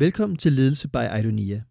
Velkommen 0.00 0.36
til 0.36 0.52
Ledelse 0.52 0.88
by 0.88 1.18
Idonia, 1.18 1.62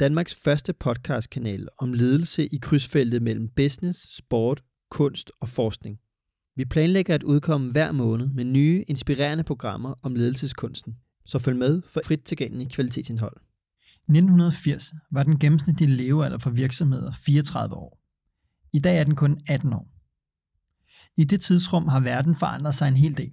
Danmarks 0.00 0.34
første 0.34 0.72
podcastkanal 0.72 1.68
om 1.78 1.92
ledelse 1.92 2.46
i 2.46 2.58
krydsfeltet 2.62 3.22
mellem 3.22 3.48
business, 3.48 4.16
sport, 4.16 4.62
kunst 4.90 5.32
og 5.40 5.48
forskning. 5.48 5.98
Vi 6.56 6.64
planlægger 6.64 7.14
at 7.14 7.22
udkomme 7.22 7.72
hver 7.72 7.92
måned 7.92 8.28
med 8.28 8.44
nye, 8.44 8.84
inspirerende 8.88 9.44
programmer 9.44 9.94
om 10.02 10.14
ledelseskunsten, 10.14 10.96
så 11.26 11.38
følg 11.38 11.58
med 11.58 11.82
for 11.82 12.00
frit 12.04 12.20
tilgængelig 12.24 12.70
kvalitetsindhold. 12.70 13.36
1980 13.36 14.92
var 15.10 15.22
den 15.22 15.38
gennemsnitlige 15.38 15.96
levealder 15.96 16.38
for 16.38 16.50
virksomheder 16.50 17.12
34 17.26 17.74
år. 17.74 18.00
I 18.72 18.78
dag 18.78 18.98
er 18.98 19.04
den 19.04 19.14
kun 19.14 19.40
18 19.48 19.72
år. 19.72 19.88
I 21.16 21.24
det 21.24 21.40
tidsrum 21.40 21.88
har 21.88 22.00
verden 22.00 22.36
forandret 22.36 22.74
sig 22.74 22.88
en 22.88 22.96
hel 22.96 23.16
del. 23.16 23.32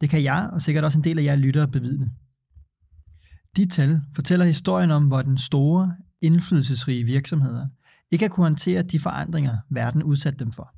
Det 0.00 0.10
kan 0.10 0.22
jeg 0.22 0.50
og 0.52 0.62
sikkert 0.62 0.84
også 0.84 0.98
en 0.98 1.04
del 1.04 1.18
af 1.18 1.24
jer 1.24 1.36
lyttere 1.36 1.68
bevidne. 1.68 2.10
De 3.56 3.66
tal 3.66 4.00
fortæller 4.14 4.46
historien 4.46 4.90
om, 4.90 5.06
hvor 5.06 5.22
den 5.22 5.38
store, 5.38 5.96
indflydelsesrige 6.20 7.04
virksomheder 7.04 7.66
ikke 8.10 8.24
har 8.24 8.28
kunnet 8.28 8.48
håndtere 8.48 8.82
de 8.82 9.00
forandringer, 9.00 9.56
verden 9.70 10.02
udsatte 10.02 10.38
dem 10.38 10.52
for. 10.52 10.74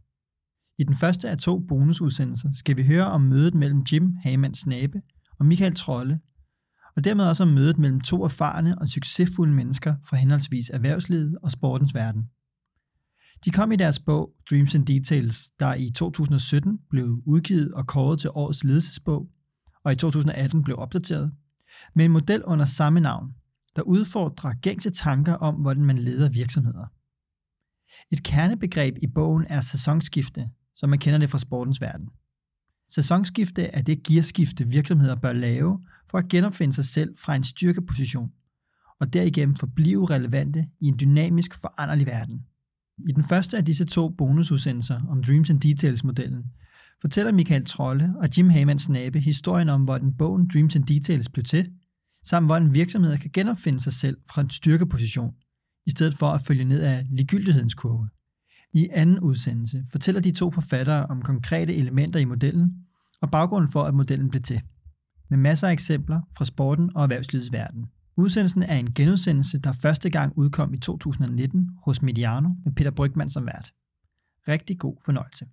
I 0.79 0.85
den 0.85 0.97
første 0.97 1.31
af 1.31 1.39
to 1.39 1.59
bonusudsendelser 1.59 2.53
skal 2.53 2.77
vi 2.77 2.87
høre 2.87 3.07
om 3.07 3.21
mødet 3.21 3.55
mellem 3.55 3.85
Jim 3.93 4.17
Hamann 4.23 4.55
Snabe 4.55 5.03
og 5.39 5.47
Michael 5.47 5.75
Trolle, 5.75 6.21
og 6.97 7.05
dermed 7.05 7.25
også 7.25 7.43
om 7.43 7.49
mødet 7.49 7.79
mellem 7.79 8.01
to 8.01 8.25
erfarne 8.25 8.79
og 8.79 8.89
succesfulde 8.89 9.53
mennesker 9.53 9.95
fra 10.05 10.17
henholdsvis 10.17 10.71
erhvervslivet 10.71 11.39
og 11.43 11.51
sportens 11.51 11.95
verden. 11.95 12.23
De 13.45 13.51
kom 13.51 13.73
i 13.73 13.77
deres 13.77 13.99
bog 13.99 14.33
Dreams 14.51 14.75
and 14.75 14.87
Details, 14.87 15.51
der 15.61 15.75
i 15.75 15.91
2017 15.91 16.79
blev 16.91 17.23
udgivet 17.27 17.75
og 17.75 17.87
kåret 17.87 18.21
til 18.21 18.31
årets 18.35 18.65
ledelsesbog, 18.65 19.29
og 19.85 19.93
i 19.93 19.97
2018 19.97 20.65
blev 20.65 20.79
opdateret, 20.79 21.33
med 21.95 22.05
en 22.05 22.11
model 22.11 22.45
under 22.45 22.65
samme 22.65 23.01
navn, 23.01 23.35
der 23.77 23.83
udfordrer 23.83 24.53
gængse 24.63 24.91
tanker 24.91 25.35
om, 25.35 25.55
hvordan 25.55 25.85
man 25.85 25.99
leder 25.99 26.29
virksomheder. 26.29 26.87
Et 28.11 28.23
kernebegreb 28.23 28.97
i 29.03 29.07
bogen 29.07 29.47
er 29.49 29.61
sæsonskifte, 29.61 30.51
som 30.77 30.91
man 30.91 30.99
kender 30.99 31.19
det 31.19 31.31
fra 31.31 31.39
sportens 31.39 31.81
verden. 31.81 32.09
Sæsonskifte 32.89 33.63
er 33.63 33.83
det 33.83 34.03
gearskifte, 34.03 34.69
virksomheder 34.69 35.17
bør 35.17 35.33
lave 35.33 35.81
for 36.11 36.19
at 36.19 36.29
genopfinde 36.29 36.75
sig 36.75 36.85
selv 36.85 37.19
fra 37.19 37.37
en 37.37 37.45
styrkeposition, 37.45 38.33
og 39.01 39.13
derigennem 39.13 39.55
forblive 39.55 40.11
relevante 40.11 40.69
i 40.81 40.87
en 40.87 40.99
dynamisk 41.01 41.61
foranderlig 41.61 42.07
verden. 42.07 42.47
I 43.09 43.13
den 43.13 43.25
første 43.25 43.57
af 43.57 43.65
disse 43.65 43.85
to 43.85 44.09
bonusudsendelser 44.09 45.01
om 45.09 45.23
Dreams 45.23 45.51
and 45.51 45.61
Details-modellen, 45.61 46.45
fortæller 47.03 47.33
Michael 47.33 47.67
Trolle 47.67 48.15
og 48.19 48.29
Jim 48.37 48.51
Hamans 48.51 48.89
nabe 48.89 49.21
historien 49.21 49.69
om, 49.69 49.85
hvordan 49.85 50.13
bogen 50.13 50.51
Dreams 50.53 50.77
and 50.77 50.85
Details 50.85 51.29
blev 51.29 51.45
til, 51.45 51.71
samt 52.25 52.47
hvordan 52.47 52.75
virksomheder 52.75 53.17
kan 53.17 53.31
genopfinde 53.33 53.81
sig 53.81 53.93
selv 53.93 54.17
fra 54.31 54.43
en 54.43 54.51
styrkeposition, 54.51 55.35
i 55.87 55.91
stedet 55.91 56.15
for 56.15 56.27
at 56.27 56.41
følge 56.41 56.65
ned 56.65 56.83
af 56.83 57.07
ligegyldighedens 57.11 57.75
kurve. 57.75 58.09
I 58.73 58.89
anden 58.93 59.21
udsendelse 59.21 59.85
fortæller 59.93 60.21
de 60.21 60.33
to 60.33 60.51
forfattere 60.51 61.07
om 61.07 61.23
konkrete 61.23 61.75
elementer 61.75 62.21
i 62.21 62.25
modellen 62.25 62.73
og 63.21 63.31
baggrunden 63.31 63.73
for, 63.73 63.83
at 63.83 63.95
modellen 63.95 64.29
blev 64.29 64.43
til, 64.43 64.61
med 65.31 65.39
masser 65.39 65.69
af 65.69 65.73
eksempler 65.73 66.21
fra 66.37 66.45
sporten 66.45 66.91
og 66.97 67.03
erhvervslivets 67.03 67.53
verden. 67.53 67.87
Udsendelsen 68.17 68.63
er 68.63 68.77
en 68.77 68.95
genudsendelse, 68.95 69.59
der 69.59 69.73
første 69.73 70.11
gang 70.11 70.39
udkom 70.39 70.75
i 70.75 70.79
2019 70.79 71.71
hos 71.85 72.03
Mediano 72.03 72.49
med 72.65 72.73
Peter 72.73 72.91
Brygman 72.91 73.31
som 73.31 73.47
vært. 73.47 73.73
Rigtig 74.49 74.79
god 74.79 74.97
fornøjelse. 75.05 75.47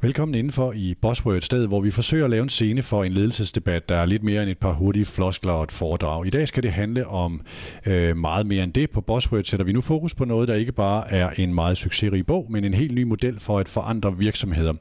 Velkommen 0.00 0.34
indenfor 0.34 0.72
i 0.72 0.94
Bosworth, 1.02 1.44
sted 1.44 1.66
hvor 1.66 1.80
vi 1.80 1.90
forsøger 1.90 2.24
at 2.24 2.30
lave 2.30 2.42
en 2.42 2.48
scene 2.48 2.82
for 2.82 3.04
en 3.04 3.12
ledelsesdebat, 3.12 3.88
der 3.88 3.96
er 3.96 4.06
lidt 4.06 4.22
mere 4.22 4.42
end 4.42 4.50
et 4.50 4.58
par 4.58 4.72
hurtige 4.72 5.04
floskler 5.04 5.52
og 5.52 5.62
et 5.62 5.72
foredrag. 5.72 6.26
I 6.26 6.30
dag 6.30 6.48
skal 6.48 6.62
det 6.62 6.72
handle 6.72 7.06
om 7.06 7.40
øh, 7.86 8.16
meget 8.16 8.46
mere 8.46 8.64
end 8.64 8.72
det. 8.72 8.90
På 8.90 9.00
Bosworth 9.00 9.48
sætter 9.48 9.64
vi 9.66 9.72
nu 9.72 9.80
fokus 9.80 10.14
på 10.14 10.24
noget, 10.24 10.48
der 10.48 10.54
ikke 10.54 10.72
bare 10.72 11.12
er 11.12 11.30
en 11.30 11.54
meget 11.54 11.78
succesrig 11.78 12.26
bog, 12.26 12.46
men 12.50 12.64
en 12.64 12.74
helt 12.74 12.94
ny 12.94 13.02
model 13.02 13.40
for 13.40 13.58
at 13.58 13.68
forandre 13.68 14.18
virksomheder. 14.18 14.72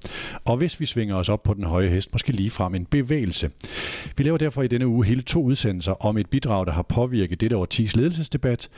Og 0.46 0.58
hvis 0.58 0.80
vi 0.80 0.86
svinger 0.86 1.16
os 1.16 1.30
op 1.30 1.44
på 1.44 1.54
den 1.54 1.64
høje 1.64 1.88
hest, 1.88 2.10
måske 2.14 2.32
lige 2.32 2.50
frem 2.50 2.76
en 2.76 2.86
bevægelse. 2.86 3.50
Vi 4.18 4.24
laver 4.24 4.38
derfor 4.38 4.62
i 4.62 4.68
denne 4.68 4.88
uge 4.88 5.06
hele 5.06 5.22
to 5.22 5.44
udsendelser 5.44 6.06
om 6.06 6.18
et 6.18 6.30
bidrag, 6.30 6.66
der 6.66 6.72
har 6.72 6.84
påvirket 6.84 7.42
dette 7.42 7.58
årtis 7.58 7.96
ledelsesdebat. 7.96 8.70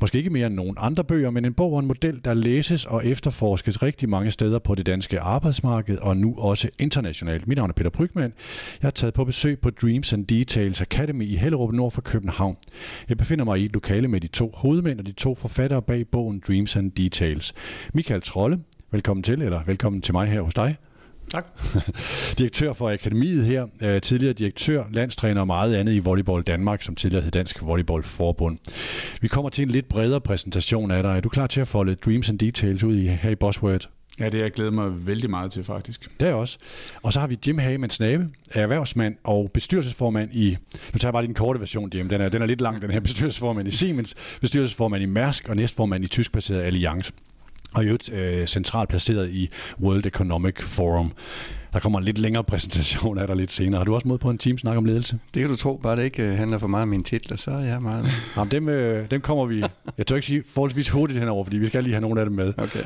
Måske 0.00 0.18
ikke 0.18 0.30
mere 0.30 0.46
end 0.46 0.54
nogen 0.54 0.76
andre 0.78 1.04
bøger, 1.04 1.30
men 1.30 1.44
en 1.44 1.54
bog 1.54 1.72
og 1.72 1.78
en 1.78 1.86
model, 1.86 2.20
der 2.24 2.34
læses 2.34 2.84
og 2.84 3.06
efterforskes 3.06 3.82
rigtig 3.82 4.08
mange 4.08 4.30
steder 4.30 4.58
på 4.58 4.74
det 4.74 4.86
danske 4.86 5.20
arbejdsmarked 5.20 5.75
arbejdsmarked 5.76 5.98
og 5.98 6.16
nu 6.16 6.34
også 6.38 6.68
internationalt. 6.78 7.48
Mit 7.48 7.56
navn 7.56 7.70
er 7.70 7.74
Peter 7.74 7.90
Brygman. 7.90 8.32
Jeg 8.82 8.86
har 8.86 8.90
taget 8.90 9.14
på 9.14 9.24
besøg 9.24 9.58
på 9.58 9.70
Dreams 9.70 10.12
and 10.12 10.26
Details 10.26 10.80
Academy 10.80 11.24
i 11.24 11.36
Hellerup 11.36 11.72
Nord 11.72 11.92
for 11.92 12.00
København. 12.00 12.56
Jeg 13.08 13.16
befinder 13.16 13.44
mig 13.44 13.60
i 13.60 13.64
et 13.64 13.72
lokale 13.72 14.08
med 14.08 14.20
de 14.20 14.26
to 14.26 14.52
hovedmænd 14.54 14.98
og 14.98 15.06
de 15.06 15.12
to 15.12 15.34
forfattere 15.34 15.82
bag 15.82 16.06
bogen 16.06 16.42
Dreams 16.46 16.76
and 16.76 16.92
Details. 16.92 17.54
Michael 17.94 18.22
Trolle, 18.22 18.58
velkommen 18.90 19.22
til, 19.22 19.42
eller 19.42 19.62
velkommen 19.66 20.02
til 20.02 20.14
mig 20.14 20.28
her 20.28 20.40
hos 20.40 20.54
dig. 20.54 20.76
Tak. 21.30 21.46
direktør 22.38 22.72
for 22.72 22.90
Akademiet 22.90 23.44
her, 23.44 23.66
øh, 23.82 24.00
tidligere 24.00 24.32
direktør, 24.32 24.84
landstræner 24.92 25.40
og 25.40 25.46
meget 25.46 25.74
andet 25.74 25.92
i 25.92 25.98
Volleyball 25.98 26.42
Danmark, 26.42 26.82
som 26.82 26.94
tidligere 26.94 27.22
hed 27.22 27.30
Dansk 27.30 27.62
Volleyball 27.62 28.02
Forbund. 28.02 28.58
Vi 29.20 29.28
kommer 29.28 29.48
til 29.50 29.62
en 29.62 29.70
lidt 29.70 29.88
bredere 29.88 30.20
præsentation 30.20 30.90
af 30.90 31.02
dig. 31.02 31.16
Er 31.16 31.20
du 31.20 31.28
klar 31.28 31.46
til 31.46 31.60
at 31.60 31.68
folde 31.68 31.94
Dreams 31.94 32.28
and 32.28 32.38
Details 32.38 32.84
ud 32.84 32.96
i, 32.96 33.06
her 33.06 33.30
i 33.30 33.34
Bosworth? 33.34 33.86
Ja, 34.20 34.28
det 34.28 34.38
jeg 34.38 34.52
glæder 34.52 34.70
mig 34.70 35.06
vældig 35.06 35.30
meget 35.30 35.52
til, 35.52 35.64
faktisk. 35.64 36.20
Det 36.20 36.28
er 36.28 36.34
også. 36.34 36.58
Og 37.02 37.12
så 37.12 37.20
har 37.20 37.26
vi 37.26 37.38
Jim 37.46 37.58
Hagemann 37.58 37.90
Snabe, 37.90 38.28
erhvervsmand 38.50 39.16
og 39.24 39.50
bestyrelsesformand 39.54 40.30
i, 40.32 40.56
nu 40.92 40.98
tager 40.98 41.08
jeg 41.08 41.12
bare 41.12 41.22
din 41.22 41.34
korte 41.34 41.60
version, 41.60 41.90
Jim, 41.94 42.08
den 42.08 42.20
er, 42.20 42.28
den 42.28 42.42
er 42.42 42.46
lidt 42.46 42.60
lang, 42.60 42.82
den 42.82 42.90
her 42.90 43.00
bestyrelsesformand 43.08 43.68
i 43.68 43.70
Siemens, 43.70 44.14
bestyrelsesformand 44.40 45.02
i 45.02 45.06
Mærsk 45.06 45.48
og 45.48 45.56
næstformand 45.56 46.04
i 46.04 46.08
tyskbaseret 46.08 46.62
Allianz. 46.62 47.10
og 47.74 47.82
i 47.82 47.86
øvrigt 47.86 48.12
øh, 48.12 48.46
centralt 48.46 48.88
placeret 48.88 49.30
i 49.30 49.50
World 49.80 50.06
Economic 50.06 50.62
Forum. 50.62 51.12
Der 51.76 51.80
kommer 51.80 51.98
en 51.98 52.04
lidt 52.04 52.18
længere 52.18 52.44
præsentation 52.44 53.18
af 53.18 53.26
dig 53.26 53.36
lidt 53.36 53.52
senere. 53.52 53.78
Har 53.78 53.84
du 53.84 53.94
også 53.94 54.08
mod 54.08 54.18
på 54.18 54.30
en 54.30 54.38
team 54.38 54.58
snak 54.58 54.76
om 54.76 54.84
ledelse? 54.84 55.18
Det 55.34 55.40
kan 55.40 55.50
du 55.50 55.56
tro, 55.56 55.80
bare 55.82 55.96
det 55.96 56.04
ikke 56.04 56.22
øh, 56.22 56.38
handler 56.38 56.58
for 56.58 56.66
meget 56.66 56.82
om 56.82 56.88
mine 56.88 57.02
titler, 57.02 57.36
så 57.36 57.50
er 57.50 57.60
jeg 57.60 57.82
meget. 57.82 58.06
Jamen, 58.36 58.50
dem, 58.50 58.68
øh, 58.68 59.10
dem 59.10 59.20
kommer 59.20 59.46
vi, 59.46 59.64
jeg 59.98 60.06
tør 60.06 60.16
ikke 60.16 60.26
sige 60.26 60.42
forholdsvis 60.54 60.88
hurtigt 60.88 61.20
henover, 61.20 61.44
fordi 61.44 61.58
vi 61.58 61.66
skal 61.66 61.84
lige 61.84 61.92
have 61.94 62.00
nogle 62.00 62.20
af 62.20 62.26
dem 62.26 62.34
med. 62.34 62.52
Okay. 62.58 62.82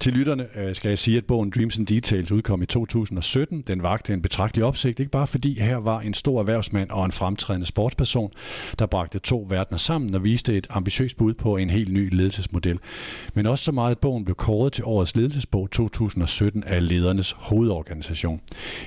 Til 0.00 0.12
lytterne 0.12 0.46
øh, 0.56 0.74
skal 0.74 0.88
jeg 0.88 0.98
sige, 0.98 1.16
at 1.16 1.24
bogen 1.24 1.52
Dreams 1.56 1.78
and 1.78 1.86
Details 1.86 2.32
udkom 2.32 2.62
i 2.62 2.66
2017. 2.66 3.60
Den 3.60 3.82
vagte 3.82 4.12
en 4.12 4.22
betragtelig 4.22 4.64
opsigt, 4.64 5.00
ikke 5.00 5.12
bare 5.12 5.26
fordi 5.26 5.60
her 5.60 5.76
var 5.76 6.00
en 6.00 6.14
stor 6.14 6.40
erhvervsmand 6.40 6.90
og 6.90 7.04
en 7.04 7.12
fremtrædende 7.12 7.66
sportsperson, 7.66 8.30
der 8.78 8.86
bragte 8.86 9.18
to 9.18 9.46
verdener 9.48 9.78
sammen 9.78 10.14
og 10.14 10.24
viste 10.24 10.56
et 10.56 10.66
ambitiøst 10.70 11.16
bud 11.16 11.34
på 11.34 11.56
en 11.56 11.70
helt 11.70 11.92
ny 11.92 12.14
ledelsesmodel. 12.14 12.78
Men 13.34 13.46
også 13.46 13.64
så 13.64 13.72
meget, 13.72 13.90
at 13.90 13.98
bogen 13.98 14.24
blev 14.24 14.34
kåret 14.34 14.72
til 14.72 14.84
årets 14.84 15.16
ledelsesbog 15.16 15.70
2017 15.70 16.64
af 16.64 16.88
ledernes 16.88 17.32
hovedorganisation. 17.38 18.31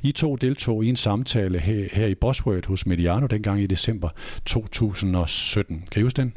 I 0.03 0.11
to 0.11 0.35
deltog 0.35 0.85
i 0.85 0.89
en 0.89 0.95
samtale 0.95 1.59
her, 1.59 1.87
her 1.93 2.07
i 2.07 2.15
Bosworth 2.15 2.67
hos 2.67 2.85
Mediano 2.85 3.27
dengang 3.27 3.61
i 3.61 3.67
december 3.67 4.09
2017. 4.45 5.83
Kan 5.91 5.99
I 5.99 6.03
huske 6.03 6.17
den? 6.17 6.33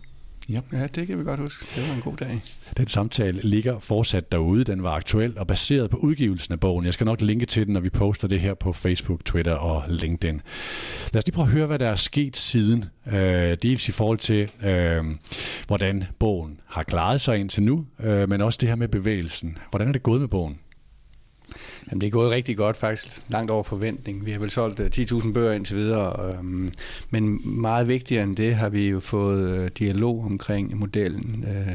Ja. 0.48 0.60
ja, 0.72 0.86
det 0.86 1.06
kan 1.06 1.18
vi 1.18 1.24
godt 1.24 1.40
huske. 1.40 1.66
Det 1.74 1.88
var 1.88 1.94
en 1.94 2.00
god 2.00 2.16
dag. 2.16 2.40
Den 2.76 2.88
samtale 2.88 3.40
ligger 3.42 3.78
fortsat 3.78 4.32
derude. 4.32 4.64
Den 4.64 4.82
var 4.82 4.90
aktuel 4.90 5.38
og 5.38 5.46
baseret 5.46 5.90
på 5.90 5.96
udgivelsen 5.96 6.52
af 6.52 6.60
bogen. 6.60 6.84
Jeg 6.84 6.94
skal 6.94 7.04
nok 7.04 7.20
linke 7.20 7.46
til 7.46 7.66
den, 7.66 7.72
når 7.72 7.80
vi 7.80 7.90
poster 7.90 8.28
det 8.28 8.40
her 8.40 8.54
på 8.54 8.72
Facebook, 8.72 9.24
Twitter 9.24 9.52
og 9.52 9.84
LinkedIn. 9.88 10.40
Lad 11.12 11.22
os 11.22 11.26
lige 11.26 11.34
prøve 11.34 11.46
at 11.46 11.52
høre, 11.52 11.66
hvad 11.66 11.78
der 11.78 11.88
er 11.88 11.96
sket 11.96 12.36
siden. 12.36 12.84
Øh, 13.12 13.56
dels 13.62 13.88
i 13.88 13.92
forhold 13.92 14.18
til, 14.18 14.50
øh, 14.64 15.04
hvordan 15.66 16.04
bogen 16.18 16.60
har 16.66 16.82
klaret 16.82 17.20
sig 17.20 17.38
indtil 17.38 17.62
nu, 17.62 17.86
øh, 18.00 18.28
men 18.28 18.40
også 18.40 18.58
det 18.60 18.68
her 18.68 18.76
med 18.76 18.88
bevægelsen. 18.88 19.58
Hvordan 19.70 19.88
er 19.88 19.92
det 19.92 20.02
gået 20.02 20.20
med 20.20 20.28
bogen? 20.28 20.58
Jamen, 21.90 22.00
det 22.00 22.06
er 22.06 22.10
gået 22.10 22.30
rigtig 22.30 22.56
godt 22.56 22.76
faktisk, 22.76 23.22
langt 23.28 23.50
over 23.50 23.62
forventning. 23.62 24.26
Vi 24.26 24.30
har 24.30 24.38
vel 24.38 24.50
solgt 24.50 24.80
øh, 24.80 24.90
10.000 24.94 25.32
bøger 25.32 25.52
indtil 25.52 25.76
videre, 25.76 26.34
øhm, 26.34 26.72
men 27.10 27.40
meget 27.60 27.88
vigtigere 27.88 28.22
end 28.24 28.36
det 28.36 28.54
har 28.54 28.68
vi 28.68 28.88
jo 28.88 29.00
fået 29.00 29.50
øh, 29.50 29.70
dialog 29.78 30.24
omkring 30.24 30.76
modellen. 30.76 31.44
Øh, 31.48 31.74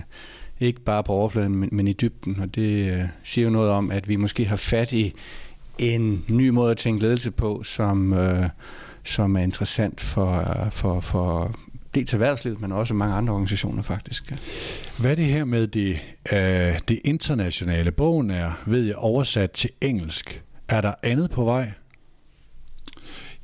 ikke 0.60 0.82
bare 0.82 1.04
på 1.04 1.14
overfladen, 1.14 1.56
men, 1.56 1.70
men 1.72 1.88
i 1.88 1.94
dybden, 1.94 2.40
og 2.40 2.56
det 2.56 2.94
øh, 2.94 3.02
siger 3.24 3.46
jo 3.46 3.52
noget 3.52 3.70
om, 3.72 3.92
at 3.92 4.10
vi 4.10 4.16
måske 4.16 4.46
har 4.46 4.56
fat 4.56 4.94
i 4.94 5.14
en 5.80 6.26
ny 6.30 6.50
måde 6.50 6.72
at 6.72 6.78
tænke 6.78 7.02
ledelse 7.02 7.32
på, 7.32 7.64
som, 7.64 8.14
øh, 8.14 8.50
som 9.04 9.36
er 9.36 9.42
interessant 9.42 10.02
for, 10.02 10.68
for, 10.72 11.00
for 11.00 11.56
dels 11.96 12.14
erhvervslivet, 12.14 12.62
men 12.62 12.72
også 12.72 12.94
mange 12.94 13.16
andre 13.16 13.34
organisationer 13.34 13.84
faktisk. 13.84 14.34
Hvad 15.00 15.12
er 15.12 15.16
det 15.16 15.26
her 15.26 15.46
med 15.46 15.68
det, 15.68 16.00
øh, 16.32 16.80
det 16.88 17.00
internationale? 17.04 17.92
Bogen 17.92 18.30
er, 18.32 18.52
ved 18.66 18.82
jeg, 18.82 18.96
oversat 18.96 19.52
til 19.52 19.70
engelsk. 19.82 20.44
Er 20.68 20.82
der 20.82 20.94
andet 21.04 21.32
på 21.32 21.44
vej? 21.44 21.72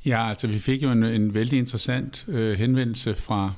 Ja, 0.06 0.28
altså 0.28 0.46
vi 0.46 0.58
fik 0.58 0.82
jo 0.82 0.90
en, 0.90 1.02
en 1.02 1.34
vældig 1.34 1.58
interessant 1.58 2.24
øh, 2.28 2.58
henvendelse 2.58 3.14
fra 3.14 3.52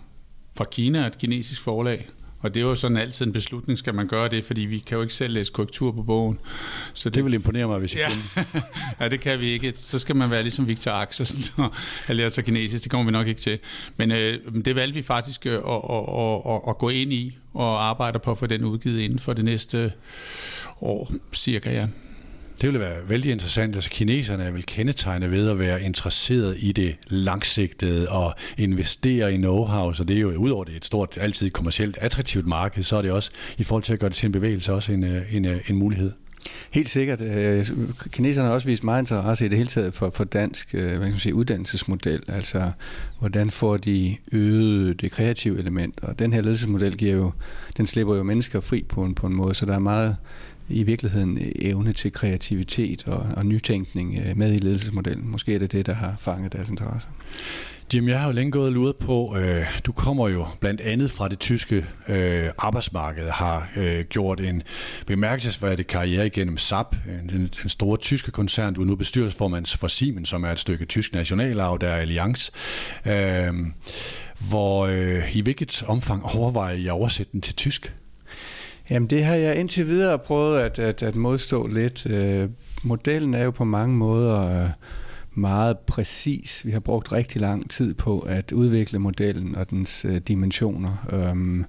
fra 0.56 0.64
Kina, 0.70 1.06
et 1.06 1.18
kinesisk 1.18 1.62
forlag. 1.62 2.08
Og 2.42 2.54
det 2.54 2.60
er 2.60 2.64
jo 2.64 2.74
sådan 2.74 2.96
altid 2.96 3.26
en 3.26 3.32
beslutning, 3.32 3.78
skal 3.78 3.94
man 3.94 4.06
gøre 4.06 4.28
det, 4.28 4.44
fordi 4.44 4.60
vi 4.60 4.78
kan 4.78 4.96
jo 4.96 5.02
ikke 5.02 5.14
selv 5.14 5.34
læse 5.34 5.52
korrektur 5.52 5.92
på 5.92 6.02
bogen. 6.02 6.38
Så 6.92 7.08
det, 7.08 7.14
det 7.14 7.24
vil 7.24 7.34
imponere 7.34 7.66
mig, 7.66 7.78
hvis 7.78 7.96
jeg 7.96 8.10
ja. 8.36 8.42
kunne. 8.42 8.62
ja, 9.00 9.08
det 9.08 9.20
kan 9.20 9.40
vi 9.40 9.46
ikke. 9.46 9.72
Så 9.76 9.98
skal 9.98 10.16
man 10.16 10.30
være 10.30 10.42
ligesom 10.42 10.66
Victor 10.66 10.90
Axelsen 10.90 11.44
og 11.56 11.70
have 12.06 12.16
lært 12.16 12.32
sig 12.32 12.44
kinesisk. 12.44 12.84
Det 12.84 12.90
kommer 12.90 13.04
vi 13.04 13.12
nok 13.12 13.26
ikke 13.26 13.40
til. 13.40 13.58
Men 13.96 14.12
øh, 14.12 14.38
det 14.64 14.76
valgte 14.76 14.94
vi 14.94 15.02
faktisk 15.02 15.46
at, 15.46 15.52
at, 15.52 15.60
at, 16.46 16.60
at 16.68 16.78
gå 16.78 16.88
ind 16.88 17.12
i 17.12 17.38
og 17.54 17.84
arbejde 17.84 18.18
på 18.18 18.30
at 18.30 18.38
få 18.38 18.46
den 18.46 18.64
udgivet 18.64 19.00
inden 19.00 19.18
for 19.18 19.32
det 19.32 19.44
næste 19.44 19.92
år, 20.80 21.12
cirka, 21.34 21.70
ja. 21.70 21.86
Det 22.62 22.69
ville 22.69 22.81
være 22.81 23.09
vældig 23.09 23.32
interessant. 23.32 23.75
Altså 23.75 23.91
kineserne 23.91 24.44
er 24.44 24.50
vel 24.50 24.67
kendetegnet 24.67 25.31
ved 25.31 25.50
at 25.50 25.59
være 25.59 25.82
interesseret 25.82 26.56
i 26.59 26.73
det 26.73 26.97
langsigtede 27.09 28.09
og 28.09 28.35
investere 28.56 29.35
i 29.35 29.37
know-how, 29.37 29.94
så 29.94 30.05
det 30.09 30.17
er 30.17 30.20
jo 30.20 30.37
udover 30.37 30.64
det 30.64 30.76
et 30.76 30.85
stort, 30.85 31.19
altid 31.20 31.50
kommercielt 31.50 31.99
attraktivt 32.00 32.47
marked, 32.47 32.82
så 32.82 32.97
er 32.97 33.03
det 33.03 33.12
også 33.12 33.31
i 33.59 33.64
forhold 33.64 33.82
til 33.82 33.93
at 33.93 33.99
gøre 33.99 34.11
det 34.11 34.17
til 34.17 34.26
en 34.26 34.32
bevægelse 34.32 34.73
også 34.73 34.93
en, 34.93 35.05
øh, 35.05 35.35
en, 35.35 35.44
øh, 35.44 35.61
en 35.70 35.76
mulighed. 35.76 36.12
Helt 36.70 36.88
sikkert. 36.88 37.20
Øh, 37.20 37.67
kineserne 38.11 38.47
har 38.47 38.55
også 38.55 38.67
vist 38.67 38.85
meget 38.85 39.03
interesse 39.03 39.47
i 39.47 39.49
det 39.49 39.59
hele 39.59 39.69
taget 39.69 39.94
for, 39.94 40.11
for 40.14 40.25
dansk 40.25 40.73
hvad 40.73 40.91
kan 40.91 41.00
man 41.00 41.19
sige, 41.19 41.35
uddannelsesmodel. 41.35 42.23
Altså, 42.29 42.70
hvordan 43.19 43.50
får 43.50 43.76
de 43.76 44.17
øget 44.32 45.00
det 45.00 45.12
kreative 45.12 45.59
element? 45.59 46.00
Og 46.03 46.19
den 46.19 46.32
her 46.32 46.41
ledelsesmodel 46.41 46.97
giver 46.97 47.17
jo, 47.17 47.32
den 47.76 47.87
slipper 47.87 48.17
jo 48.17 48.23
mennesker 48.23 48.61
fri 48.61 48.85
på 48.88 49.03
en, 49.03 49.14
på 49.14 49.26
en 49.26 49.35
måde, 49.35 49.55
så 49.55 49.67
der 49.67 49.75
er 49.75 49.79
meget 49.79 50.17
i 50.72 50.82
virkeligheden 50.82 51.38
øh, 51.38 51.52
evne 51.54 51.92
til 51.92 52.12
kreativitet 52.12 53.08
og, 53.08 53.26
og 53.36 53.46
nytænkning 53.46 54.19
øh, 54.26 54.36
med 54.36 54.54
i 54.54 54.58
ledelsesmodellen. 54.58 55.30
Måske 55.30 55.54
er 55.54 55.58
det 55.58 55.72
det, 55.72 55.86
der 55.86 55.94
har 55.94 56.14
fanget 56.19 56.52
deres 56.52 56.69
interesse. 56.69 57.08
Jim, 57.94 58.08
jeg 58.08 58.20
har 58.20 58.26
jo 58.26 58.32
længe 58.32 58.52
gået 58.52 58.66
og 58.66 58.72
luret 58.72 58.96
på, 58.96 59.36
øh, 59.36 59.66
du 59.84 59.92
kommer 59.92 60.28
jo 60.28 60.46
blandt 60.60 60.80
andet 60.80 61.10
fra 61.10 61.28
det 61.28 61.38
tyske 61.38 61.86
øh, 62.08 62.50
arbejdsmarked, 62.58 63.28
har 63.28 63.69
øh, 63.76 64.04
gjort 64.04 64.40
en 64.40 64.62
bemærkelsesværdig 65.06 65.86
karriere 65.86 66.26
igennem 66.26 66.58
SAP, 66.58 66.96
den, 67.30 67.50
den 67.62 67.68
store 67.68 67.96
tyske 67.96 68.30
koncern. 68.30 68.75
Du 68.75 68.80
er 68.80 68.84
nu 68.84 68.96
bestyrelsesformand 68.96 69.78
for 69.78 69.88
Siemens, 69.88 70.28
som 70.28 70.44
er 70.44 70.52
et 70.52 70.58
stykke 70.58 70.84
tysk 70.84 71.14
nationalarv, 71.14 71.78
der 71.80 71.88
er 71.88 71.96
Allianz. 71.96 72.50
Øh, 73.06 73.52
hvor 74.48 74.86
øh, 74.86 75.36
i 75.36 75.40
hvilket 75.40 75.84
omfang 75.86 76.25
overvejer 76.25 76.75
I 76.75 76.86
at 76.86 76.92
oversætte 76.92 77.32
den 77.32 77.40
til 77.40 77.54
tysk? 77.54 77.94
Jamen 78.92 79.10
det 79.10 79.24
har 79.24 79.34
jeg 79.34 79.60
indtil 79.60 79.86
videre 79.86 80.18
prøvet 80.18 80.58
at, 80.58 80.78
at, 80.78 81.02
at 81.02 81.14
modstå 81.14 81.66
lidt. 81.66 82.06
Øh, 82.06 82.48
modellen 82.82 83.34
er 83.34 83.44
jo 83.44 83.50
på 83.50 83.64
mange 83.64 83.96
måder 83.96 84.62
øh, 84.64 84.70
meget 85.34 85.78
præcis. 85.78 86.66
Vi 86.66 86.70
har 86.70 86.80
brugt 86.80 87.12
rigtig 87.12 87.40
lang 87.40 87.70
tid 87.70 87.94
på 87.94 88.18
at 88.18 88.52
udvikle 88.52 88.98
modellen 88.98 89.54
og 89.54 89.70
dens 89.70 90.04
øh, 90.04 90.16
dimensioner. 90.16 91.06
Øhm, 91.12 91.64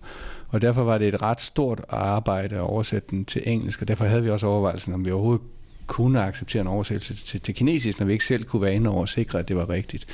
og 0.48 0.62
derfor 0.62 0.84
var 0.84 0.98
det 0.98 1.08
et 1.08 1.22
ret 1.22 1.42
stort 1.42 1.82
arbejde 1.90 2.56
at 2.56 2.62
oversætte 2.62 3.08
den 3.12 3.26
til 3.26 3.42
engelsk, 3.46 3.82
og 3.82 3.88
derfor 3.88 4.06
havde 4.06 4.24
vi 4.24 4.30
også 4.30 4.48
overvejelsen, 4.48 4.94
om 4.94 5.06
vi 5.06 5.12
overhovedet 5.12 5.46
kunne 5.88 6.22
acceptere 6.22 6.62
en 6.62 6.68
oversættelse 6.68 7.26
til, 7.26 7.42
til 7.42 7.56
kinesisk, 7.56 8.00
når 8.00 8.06
vi 8.06 8.14
ikke 8.14 8.26
selv 8.26 8.44
kunne 8.44 8.62
være 8.62 8.76
inde 8.76 8.90
og 8.90 9.10
sikre, 9.10 9.40
at 9.40 9.48
det 9.48 9.56
var 9.56 9.70
rigtigt. 9.70 10.06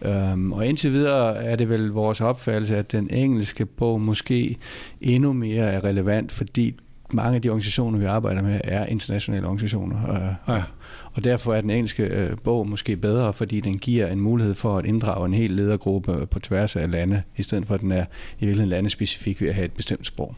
Um, 0.00 0.52
og 0.52 0.66
indtil 0.66 0.92
videre 0.92 1.44
er 1.44 1.56
det 1.56 1.68
vel 1.68 1.86
vores 1.86 2.20
opfattelse, 2.20 2.76
at 2.76 2.92
den 2.92 3.10
engelske 3.10 3.66
bog 3.66 4.00
måske 4.00 4.56
endnu 5.00 5.32
mere 5.32 5.64
er 5.64 5.84
relevant, 5.84 6.32
fordi 6.32 6.74
mange 7.12 7.36
af 7.36 7.42
de 7.42 7.48
organisationer, 7.48 7.98
vi 7.98 8.04
arbejder 8.04 8.42
med, 8.42 8.60
er 8.64 8.86
internationale 8.86 9.46
organisationer. 9.46 10.02
Og, 10.02 10.54
ja. 10.54 10.62
og 11.12 11.24
derfor 11.24 11.54
er 11.54 11.60
den 11.60 11.70
engelske 11.70 12.02
øh, 12.02 12.36
bog 12.44 12.68
måske 12.68 12.96
bedre, 12.96 13.32
fordi 13.32 13.60
den 13.60 13.78
giver 13.78 14.06
en 14.06 14.20
mulighed 14.20 14.54
for 14.54 14.78
at 14.78 14.86
inddrage 14.86 15.26
en 15.26 15.34
hel 15.34 15.50
ledergruppe 15.50 16.26
på 16.26 16.38
tværs 16.38 16.76
af 16.76 16.90
lande, 16.90 17.22
i 17.36 17.42
stedet 17.42 17.66
for 17.66 17.74
at 17.74 17.80
den 17.80 17.92
er 17.92 18.04
i 18.38 18.40
virkeligheden 18.40 18.70
landespecifik 18.70 19.40
ved 19.40 19.48
at 19.48 19.54
have 19.54 19.64
et 19.64 19.72
bestemt 19.72 20.06
sprog. 20.06 20.34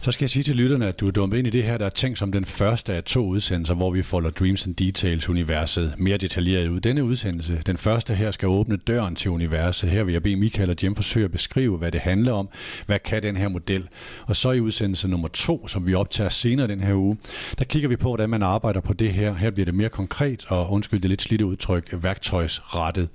Så 0.00 0.12
skal 0.12 0.24
jeg 0.24 0.30
sige 0.30 0.42
til 0.42 0.56
lytterne, 0.56 0.86
at 0.86 1.00
du 1.00 1.06
er 1.06 1.10
dumpet 1.10 1.38
ind 1.38 1.46
i 1.46 1.50
det 1.50 1.64
her, 1.64 1.78
der 1.78 1.86
er 1.86 1.90
tænkt 1.90 2.18
som 2.18 2.32
den 2.32 2.44
første 2.44 2.94
af 2.94 3.02
to 3.04 3.26
udsendelser, 3.26 3.74
hvor 3.74 3.90
vi 3.90 4.02
folder 4.02 4.30
Dreams 4.30 4.66
and 4.66 4.74
Details-universet 4.74 5.94
mere 5.98 6.16
detaljeret 6.16 6.68
ud. 6.68 6.80
Denne 6.80 7.04
udsendelse, 7.04 7.62
den 7.66 7.76
første 7.76 8.14
her, 8.14 8.30
skal 8.30 8.48
åbne 8.48 8.76
døren 8.76 9.16
til 9.16 9.30
universet. 9.30 9.90
Her 9.90 10.02
vil 10.04 10.12
jeg 10.12 10.22
bede 10.22 10.36
Michael 10.36 10.70
og 10.70 10.76
Jim 10.82 10.94
forsøge 10.94 11.24
at 11.24 11.30
beskrive, 11.30 11.76
hvad 11.76 11.92
det 11.92 12.00
handler 12.00 12.32
om. 12.32 12.48
Hvad 12.86 12.98
kan 12.98 13.22
den 13.22 13.36
her 13.36 13.48
model? 13.48 13.88
Og 14.26 14.36
så 14.36 14.50
i 14.50 14.60
udsendelse 14.60 15.08
nummer 15.08 15.28
to, 15.28 15.68
som 15.68 15.86
vi 15.86 15.94
optager 15.94 16.30
senere 16.30 16.66
den 16.66 16.80
her 16.80 16.94
uge, 16.94 17.16
der 17.58 17.64
kigger 17.64 17.88
vi 17.88 17.96
på, 17.96 18.08
hvordan 18.08 18.30
man 18.30 18.42
arbejder 18.42 18.80
på 18.80 18.92
det 18.92 19.12
her. 19.12 19.34
Her 19.34 19.50
bliver 19.50 19.64
det 19.64 19.74
mere 19.74 19.88
konkret, 19.88 20.44
og 20.48 20.72
undskyld 20.72 21.00
det 21.00 21.10
lidt 21.10 21.22
slidte 21.22 21.46
udtryk, 21.46 21.94
værktøjsrettet. 22.02 23.08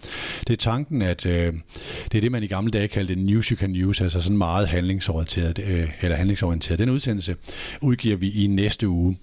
Det 0.47 0.53
er 0.53 0.57
tanken, 0.57 1.01
at 1.01 1.25
øh, 1.25 1.53
det 2.11 2.17
er 2.17 2.21
det, 2.21 2.31
man 2.31 2.43
i 2.43 2.47
gamle 2.47 2.71
dage 2.71 2.87
kaldte 2.87 3.15
news 3.15 3.47
you 3.47 3.57
can 3.57 3.83
use, 3.83 4.03
altså 4.03 4.21
sådan 4.21 4.37
meget 4.37 4.67
handlingsorienteret, 4.67 5.59
øh, 5.59 5.89
eller 6.01 6.15
handlingsorienteret 6.15 6.72
til. 6.77 6.85
Den 6.85 6.93
udsendelse 6.93 7.35
udgiver 7.81 8.15
vi 8.15 8.31
i 8.43 8.47
næste 8.47 8.87
uge. 8.87 9.17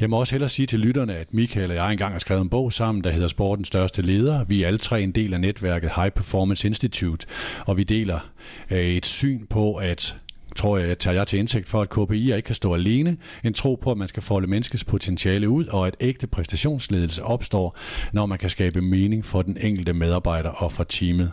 Jeg 0.00 0.10
må 0.10 0.20
også 0.20 0.32
hellere 0.32 0.48
sige 0.48 0.66
til 0.66 0.78
lytterne, 0.78 1.16
at 1.16 1.34
Michael 1.34 1.70
og 1.70 1.76
jeg 1.76 1.92
engang 1.92 2.12
har 2.12 2.18
skrevet 2.18 2.42
en 2.42 2.48
bog 2.48 2.72
sammen, 2.72 3.04
der 3.04 3.10
hedder 3.10 3.28
Sportens 3.28 3.68
Største 3.68 4.02
Leder. 4.02 4.44
Vi 4.44 4.62
er 4.62 4.66
alle 4.66 4.78
tre 4.78 5.02
en 5.02 5.12
del 5.12 5.34
af 5.34 5.40
netværket 5.40 5.90
High 5.96 6.10
Performance 6.10 6.68
Institute, 6.68 7.26
og 7.66 7.76
vi 7.76 7.84
deler 7.84 8.30
øh, 8.70 8.78
et 8.78 9.06
syn 9.06 9.46
på, 9.46 9.74
at 9.74 10.16
tror 10.56 10.78
jeg, 10.78 10.98
tager 10.98 11.14
jeg 11.14 11.26
til 11.26 11.38
indtægt 11.38 11.68
for, 11.68 11.82
at 11.82 11.90
KPI 11.90 12.34
ikke 12.34 12.42
kan 12.42 12.54
stå 12.54 12.74
alene. 12.74 13.16
En 13.44 13.54
tro 13.54 13.74
på, 13.74 13.90
at 13.90 13.96
man 13.96 14.08
skal 14.08 14.22
folde 14.22 14.46
menneskets 14.46 14.84
potentiale 14.84 15.48
ud, 15.48 15.66
og 15.66 15.86
at 15.86 15.96
ægte 16.00 16.26
præstationsledelse 16.26 17.22
opstår, 17.22 17.78
når 18.12 18.26
man 18.26 18.38
kan 18.38 18.50
skabe 18.50 18.80
mening 18.80 19.24
for 19.24 19.42
den 19.42 19.56
enkelte 19.60 19.92
medarbejder 19.92 20.50
og 20.50 20.72
for 20.72 20.84
teamet. 20.84 21.32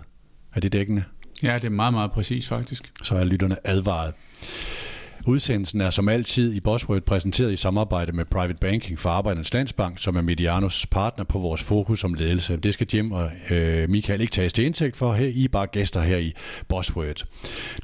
Er 0.56 0.60
det 0.60 0.74
dækkende? 0.74 1.04
Ja, 1.44 1.56
det 1.56 1.64
er 1.64 1.70
meget, 1.70 1.94
meget 1.94 2.12
præcis 2.12 2.48
faktisk. 2.48 2.84
Så 3.04 3.16
er 3.16 3.24
lytterne 3.24 3.58
advaret. 3.68 4.14
Udsendelsen 5.28 5.82
er 5.82 5.90
som 5.90 6.10
altid 6.10 6.54
i 6.54 6.60
Bosworth 6.60 7.02
præsenteret 7.02 7.54
i 7.54 7.58
samarbejde 7.58 8.12
med 8.12 8.26
Private 8.26 8.60
Banking 8.62 9.00
for 9.00 9.10
Arbejdernes 9.10 9.54
Landsbank, 9.54 10.00
som 10.00 10.16
er 10.16 10.22
Medianos 10.22 10.86
partner 10.86 11.26
på 11.26 11.40
vores 11.40 11.64
fokus 11.64 12.04
om 12.04 12.14
ledelse. 12.14 12.58
Det 12.58 12.74
skal 12.74 12.88
Jim 12.94 13.12
og 13.12 13.32
øh, 13.50 13.90
Michael 13.90 14.22
ikke 14.22 14.32
tages 14.32 14.54
til 14.54 14.66
indtægt 14.66 14.96
for. 14.96 15.14
Her 15.14 15.28
I 15.28 15.44
er 15.44 15.50
bare 15.50 15.68
gæster 15.68 16.02
her 16.02 16.18
i 16.18 16.34
Bosworth. 16.68 17.26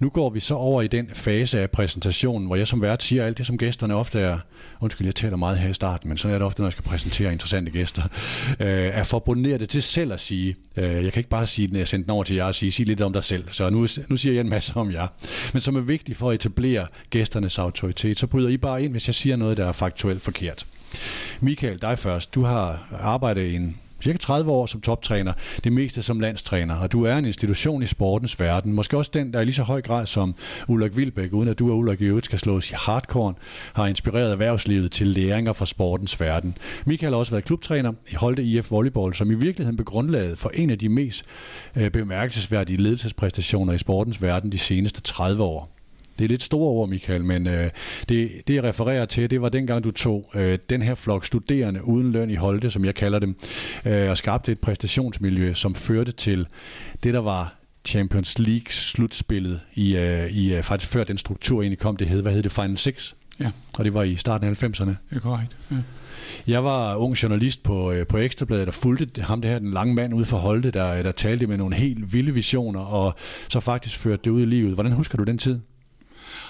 Nu 0.01 0.09
går 0.09 0.29
vi 0.29 0.39
så 0.39 0.55
over 0.55 0.81
i 0.81 0.87
den 0.87 1.09
fase 1.13 1.61
af 1.61 1.71
præsentationen, 1.71 2.47
hvor 2.47 2.55
jeg 2.55 2.67
som 2.67 2.81
vært 2.81 3.03
siger 3.03 3.25
alt 3.25 3.37
det, 3.37 3.45
som 3.45 3.57
gæsterne 3.57 3.95
ofte 3.95 4.19
er, 4.19 4.39
undskyld, 4.81 5.07
jeg 5.07 5.15
taler 5.15 5.37
meget 5.37 5.57
her 5.57 5.69
i 5.69 5.73
starten, 5.73 6.09
men 6.09 6.17
sådan 6.17 6.35
er 6.35 6.39
det 6.39 6.45
ofte, 6.45 6.61
når 6.61 6.67
jeg 6.67 6.71
skal 6.71 6.83
præsentere 6.83 7.31
interessante 7.31 7.71
gæster, 7.71 8.03
øh, 8.59 8.67
er 8.69 9.03
forbundet 9.03 9.59
det 9.59 9.69
til 9.69 9.81
selv 9.81 10.13
at 10.13 10.19
sige. 10.19 10.55
Øh, 10.79 11.03
jeg 11.03 11.13
kan 11.13 11.19
ikke 11.19 11.29
bare 11.29 11.47
sige, 11.47 11.67
når 11.67 11.77
jeg 11.77 11.87
sender 11.87 12.03
den 12.03 12.11
over 12.11 12.23
til 12.23 12.35
jer 12.35 12.43
og 12.43 12.55
sige, 12.55 12.71
sig 12.71 12.85
lidt 12.85 13.01
om 13.01 13.13
dig 13.13 13.23
selv. 13.23 13.43
Så 13.51 13.69
nu, 13.69 13.87
nu 14.07 14.17
siger 14.17 14.33
jeg 14.33 14.41
en 14.41 14.49
masse 14.49 14.73
om 14.75 14.91
jer. 14.91 15.07
Men 15.53 15.61
som 15.61 15.75
er 15.75 15.81
vigtigt 15.81 16.17
for 16.17 16.29
at 16.29 16.35
etablere 16.35 16.87
gæster 17.09 17.28
gæsternes 17.29 17.59
autoritet, 17.59 18.19
så 18.19 18.27
bryder 18.27 18.49
I 18.49 18.57
bare 18.57 18.83
ind, 18.83 18.91
hvis 18.91 19.07
jeg 19.07 19.15
siger 19.15 19.35
noget, 19.35 19.57
der 19.57 19.65
er 19.65 19.71
faktuelt 19.71 20.21
forkert. 20.21 20.65
Michael, 21.39 21.81
dig 21.81 21.99
først. 21.99 22.35
Du 22.35 22.43
har 22.43 22.87
arbejdet 22.99 23.41
i 23.41 23.55
en 23.55 23.77
cirka 24.01 24.17
30 24.17 24.51
år 24.51 24.65
som 24.65 24.81
toptræner, 24.81 25.33
det 25.63 25.73
meste 25.73 26.01
som 26.01 26.19
landstræner, 26.19 26.75
og 26.75 26.91
du 26.91 27.05
er 27.05 27.17
en 27.17 27.25
institution 27.25 27.83
i 27.83 27.87
sportens 27.87 28.39
verden. 28.39 28.73
Måske 28.73 28.97
også 28.97 29.11
den, 29.13 29.33
der 29.33 29.41
i 29.41 29.45
lige 29.45 29.55
så 29.55 29.63
høj 29.63 29.81
grad 29.81 30.05
som 30.05 30.35
Ulrik 30.67 30.97
Vilbæk, 30.97 31.33
uden 31.33 31.49
at 31.49 31.59
du 31.59 31.71
og 31.71 31.77
Ulrik 31.77 32.01
i 32.01 32.05
øvrigt 32.05 32.25
skal 32.25 32.39
slås 32.39 32.71
i 32.71 32.73
hardcore, 32.77 33.33
har 33.73 33.87
inspireret 33.87 34.31
erhvervslivet 34.31 34.91
til 34.91 35.07
læringer 35.07 35.53
fra 35.53 35.65
sportens 35.65 36.19
verden. 36.19 36.57
Michael 36.85 37.13
har 37.13 37.19
også 37.19 37.31
været 37.31 37.45
klubtræner 37.45 37.93
i 38.11 38.15
Holte 38.15 38.43
IF 38.43 38.71
Volleyball, 38.71 39.15
som 39.15 39.31
i 39.31 39.35
virkeligheden 39.35 39.77
blev 39.77 39.85
grundlaget 39.85 40.39
for 40.39 40.51
en 40.53 40.69
af 40.69 40.79
de 40.79 40.89
mest 40.89 41.25
øh, 41.75 41.91
bemærkelsesværdige 41.91 42.77
ledelsespræstationer 42.77 43.73
i 43.73 43.77
sportens 43.77 44.21
verden 44.21 44.51
de 44.51 44.59
seneste 44.59 45.01
30 45.01 45.43
år. 45.43 45.78
Det 46.19 46.25
er 46.25 46.29
lidt 46.29 46.43
store 46.43 46.69
ord, 46.69 46.89
Michael, 46.89 47.23
men 47.23 47.47
øh, 47.47 47.69
det, 48.09 48.31
det, 48.47 48.55
jeg 48.55 48.63
refererer 48.63 49.05
til, 49.05 49.29
det 49.29 49.41
var 49.41 49.49
dengang, 49.49 49.83
du 49.83 49.91
tog 49.91 50.31
øh, 50.35 50.59
den 50.69 50.81
her 50.81 50.95
flok 50.95 51.25
studerende 51.25 51.83
uden 51.83 52.11
løn 52.11 52.29
i 52.29 52.35
Holte, 52.35 52.69
som 52.69 52.85
jeg 52.85 52.95
kalder 52.95 53.19
dem, 53.19 53.35
øh, 53.85 54.09
og 54.09 54.17
skabte 54.17 54.51
et 54.51 54.59
præstationsmiljø, 54.59 55.53
som 55.53 55.75
førte 55.75 56.11
til 56.11 56.47
det, 57.03 57.13
der 57.13 57.19
var 57.19 57.55
Champions 57.85 58.39
League 58.39 58.71
slutspillet 58.71 59.59
i, 59.73 59.97
øh, 59.97 60.27
i 60.27 60.55
øh, 60.55 60.63
faktisk 60.63 60.91
før 60.91 61.03
den 61.03 61.17
struktur 61.17 61.61
egentlig 61.61 61.79
kom, 61.79 61.97
det 61.97 62.07
hed, 62.07 62.21
hvad 62.21 62.33
hed 62.33 62.43
det, 62.43 62.51
Final 62.51 62.77
Six? 62.77 63.13
Ja. 63.39 63.51
Og 63.73 63.85
det 63.85 63.93
var 63.93 64.03
i 64.03 64.15
starten 64.15 64.49
af 64.49 64.63
90'erne. 64.63 64.89
Det 64.89 65.15
er 65.15 65.19
korrekt, 65.19 65.57
ja. 65.71 65.75
Jeg 66.47 66.63
var 66.63 66.95
ung 66.95 67.23
journalist 67.23 67.63
på, 67.63 67.91
øh, 67.91 68.07
på 68.07 68.17
Ekstrabladet, 68.17 68.65
der 68.65 68.71
fulgte 68.71 69.21
ham 69.21 69.41
det 69.41 69.51
her, 69.51 69.59
den 69.59 69.71
lange 69.71 69.93
mand 69.93 70.13
ude 70.13 70.25
for 70.25 70.37
Holte, 70.37 70.71
der, 70.71 71.03
der 71.03 71.11
talte 71.11 71.47
med 71.47 71.57
nogle 71.57 71.75
helt 71.75 72.13
vilde 72.13 72.33
visioner, 72.33 72.79
og 72.79 73.15
så 73.49 73.59
faktisk 73.59 73.97
førte 73.97 74.21
det 74.23 74.31
ud 74.31 74.41
i 74.41 74.45
livet. 74.45 74.73
Hvordan 74.73 74.91
husker 74.91 75.17
du 75.17 75.23
den 75.23 75.37
tid? 75.37 75.59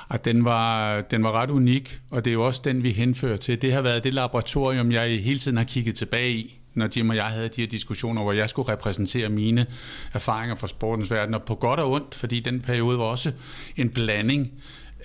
At 0.10 0.26
den 0.26 0.46
var, 0.46 1.02
den 1.02 1.24
var 1.24 1.32
ret 1.32 1.50
unik, 1.50 2.00
og 2.10 2.26
det 2.26 2.32
er 2.32 2.34
jo 2.34 2.46
også 2.46 2.62
den, 2.64 2.84
vi 2.84 2.92
henfører 2.92 3.38
til. 3.38 3.62
Det 3.62 3.74
har 3.74 3.82
været 3.82 4.04
det 4.04 4.14
laboratorium, 4.14 4.92
jeg 4.92 5.22
hele 5.22 5.40
tiden 5.40 5.58
har 5.58 5.64
kigget 5.64 5.96
tilbage 5.96 6.32
i, 6.32 6.60
når 6.74 6.90
Jim 6.98 7.10
og 7.10 7.16
jeg 7.16 7.26
havde 7.26 7.50
de 7.50 7.62
her 7.62 7.68
diskussioner, 7.68 8.24
hvor 8.24 8.32
jeg 8.32 8.50
skulle 8.50 8.72
repræsentere 8.72 9.30
mine 9.30 9.66
erfaringer 10.14 10.56
fra 10.56 10.68
sportens 10.68 11.12
verden, 11.12 11.34
og 11.34 11.44
på 11.44 11.56
godt 11.56 11.80
og 11.80 11.92
ondt, 11.92 12.16
fordi 12.16 12.40
den 12.40 12.62
periode 12.62 12.98
var 12.98 13.04
også 13.04 13.32
en 13.78 13.90
blanding 13.90 14.52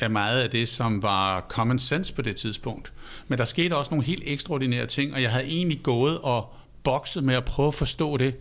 af 0.01 0.11
meget 0.11 0.43
af 0.43 0.51
det, 0.51 0.69
som 0.69 1.03
var 1.03 1.47
common 1.49 1.79
sense 1.79 2.15
på 2.15 2.23
det 2.23 2.37
tidspunkt. 2.37 2.93
Men 3.29 3.39
der 3.39 3.45
skete 3.45 3.77
også 3.77 3.91
nogle 3.91 4.07
helt 4.07 4.23
ekstraordinære 4.27 4.87
ting, 4.87 5.15
og 5.15 5.23
jeg 5.23 5.31
havde 5.31 5.47
egentlig 5.47 5.81
gået 5.83 6.19
og 6.19 6.55
bokset 6.83 7.25
med 7.25 7.35
at 7.35 7.45
prøve 7.45 7.69
at 7.69 7.75
forstå 7.75 8.17
det, 8.17 8.35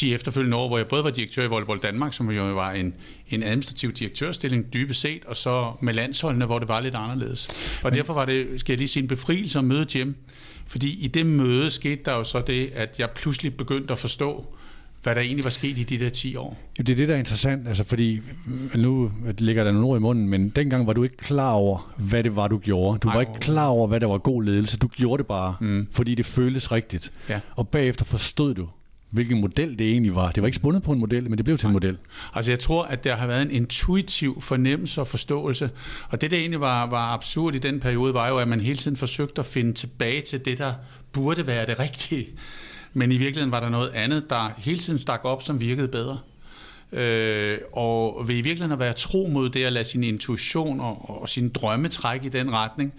de 0.00 0.14
efterfølgende 0.14 0.56
år, 0.56 0.68
hvor 0.68 0.78
jeg 0.78 0.86
både 0.86 1.04
var 1.04 1.10
direktør 1.10 1.44
i 1.44 1.46
Volleyball 1.46 1.80
Danmark, 1.80 2.12
som 2.12 2.30
jo 2.30 2.54
var 2.54 2.72
en, 2.72 2.94
en 3.28 3.42
administrativ 3.42 3.92
direktørstilling 3.92 4.72
dybest 4.72 5.00
set, 5.00 5.24
og 5.24 5.36
så 5.36 5.72
med 5.80 5.94
landsholdene, 5.94 6.44
hvor 6.44 6.58
det 6.58 6.68
var 6.68 6.80
lidt 6.80 6.94
anderledes. 6.94 7.48
Og 7.48 7.54
Men... 7.84 7.94
derfor 7.94 8.14
var 8.14 8.24
det, 8.24 8.46
skal 8.60 8.72
jeg 8.72 8.78
lige 8.78 8.88
sige, 8.88 9.02
en 9.02 9.08
befrielse 9.08 9.58
at 9.58 9.64
møde 9.64 9.86
Jim, 9.94 10.14
fordi 10.66 11.04
i 11.04 11.08
det 11.08 11.26
møde 11.26 11.70
skete 11.70 12.02
der 12.04 12.12
jo 12.12 12.24
så 12.24 12.42
det, 12.46 12.70
at 12.74 12.94
jeg 12.98 13.10
pludselig 13.10 13.56
begyndte 13.56 13.92
at 13.92 13.98
forstå, 13.98 14.46
hvad 15.04 15.14
der 15.14 15.20
egentlig 15.20 15.44
var 15.44 15.50
sket 15.50 15.78
i 15.78 15.82
de 15.82 15.98
der 15.98 16.08
10 16.08 16.36
år. 16.36 16.58
Det 16.76 16.88
er 16.88 16.94
det, 16.94 17.08
der 17.08 17.14
er 17.14 17.18
interessant, 17.18 17.68
altså 17.68 17.84
fordi 17.84 18.20
nu 18.74 19.12
ligger 19.38 19.64
der 19.64 19.72
nogle 19.72 19.86
ord 19.86 19.98
i 19.98 20.00
munden, 20.00 20.28
men 20.28 20.48
dengang 20.48 20.86
var 20.86 20.92
du 20.92 21.02
ikke 21.02 21.16
klar 21.16 21.52
over, 21.52 21.94
hvad 21.96 22.24
det 22.24 22.36
var, 22.36 22.48
du 22.48 22.58
gjorde. 22.58 22.98
Du 22.98 23.08
Ej, 23.08 23.14
var 23.14 23.20
ikke 23.20 23.40
klar 23.40 23.66
over, 23.66 23.88
hvad 23.88 24.00
der 24.00 24.06
var 24.06 24.18
god 24.18 24.44
ledelse. 24.44 24.78
Du 24.78 24.88
gjorde 24.88 25.18
det 25.18 25.26
bare, 25.26 25.56
mm. 25.60 25.88
fordi 25.90 26.14
det 26.14 26.26
føltes 26.26 26.72
rigtigt. 26.72 27.12
Ja. 27.28 27.40
Og 27.56 27.68
bagefter 27.68 28.04
forstod 28.04 28.54
du, 28.54 28.68
hvilken 29.14 29.40
model 29.40 29.78
det 29.78 29.90
egentlig 29.90 30.14
var. 30.14 30.30
Det 30.30 30.42
var 30.42 30.46
ikke 30.46 30.56
spundet 30.56 30.82
på 30.82 30.92
en 30.92 30.98
model, 30.98 31.30
men 31.30 31.36
det 31.38 31.44
blev 31.44 31.58
til 31.58 31.66
en 31.66 31.72
model. 31.72 31.96
Altså 32.34 32.50
jeg 32.50 32.58
tror, 32.58 32.84
at 32.84 33.04
der 33.04 33.16
har 33.16 33.26
været 33.26 33.42
en 33.42 33.50
intuitiv 33.50 34.40
fornemmelse 34.40 35.00
og 35.00 35.06
forståelse. 35.06 35.70
Og 36.08 36.20
det, 36.20 36.30
der 36.30 36.36
egentlig 36.36 36.60
var, 36.60 36.86
var 36.86 37.12
absurd 37.12 37.54
i 37.54 37.58
den 37.58 37.80
periode, 37.80 38.14
var 38.14 38.28
jo, 38.28 38.38
at 38.38 38.48
man 38.48 38.60
hele 38.60 38.76
tiden 38.76 38.96
forsøgte 38.96 39.38
at 39.38 39.46
finde 39.46 39.72
tilbage 39.72 40.20
til 40.20 40.44
det, 40.44 40.58
der 40.58 40.72
burde 41.12 41.46
være 41.46 41.66
det 41.66 41.78
rigtige. 41.78 42.26
Men 42.92 43.12
i 43.12 43.16
virkeligheden 43.16 43.52
var 43.52 43.60
der 43.60 43.68
noget 43.68 43.90
andet, 43.94 44.30
der 44.30 44.52
hele 44.58 44.78
tiden 44.78 44.98
stak 44.98 45.20
op, 45.24 45.42
som 45.42 45.60
virkede 45.60 45.88
bedre. 45.88 46.18
Øh, 46.94 47.58
og 47.72 48.28
ved 48.28 48.34
i 48.34 48.40
virkeligheden 48.40 48.72
at 48.72 48.78
være 48.78 48.92
tro 48.92 49.28
mod 49.32 49.50
det 49.50 49.64
at 49.64 49.72
lade 49.72 49.84
sin 49.84 50.04
intuition 50.04 50.80
og, 50.80 51.20
og 51.22 51.28
sin 51.28 51.48
drømme 51.48 51.88
trække 51.88 52.26
i 52.26 52.28
den 52.28 52.52
retning, 52.52 52.92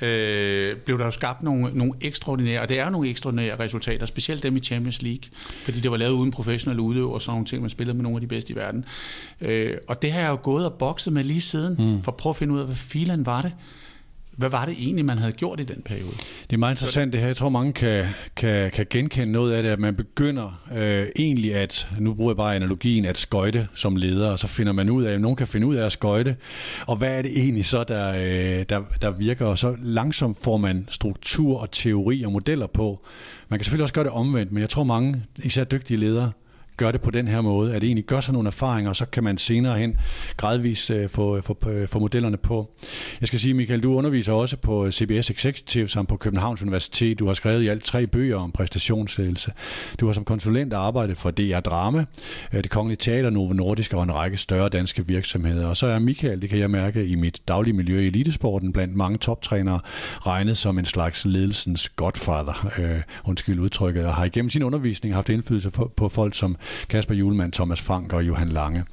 øh, 0.00 0.76
blev 0.76 0.98
der 0.98 1.04
jo 1.04 1.10
skabt 1.10 1.42
nogle, 1.42 1.70
nogle 1.74 1.92
ekstraordinære, 2.00 2.60
og 2.60 2.68
det 2.68 2.78
er 2.78 2.90
nogle 2.90 3.08
ekstraordinære 3.08 3.58
resultater, 3.58 4.06
specielt 4.06 4.42
dem 4.42 4.56
i 4.56 4.60
Champions 4.60 5.02
League, 5.02 5.22
fordi 5.64 5.80
det 5.80 5.90
var 5.90 5.96
lavet 5.96 6.12
uden 6.12 6.30
professionelle 6.30 6.82
udøvere 6.82 7.14
og 7.14 7.22
sådan 7.22 7.32
nogle 7.32 7.46
ting, 7.46 7.60
man 7.60 7.70
spillede 7.70 7.96
med 7.96 8.02
nogle 8.02 8.16
af 8.16 8.20
de 8.20 8.26
bedste 8.26 8.52
i 8.52 8.56
verden. 8.56 8.84
Øh, 9.40 9.76
og 9.88 10.02
det 10.02 10.12
har 10.12 10.20
jeg 10.20 10.30
jo 10.30 10.38
gået 10.42 10.66
og 10.66 10.74
bokset 10.74 11.12
med 11.12 11.24
lige 11.24 11.40
siden, 11.40 11.76
mm. 11.78 12.02
for 12.02 12.12
at 12.12 12.16
prøve 12.16 12.30
at 12.30 12.36
finde 12.36 12.54
ud 12.54 12.60
af, 12.60 12.66
hvad 12.66 12.76
filen 12.76 13.26
var 13.26 13.42
det. 13.42 13.52
Hvad 14.36 14.48
var 14.48 14.64
det 14.64 14.74
egentlig, 14.78 15.04
man 15.04 15.18
havde 15.18 15.32
gjort 15.32 15.60
i 15.60 15.64
den 15.64 15.82
periode? 15.82 16.10
Det 16.50 16.52
er 16.52 16.56
meget 16.56 16.72
interessant 16.72 17.12
det 17.12 17.20
her. 17.20 17.26
Jeg 17.26 17.36
tror, 17.36 17.48
mange 17.48 17.72
kan, 17.72 18.04
kan, 18.36 18.70
kan 18.70 18.86
genkende 18.90 19.32
noget 19.32 19.52
af 19.52 19.62
det, 19.62 19.70
at 19.70 19.78
man 19.78 19.94
begynder 19.94 20.62
øh, 20.74 21.06
egentlig 21.16 21.54
at, 21.54 21.88
nu 21.98 22.14
bruger 22.14 22.30
jeg 22.30 22.36
bare 22.36 22.56
analogien, 22.56 23.04
at 23.04 23.18
skøjte 23.18 23.68
som 23.74 23.96
leder, 23.96 24.30
og 24.30 24.38
så 24.38 24.46
finder 24.46 24.72
man 24.72 24.90
ud 24.90 25.04
af, 25.04 25.12
at 25.12 25.20
nogen 25.20 25.36
kan 25.36 25.46
finde 25.46 25.66
ud 25.66 25.74
af 25.74 25.86
at 25.86 25.92
skøjte, 25.92 26.36
og 26.86 26.96
hvad 26.96 27.18
er 27.18 27.22
det 27.22 27.30
egentlig 27.38 27.64
så, 27.64 27.84
der, 27.84 28.08
øh, 28.10 28.64
der, 28.68 28.82
der 29.02 29.10
virker, 29.10 29.46
og 29.46 29.58
så 29.58 29.76
langsomt 29.82 30.38
får 30.42 30.56
man 30.56 30.88
struktur 30.90 31.60
og 31.60 31.70
teori 31.70 32.22
og 32.24 32.32
modeller 32.32 32.66
på. 32.66 33.04
Man 33.48 33.58
kan 33.58 33.64
selvfølgelig 33.64 33.82
også 33.82 33.94
gøre 33.94 34.04
det 34.04 34.12
omvendt, 34.12 34.52
men 34.52 34.60
jeg 34.60 34.70
tror 34.70 34.84
mange, 34.84 35.22
især 35.38 35.64
dygtige 35.64 35.96
ledere, 35.96 36.30
gør 36.76 36.90
det 36.90 37.00
på 37.00 37.10
den 37.10 37.28
her 37.28 37.40
måde, 37.40 37.74
at 37.74 37.80
det 37.80 37.86
egentlig 37.86 38.04
gør 38.04 38.20
sig 38.20 38.32
nogle 38.32 38.46
erfaringer, 38.46 38.90
og 38.90 38.96
så 38.96 39.06
kan 39.06 39.24
man 39.24 39.38
senere 39.38 39.78
hen 39.78 39.96
gradvist 40.36 40.90
øh, 40.90 41.08
få, 41.08 41.40
få, 41.40 41.56
få 41.86 41.98
modellerne 41.98 42.36
på. 42.36 42.70
Jeg 43.20 43.28
skal 43.28 43.40
sige, 43.40 43.54
Michael, 43.54 43.82
du 43.82 43.94
underviser 43.94 44.32
også 44.32 44.56
på 44.56 44.86
øh, 44.86 44.92
CBS 44.92 45.30
Executive 45.30 45.88
samt 45.88 46.08
på 46.08 46.16
Københavns 46.16 46.62
Universitet. 46.62 47.18
Du 47.18 47.26
har 47.26 47.34
skrevet 47.34 47.62
i 47.62 47.68
alt 47.68 47.84
tre 47.84 48.06
bøger 48.06 48.36
om 48.36 48.52
præstationsledelse. 48.52 49.52
Du 50.00 50.06
har 50.06 50.12
som 50.12 50.24
konsulent 50.24 50.72
arbejdet 50.72 51.16
for 51.16 51.30
DR 51.30 51.60
Drama, 51.60 52.04
øh, 52.52 52.62
det 52.62 52.70
Kongelige 52.70 52.96
Teater, 52.96 53.30
Novo 53.30 53.52
Nordisk 53.52 53.94
og 53.94 54.02
en 54.02 54.14
række 54.14 54.36
større 54.36 54.68
danske 54.68 55.06
virksomheder. 55.06 55.66
Og 55.66 55.76
så 55.76 55.86
er 55.86 55.98
Michael, 55.98 56.42
det 56.42 56.50
kan 56.50 56.58
jeg 56.58 56.70
mærke 56.70 57.06
i 57.06 57.14
mit 57.14 57.40
daglige 57.48 57.74
miljø 57.74 58.00
i 58.00 58.06
elitesporten, 58.06 58.72
blandt 58.72 58.94
mange 58.94 59.18
toptrænere, 59.18 59.80
regnet 60.26 60.56
som 60.56 60.78
en 60.78 60.84
slags 60.84 61.24
ledelsens 61.24 61.88
godfather, 61.88 62.72
øh, 62.78 63.02
undskyld 63.24 63.60
udtrykket, 63.60 64.06
og 64.06 64.14
har 64.14 64.24
igennem 64.24 64.50
sin 64.50 64.62
undervisning 64.62 65.14
haft 65.14 65.28
indflydelse 65.28 65.70
på 65.70 66.08
folk 66.08 66.34
som 66.34 66.56
Kasper 66.88 67.14
Julemand, 67.14 67.52
Thomas 67.52 67.80
Frank 67.80 68.12
og 68.12 68.26
Johan 68.26 68.48
Lange. 68.48 68.84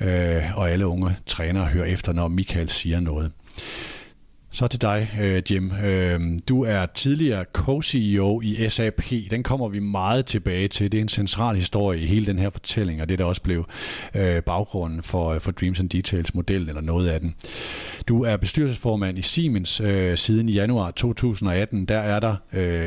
Øh, 0.00 0.58
og 0.58 0.70
alle 0.70 0.86
unge 0.86 1.16
trænere 1.26 1.64
hører 1.64 1.86
efter, 1.86 2.12
når 2.12 2.28
Michael 2.28 2.68
siger 2.68 3.00
noget. 3.00 3.32
Så 4.56 4.68
til 4.68 4.82
dig, 4.82 5.10
øh, 5.20 5.42
Jim. 5.50 5.72
Øh, 5.72 6.20
du 6.48 6.64
er 6.64 6.86
tidligere 6.86 7.44
co-CEO 7.52 8.40
i 8.40 8.68
SAP. 8.68 9.02
Den 9.30 9.42
kommer 9.42 9.68
vi 9.68 9.78
meget 9.78 10.26
tilbage 10.26 10.68
til. 10.68 10.92
Det 10.92 10.98
er 10.98 11.02
en 11.02 11.08
central 11.08 11.56
historie 11.56 12.00
i 12.00 12.06
hele 12.06 12.26
den 12.26 12.38
her 12.38 12.50
fortælling, 12.50 13.02
og 13.02 13.08
det 13.08 13.18
der 13.18 13.24
også 13.24 13.42
blev 13.42 13.64
øh, 14.14 14.42
baggrunden 14.42 15.02
for, 15.02 15.38
for 15.38 15.52
Dreams 15.52 15.80
and 15.80 15.90
Details 15.90 16.34
modellen, 16.34 16.68
eller 16.68 16.80
noget 16.80 17.08
af 17.08 17.20
den. 17.20 17.34
Du 18.08 18.24
er 18.24 18.36
bestyrelsesformand 18.36 19.18
i 19.18 19.22
Siemens 19.22 19.82
siden 20.16 20.48
januar 20.48 20.90
2018. 20.90 21.84
Der 21.84 21.98
er 21.98 22.20
der, 22.20 22.36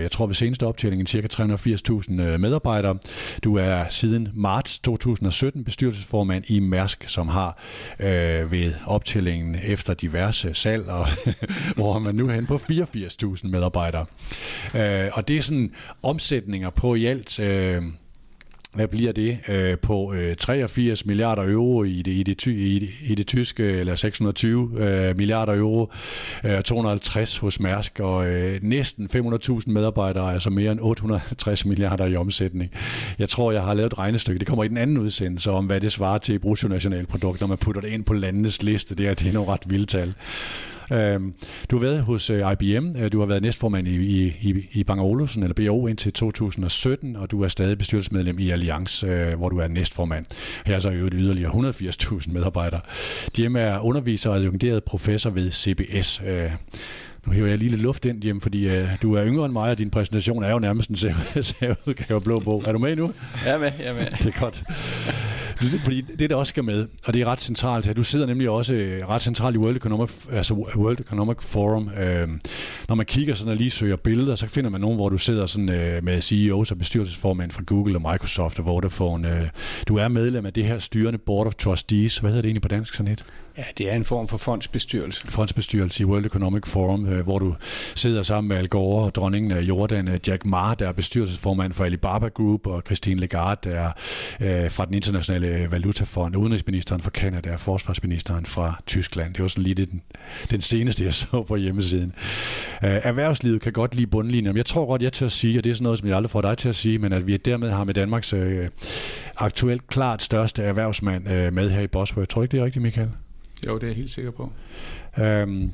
jeg 0.01 0.11
tror 0.11 0.27
ved 0.27 0.35
seneste 0.35 0.65
optælling, 0.65 1.07
cirka 1.07 1.27
380.000 1.33 2.11
medarbejdere. 2.37 2.97
Du 3.43 3.55
er 3.55 3.83
siden 3.89 4.29
marts 4.33 4.79
2017 4.79 5.63
bestyrelsesformand 5.63 6.43
i 6.47 6.59
Mærsk, 6.59 7.03
som 7.07 7.27
har 7.27 7.59
ved 8.45 8.73
optællingen 8.85 9.57
efter 9.63 9.93
diverse 9.93 10.53
salg 10.53 10.87
og 10.87 11.07
hvor 11.75 11.99
man 11.99 12.15
nu 12.15 12.29
er 12.29 12.33
hen 12.33 12.45
på 12.45 12.55
84.000 12.71 13.47
medarbejdere. 13.47 14.05
Øh, 14.75 15.09
og 15.13 15.27
det 15.27 15.37
er 15.37 15.41
sådan 15.41 15.71
omsætninger 16.03 16.69
på 16.69 16.95
i 16.95 17.05
alt... 17.05 17.39
Øh, 17.39 17.83
hvad 18.73 18.87
bliver 18.87 19.11
det 19.11 19.39
øh, 19.47 19.77
på 19.77 20.13
øh, 20.13 20.35
83 20.35 21.05
milliarder 21.05 21.43
euro 21.43 21.83
i 21.83 22.01
det, 22.01 22.11
i 22.11 22.23
det, 22.23 22.37
ty, 22.37 22.49
i 22.49 22.79
det, 22.79 22.89
i 23.01 23.15
det 23.15 23.27
tyske, 23.27 23.63
eller 23.63 23.95
620 23.95 24.71
øh, 24.77 25.17
milliarder 25.17 25.55
euro, 25.55 25.91
øh, 26.43 26.61
250 26.61 27.37
hos 27.37 27.59
Mærsk, 27.59 27.99
og 27.99 28.29
øh, 28.29 28.59
næsten 28.61 29.09
500.000 29.15 29.71
medarbejdere, 29.71 30.33
altså 30.33 30.49
mere 30.49 30.71
end 30.71 30.79
850 30.81 31.65
milliarder 31.65 32.05
i 32.05 32.15
omsætning. 32.15 32.71
Jeg 33.19 33.29
tror, 33.29 33.51
jeg 33.51 33.61
har 33.61 33.73
lavet 33.73 33.93
et 33.93 33.99
regnestykke, 33.99 34.39
det 34.39 34.47
kommer 34.47 34.63
i 34.63 34.67
den 34.67 34.77
anden 34.77 34.97
udsendelse, 34.97 35.51
om 35.51 35.65
hvad 35.65 35.81
det 35.81 35.91
svarer 35.91 36.17
til 36.17 36.39
bruttonationalprodukt, 36.39 37.41
når 37.41 37.47
man 37.47 37.57
putter 37.57 37.81
det 37.81 37.89
ind 37.89 38.03
på 38.03 38.13
landenes 38.13 38.63
liste. 38.63 38.95
Det 38.95 39.07
er, 39.07 39.13
det 39.13 39.27
er 39.27 39.33
nogle 39.33 39.51
ret 39.51 39.63
vilde 39.69 39.85
tal. 39.85 40.13
Øhm, 40.91 41.33
du 41.71 41.77
har 41.77 41.81
været 41.81 42.01
hos 42.01 42.29
IBM, 42.29 43.09
du 43.11 43.19
har 43.19 43.25
været 43.25 43.41
næstformand 43.41 43.87
i, 43.87 44.27
i, 44.41 44.67
i 44.71 44.83
Bang 44.83 45.01
Olufsen, 45.01 45.43
eller 45.43 45.53
BO, 45.53 45.87
indtil 45.87 46.13
2017, 46.13 47.15
og 47.15 47.31
du 47.31 47.43
er 47.43 47.47
stadig 47.47 47.77
bestyrelsesmedlem 47.77 48.39
i 48.39 48.49
Allianz, 48.49 49.01
hvor 49.37 49.49
du 49.49 49.57
er 49.57 49.67
næstformand. 49.67 50.25
Her 50.65 50.75
er 50.75 50.79
så 50.79 50.89
øvrigt 50.91 51.15
yderligere 51.17 51.51
180.000 51.51 52.31
medarbejdere. 52.31 52.81
Jim 53.39 53.55
er 53.55 53.79
underviser 53.79 54.29
og 54.29 54.35
adjungeret 54.35 54.83
professor 54.83 55.29
ved 55.29 55.51
CBS. 55.51 56.21
Nu 57.27 57.33
hæver 57.33 57.47
jeg 57.47 57.57
lige 57.57 57.69
lidt 57.69 57.81
luft 57.81 58.05
ind, 58.05 58.23
hjem, 58.23 58.41
fordi 58.41 58.69
øh, 58.69 58.87
du 59.01 59.13
er 59.13 59.25
yngre 59.25 59.45
end 59.45 59.53
mig, 59.53 59.71
og 59.71 59.77
din 59.77 59.89
præsentation 59.89 60.43
er 60.43 60.51
jo 60.51 60.59
nærmest 60.59 60.89
en 60.89 60.95
særudgave 61.43 62.21
blå 62.21 62.39
bog. 62.39 62.63
Er 62.67 62.71
du 62.71 62.79
med 62.79 62.95
nu? 62.95 63.11
Jeg 63.45 63.53
er 63.53 63.59
med, 63.59 63.71
jeg 63.79 63.87
er 63.87 63.93
med. 63.93 64.05
Det 64.05 64.25
er 64.35 64.39
godt. 64.39 64.63
Fordi 65.59 66.01
det, 66.01 66.29
der 66.29 66.35
også 66.35 66.49
skal 66.49 66.63
med, 66.63 66.87
og 67.05 67.13
det 67.13 67.21
er 67.21 67.25
ret 67.25 67.41
centralt, 67.41 67.87
at 67.87 67.97
du 67.97 68.03
sidder 68.03 68.25
nemlig 68.25 68.49
også 68.49 68.73
øh, 68.73 69.09
ret 69.09 69.21
centralt 69.21 69.55
i 69.55 69.59
World 69.59 69.75
Economic, 69.75 70.09
altså 70.31 70.53
World 70.53 70.99
Economic 70.99 71.37
Forum. 71.39 71.89
Øh, 71.89 72.27
når 72.87 72.95
man 72.95 73.05
kigger 73.05 73.35
sådan 73.35 73.51
og 73.51 73.57
lige 73.57 73.69
søger 73.69 73.95
billeder, 73.95 74.35
så 74.35 74.47
finder 74.47 74.69
man 74.69 74.81
nogen, 74.81 74.95
hvor 74.95 75.09
du 75.09 75.17
sidder 75.17 75.45
sådan, 75.45 75.69
øh, 75.69 76.03
med 76.03 76.21
CEOs 76.21 76.71
og 76.71 76.77
bestyrelsesformænd 76.77 77.51
fra 77.51 77.63
Google 77.65 77.97
og 77.97 78.11
Microsoft 78.11 78.59
og 78.59 78.65
Vodafone. 78.65 79.41
Øh, 79.41 79.49
du 79.87 79.97
er 79.97 80.07
medlem 80.07 80.45
af 80.45 80.53
det 80.53 80.65
her 80.65 80.79
styrende 80.79 81.19
Board 81.19 81.47
of 81.47 81.55
Trustees. 81.55 82.17
Hvad 82.17 82.31
hedder 82.31 82.41
det 82.41 82.49
egentlig 82.49 82.61
på 82.61 82.67
dansk 82.67 82.93
sådan 82.93 83.11
et? 83.11 83.25
Ja, 83.59 83.63
det 83.77 83.89
er 83.89 83.95
en 83.95 84.05
form 84.05 84.27
for 84.27 84.37
fondsbestyrelse. 84.37 85.31
Fondsbestyrelse 85.31 86.03
i 86.03 86.05
World 86.05 86.25
Economic 86.25 86.63
Forum, 86.65 87.07
øh, 87.07 87.23
hvor 87.23 87.39
du 87.39 87.55
sidder 87.95 88.23
sammen 88.23 88.47
med 88.47 88.57
Al 88.57 88.67
Gore 88.67 89.05
og 89.05 89.15
dronningen 89.15 89.51
af 89.51 89.61
Jordan, 89.61 90.07
øh, 90.07 90.19
Jack 90.27 90.45
Ma, 90.45 90.73
der 90.79 90.87
er 90.87 90.91
bestyrelsesformand 90.91 91.73
for 91.73 91.85
Alibaba 91.85 92.27
Group, 92.27 92.67
og 92.67 92.81
Christine 92.85 93.19
Lagarde, 93.19 93.69
der 93.69 93.79
er 93.79 93.91
øh, 94.65 94.71
fra 94.71 94.85
den 94.85 94.93
internationale 94.93 95.67
valutafond, 95.71 96.35
udenrigsministeren 96.35 97.01
fra 97.01 97.09
Canada 97.09 97.53
og 97.53 97.59
forsvarsministeren 97.59 98.45
fra 98.45 98.81
Tyskland. 98.85 99.33
Det 99.33 99.41
var 99.41 99.47
sådan 99.47 99.63
lige 99.63 99.85
den, 99.85 100.01
den 100.51 100.61
seneste, 100.61 101.03
jeg 101.03 101.13
så 101.21 101.43
på 101.47 101.55
hjemmesiden. 101.55 102.13
Øh, 102.83 102.99
erhvervslivet 103.03 103.61
kan 103.61 103.71
godt 103.71 103.95
lide 103.95 104.07
bundlinjer, 104.07 104.51
men 104.51 104.57
jeg 104.57 104.65
tror 104.65 104.85
godt, 104.85 105.01
jeg 105.01 105.13
tør 105.13 105.25
at 105.25 105.31
sige, 105.31 105.59
og 105.59 105.63
det 105.63 105.69
er 105.69 105.73
sådan 105.73 105.83
noget, 105.83 105.99
som 105.99 106.07
jeg 106.07 106.15
aldrig 106.15 106.31
får 106.31 106.41
dig 106.41 106.57
til 106.57 106.69
at 106.69 106.75
sige, 106.75 106.97
men 106.97 107.13
at 107.13 107.27
vi 107.27 107.37
dermed 107.37 107.69
har 107.69 107.83
med 107.83 107.93
Danmarks 107.93 108.33
aktuelt 109.37 109.87
klart 109.87 110.23
største 110.23 110.63
erhvervsmand 110.63 111.51
med 111.51 111.69
her 111.69 111.81
i 111.81 111.87
Bosworth. 111.87 112.27
Tror 112.27 112.39
tror 112.39 112.43
ikke, 112.43 112.51
det 112.51 112.59
er 112.59 112.65
rigtigt, 112.65 112.83
Michael? 112.83 113.09
Jo, 113.67 113.75
det 113.75 113.83
er 113.83 113.87
jeg 113.87 113.95
helt 113.95 114.09
sikker 114.09 114.31
på. 114.31 114.51
Øhm, 115.19 115.71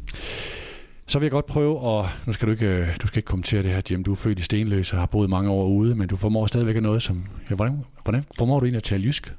så 1.07 1.19
vil 1.19 1.25
jeg 1.25 1.31
godt 1.31 1.45
prøve, 1.45 1.79
og 1.79 2.07
nu 2.25 2.33
skal 2.33 2.47
du 2.47 2.51
ikke, 2.51 2.67
øh, 2.67 2.87
du 3.01 3.07
skal 3.07 3.17
ikke 3.19 3.27
kommentere 3.27 3.63
det 3.63 3.71
her, 3.71 3.81
Jim. 3.91 4.03
Du 4.03 4.11
er 4.11 4.15
født 4.15 4.39
i 4.39 4.41
Stenløs 4.41 4.93
og 4.93 4.99
har 4.99 5.05
boet 5.05 5.29
mange 5.29 5.51
år 5.51 5.67
ude, 5.67 5.95
men 5.95 6.07
du 6.07 6.17
formår 6.17 6.45
stadigvæk 6.45 6.81
noget, 6.81 7.01
som... 7.01 7.25
Ja, 7.49 7.55
hvordan, 7.55 7.83
hvordan 8.03 8.25
formår 8.37 8.59
du 8.59 8.65
egentlig 8.65 8.77
at 8.77 8.83
tale 8.83 9.03
jysk? 9.03 9.33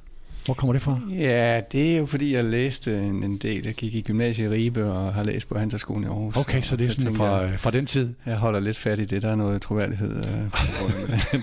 Hvor 0.46 0.54
kommer 0.54 0.72
det 0.72 0.82
fra? 0.82 1.00
Ja, 1.10 1.60
det 1.72 1.92
er 1.92 1.98
jo 1.98 2.06
fordi, 2.06 2.34
jeg 2.34 2.44
læste 2.44 2.98
en, 2.98 3.22
en 3.22 3.36
del. 3.36 3.64
Jeg 3.64 3.74
gik 3.74 3.94
i 3.94 4.00
gymnasiet 4.00 4.46
i 4.46 4.48
Ribe 4.48 4.92
og 4.92 5.14
har 5.14 5.22
læst 5.22 5.48
på 5.48 5.58
Handelskolen 5.58 6.04
i 6.04 6.06
Aarhus. 6.06 6.36
Okay, 6.36 6.62
så 6.62 6.76
det 6.76 6.86
er 6.86 6.92
sådan 6.92 7.14
fra, 7.14 7.36
jeg, 7.36 7.60
fra 7.60 7.70
den 7.70 7.86
tid? 7.86 8.14
Jeg 8.26 8.36
holder 8.36 8.60
lidt 8.60 8.78
fat 8.78 8.98
i 8.98 9.04
det. 9.04 9.22
Der 9.22 9.28
er 9.28 9.36
noget 9.36 9.62
troværdighed. 9.62 10.16
Øh, 10.16 10.24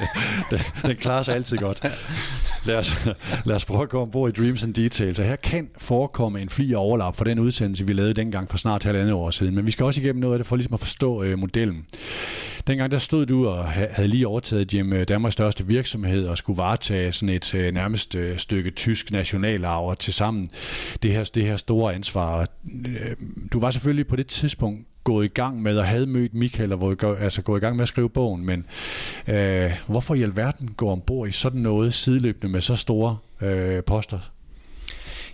den, 0.51 0.59
den 0.85 0.95
klarer 0.95 1.23
sig 1.23 1.35
altid 1.35 1.57
godt. 1.57 1.83
lad, 2.65 2.75
os, 2.75 2.95
lad 3.45 3.55
os 3.55 3.65
prøve 3.65 3.83
at 3.83 3.89
gå 3.89 4.01
ombord 4.01 4.29
i 4.37 4.41
Dreams 4.41 4.63
and 4.63 4.73
Details. 4.73 5.19
Og 5.19 5.25
her 5.25 5.35
kan 5.35 5.67
forekomme 5.77 6.41
en 6.41 6.49
fli 6.49 6.73
overlap 6.73 7.15
for 7.15 7.23
den 7.23 7.39
udsendelse, 7.39 7.87
vi 7.87 7.93
lavede 7.93 8.13
dengang 8.13 8.49
for 8.49 8.57
snart 8.57 8.83
halvandet 8.83 9.13
år 9.13 9.29
siden. 9.29 9.55
Men 9.55 9.65
vi 9.65 9.71
skal 9.71 9.85
også 9.85 10.01
igennem 10.01 10.21
noget 10.21 10.33
af 10.33 10.39
det 10.39 10.47
for 10.47 10.55
ligesom 10.55 10.73
at 10.73 10.79
forstå 10.79 11.23
øh, 11.23 11.39
modellen. 11.39 11.85
Dengang 12.67 12.91
der 12.91 12.97
stod 12.97 13.25
du 13.25 13.47
og 13.47 13.65
havde 13.67 14.07
lige 14.07 14.27
overtaget 14.27 14.73
Jim 14.73 14.93
øh, 14.93 15.07
Danmarks 15.07 15.33
største 15.33 15.67
virksomhed 15.67 16.27
og 16.27 16.37
skulle 16.37 16.57
varetage 16.57 17.11
sådan 17.11 17.35
et 17.35 17.55
øh, 17.55 17.73
nærmest 17.73 18.15
øh, 18.15 18.37
stykke 18.37 18.71
tysk 18.71 19.11
nationalarv 19.11 19.87
og 19.87 19.99
til 19.99 20.13
sammen 20.13 20.47
det 21.03 21.11
her, 21.11 21.23
det 21.35 21.43
her 21.43 21.57
store 21.57 21.93
ansvar. 21.93 22.47
Du 23.51 23.59
var 23.59 23.71
selvfølgelig 23.71 24.07
på 24.07 24.15
det 24.15 24.27
tidspunkt 24.27 24.87
gået 25.03 25.25
i 25.25 25.27
gang 25.27 25.61
med 25.61 25.77
og 25.77 25.85
havde 25.85 26.07
mødt 26.07 26.33
Michael 26.33 26.73
og 26.73 26.81
var, 26.81 27.15
altså 27.15 27.41
gået 27.41 27.59
i 27.59 27.61
gang 27.61 27.75
med 27.75 27.83
at 27.83 27.87
skrive 27.87 28.09
bogen, 28.09 28.45
men 28.45 28.65
øh, 29.27 29.71
hvorfor 29.87 30.15
i 30.15 30.21
alverden 30.21 30.73
gå 30.77 30.89
ombord 30.89 31.29
i 31.29 31.31
sådan 31.31 31.61
noget 31.61 31.93
sideløbende 31.93 32.51
med 32.51 32.61
så 32.61 32.75
store 32.75 33.17
øh, 33.41 33.83
poster? 33.83 34.19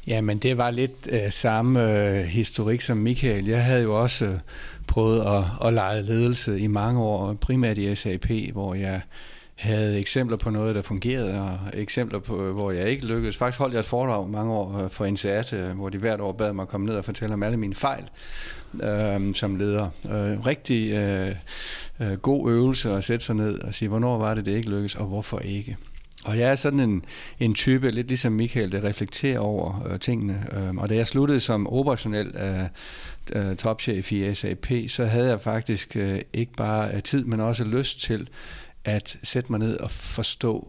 Ja, 0.07 0.21
men 0.21 0.37
det 0.37 0.57
var 0.57 0.71
lidt 0.71 1.07
øh, 1.11 1.31
samme 1.31 2.09
øh, 2.09 2.25
historik 2.25 2.81
som 2.81 2.97
Michael. 2.97 3.45
Jeg 3.45 3.63
havde 3.63 3.83
jo 3.83 4.01
også 4.01 4.25
øh, 4.25 4.39
prøvet 4.89 5.21
at, 5.21 5.67
at 5.67 5.73
lege 5.73 6.01
ledelse 6.01 6.59
i 6.59 6.67
mange 6.67 7.01
år, 7.01 7.33
primært 7.33 7.77
i 7.77 7.95
SAP, 7.95 8.29
hvor 8.51 8.73
jeg 8.73 9.01
havde 9.55 9.99
eksempler 9.99 10.37
på 10.37 10.49
noget, 10.49 10.75
der 10.75 10.81
fungerede, 10.81 11.41
og 11.41 11.59
eksempler 11.73 12.19
på, 12.19 12.51
hvor 12.51 12.71
jeg 12.71 12.89
ikke 12.89 13.05
lykkedes. 13.05 13.37
Faktisk 13.37 13.59
holdt 13.59 13.73
jeg 13.73 13.79
et 13.79 13.85
foredrag 13.85 14.29
mange 14.29 14.53
år 14.53 14.83
øh, 14.83 14.89
for 14.89 15.05
NCAT, 15.05 15.53
øh, 15.53 15.69
hvor 15.69 15.89
de 15.89 15.97
hvert 15.97 16.21
år 16.21 16.31
bad 16.31 16.53
mig 16.53 16.67
komme 16.67 16.87
ned 16.87 16.95
og 16.95 17.05
fortælle 17.05 17.33
om 17.33 17.43
alle 17.43 17.57
mine 17.57 17.75
fejl 17.75 18.03
øh, 18.83 19.33
som 19.33 19.55
leder. 19.55 19.89
Øh, 20.05 20.45
rigtig 20.45 20.91
øh, 20.93 21.35
øh, 21.99 22.17
god 22.17 22.51
øvelse 22.51 22.91
at 22.91 23.03
sætte 23.03 23.25
sig 23.25 23.35
ned 23.35 23.59
og 23.59 23.73
sige, 23.73 23.89
hvornår 23.89 24.17
var 24.17 24.33
det, 24.33 24.45
det 24.45 24.51
ikke 24.51 24.69
lykkedes, 24.69 24.95
og 24.95 25.05
hvorfor 25.05 25.39
ikke. 25.39 25.77
Og 26.25 26.37
jeg 26.37 26.51
er 26.51 26.55
sådan 26.55 26.79
en, 26.79 27.05
en 27.39 27.53
type, 27.53 27.91
lidt 27.91 28.07
ligesom 28.07 28.33
Michael, 28.33 28.71
der 28.71 28.83
reflekterer 28.83 29.39
over 29.39 29.87
øh, 29.87 29.99
tingene. 29.99 30.45
Øh, 30.53 30.75
og 30.75 30.89
da 30.89 30.95
jeg 30.95 31.07
sluttede 31.07 31.39
som 31.39 31.67
operationel 31.67 32.35
øh, 32.35 33.49
øh 33.49 33.55
topchef 33.55 34.11
i 34.11 34.33
SAP, 34.33 34.67
så 34.87 35.05
havde 35.05 35.29
jeg 35.29 35.41
faktisk 35.41 35.95
øh, 35.95 36.19
ikke 36.33 36.53
bare 36.53 36.95
øh, 36.95 37.03
tid, 37.03 37.25
men 37.25 37.39
også 37.39 37.63
lyst 37.63 38.01
til 38.01 38.29
at 38.85 39.17
sætte 39.23 39.51
mig 39.51 39.59
ned 39.59 39.77
og 39.77 39.91
forstå, 39.91 40.67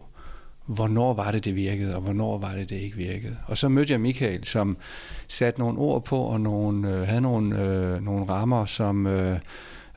hvornår 0.65 1.13
var 1.13 1.31
det, 1.31 1.45
det 1.45 1.55
virkede, 1.55 1.95
og 1.95 2.01
hvornår 2.01 2.37
var 2.37 2.53
det, 2.53 2.69
det 2.69 2.75
ikke 2.75 2.97
virkede. 2.97 3.37
Og 3.45 3.57
så 3.57 3.69
mødte 3.69 3.93
jeg 3.93 4.01
Michael, 4.01 4.43
som 4.43 4.77
satte 5.27 5.59
nogle 5.59 5.79
ord 5.79 6.05
på, 6.05 6.17
og 6.17 6.41
nogle, 6.41 6.95
øh, 6.95 7.07
havde 7.07 7.21
nogle, 7.21 7.61
øh, 7.61 8.03
nogle 8.03 8.25
rammer 8.29 8.65
som, 8.65 9.07
øh, 9.07 9.39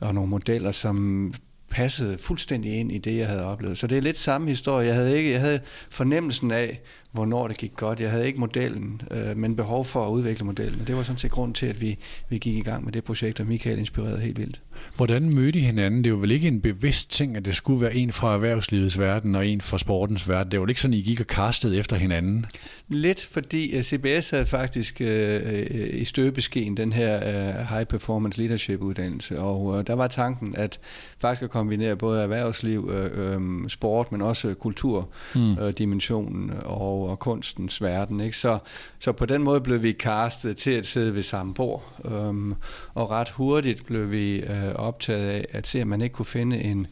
og 0.01 0.15
nogle 0.15 0.31
modeller, 0.31 0.73
som 0.73 1.35
passede 1.75 2.19
fuldstændig 2.19 2.73
ind 2.81 2.93
i 2.93 2.99
det, 2.99 3.17
jeg 3.17 3.29
havde 3.29 3.45
oplevet. 3.45 3.79
Så 3.79 3.87
det 3.87 3.99
er 3.99 4.03
lidt 4.03 4.19
samme 4.19 4.49
historie. 4.49 4.87
Jeg 4.87 4.95
havde, 4.95 5.17
ikke, 5.17 5.31
jeg 5.31 5.41
havde 5.41 5.61
fornemmelsen 5.91 6.51
af, 6.51 6.81
hvornår 7.15 7.49
det 7.49 7.57
gik 7.57 7.73
godt. 7.77 8.01
Jeg 8.01 8.11
havde 8.11 8.27
ikke 8.27 8.41
modellen, 8.41 9.03
øh, 9.11 9.37
men 9.37 9.57
behov 9.57 9.85
for 9.85 10.07
at 10.07 10.11
udvikle 10.11 10.45
modellen. 10.47 10.81
Og 10.81 10.89
det 10.89 10.97
var 10.97 11.03
sådan 11.03 11.19
set 11.19 11.31
grund 11.31 11.55
til, 11.55 11.67
at 11.67 11.81
vi, 11.81 11.99
vi 12.29 12.39
gik 12.39 12.57
i 12.57 12.61
gang 12.61 12.85
med 12.85 12.93
det 12.93 13.05
projekt, 13.05 13.41
og 13.41 13.47
Michael 13.47 13.79
inspirerede 13.79 14.21
helt 14.21 14.39
vildt. 14.39 14.61
Hvordan 14.97 15.35
mødte 15.35 15.59
I 15.59 15.63
hinanden? 15.63 16.05
Det 16.05 16.13
var 16.13 16.19
vel 16.19 16.31
ikke 16.31 16.49
en 16.49 16.61
bevidst 16.61 17.11
ting, 17.11 17.37
at 17.37 17.45
det 17.45 17.57
skulle 17.57 17.81
være 17.81 17.95
en 17.95 18.13
fra 18.13 18.35
erhvervslivets 18.35 18.99
verden 18.99 19.35
og 19.35 19.47
en 19.47 19.61
fra 19.61 19.79
sportens 19.79 20.29
verden. 20.29 20.51
Det 20.51 20.61
var 20.61 20.67
ikke 20.67 20.81
sådan, 20.81 20.95
I 20.95 21.01
gik 21.01 21.21
og 21.21 21.27
kastede 21.27 21.79
efter 21.79 21.97
hinanden? 21.97 22.47
Lidt, 22.89 23.29
fordi 23.33 23.83
CBS 23.83 24.31
havde 24.31 24.47
faktisk 24.47 25.01
øh, 25.01 25.41
øh, 25.45 26.01
i 26.01 26.05
støbeskeen 26.05 26.77
den 26.77 26.93
her 26.93 27.17
øh, 27.17 27.55
High 27.69 27.85
Performance 27.85 28.39
Leadership 28.39 28.81
uddannelse, 28.81 29.41
og 29.41 29.79
øh, 29.79 29.87
der 29.87 29.95
var 29.95 30.07
tanken 30.07 30.55
at 30.57 30.81
faktisk 31.19 31.43
at 31.43 31.51
kombinere 31.51 31.97
både 31.97 32.23
erhvervsliv, 32.23 32.91
øh, 32.93 33.11
øh, 33.15 33.69
sport, 33.69 34.13
men 34.13 34.23
også 34.23 34.55
kulturdimensionen 34.55 36.47
mm. 36.47 36.51
øh, 36.51 36.59
og 36.65 37.04
og 37.09 37.19
kunstens 37.19 37.83
verden. 37.83 38.21
Ikke? 38.21 38.37
Så, 38.37 38.59
så 38.99 39.13
på 39.13 39.27
den 39.27 39.43
måde 39.43 39.61
blev 39.61 39.83
vi 39.83 39.93
castet 39.93 40.57
til 40.57 40.71
at 40.71 40.87
sidde 40.87 41.15
ved 41.15 41.23
samme 41.23 41.55
bord. 41.55 41.93
Um, 42.05 42.57
og 42.95 43.11
ret 43.11 43.31
hurtigt 43.31 43.87
blev 43.87 44.11
vi 44.11 44.37
øh, 44.37 44.75
optaget 44.75 45.29
af 45.29 45.47
at 45.51 45.67
se, 45.67 45.81
at 45.81 45.87
man 45.87 46.01
ikke 46.01 46.13
kunne 46.13 46.27
finde 46.27 46.59
en, 46.59 46.87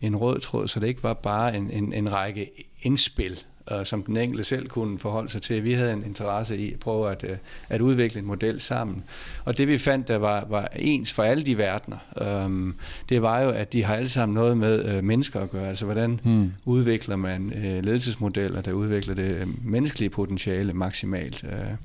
en 0.00 0.16
rød 0.16 0.40
tråd, 0.40 0.68
så 0.68 0.80
det 0.80 0.86
ikke 0.86 1.02
var 1.02 1.14
bare 1.14 1.56
en, 1.56 1.70
en, 1.70 1.92
en 1.92 2.12
række 2.12 2.50
indspil 2.82 3.44
øh, 3.72 3.86
som 3.86 4.02
den 4.02 4.16
enkelte 4.16 4.44
selv 4.44 4.68
kunne 4.68 4.98
forholde 4.98 5.28
sig 5.28 5.42
til. 5.42 5.64
Vi 5.64 5.72
havde 5.72 5.92
en 5.92 6.04
interesse 6.06 6.58
i 6.58 6.72
at 6.72 6.78
prøve 6.78 7.10
at, 7.10 7.24
øh, 7.28 7.36
at 7.68 7.80
udvikle 7.80 8.20
en 8.20 8.26
model 8.26 8.60
sammen. 8.60 9.04
Og 9.44 9.58
det 9.58 9.68
vi 9.68 9.78
fandt, 9.78 10.08
der 10.08 10.16
var, 10.16 10.46
var 10.48 10.68
ens 10.76 11.12
for 11.12 11.22
alle 11.22 11.44
de 11.44 11.58
verdener, 11.58 11.96
øh, 12.20 12.74
det 13.08 13.22
var 13.22 13.40
jo, 13.40 13.50
at 13.50 13.72
de 13.72 13.82
har 13.82 13.94
alle 13.94 14.08
sammen 14.08 14.34
noget 14.34 14.56
med 14.56 14.84
øh, 14.84 15.04
mennesker 15.04 15.40
at 15.40 15.50
gøre. 15.50 15.68
Altså 15.68 15.84
hvordan 15.84 16.20
hmm. 16.24 16.52
udvikler 16.66 17.16
man 17.16 17.52
øh, 17.56 17.84
ledelsesmodeller, 17.84 18.60
der 18.60 18.72
udvikler 18.72 19.14
det 19.14 19.36
øh, 19.36 19.46
menneskelige 19.64 20.10
potentiale 20.10 20.72
maksimalt. 20.72 21.44
Øh. 21.44 21.76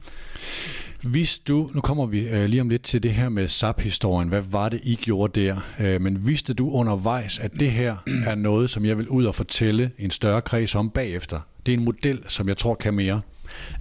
Hvis 1.04 1.40
du, 1.40 1.70
nu 1.74 1.82
kommer 1.82 2.06
vi 2.06 2.28
øh, 2.28 2.46
lige 2.46 2.62
om 2.62 2.70
lidt 2.70 2.84
til 2.84 3.04
det 3.04 3.14
her 3.14 3.30
med 3.30 3.48
SAP-historien, 3.48 4.30
hvad 4.30 4.42
var 4.42 4.70
det, 4.70 4.80
I 4.84 4.96
gjorde 4.96 5.42
der? 5.42 5.56
Øh, 5.80 6.02
men 6.02 6.28
vidste 6.28 6.54
du 6.54 6.70
undervejs, 6.70 7.40
at 7.40 7.52
det 7.60 7.72
her 7.72 7.96
er 8.26 8.36
noget, 8.36 8.70
som 8.70 8.86
jeg 8.86 8.98
vil 8.98 9.08
ud 9.08 9.26
og 9.26 9.36
fortælle 9.36 9.92
en 9.98 10.12
større 10.12 10.42
kreds 10.42 10.76
om 10.76 10.90
bagefter? 10.90 11.40
Det 11.70 11.76
er 11.76 11.80
en 11.80 11.86
model, 11.86 12.24
som 12.28 12.48
jeg 12.48 12.58
tror 12.58 12.76
kan 12.76 12.94
mere. 12.94 13.22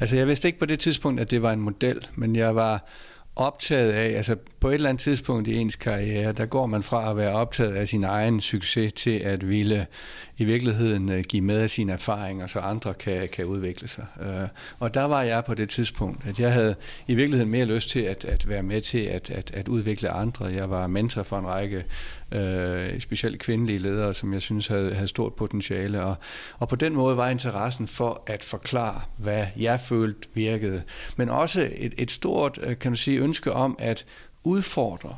Altså 0.01 0.17
jeg 0.17 0.27
vidste 0.27 0.49
ikke 0.49 0.59
på 0.59 0.67
det 0.67 0.79
tidspunkt, 0.79 1.21
at 1.21 1.31
det 1.31 1.43
var 1.43 1.53
en 1.53 1.61
model, 1.61 2.07
men 2.15 2.37
jeg 2.37 2.55
var 2.55 2.89
optaget 3.37 3.93
af, 3.93 4.17
altså 4.17 4.37
på 4.61 4.69
et 4.69 4.75
eller 4.75 4.89
andet 4.89 5.03
tidspunkt 5.03 5.49
i 5.49 5.57
ens 5.57 5.77
karriere, 5.77 6.33
der 6.33 6.47
går 6.47 6.67
man 6.67 6.83
fra 6.83 7.11
at 7.11 7.17
være 7.17 7.33
optaget 7.33 7.75
af 7.75 7.89
sin 7.89 8.05
egen 8.05 8.41
succes 8.41 8.93
til 8.93 9.19
at 9.19 9.49
ville 9.49 9.87
i 10.39 10.45
virkeligheden 10.45 11.09
øh, 11.09 11.25
give 11.29 11.43
med 11.43 11.61
af 11.61 11.71
sine 11.71 11.93
erfaringer, 11.93 12.47
så 12.47 12.59
andre 12.59 12.95
kan, 12.95 13.29
kan 13.29 13.45
udvikle 13.47 13.89
sig. 13.89 14.07
Øh, 14.21 14.49
og 14.79 14.95
der 14.95 15.05
var 15.05 15.23
jeg 15.23 15.45
på 15.45 15.55
det 15.55 15.69
tidspunkt, 15.69 16.27
at 16.27 16.39
jeg 16.41 16.53
havde 16.53 16.75
i 17.07 17.15
virkeligheden 17.15 17.51
mere 17.51 17.65
lyst 17.65 17.91
til 17.91 18.01
at, 18.01 18.25
at 18.25 18.49
være 18.49 18.63
med 18.63 18.81
til 18.81 18.99
at, 18.99 19.31
at, 19.31 19.51
at 19.55 19.69
udvikle 19.69 20.11
andre. 20.11 20.45
Jeg 20.45 20.71
var 20.71 20.87
mentor 20.87 21.23
for 21.23 21.39
en 21.39 21.47
række 21.47 21.85
øh, 22.33 23.01
specielt 23.01 23.39
kvindelige 23.39 23.79
ledere, 23.79 24.15
som 24.15 24.33
jeg 24.33 24.43
synes 24.43 24.67
havde, 24.67 24.95
havde 24.95 25.09
stort 25.09 25.35
potentiale. 25.35 26.03
Og, 26.03 26.15
og 26.59 26.69
på 26.69 26.77
den 26.77 26.95
måde 26.95 27.17
var 27.17 27.29
interessen 27.29 27.89
for 27.89 28.23
at 28.27 28.43
forklare, 28.43 29.01
hvad 29.17 29.47
jeg 29.57 29.81
følte 29.81 30.29
virkede. 30.35 30.83
Men 31.17 31.29
også 31.29 31.69
et, 31.77 31.95
et 31.99 32.11
stort, 32.11 32.59
øh, 32.63 32.79
kan 32.79 32.93
du 32.93 32.99
sige, 32.99 33.19
ønske 33.19 33.53
om 33.53 33.77
at 33.79 34.07
udfordre 34.45 35.17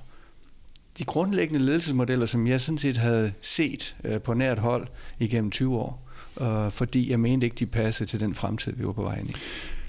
de 0.99 1.05
grundlæggende 1.05 1.65
ledelsesmodeller, 1.65 2.27
som 2.27 2.47
jeg 2.47 2.61
sådan 2.61 2.79
set 2.79 2.97
havde 2.97 3.33
set 3.43 3.97
øh, 4.05 4.21
på 4.21 4.35
nært 4.35 4.59
hold 4.59 4.87
igennem 5.19 5.51
20 5.51 5.79
år, 5.79 6.09
øh, 6.41 6.71
fordi 6.71 7.11
jeg 7.11 7.21
mente 7.21 7.45
ikke, 7.47 7.57
de 7.57 7.67
passede 7.67 8.11
til 8.11 8.21
den 8.21 8.35
fremtid, 8.35 8.73
vi 8.77 8.87
var 8.87 8.93
på 8.93 9.03
vej 9.03 9.19
ind 9.19 9.31
i. 9.31 9.35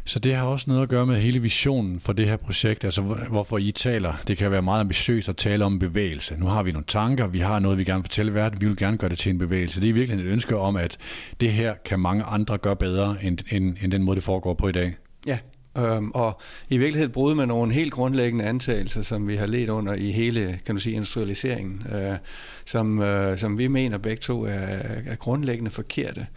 Så 0.06 0.20
det 0.20 0.36
har 0.36 0.46
også 0.46 0.66
noget 0.68 0.84
at 0.84 0.90
gøre 0.90 1.06
med 1.06 1.16
hele 1.16 1.40
visionen 1.40 2.00
for 2.00 2.14
det 2.14 2.28
her 2.28 2.38
projekt, 2.38 2.84
altså 2.84 3.02
hvorfor 3.02 3.58
I 3.58 3.72
taler. 3.72 4.14
Det 4.28 4.38
kan 4.38 4.52
være 4.52 4.62
meget 4.62 4.80
ambitiøst 4.80 5.30
at 5.30 5.38
tale 5.38 5.66
om 5.66 5.80
bevægelse. 5.80 6.36
Nu 6.38 6.46
har 6.46 6.64
vi 6.64 6.72
nogle 6.72 6.86
tanker, 6.88 7.28
vi 7.28 7.40
har 7.40 7.60
noget, 7.60 7.78
vi 7.78 7.84
gerne 7.84 7.98
vil 7.98 8.04
fortælle 8.04 8.34
verden, 8.34 8.62
vi 8.62 8.68
vil 8.68 8.78
gerne 8.78 8.98
gøre 8.98 9.10
det 9.10 9.18
til 9.18 9.30
en 9.30 9.38
bevægelse. 9.38 9.82
Det 9.82 9.90
er 9.90 9.94
virkelig 9.94 10.26
et 10.26 10.32
ønske 10.32 10.58
om, 10.58 10.76
at 10.76 10.98
det 11.40 11.52
her 11.52 11.74
kan 11.86 12.00
mange 12.00 12.24
andre 12.24 12.58
gøre 12.58 12.76
bedre, 12.76 13.18
end, 13.24 13.38
end, 13.52 13.78
end 13.82 13.92
den 13.92 14.04
måde, 14.04 14.16
det 14.16 14.24
foregår 14.24 14.54
på 14.54 14.68
i 14.68 14.72
dag. 14.72 14.96
Ja, 15.28 15.38
Øhm, 15.78 16.12
og 16.12 16.42
i 16.70 16.78
virkeligheden 16.78 17.12
brød 17.12 17.36
med 17.36 17.46
nogle 17.46 17.74
helt 17.74 17.94
grundlæggende 17.94 18.46
antagelser, 18.46 19.02
som 19.02 19.28
vi 19.28 19.36
har 19.36 19.46
let 19.46 19.70
under 19.70 19.94
i 19.94 20.12
hele, 20.12 20.60
kan 20.66 20.76
du 20.76 20.82
sige, 20.82 20.96
industrialiseringen, 20.96 21.84
øh, 21.94 22.18
som, 22.66 23.02
øh, 23.02 23.38
som 23.38 23.58
vi 23.58 23.68
mener 23.68 23.98
begge 23.98 24.22
to 24.22 24.44
er, 24.44 24.78
er 25.06 25.16
grundlæggende 25.16 25.72
forkerte. 25.72 26.28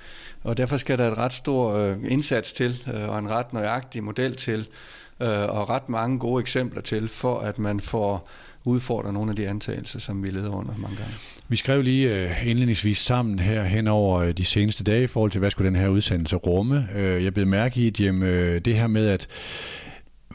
Og 0.42 0.56
derfor 0.56 0.76
skal 0.76 0.98
der 0.98 1.12
et 1.12 1.18
ret 1.18 1.32
stor 1.32 1.74
øh, 1.74 1.96
indsats 2.08 2.52
til, 2.52 2.82
øh, 2.94 3.08
og 3.08 3.18
en 3.18 3.30
ret 3.30 3.52
nøjagtig 3.52 4.04
model 4.04 4.36
til, 4.36 4.68
øh, 5.20 5.28
og 5.28 5.70
ret 5.70 5.88
mange 5.88 6.18
gode 6.18 6.40
eksempler 6.40 6.82
til, 6.82 7.08
for 7.08 7.38
at 7.38 7.58
man 7.58 7.80
får 7.80 8.28
udfordrer 8.64 9.12
nogle 9.12 9.30
af 9.30 9.36
de 9.36 9.48
antagelser, 9.48 9.98
som 9.98 10.22
vi 10.22 10.30
leder 10.30 10.50
under 10.50 10.74
mange 10.78 10.96
gange. 10.96 11.14
Vi 11.48 11.56
skrev 11.56 11.82
lige 11.82 12.24
uh, 12.24 12.48
indledningsvis 12.48 12.98
sammen 12.98 13.38
her 13.38 13.64
hen 13.64 13.86
over 13.86 14.20
øh, 14.20 14.32
de 14.32 14.44
seneste 14.44 14.84
dage 14.84 15.04
i 15.04 15.06
forhold 15.06 15.30
til, 15.30 15.38
hvad 15.38 15.50
skulle 15.50 15.70
den 15.70 15.76
her 15.76 15.88
udsendelse 15.88 16.36
rumme. 16.36 16.88
Uh, 16.94 17.24
jeg 17.24 17.34
blev 17.34 17.46
mærke 17.46 17.80
i, 17.80 17.92
Jim, 18.00 18.22
uh, 18.22 18.28
det 18.28 18.74
her 18.74 18.86
med, 18.86 19.06
at 19.06 19.26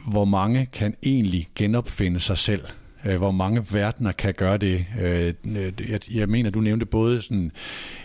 hvor 0.07 0.25
mange 0.25 0.65
kan 0.65 0.95
egentlig 1.03 1.47
genopfinde 1.55 2.19
sig 2.19 2.37
selv 2.37 2.61
hvor 3.17 3.31
mange 3.31 3.65
verdener 3.71 4.11
kan 4.11 4.33
gøre 4.33 4.57
det. 4.57 4.85
Jeg, 5.89 5.99
jeg 6.11 6.29
mener, 6.29 6.49
du 6.49 6.59
nævnte 6.59 6.85
både 6.85 7.21
sådan 7.21 7.51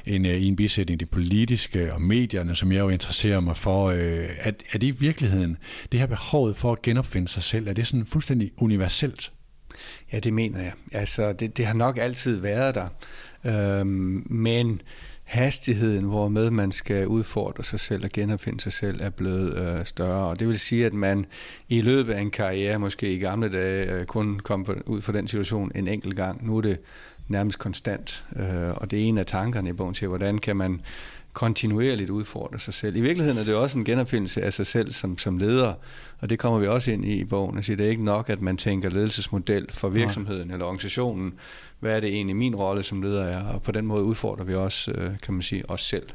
en, 0.07 0.25
i 0.25 0.47
en 0.47 0.57
bisætning 0.57 1.01
det 1.01 1.11
politiske 1.11 1.95
og 1.95 2.03
medierne, 2.03 2.57
som 2.57 2.73
jeg 2.73 2.81
jo 2.81 2.89
interesserer 2.89 3.41
mig 3.41 3.57
for. 3.57 3.91
Er, 3.91 4.53
er 4.73 4.79
det 4.79 4.83
i 4.83 4.91
virkeligheden, 4.91 5.57
det 5.93 6.01
her 6.01 6.07
behovet 6.07 6.57
for 6.57 6.73
at 6.73 6.83
genopfinde 6.83 7.29
sig 7.29 7.43
selv, 7.43 7.69
er 7.69 7.73
det 7.73 7.87
sådan 7.87 8.07
fuldstændig 8.07 8.51
universelt? 8.57 9.33
Ja, 10.15 10.19
det 10.19 10.33
mener 10.33 10.63
jeg. 10.63 10.73
Altså, 10.93 11.33
det, 11.33 11.57
det 11.57 11.67
har 11.67 11.75
nok 11.75 11.99
altid 11.99 12.41
været 12.41 12.75
der. 12.75 12.89
Øhm, 13.45 14.27
men 14.27 14.81
hastigheden, 15.25 16.05
hvormed 16.05 16.51
man 16.51 16.73
skal 16.73 17.07
udfordre 17.07 17.65
sig 17.65 17.81
selv 17.81 18.05
og 18.05 18.11
genopfinde 18.11 18.61
sig 18.61 18.73
selv, 18.73 19.01
er 19.01 19.11
blevet 19.11 19.59
øh, 19.59 19.87
større. 19.87 20.29
Og 20.29 20.39
det 20.41 20.49
vil 20.49 20.59
sige, 20.59 20.87
at 20.87 20.93
man 20.93 21.27
i 21.69 21.81
løbet 21.81 22.13
af 22.13 22.21
en 22.21 22.31
karriere, 22.31 22.79
måske 22.79 23.13
i 23.13 23.19
gamle 23.19 23.53
dage, 23.53 23.93
øh, 23.93 24.05
kun 24.05 24.41
kom 24.41 24.67
ud 24.87 25.01
for 25.01 25.13
den 25.13 25.29
situation 25.29 25.73
en 25.75 25.89
enkelt 25.89 26.17
gang. 26.17 26.47
Nu 26.47 26.57
er 26.57 26.61
det 26.61 26.79
nærmest 27.29 27.59
konstant. 27.59 28.25
Øh, 28.37 28.71
og 28.75 28.91
det 28.91 29.01
er 29.01 29.05
en 29.05 29.19
af 29.19 29.27
tankerne 29.27 29.71
i 29.71 29.73
bogen 29.73 29.95
til, 29.95 30.09
hvordan 30.09 30.39
kan 30.39 30.57
man 30.57 30.81
kontinuerligt 31.35 32.11
udfordre 32.11 32.59
sig 32.59 32.75
selv. 32.75 32.97
I 32.97 33.01
virkeligheden 33.01 33.39
er 33.39 33.45
det 33.45 33.55
også 33.55 33.79
en 33.79 33.85
genopfindelse 33.85 34.43
af 34.43 34.53
sig 34.53 34.67
selv 34.67 34.93
som, 34.93 35.19
som 35.19 35.39
leder, 35.39 35.75
og 36.19 36.31
det 36.31 36.39
kommer 36.39 36.59
vi 36.59 36.67
også 36.67 36.91
ind 36.91 37.05
i 37.05 37.21
i 37.21 37.25
bogen. 37.25 37.57
Altså, 37.57 37.75
det 37.75 37.87
er 37.87 37.91
ikke 37.91 38.05
nok, 38.05 38.31
at 38.31 38.43
man 38.43 38.57
tænker 38.57 38.91
ledelsesmodel 38.91 39.67
for 39.73 39.89
virksomheden 39.89 40.51
eller 40.51 40.65
organisationen. 40.65 41.35
Hvad 41.81 41.97
er 41.97 42.01
det 42.01 42.11
egentlig 42.11 42.37
min 42.37 42.55
rolle 42.55 42.83
som 42.83 43.03
leder 43.03 43.25
er? 43.25 43.45
Og 43.55 43.63
på 43.63 43.73
den 43.73 43.87
måde 43.87 44.05
udfordrer 44.05 44.45
vi 44.45 44.55
også, 44.55 44.91
øh, 44.91 45.11
kan 45.23 45.35
man 45.35 45.43
sige, 45.43 45.71
os 45.71 45.81
selv. 45.81 46.07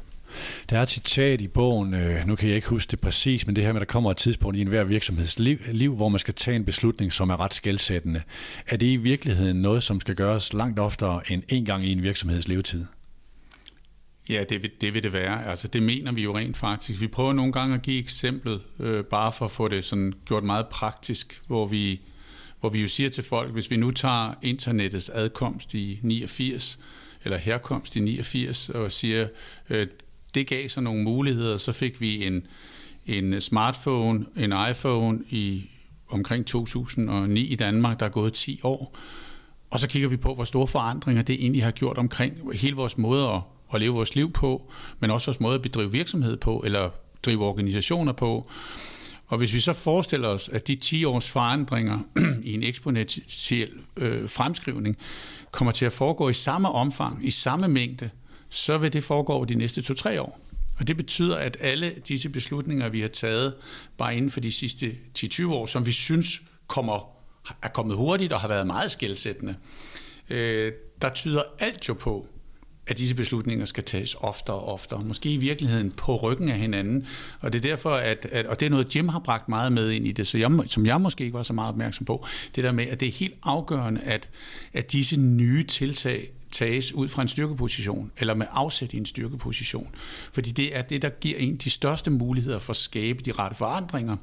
Der 0.70 0.78
er 0.78 0.82
et 0.82 0.90
citat 0.90 1.40
i 1.40 1.48
bogen, 1.48 1.94
øh, 1.94 2.26
nu 2.26 2.36
kan 2.36 2.48
jeg 2.48 2.56
ikke 2.56 2.68
huske 2.68 2.90
det 2.90 3.00
præcis, 3.00 3.46
men 3.46 3.56
det 3.56 3.64
her 3.64 3.72
med, 3.72 3.80
at 3.80 3.88
der 3.88 3.92
kommer 3.92 4.10
et 4.10 4.16
tidspunkt 4.16 4.56
i 4.56 4.60
enhver 4.60 4.84
virksomhedsliv, 4.84 5.58
liv, 5.72 5.94
hvor 5.94 6.08
man 6.08 6.18
skal 6.18 6.34
tage 6.34 6.56
en 6.56 6.64
beslutning, 6.64 7.12
som 7.12 7.30
er 7.30 7.40
ret 7.40 7.54
skældsættende. 7.54 8.22
Er 8.66 8.76
det 8.76 8.86
i 8.86 8.96
virkeligheden 8.96 9.56
noget, 9.62 9.82
som 9.82 10.00
skal 10.00 10.14
gøres 10.14 10.52
langt 10.52 10.78
oftere 10.78 11.20
end 11.32 11.42
en 11.48 11.64
gang 11.64 11.84
i 11.84 11.92
en 11.92 12.02
virksomheds 12.02 12.48
levetid? 12.48 12.84
Ja, 14.30 14.44
det 14.44 14.62
vil, 14.62 14.70
det 14.80 14.94
vil 14.94 15.02
det 15.02 15.12
være. 15.12 15.46
Altså, 15.46 15.68
det 15.68 15.82
mener 15.82 16.12
vi 16.12 16.22
jo 16.22 16.36
rent 16.36 16.56
faktisk. 16.56 17.00
Vi 17.00 17.06
prøver 17.06 17.32
nogle 17.32 17.52
gange 17.52 17.74
at 17.74 17.82
give 17.82 17.98
eksemplet, 17.98 18.60
øh, 18.78 19.04
bare 19.04 19.32
for 19.32 19.44
at 19.44 19.50
få 19.50 19.68
det 19.68 19.84
sådan 19.84 20.12
gjort 20.24 20.44
meget 20.44 20.66
praktisk, 20.68 21.42
hvor 21.46 21.66
vi, 21.66 22.00
hvor 22.60 22.68
vi 22.68 22.82
jo 22.82 22.88
siger 22.88 23.10
til 23.10 23.24
folk, 23.24 23.52
hvis 23.52 23.70
vi 23.70 23.76
nu 23.76 23.90
tager 23.90 24.34
internettets 24.42 25.08
adkomst 25.08 25.74
i 25.74 26.00
89, 26.02 26.78
eller 27.24 27.38
herkomst 27.38 27.96
i 27.96 28.00
89, 28.00 28.68
og 28.68 28.92
siger, 28.92 29.28
øh, 29.70 29.86
det 30.34 30.46
gav 30.46 30.68
så 30.68 30.80
nogle 30.80 31.02
muligheder, 31.02 31.56
så 31.56 31.72
fik 31.72 32.00
vi 32.00 32.26
en, 32.26 32.46
en 33.06 33.40
smartphone, 33.40 34.26
en 34.36 34.54
iPhone 34.70 35.18
i 35.30 35.70
omkring 36.08 36.46
2009 36.46 37.46
i 37.46 37.56
Danmark, 37.56 38.00
der 38.00 38.06
er 38.06 38.10
gået 38.10 38.32
10 38.32 38.60
år. 38.62 38.96
Og 39.70 39.80
så 39.80 39.88
kigger 39.88 40.08
vi 40.08 40.16
på, 40.16 40.34
hvor 40.34 40.44
store 40.44 40.66
forandringer 40.66 41.22
det 41.22 41.34
egentlig 41.34 41.64
har 41.64 41.70
gjort 41.70 41.98
omkring 41.98 42.54
hele 42.54 42.76
vores 42.76 42.98
måde 42.98 43.28
at 43.28 43.40
at 43.74 43.80
leve 43.80 43.94
vores 43.94 44.14
liv 44.14 44.32
på, 44.32 44.70
men 45.00 45.10
også 45.10 45.26
vores 45.26 45.40
måde 45.40 45.54
at 45.54 45.62
bedrive 45.62 45.92
virksomhed 45.92 46.36
på, 46.36 46.62
eller 46.64 46.90
drive 47.22 47.44
organisationer 47.44 48.12
på. 48.12 48.50
Og 49.26 49.38
hvis 49.38 49.54
vi 49.54 49.60
så 49.60 49.72
forestiller 49.72 50.28
os, 50.28 50.48
at 50.48 50.68
de 50.68 50.76
10 50.76 51.04
års 51.04 51.30
forandringer 51.30 51.98
i 52.42 52.52
en 52.54 52.62
eksponentiel 52.62 53.70
øh, 53.96 54.28
fremskrivning 54.28 54.96
kommer 55.50 55.72
til 55.72 55.86
at 55.86 55.92
foregå 55.92 56.28
i 56.28 56.32
samme 56.32 56.68
omfang, 56.68 57.26
i 57.26 57.30
samme 57.30 57.68
mængde, 57.68 58.10
så 58.48 58.78
vil 58.78 58.92
det 58.92 59.04
foregå 59.04 59.32
over 59.32 59.44
de 59.44 59.54
næste 59.54 59.80
2-3 59.80 60.20
år. 60.20 60.40
Og 60.78 60.88
det 60.88 60.96
betyder, 60.96 61.36
at 61.36 61.56
alle 61.60 61.94
disse 62.08 62.28
beslutninger, 62.28 62.88
vi 62.88 63.00
har 63.00 63.08
taget 63.08 63.54
bare 63.98 64.16
inden 64.16 64.30
for 64.30 64.40
de 64.40 64.52
sidste 64.52 64.96
10-20 65.18 65.46
år, 65.46 65.66
som 65.66 65.86
vi 65.86 65.92
synes 65.92 66.42
kommer, 66.66 67.08
er 67.62 67.68
kommet 67.68 67.96
hurtigt 67.96 68.32
og 68.32 68.40
har 68.40 68.48
været 68.48 68.66
meget 68.66 68.90
skældsættende, 68.90 69.54
øh, 70.30 70.72
der 71.02 71.10
tyder 71.10 71.42
alt 71.58 71.88
jo 71.88 71.94
på, 71.94 72.26
at 72.86 72.98
disse 72.98 73.14
beslutninger 73.14 73.64
skal 73.64 73.84
tages 73.84 74.14
oftere 74.14 74.56
og 74.56 74.68
oftere. 74.68 75.02
Måske 75.02 75.32
i 75.32 75.36
virkeligheden 75.36 75.90
på 75.90 76.16
ryggen 76.16 76.48
af 76.48 76.58
hinanden. 76.58 77.06
Og 77.40 77.52
det 77.52 77.64
er 77.64 77.68
derfor, 77.68 77.90
at, 77.90 78.26
at 78.32 78.46
og 78.46 78.60
det 78.60 78.66
er 78.66 78.70
noget, 78.70 78.96
Jim 78.96 79.08
har 79.08 79.18
bragt 79.18 79.48
meget 79.48 79.72
med 79.72 79.90
ind 79.90 80.06
i 80.06 80.12
det, 80.12 80.26
så 80.26 80.38
jeg, 80.38 80.50
som 80.66 80.86
jeg 80.86 81.00
måske 81.00 81.24
ikke 81.24 81.36
var 81.36 81.42
så 81.42 81.52
meget 81.52 81.68
opmærksom 81.68 82.04
på, 82.04 82.26
det 82.56 82.64
der 82.64 82.72
med, 82.72 82.86
at 82.86 83.00
det 83.00 83.08
er 83.08 83.12
helt 83.12 83.34
afgørende, 83.42 84.00
at, 84.00 84.28
at 84.72 84.92
disse 84.92 85.20
nye 85.20 85.62
tiltag 85.62 86.32
tages 86.50 86.92
ud 86.92 87.08
fra 87.08 87.22
en 87.22 87.28
styrkeposition, 87.28 88.12
eller 88.16 88.34
med 88.34 88.46
afsæt 88.50 88.92
i 88.92 88.96
en 88.96 89.06
styrkeposition. 89.06 89.94
Fordi 90.32 90.50
det 90.50 90.76
er 90.76 90.82
det, 90.82 91.02
der 91.02 91.08
giver 91.08 91.38
en 91.38 91.56
de 91.56 91.70
største 91.70 92.10
muligheder 92.10 92.58
for 92.58 92.70
at 92.70 92.76
skabe 92.76 93.22
de 93.22 93.32
rette 93.32 93.56
forandringer. 93.56 94.16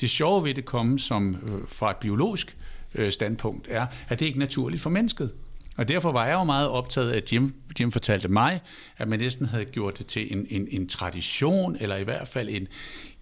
Det 0.00 0.10
sjove 0.10 0.44
ved 0.44 0.54
det 0.54 0.64
komme 0.64 0.98
som 0.98 1.36
øh, 1.42 1.68
fra 1.68 1.90
et 1.90 1.96
biologisk 1.96 2.56
øh, 2.94 3.12
standpunkt 3.12 3.66
er, 3.70 3.86
at 4.08 4.20
det 4.20 4.26
ikke 4.26 4.36
er 4.36 4.40
naturligt 4.40 4.82
for 4.82 4.90
mennesket. 4.90 5.30
Og 5.76 5.88
derfor 5.88 6.12
var 6.12 6.26
jeg 6.26 6.34
jo 6.34 6.44
meget 6.44 6.68
optaget 6.68 7.10
af, 7.10 7.16
at 7.16 7.32
Jim, 7.32 7.54
Jim 7.80 7.92
fortalte 7.92 8.28
mig, 8.28 8.60
at 8.96 9.08
man 9.08 9.18
næsten 9.18 9.46
havde 9.46 9.64
gjort 9.64 9.98
det 9.98 10.06
til 10.06 10.32
en, 10.32 10.46
en, 10.50 10.68
en 10.70 10.88
tradition, 10.88 11.76
eller 11.80 11.96
i 11.96 12.04
hvert 12.04 12.28
fald 12.28 12.48
en, 12.48 12.68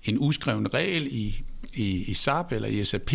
en 0.05 0.17
uskreven 0.19 0.75
regel 0.75 1.09
i, 1.11 1.43
i, 1.75 2.05
i 2.05 2.15
SAP 2.15 2.53
eller 2.53 2.69
i 2.69 2.85
SAP, 2.85 3.13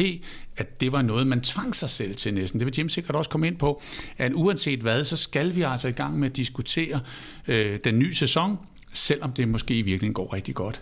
at 0.58 0.82
det 0.82 0.92
var 0.92 1.02
noget, 1.02 1.28
man 1.28 1.42
tvang 1.42 1.76
sig 1.76 1.90
selv 1.90 2.16
til 2.16 2.34
næsten. 2.34 2.60
Det 2.60 2.66
vil 2.66 2.74
Jim 2.78 2.90
sikkert 2.90 3.16
også 3.16 3.30
komme 3.30 3.48
ind 3.48 3.58
på, 3.58 3.82
at 4.18 4.32
uanset 4.34 4.80
hvad, 4.80 5.04
så 5.04 5.18
skal 5.18 5.56
vi 5.56 5.62
altså 5.62 5.88
i 5.88 5.92
gang 5.92 6.20
med 6.20 6.30
at 6.30 6.36
diskutere 6.36 7.00
øh, 7.48 7.80
den 7.84 8.00
nye 8.00 8.16
sæson, 8.16 8.58
selvom 8.94 9.32
det 9.32 9.48
måske 9.48 9.74
i 9.74 9.82
virkeligheden 9.82 10.14
går 10.14 10.34
rigtig 10.34 10.56
godt. 10.56 10.82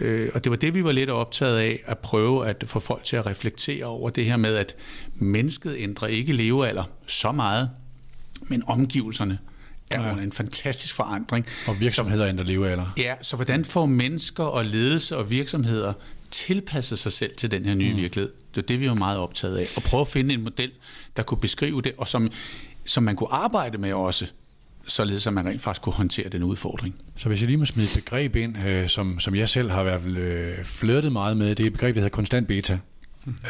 Øh, 0.00 0.30
og 0.34 0.44
det 0.44 0.50
var 0.50 0.56
det, 0.56 0.74
vi 0.74 0.84
var 0.84 0.92
lidt 0.92 1.10
optaget 1.10 1.58
af, 1.58 1.82
at 1.86 1.98
prøve 1.98 2.46
at 2.46 2.64
få 2.66 2.80
folk 2.80 3.04
til 3.04 3.16
at 3.16 3.26
reflektere 3.26 3.84
over 3.84 4.10
det 4.10 4.24
her 4.24 4.36
med, 4.36 4.56
at 4.56 4.74
mennesket 5.14 5.76
ændrer 5.78 6.08
ikke 6.08 6.32
levealder 6.32 6.84
så 7.06 7.32
meget, 7.32 7.70
men 8.48 8.62
omgivelserne 8.66 9.38
er 9.90 10.16
ja. 10.16 10.22
en 10.22 10.32
fantastisk 10.32 10.94
forandring. 10.94 11.46
Og 11.66 11.80
virksomheder 11.80 12.28
ændrer 12.28 12.44
levealder. 12.44 12.94
Ja, 12.98 13.14
så 13.22 13.36
hvordan 13.36 13.64
får 13.64 13.86
mennesker 13.86 14.44
og 14.44 14.64
ledelse 14.64 15.16
og 15.16 15.30
virksomheder 15.30 15.92
tilpasset 16.30 16.98
sig 16.98 17.12
selv 17.12 17.36
til 17.36 17.50
den 17.50 17.64
her 17.64 17.74
nye 17.74 17.92
mm. 17.92 17.98
virkelighed? 17.98 18.32
Det 18.54 18.62
er 18.62 18.66
det, 18.66 18.80
vi 18.80 18.86
er 18.86 18.94
meget 18.94 19.18
optaget 19.18 19.56
af. 19.56 19.66
Og 19.76 19.82
prøve 19.82 20.00
at 20.00 20.08
finde 20.08 20.34
en 20.34 20.42
model, 20.42 20.70
der 21.16 21.22
kunne 21.22 21.38
beskrive 21.40 21.82
det, 21.82 21.92
og 21.98 22.08
som, 22.08 22.30
som 22.84 23.02
man 23.02 23.16
kunne 23.16 23.32
arbejde 23.32 23.78
med 23.78 23.92
også, 23.92 24.26
således 24.88 25.26
at 25.26 25.32
man 25.32 25.46
rent 25.46 25.62
faktisk 25.62 25.82
kunne 25.82 25.92
håndtere 25.92 26.28
den 26.28 26.42
udfordring. 26.42 26.94
Så 27.16 27.28
hvis 27.28 27.40
jeg 27.40 27.46
lige 27.46 27.56
må 27.56 27.64
smide 27.64 27.86
et 27.86 28.02
begreb 28.04 28.36
ind, 28.36 28.58
øh, 28.66 28.88
som, 28.88 29.20
som 29.20 29.34
jeg 29.34 29.48
selv 29.48 29.70
har 29.70 29.84
været 29.84 30.18
øh, 30.18 30.64
flirtet 30.64 31.12
meget 31.12 31.36
med, 31.36 31.54
det 31.54 31.60
er 31.60 31.66
et 31.66 31.72
begreb, 31.72 31.94
der 31.94 32.00
hedder 32.00 32.14
konstant 32.14 32.48
beta 32.48 32.78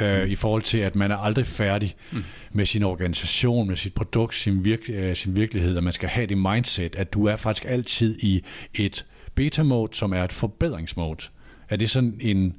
øh, 0.00 0.28
i 0.28 0.34
forhold 0.34 0.62
til, 0.62 0.78
at 0.78 0.96
man 0.96 1.10
er 1.10 1.16
aldrig 1.16 1.46
færdig 1.46 1.94
mm. 2.12 2.24
med 2.52 2.66
sin 2.66 2.82
organisation, 2.82 3.68
med 3.68 3.76
sit 3.76 3.94
produkt, 3.94 4.34
sin, 4.34 4.64
virke, 4.64 4.92
øh, 4.92 5.16
sin 5.16 5.36
virkelighed, 5.36 5.76
og 5.76 5.84
man 5.84 5.92
skal 5.92 6.08
have 6.08 6.26
det 6.26 6.38
mindset, 6.38 6.96
at 6.96 7.12
du 7.12 7.26
er 7.26 7.36
faktisk 7.36 7.64
altid 7.68 8.18
i 8.22 8.44
et 8.74 9.06
beta-mode, 9.34 9.94
som 9.94 10.12
er 10.12 10.24
et 10.24 10.32
forbedringsmode. 10.32 11.24
Er 11.68 11.76
det 11.76 11.90
sådan 11.90 12.16
en, 12.20 12.54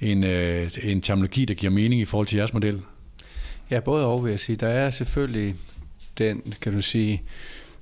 en, 0.00 0.24
øh, 0.24 0.70
en 0.82 1.00
terminologi, 1.00 1.44
der 1.44 1.54
giver 1.54 1.72
mening 1.72 2.00
i 2.00 2.04
forhold 2.04 2.26
til 2.26 2.36
jeres 2.36 2.52
model? 2.52 2.80
Ja, 3.70 3.80
både 3.80 4.06
og 4.06 4.24
vil 4.24 4.30
jeg 4.30 4.40
sige. 4.40 4.56
Der 4.56 4.68
er 4.68 4.90
selvfølgelig 4.90 5.54
den, 6.18 6.54
kan 6.60 6.72
du 6.72 6.82
sige, 6.82 7.22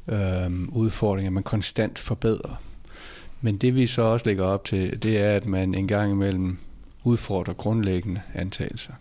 øh, 0.09 0.51
udfordring, 0.69 1.27
at 1.27 1.33
man 1.33 1.43
konstant 1.43 1.99
forbedrer. 1.99 2.63
Men 3.41 3.57
det 3.57 3.77
vi 3.77 3.87
så 3.87 4.03
også 4.03 4.27
lægger 4.27 4.45
op 4.45 4.65
til, 4.65 5.03
det 5.03 5.19
er, 5.19 5.31
at 5.31 5.47
man 5.47 5.75
en 5.75 5.89
gang 5.89 6.13
imellem 6.13 6.59
udfordrer 7.05 7.55
grundlæggende 7.55 8.21
antagelser. 8.35 8.93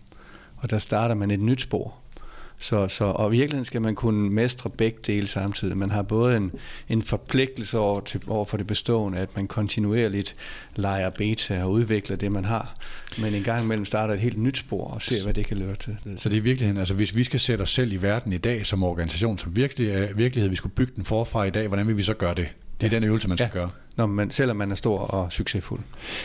Og 0.56 0.70
der 0.70 0.78
starter 0.78 1.14
man 1.14 1.30
et 1.30 1.40
nyt 1.40 1.60
spor. 1.60 1.94
Så, 2.58 2.88
så, 2.88 3.04
og 3.04 3.34
i 3.34 3.36
virkeligheden 3.36 3.64
skal 3.64 3.82
man 3.82 3.94
kunne 3.94 4.30
mestre 4.30 4.70
begge 4.70 4.98
dele 5.06 5.26
samtidig. 5.26 5.76
Man 5.76 5.90
har 5.90 6.02
både 6.02 6.36
en, 6.36 6.52
en 6.88 7.02
forpligtelse 7.02 7.78
over, 7.78 8.00
til, 8.00 8.20
over 8.26 8.44
for 8.44 8.56
det 8.56 8.66
bestående, 8.66 9.18
at 9.18 9.36
man 9.36 9.46
kontinuerligt 9.46 10.36
leger 10.76 11.10
beta 11.10 11.62
og 11.62 11.70
udvikler 11.70 12.16
det, 12.16 12.32
man 12.32 12.44
har. 12.44 12.74
Men 13.18 13.34
en 13.34 13.42
gang 13.42 13.64
imellem 13.64 13.84
starter 13.84 14.14
et 14.14 14.20
helt 14.20 14.38
nyt 14.38 14.58
spor 14.58 14.84
og 14.84 15.02
ser, 15.02 15.22
hvad 15.22 15.34
det 15.34 15.46
kan 15.46 15.58
løre 15.58 15.74
til. 15.74 15.96
Så 16.16 16.28
det 16.28 16.36
er 16.36 16.40
i 16.40 16.44
virkeligheden, 16.44 16.78
altså 16.78 16.94
hvis 16.94 17.16
vi 17.16 17.24
skal 17.24 17.40
sætte 17.40 17.62
os 17.62 17.70
selv 17.70 17.92
i 17.92 17.96
verden 17.96 18.32
i 18.32 18.38
dag 18.38 18.66
som 18.66 18.82
organisation, 18.82 19.38
som 19.38 19.56
virkelig, 19.56 20.18
virkelighed, 20.18 20.50
vi 20.50 20.56
skulle 20.56 20.74
bygge 20.74 20.92
den 20.96 21.04
forfra 21.04 21.44
i 21.44 21.50
dag, 21.50 21.68
hvordan 21.68 21.86
vil 21.86 21.96
vi 21.96 22.02
så 22.02 22.14
gøre 22.14 22.34
det? 22.34 22.48
Det 22.82 22.88
er 22.88 22.96
ja. 22.96 23.00
den 23.00 23.08
øvelse, 23.08 23.28
man 23.28 23.38
skal 23.38 23.50
ja. 23.54 23.58
gøre. 23.58 23.70
Når 23.96 24.06
man, 24.06 24.30
selvom 24.30 24.56
man 24.56 24.70
er 24.70 24.74
stor 24.74 24.98
og 24.98 25.32
succesfuld. 25.32 25.80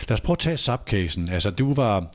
Lad 0.08 0.14
os 0.14 0.20
prøve 0.20 0.34
at 0.34 0.38
tage 0.38 0.56
SAP-casen. 0.56 1.32
Altså, 1.32 1.50
du 1.50 1.74
var 1.74 2.06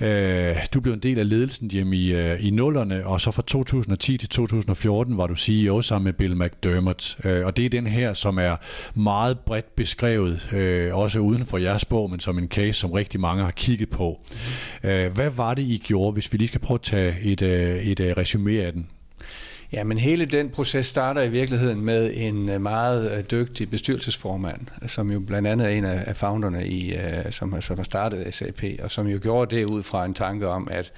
øh, 0.00 0.56
du 0.74 0.80
blev 0.80 0.92
en 0.94 0.98
del 0.98 1.18
af 1.18 1.28
ledelsen 1.28 1.70
hjemme 1.70 1.96
i, 1.96 2.14
øh, 2.14 2.46
i 2.46 2.50
nullerne, 2.50 3.06
og 3.06 3.20
så 3.20 3.30
fra 3.30 3.42
2010 3.46 4.16
til 4.16 4.28
2014 4.28 5.16
var 5.16 5.26
du 5.26 5.36
CEO 5.36 5.82
sammen 5.82 6.04
med 6.04 6.12
Bill 6.12 6.36
McDermott. 6.36 7.18
Øh, 7.24 7.46
og 7.46 7.56
det 7.56 7.64
er 7.64 7.70
den 7.70 7.86
her, 7.86 8.14
som 8.14 8.38
er 8.38 8.56
meget 8.94 9.38
bredt 9.38 9.76
beskrevet, 9.76 10.48
øh, 10.52 10.96
også 10.96 11.18
uden 11.18 11.46
for 11.46 11.58
jeres 11.58 11.84
bog, 11.84 12.10
men 12.10 12.20
som 12.20 12.38
en 12.38 12.48
case, 12.48 12.72
som 12.72 12.92
rigtig 12.92 13.20
mange 13.20 13.44
har 13.44 13.50
kigget 13.50 13.90
på. 13.90 14.20
Mm. 14.82 14.88
Øh, 14.88 15.12
hvad 15.12 15.30
var 15.30 15.54
det, 15.54 15.62
I 15.62 15.82
gjorde, 15.84 16.12
hvis 16.12 16.32
vi 16.32 16.38
lige 16.38 16.48
skal 16.48 16.60
prøve 16.60 16.76
at 16.76 16.82
tage 16.82 17.20
et, 17.20 17.42
øh, 17.42 17.76
et, 17.76 17.90
et 17.90 18.00
øh, 18.00 18.16
resume 18.16 18.62
af 18.62 18.72
den? 18.72 18.86
Ja, 19.72 19.84
men 19.84 19.98
hele 19.98 20.24
den 20.24 20.50
proces 20.50 20.86
starter 20.86 21.22
i 21.22 21.28
virkeligheden 21.28 21.84
med 21.84 22.12
en 22.14 22.48
øh, 22.48 22.60
meget 22.60 23.18
øh, 23.18 23.24
dygtig 23.30 23.70
bestyrelsesformand, 23.70 24.60
som 24.86 25.10
jo 25.10 25.20
blandt 25.20 25.48
andet 25.48 25.66
er 25.66 25.70
en 25.70 25.84
af 25.84 26.16
founderne, 26.16 26.66
i, 26.66 26.94
øh, 26.94 27.30
som, 27.30 27.60
som 27.60 27.76
har 27.76 27.84
startet 27.84 28.34
SAP, 28.34 28.64
og 28.82 28.90
som 28.90 29.06
jo 29.06 29.18
gjorde 29.22 29.56
det 29.56 29.64
ud 29.64 29.82
fra 29.82 30.04
en 30.04 30.14
tanke 30.14 30.48
om, 30.48 30.68
at 30.70 30.92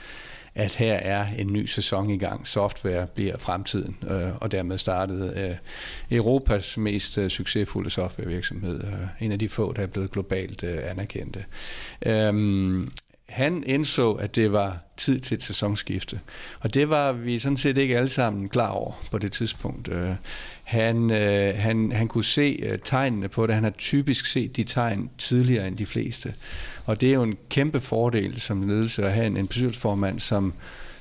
at 0.54 0.74
her 0.74 0.94
er 0.94 1.26
en 1.38 1.52
ny 1.52 1.66
sæson 1.66 2.10
i 2.10 2.18
gang. 2.18 2.46
Software 2.46 3.06
bliver 3.06 3.38
fremtiden, 3.38 3.96
og 4.40 4.52
dermed 4.52 4.78
startede 4.78 5.58
Europas 6.10 6.78
mest 6.78 7.18
succesfulde 7.28 7.90
softwarevirksomhed. 7.90 8.80
en 9.20 9.32
af 9.32 9.38
de 9.38 9.48
få, 9.48 9.72
der 9.72 9.82
er 9.82 9.86
blevet 9.86 10.10
globalt 10.10 10.64
anerkendte. 10.64 11.44
Øhm, 12.06 12.92
han 13.28 13.64
indså, 13.66 14.12
at 14.12 14.36
det 14.36 14.52
var 14.52 14.78
tid 14.96 15.20
til 15.20 15.34
et 15.34 15.42
sæsonskifte. 15.42 16.20
Og 16.60 16.74
det 16.74 16.90
var 16.90 17.12
vi 17.12 17.38
sådan 17.38 17.56
set 17.56 17.78
ikke 17.78 17.96
alle 17.96 18.08
sammen 18.08 18.48
klar 18.48 18.70
over 18.70 18.92
på 19.10 19.18
det 19.18 19.32
tidspunkt. 19.32 19.88
Øh, 19.88 20.10
han, 20.64 21.12
øh, 21.12 21.54
han, 21.56 21.92
han 21.92 22.08
kunne 22.08 22.24
se 22.24 22.60
øh, 22.62 22.78
tegnene 22.84 23.28
på 23.28 23.46
det. 23.46 23.54
Han 23.54 23.64
har 23.64 23.70
typisk 23.70 24.26
set 24.26 24.56
de 24.56 24.64
tegn 24.64 25.10
tidligere 25.18 25.68
end 25.68 25.76
de 25.76 25.86
fleste. 25.86 26.34
Og 26.86 27.00
det 27.00 27.08
er 27.08 27.14
jo 27.14 27.22
en 27.22 27.36
kæmpe 27.48 27.80
fordel 27.80 28.40
som 28.40 28.68
ledelse 28.68 29.04
at 29.04 29.12
have 29.12 29.26
en, 29.26 29.36
en 29.36 29.46
bestyrelsesformand, 29.46 30.20
som, 30.20 30.54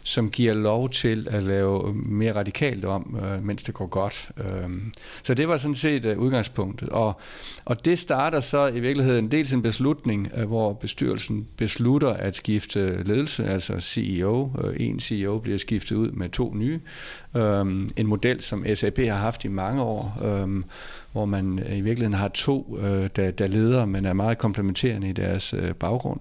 som 0.03 0.29
giver 0.29 0.53
lov 0.53 0.89
til 0.89 1.27
at 1.31 1.43
lave 1.43 1.93
mere 1.93 2.35
radikalt 2.35 2.85
om, 2.85 3.19
øh, 3.23 3.45
mens 3.45 3.63
det 3.63 3.73
går 3.73 3.87
godt. 3.87 4.29
Øh, 4.37 4.69
så 5.23 5.33
det 5.33 5.47
var 5.47 5.57
sådan 5.57 5.75
set 5.75 6.05
øh, 6.05 6.19
udgangspunktet. 6.19 6.89
Og, 6.89 7.19
og 7.65 7.85
det 7.85 7.99
starter 7.99 8.39
så 8.39 8.67
i 8.67 8.79
virkeligheden 8.79 9.31
dels 9.31 9.53
en 9.53 9.61
beslutning, 9.61 10.31
øh, 10.37 10.47
hvor 10.47 10.73
bestyrelsen 10.73 11.47
beslutter 11.57 12.09
at 12.09 12.35
skifte 12.35 13.03
ledelse, 13.03 13.45
altså 13.45 13.79
CEO. 13.79 14.51
Øh, 14.63 14.75
en 14.79 14.99
CEO 14.99 15.39
bliver 15.39 15.57
skiftet 15.57 15.95
ud 15.95 16.11
med 16.11 16.29
to 16.29 16.53
nye. 16.55 16.79
Øh, 17.35 17.65
en 17.97 18.07
model, 18.07 18.41
som 18.41 18.65
SAP 18.75 18.97
har 18.97 19.17
haft 19.17 19.45
i 19.45 19.47
mange 19.47 19.81
år. 19.81 20.19
Øh, 20.23 20.63
hvor 21.11 21.25
man 21.25 21.59
øh, 21.59 21.77
i 21.77 21.81
virkeligheden 21.81 22.13
har 22.13 22.27
to, 22.27 22.77
øh, 22.81 23.09
der, 23.15 23.31
der 23.31 23.47
leder, 23.47 23.85
men 23.85 24.05
er 24.05 24.13
meget 24.13 24.37
komplementerende 24.37 25.09
i 25.09 25.13
deres 25.13 25.53
øh, 25.53 25.73
baggrund, 25.73 26.19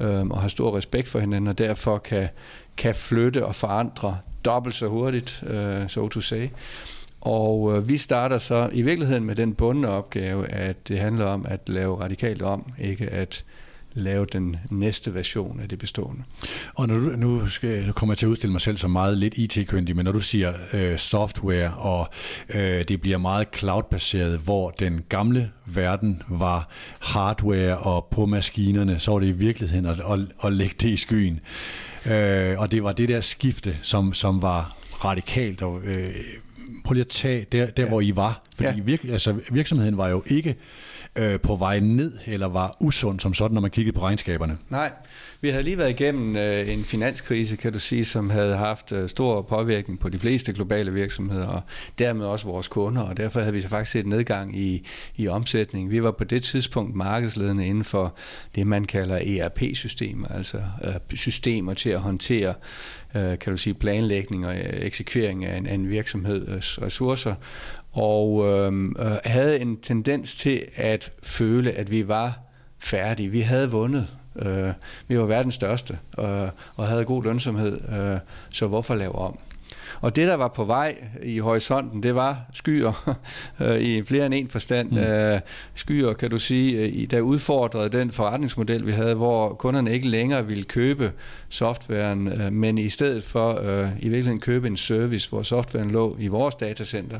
øh, 0.00 0.26
og 0.26 0.40
har 0.40 0.48
stor 0.48 0.76
respekt 0.76 1.08
for 1.08 1.18
hinanden, 1.18 1.48
og 1.48 1.58
derfor 1.58 1.98
kan, 1.98 2.28
kan 2.76 2.94
flytte 2.94 3.46
og 3.46 3.54
forandre 3.54 4.18
dobbelt 4.44 4.74
så 4.74 4.86
hurtigt, 4.86 5.44
øh, 5.46 5.88
so 5.88 6.08
to 6.08 6.20
say. 6.20 6.48
Og 7.20 7.76
øh, 7.76 7.88
vi 7.88 7.96
starter 7.96 8.38
så 8.38 8.70
i 8.72 8.82
virkeligheden 8.82 9.24
med 9.24 9.34
den 9.34 9.54
bundne 9.54 9.88
opgave, 9.88 10.48
at 10.48 10.88
det 10.88 10.98
handler 10.98 11.26
om 11.26 11.46
at 11.48 11.60
lave 11.68 12.00
radikalt 12.00 12.42
om, 12.42 12.72
ikke 12.78 13.08
at 13.08 13.44
lave 13.94 14.26
den 14.26 14.56
næste 14.70 15.14
version 15.14 15.60
af 15.60 15.68
det 15.68 15.78
bestående. 15.78 16.22
Og 16.74 16.88
når 16.88 16.94
du, 16.94 17.00
nu, 17.00 17.48
skal, 17.48 17.86
nu 17.86 17.92
kommer 17.92 18.12
jeg 18.12 18.18
til 18.18 18.26
at 18.26 18.30
udstille 18.30 18.52
mig 18.52 18.60
selv 18.60 18.76
som 18.76 18.90
meget 18.90 19.18
lidt 19.18 19.34
IT-kyndig, 19.34 19.96
men 19.96 20.04
når 20.04 20.12
du 20.12 20.20
siger 20.20 20.52
øh, 20.72 20.98
software, 20.98 21.74
og 21.74 22.08
øh, 22.48 22.84
det 22.88 23.00
bliver 23.00 23.18
meget 23.18 23.48
cloud-baseret, 23.54 24.38
hvor 24.38 24.70
den 24.70 25.04
gamle 25.08 25.50
verden 25.66 26.22
var 26.28 26.68
hardware 27.00 27.78
og 27.78 28.08
på 28.10 28.26
maskinerne, 28.26 28.98
så 28.98 29.12
var 29.12 29.18
det 29.18 29.26
i 29.26 29.32
virkeligheden 29.32 29.86
at, 29.86 30.00
at, 30.00 30.18
at 30.44 30.52
lægge 30.52 30.74
det 30.80 30.88
i 30.88 30.96
skyen. 30.96 31.40
Øh, 32.06 32.58
og 32.58 32.70
det 32.70 32.82
var 32.82 32.92
det 32.92 33.08
der 33.08 33.20
skifte, 33.20 33.76
som, 33.82 34.14
som 34.14 34.42
var 34.42 34.76
radikalt. 35.04 35.62
Og, 35.62 35.80
øh, 35.84 36.14
prøv 36.84 36.92
lige 36.92 37.00
at 37.00 37.08
tage 37.08 37.46
der, 37.52 37.66
der 37.66 37.82
ja. 37.82 37.88
hvor 37.88 38.00
I 38.00 38.16
var. 38.16 38.42
Fordi 38.56 38.68
ja. 38.68 38.82
virk, 38.84 39.04
altså, 39.04 39.34
virksomheden 39.50 39.96
var 39.96 40.08
jo 40.08 40.22
ikke 40.26 40.56
øh, 41.16 41.40
på 41.40 41.56
vej 41.56 41.80
ned, 41.80 42.12
eller 42.26 42.48
var 42.48 42.76
usund 42.80 43.20
som 43.20 43.34
sådan, 43.34 43.54
når 43.54 43.60
man 43.60 43.70
kiggede 43.70 43.94
på 43.94 44.02
regnskaberne? 44.02 44.58
Nej, 44.70 44.92
vi 45.40 45.50
havde 45.50 45.62
lige 45.62 45.78
været 45.78 45.90
igennem 45.90 46.36
øh, 46.36 46.72
en 46.72 46.84
finanskrise, 46.84 47.56
kan 47.56 47.72
du 47.72 47.78
sige, 47.78 48.04
som 48.04 48.30
havde 48.30 48.56
haft 48.56 48.92
øh, 48.92 49.08
stor 49.08 49.42
påvirkning 49.42 50.00
på 50.00 50.08
de 50.08 50.18
fleste 50.18 50.52
globale 50.52 50.92
virksomheder, 50.92 51.46
og 51.46 51.60
dermed 51.98 52.26
også 52.26 52.46
vores 52.46 52.68
kunder, 52.68 53.02
og 53.02 53.16
derfor 53.16 53.40
havde 53.40 53.52
vi 53.52 53.60
så 53.60 53.68
faktisk 53.68 53.92
set 53.92 54.06
nedgang 54.06 54.58
i, 54.58 54.88
i 55.16 55.28
omsætning. 55.28 55.90
Vi 55.90 56.02
var 56.02 56.10
på 56.10 56.24
det 56.24 56.42
tidspunkt 56.42 56.96
markedsledende 56.96 57.66
inden 57.66 57.84
for 57.84 58.14
det, 58.54 58.66
man 58.66 58.84
kalder 58.84 59.16
ERP-systemer, 59.16 60.28
altså 60.28 60.56
øh, 60.84 60.94
systemer 61.14 61.74
til 61.74 61.90
at 61.90 62.00
håndtere 62.00 62.54
øh, 63.14 63.38
kan 63.38 63.52
du 63.52 63.56
sige, 63.56 63.74
planlægning 63.74 64.46
og 64.46 64.56
øh, 64.56 64.86
eksekvering 64.86 65.44
af 65.44 65.56
en, 65.56 65.66
af 65.66 65.74
en 65.74 65.88
virksomheds 65.88 66.78
øh, 66.78 66.84
ressourcer, 66.84 67.34
og 67.92 68.48
øhm, 68.48 68.96
øh, 68.98 69.16
havde 69.24 69.60
en 69.60 69.76
tendens 69.76 70.34
til 70.34 70.62
at 70.76 71.12
føle, 71.22 71.70
at 71.72 71.90
vi 71.90 72.08
var 72.08 72.38
færdige. 72.78 73.28
Vi 73.28 73.40
havde 73.40 73.70
vundet. 73.70 74.08
Øh, 74.36 74.68
vi 75.08 75.18
var 75.18 75.24
verdens 75.24 75.54
største 75.54 75.98
øh, 76.18 76.48
og 76.76 76.86
havde 76.86 77.04
god 77.04 77.24
lønsomhed, 77.24 77.72
øh, 77.72 78.18
så 78.50 78.66
hvorfor 78.66 78.94
lave 78.94 79.14
om? 79.14 79.38
Og 80.00 80.16
det, 80.16 80.28
der 80.28 80.34
var 80.34 80.48
på 80.48 80.64
vej 80.64 80.96
i 81.22 81.38
horisonten, 81.38 82.02
det 82.02 82.14
var 82.14 82.36
skyer 82.54 83.16
øh, 83.60 83.80
i 83.80 84.02
flere 84.02 84.26
end 84.26 84.34
en 84.34 84.48
forstand. 84.48 84.90
Mm. 84.90 84.98
Øh, 84.98 85.40
skyer, 85.74 86.12
kan 86.12 86.30
du 86.30 86.38
sige, 86.38 86.78
øh, 86.78 87.10
der 87.10 87.20
udfordrede 87.20 87.88
den 87.88 88.10
forretningsmodel, 88.10 88.86
vi 88.86 88.92
havde, 88.92 89.14
hvor 89.14 89.54
kunderne 89.54 89.92
ikke 89.92 90.08
længere 90.08 90.46
ville 90.46 90.64
købe 90.64 91.12
softwaren, 91.48 92.54
men 92.54 92.78
i 92.78 92.88
stedet 92.88 93.24
for 93.24 93.60
i 94.00 94.08
virkeligheden 94.08 94.40
købe 94.40 94.66
en 94.66 94.76
service, 94.76 95.28
hvor 95.28 95.42
softwaren 95.42 95.90
lå 95.90 96.16
i 96.18 96.26
vores 96.26 96.54
datacenter, 96.54 97.18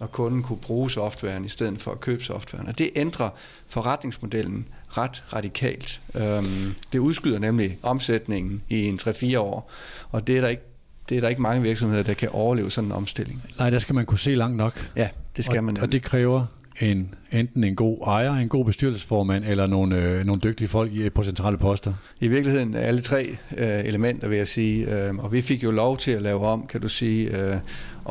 og 0.00 0.12
kunden 0.12 0.42
kunne 0.42 0.58
bruge 0.58 0.90
softwaren 0.90 1.44
i 1.44 1.48
stedet 1.48 1.80
for 1.80 1.90
at 1.90 2.00
købe 2.00 2.24
softwaren. 2.24 2.66
Og 2.66 2.78
det 2.78 2.90
ændrer 2.96 3.30
forretningsmodellen 3.66 4.66
ret 4.88 5.24
radikalt. 5.32 6.00
Øhm, 6.14 6.74
det 6.92 6.98
udskyder 6.98 7.38
nemlig 7.38 7.78
omsætningen 7.82 8.62
i 8.68 8.86
en 8.86 8.98
3-4 9.02 9.38
år, 9.38 9.70
og 10.10 10.26
det 10.26 10.36
er 10.36 10.40
der 10.40 10.48
ikke 10.48 10.62
det 11.08 11.16
er 11.16 11.20
der 11.20 11.28
ikke 11.28 11.42
mange 11.42 11.62
virksomheder, 11.62 12.02
der 12.02 12.14
kan 12.14 12.28
overleve 12.28 12.70
sådan 12.70 12.88
en 12.88 12.92
omstilling. 12.92 13.42
Nej, 13.58 13.70
der 13.70 13.78
skal 13.78 13.94
man 13.94 14.06
kunne 14.06 14.18
se 14.18 14.34
langt 14.34 14.56
nok. 14.56 14.90
Ja, 14.96 15.08
det 15.36 15.44
skal 15.44 15.58
og, 15.58 15.64
man. 15.64 15.80
Og 15.80 15.92
det 15.92 16.02
kræver 16.02 16.46
en, 16.80 17.14
enten 17.32 17.64
en 17.64 17.76
god 17.76 17.98
ejer, 18.06 18.34
en 18.34 18.48
god 18.48 18.64
bestyrelsesformand 18.64 19.44
eller 19.44 19.66
nogle, 19.66 19.96
øh, 19.96 20.24
nogle 20.24 20.40
dygtige 20.40 20.68
folk 20.68 21.12
på 21.14 21.24
centrale 21.24 21.58
poster? 21.58 21.92
I 22.20 22.28
virkeligheden 22.28 22.74
alle 22.74 23.00
tre 23.00 23.36
øh, 23.56 23.84
elementer, 23.84 24.28
vil 24.28 24.36
jeg 24.36 24.48
sige. 24.48 25.06
Øh, 25.06 25.14
og 25.14 25.32
vi 25.32 25.42
fik 25.42 25.62
jo 25.62 25.70
lov 25.70 25.98
til 25.98 26.10
at 26.10 26.22
lave 26.22 26.40
om, 26.40 26.66
kan 26.66 26.80
du 26.80 26.88
sige. 26.88 27.38
Øh, 27.38 27.56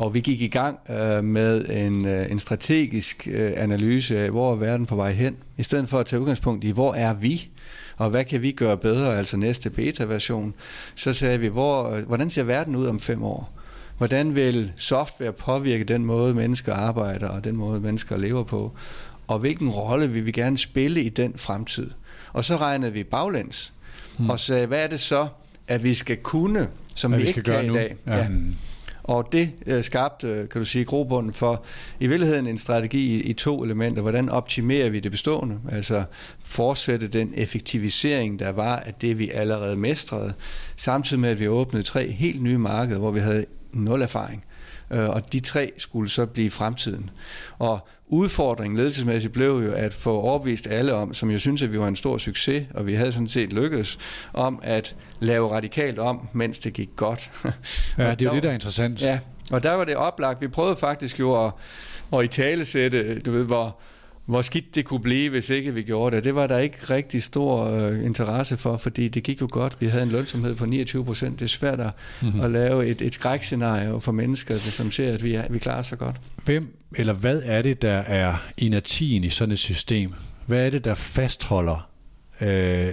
og 0.00 0.14
vi 0.14 0.20
gik 0.20 0.40
i 0.40 0.48
gang 0.48 0.78
øh, 0.90 1.24
med 1.24 1.68
en, 1.68 2.06
øh, 2.06 2.30
en 2.30 2.40
strategisk 2.40 3.28
øh, 3.30 3.52
analyse 3.56 4.18
af, 4.18 4.30
hvor 4.30 4.52
er 4.52 4.56
verden 4.56 4.86
på 4.86 4.96
vej 4.96 5.12
hen. 5.12 5.36
I 5.58 5.62
stedet 5.62 5.88
for 5.88 5.98
at 5.98 6.06
tage 6.06 6.20
udgangspunkt 6.20 6.64
i, 6.64 6.70
hvor 6.70 6.94
er 6.94 7.14
vi? 7.14 7.48
og 7.96 8.10
hvad 8.10 8.24
kan 8.24 8.42
vi 8.42 8.52
gøre 8.52 8.76
bedre, 8.76 9.18
altså 9.18 9.36
næste 9.36 9.70
beta-version, 9.70 10.54
så 10.94 11.12
sagde 11.12 11.40
vi, 11.40 11.46
hvor, 11.46 11.90
øh, 11.90 12.06
hvordan 12.06 12.30
ser 12.30 12.42
verden 12.42 12.76
ud 12.76 12.86
om 12.86 13.00
fem 13.00 13.22
år? 13.22 13.58
Hvordan 13.98 14.34
vil 14.34 14.72
software 14.76 15.32
påvirke 15.32 15.84
den 15.84 16.04
måde, 16.04 16.34
mennesker 16.34 16.74
arbejder 16.74 17.28
og 17.28 17.44
den 17.44 17.56
måde, 17.56 17.80
mennesker 17.80 18.16
lever 18.16 18.44
på? 18.44 18.72
Og 19.26 19.38
hvilken 19.38 19.70
rolle 19.70 20.10
vil 20.10 20.26
vi 20.26 20.32
gerne 20.32 20.58
spille 20.58 21.02
i 21.02 21.08
den 21.08 21.32
fremtid? 21.36 21.90
Og 22.32 22.44
så 22.44 22.56
regnede 22.56 22.92
vi 22.92 23.04
baglæns 23.04 23.72
hmm. 24.18 24.30
og 24.30 24.40
sagde, 24.40 24.66
hvad 24.66 24.82
er 24.82 24.86
det 24.86 25.00
så, 25.00 25.28
at 25.68 25.84
vi 25.84 25.94
skal 25.94 26.16
kunne, 26.16 26.68
som 26.94 27.10
hvad 27.10 27.18
vi, 27.18 27.22
vi 27.22 27.28
ikke 27.28 27.42
kan 27.42 27.64
i 27.64 27.72
dag? 27.72 27.96
Ja. 28.06 28.16
Ja. 28.16 28.26
Og 29.02 29.32
det 29.32 29.50
øh, 29.66 29.84
skabte, 29.84 30.28
øh, 30.28 30.48
kan 30.48 30.60
du 30.60 30.64
sige, 30.64 30.84
grobunden 30.84 31.32
for 31.32 31.64
i 32.00 32.06
virkeligheden 32.06 32.46
en 32.46 32.58
strategi 32.58 33.16
i, 33.16 33.20
i 33.20 33.32
to 33.32 33.64
elementer. 33.64 34.02
Hvordan 34.02 34.28
optimerer 34.28 34.90
vi 34.90 35.00
det 35.00 35.10
bestående? 35.10 35.60
Altså 35.72 36.04
fortsætte 36.44 37.08
den 37.08 37.32
effektivisering, 37.36 38.38
der 38.38 38.52
var 38.52 38.76
af 38.76 38.94
det, 38.94 39.18
vi 39.18 39.30
allerede 39.30 39.76
mestrede, 39.76 40.32
samtidig 40.76 41.20
med, 41.20 41.28
at 41.30 41.40
vi 41.40 41.48
åbnede 41.48 41.82
tre 41.82 42.10
helt 42.10 42.42
nye 42.42 42.58
markeder, 42.58 42.98
hvor 42.98 43.10
vi 43.10 43.20
havde 43.20 43.44
nul 43.72 44.02
erfaring. 44.02 44.44
Øh, 44.90 45.08
og 45.08 45.32
de 45.32 45.40
tre 45.40 45.72
skulle 45.76 46.10
så 46.10 46.26
blive 46.26 46.50
fremtiden. 46.50 47.10
Og 47.58 47.88
udfordringen 48.08 48.76
ledelsesmæssigt 48.76 49.32
blev 49.32 49.62
jo 49.64 49.72
at 49.72 49.94
få 49.94 50.20
overbevist 50.20 50.66
alle 50.66 50.94
om, 50.94 51.14
som 51.14 51.30
jeg 51.30 51.40
synes, 51.40 51.62
at 51.62 51.72
vi 51.72 51.78
var 51.78 51.88
en 51.88 51.96
stor 51.96 52.18
succes, 52.18 52.66
og 52.74 52.86
vi 52.86 52.94
havde 52.94 53.12
sådan 53.12 53.28
set 53.28 53.52
lykkedes, 53.52 53.98
om 54.32 54.60
at 54.62 54.96
lave 55.20 55.50
radikalt 55.50 55.98
om, 55.98 56.28
mens 56.32 56.58
det 56.58 56.72
gik 56.72 56.90
godt. 56.96 57.30
ja, 57.98 58.14
det 58.14 58.26
er 58.26 58.30
jo 58.30 58.34
det, 58.34 58.42
der 58.42 58.48
er 58.48 58.54
interessant. 58.54 59.00
Ja, 59.00 59.18
og 59.50 59.62
der 59.62 59.72
var 59.72 59.84
det 59.84 59.96
oplagt. 59.96 60.40
Vi 60.40 60.48
prøvede 60.48 60.76
faktisk 60.76 61.20
jo 61.20 61.46
at, 61.46 61.52
at 62.12 62.24
i 62.24 62.26
talesætte, 62.26 63.18
du 63.18 63.32
ved, 63.32 63.44
hvor, 63.44 63.76
hvor 64.30 64.42
skidt 64.42 64.74
det 64.74 64.84
kunne 64.84 65.00
blive, 65.00 65.30
hvis 65.30 65.50
ikke 65.50 65.74
vi 65.74 65.82
gjorde 65.82 66.16
det. 66.16 66.24
Det 66.24 66.34
var 66.34 66.46
der 66.46 66.58
ikke 66.58 66.78
rigtig 66.90 67.22
stor 67.22 67.64
øh, 67.64 68.04
interesse 68.04 68.56
for, 68.56 68.76
fordi 68.76 69.08
det 69.08 69.22
gik 69.22 69.40
jo 69.40 69.48
godt. 69.50 69.76
Vi 69.80 69.86
havde 69.86 70.02
en 70.02 70.08
lønsomhed 70.08 70.54
på 70.54 70.66
29 70.66 71.04
procent. 71.04 71.38
Det 71.38 71.44
er 71.44 71.48
svært 71.48 71.80
at, 71.80 71.90
mm-hmm. 72.22 72.40
at 72.40 72.50
lave 72.50 72.86
et, 72.86 73.02
et 73.02 73.14
skrækscenarie 73.14 74.00
for 74.00 74.12
mennesker, 74.12 74.58
som 74.58 74.90
ser, 74.90 75.12
at 75.12 75.24
vi, 75.24 75.34
er, 75.34 75.44
vi 75.50 75.58
klarer 75.58 75.82
så 75.82 75.96
godt. 75.96 76.16
Hvem 76.44 76.76
eller 76.96 77.12
hvad 77.12 77.42
er 77.44 77.62
det, 77.62 77.82
der 77.82 77.96
er 77.96 78.36
inertien 78.58 79.24
i 79.24 79.30
sådan 79.30 79.52
et 79.52 79.58
system? 79.58 80.14
Hvad 80.46 80.66
er 80.66 80.70
det, 80.70 80.84
der 80.84 80.94
fastholder 80.94 81.90
øh, 82.40 82.92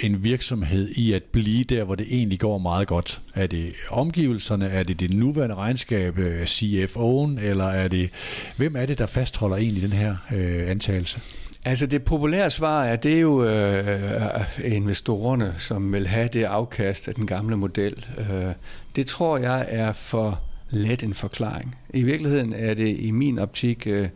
en 0.00 0.24
virksomhed 0.24 0.88
i 0.88 1.12
at 1.12 1.22
blive 1.22 1.64
der, 1.64 1.84
hvor 1.84 1.94
det 1.94 2.06
egentlig 2.10 2.40
går 2.40 2.58
meget 2.58 2.88
godt? 2.88 3.20
Er 3.34 3.46
det 3.46 3.72
omgivelserne? 3.90 4.68
Er 4.68 4.82
det 4.82 5.00
det 5.00 5.14
nuværende 5.14 5.54
regnskab, 5.54 6.18
øh, 6.18 6.42
CFO'en? 6.42 7.40
Eller 7.40 7.64
er 7.64 7.88
det, 7.88 8.10
hvem 8.56 8.76
er 8.76 8.86
det, 8.86 8.98
der 8.98 9.06
fastholder 9.06 9.56
egentlig 9.56 9.82
den 9.82 9.92
her 9.92 10.16
øh, 10.32 10.70
antagelse? 10.70 11.20
Altså 11.64 11.86
det 11.86 12.02
populære 12.02 12.50
svar 12.50 12.84
er, 12.84 12.96
det 12.96 13.14
er 13.14 13.20
jo 13.20 13.44
øh, 13.44 13.88
øh, 13.88 14.74
investorerne, 14.76 15.54
som 15.58 15.92
vil 15.92 16.06
have 16.06 16.28
det 16.28 16.44
afkast 16.44 17.08
af 17.08 17.14
den 17.14 17.26
gamle 17.26 17.56
model. 17.56 18.06
Øh, 18.18 18.52
det 18.96 19.06
tror 19.06 19.38
jeg 19.38 19.66
er 19.68 19.92
for 19.92 20.40
let 20.70 21.02
en 21.02 21.14
forklaring. 21.14 21.76
I 21.94 22.02
virkeligheden 22.02 22.52
er 22.52 22.74
det 22.74 22.96
i 22.98 23.10
min 23.10 23.38
optik 23.38 23.86
øh, 23.86 24.08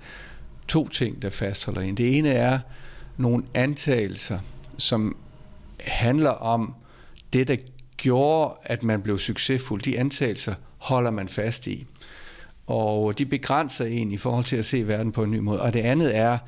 to 0.68 0.88
ting, 0.88 1.22
der 1.22 1.30
fastholder 1.30 1.80
en. 1.80 1.96
Det 1.96 2.18
ene 2.18 2.28
er 2.28 2.58
nogle 3.16 3.44
antagelser, 3.54 4.38
som 4.78 5.16
handler 5.86 6.30
om 6.30 6.74
det, 7.32 7.48
der 7.48 7.56
gjorde, 7.96 8.54
at 8.62 8.82
man 8.82 9.02
blev 9.02 9.18
succesfuld. 9.18 9.82
De 9.82 9.98
antagelser 9.98 10.54
holder 10.78 11.10
man 11.10 11.28
fast 11.28 11.66
i. 11.66 11.86
Og 12.66 13.18
de 13.18 13.26
begrænser 13.26 13.84
en 13.84 14.12
i 14.12 14.16
forhold 14.16 14.44
til 14.44 14.56
at 14.56 14.64
se 14.64 14.88
verden 14.88 15.12
på 15.12 15.22
en 15.22 15.30
ny 15.30 15.38
måde. 15.38 15.62
Og 15.62 15.74
det 15.74 15.80
andet 15.80 16.16
er 16.16 16.38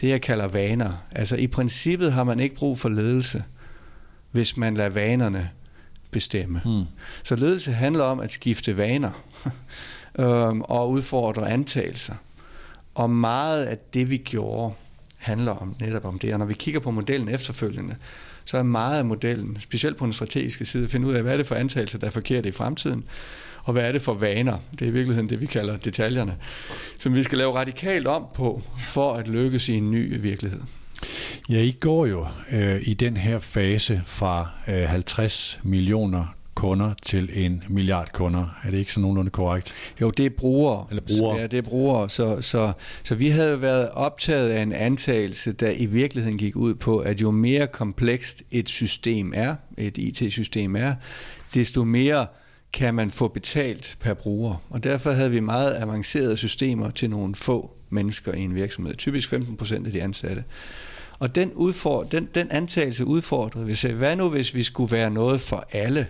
det, 0.00 0.08
jeg 0.08 0.22
kalder 0.22 0.48
vaner. 0.48 0.92
Altså 1.12 1.36
i 1.36 1.46
princippet 1.46 2.12
har 2.12 2.24
man 2.24 2.40
ikke 2.40 2.56
brug 2.56 2.78
for 2.78 2.88
ledelse, 2.88 3.44
hvis 4.30 4.56
man 4.56 4.74
lader 4.74 4.90
vanerne 4.90 5.50
bestemme. 6.10 6.60
Hmm. 6.64 6.84
Så 7.22 7.36
ledelse 7.36 7.72
handler 7.72 8.04
om 8.04 8.20
at 8.20 8.32
skifte 8.32 8.76
vaner 8.76 9.10
øhm, 10.18 10.62
og 10.62 10.90
udfordre 10.90 11.50
antagelser. 11.50 12.14
Og 12.94 13.10
meget 13.10 13.64
af 13.64 13.78
det, 13.78 14.10
vi 14.10 14.16
gjorde, 14.16 14.74
handler 15.18 15.52
om 15.52 15.76
netop 15.80 16.04
om 16.04 16.18
det. 16.18 16.32
Og 16.32 16.38
når 16.38 16.46
vi 16.46 16.54
kigger 16.54 16.80
på 16.80 16.90
modellen 16.90 17.28
efterfølgende, 17.28 17.96
så 18.46 18.58
er 18.58 18.62
meget 18.62 18.98
af 18.98 19.04
modellen, 19.04 19.56
specielt 19.60 19.96
på 19.96 20.04
den 20.04 20.12
strategiske 20.12 20.64
side, 20.64 20.84
at 20.84 20.90
finde 20.90 21.06
ud 21.06 21.14
af, 21.14 21.22
hvad 21.22 21.32
er 21.32 21.36
det 21.36 21.46
for 21.46 21.54
antagelser, 21.54 21.98
der 21.98 22.06
er 22.06 22.10
forkerte 22.10 22.48
i 22.48 22.52
fremtiden, 22.52 23.04
og 23.64 23.72
hvad 23.72 23.82
er 23.82 23.92
det 23.92 24.02
for 24.02 24.14
vaner, 24.14 24.58
det 24.72 24.82
er 24.82 24.86
i 24.86 24.90
virkeligheden 24.90 25.28
det, 25.28 25.40
vi 25.40 25.46
kalder 25.46 25.76
detaljerne, 25.76 26.36
som 26.98 27.14
vi 27.14 27.22
skal 27.22 27.38
lave 27.38 27.54
radikalt 27.54 28.06
om 28.06 28.26
på, 28.34 28.62
for 28.84 29.12
at 29.12 29.28
lykkes 29.28 29.68
i 29.68 29.74
en 29.74 29.90
ny 29.90 30.20
virkelighed. 30.20 30.60
Ja, 31.48 31.60
I 31.60 31.70
går 31.80 32.06
jo 32.06 32.26
øh, 32.52 32.80
i 32.82 32.94
den 32.94 33.16
her 33.16 33.38
fase 33.38 34.02
fra 34.06 34.48
øh, 34.68 34.88
50 34.88 35.60
millioner 35.62 36.35
kunder 36.56 36.94
til 37.02 37.30
en 37.32 37.64
milliard 37.68 38.12
kunder. 38.12 38.58
Er 38.64 38.70
det 38.70 38.78
ikke 38.78 38.92
så 38.92 39.00
nogenlunde 39.00 39.30
korrekt? 39.30 39.74
Jo, 40.00 40.10
det 40.10 40.26
er 40.26 40.30
brugere. 40.30 40.86
Eller 40.90 41.02
brugere. 41.02 41.36
Ja, 41.36 41.46
det 41.46 41.58
er 41.58 41.62
brugere. 41.62 42.10
Så, 42.10 42.40
så, 42.40 42.72
så 43.04 43.14
vi 43.14 43.28
havde 43.28 43.62
været 43.62 43.90
optaget 43.90 44.50
af 44.50 44.62
en 44.62 44.72
antagelse, 44.72 45.52
der 45.52 45.70
i 45.76 45.86
virkeligheden 45.86 46.38
gik 46.38 46.56
ud 46.56 46.74
på, 46.74 46.98
at 46.98 47.20
jo 47.20 47.30
mere 47.30 47.66
komplekst 47.66 48.42
et 48.50 48.68
system 48.68 49.32
er, 49.34 49.56
et 49.78 49.98
IT-system 49.98 50.76
er, 50.76 50.94
desto 51.54 51.84
mere 51.84 52.26
kan 52.72 52.94
man 52.94 53.10
få 53.10 53.28
betalt 53.28 53.96
per 54.00 54.14
bruger. 54.14 54.62
Og 54.70 54.84
derfor 54.84 55.10
havde 55.10 55.30
vi 55.30 55.40
meget 55.40 55.74
avancerede 55.74 56.36
systemer 56.36 56.90
til 56.90 57.10
nogle 57.10 57.34
få 57.34 57.70
mennesker 57.90 58.32
i 58.32 58.40
en 58.40 58.54
virksomhed. 58.54 58.94
Typisk 58.94 59.28
15 59.28 59.56
procent 59.56 59.86
af 59.86 59.92
de 59.92 60.02
ansatte. 60.02 60.44
Og 61.18 61.34
den, 61.34 61.52
udfordring, 61.52 62.12
den, 62.12 62.28
den 62.34 62.50
antagelse 62.50 63.04
udfordrede 63.04 63.66
vi. 63.66 63.74
Så 63.74 63.88
hvad 63.88 64.16
nu, 64.16 64.28
hvis 64.28 64.54
vi 64.54 64.62
skulle 64.62 64.92
være 64.92 65.10
noget 65.10 65.40
for 65.40 65.66
alle? 65.72 66.06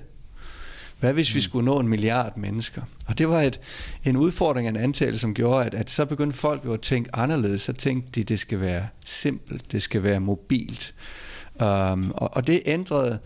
Hvad 1.01 1.13
hvis 1.13 1.35
vi 1.35 1.41
skulle 1.41 1.65
nå 1.65 1.81
en 1.81 1.89
milliard 1.89 2.37
mennesker? 2.37 2.83
Og 3.07 3.19
det 3.19 3.29
var 3.29 3.43
et, 3.43 3.61
en 4.05 4.17
udfordring 4.17 4.67
af 4.67 4.71
en 4.71 4.77
antagelse, 4.77 5.21
som 5.21 5.35
gjorde, 5.35 5.67
at, 5.67 5.75
at 5.75 5.91
så 5.91 6.05
begyndte 6.05 6.37
folk 6.37 6.65
jo 6.65 6.73
at 6.73 6.81
tænke 6.81 7.11
anderledes. 7.13 7.61
Så 7.61 7.73
tænkte 7.73 8.11
de, 8.15 8.21
at 8.21 8.29
det 8.29 8.39
skal 8.39 8.61
være 8.61 8.87
simpelt, 9.05 9.73
det 9.73 9.83
skal 9.83 10.03
være 10.03 10.21
mobilt. 10.21 10.95
Um, 11.61 12.13
og, 12.15 12.37
og 12.37 12.47
det 12.47 12.63
ændrede 12.67 13.19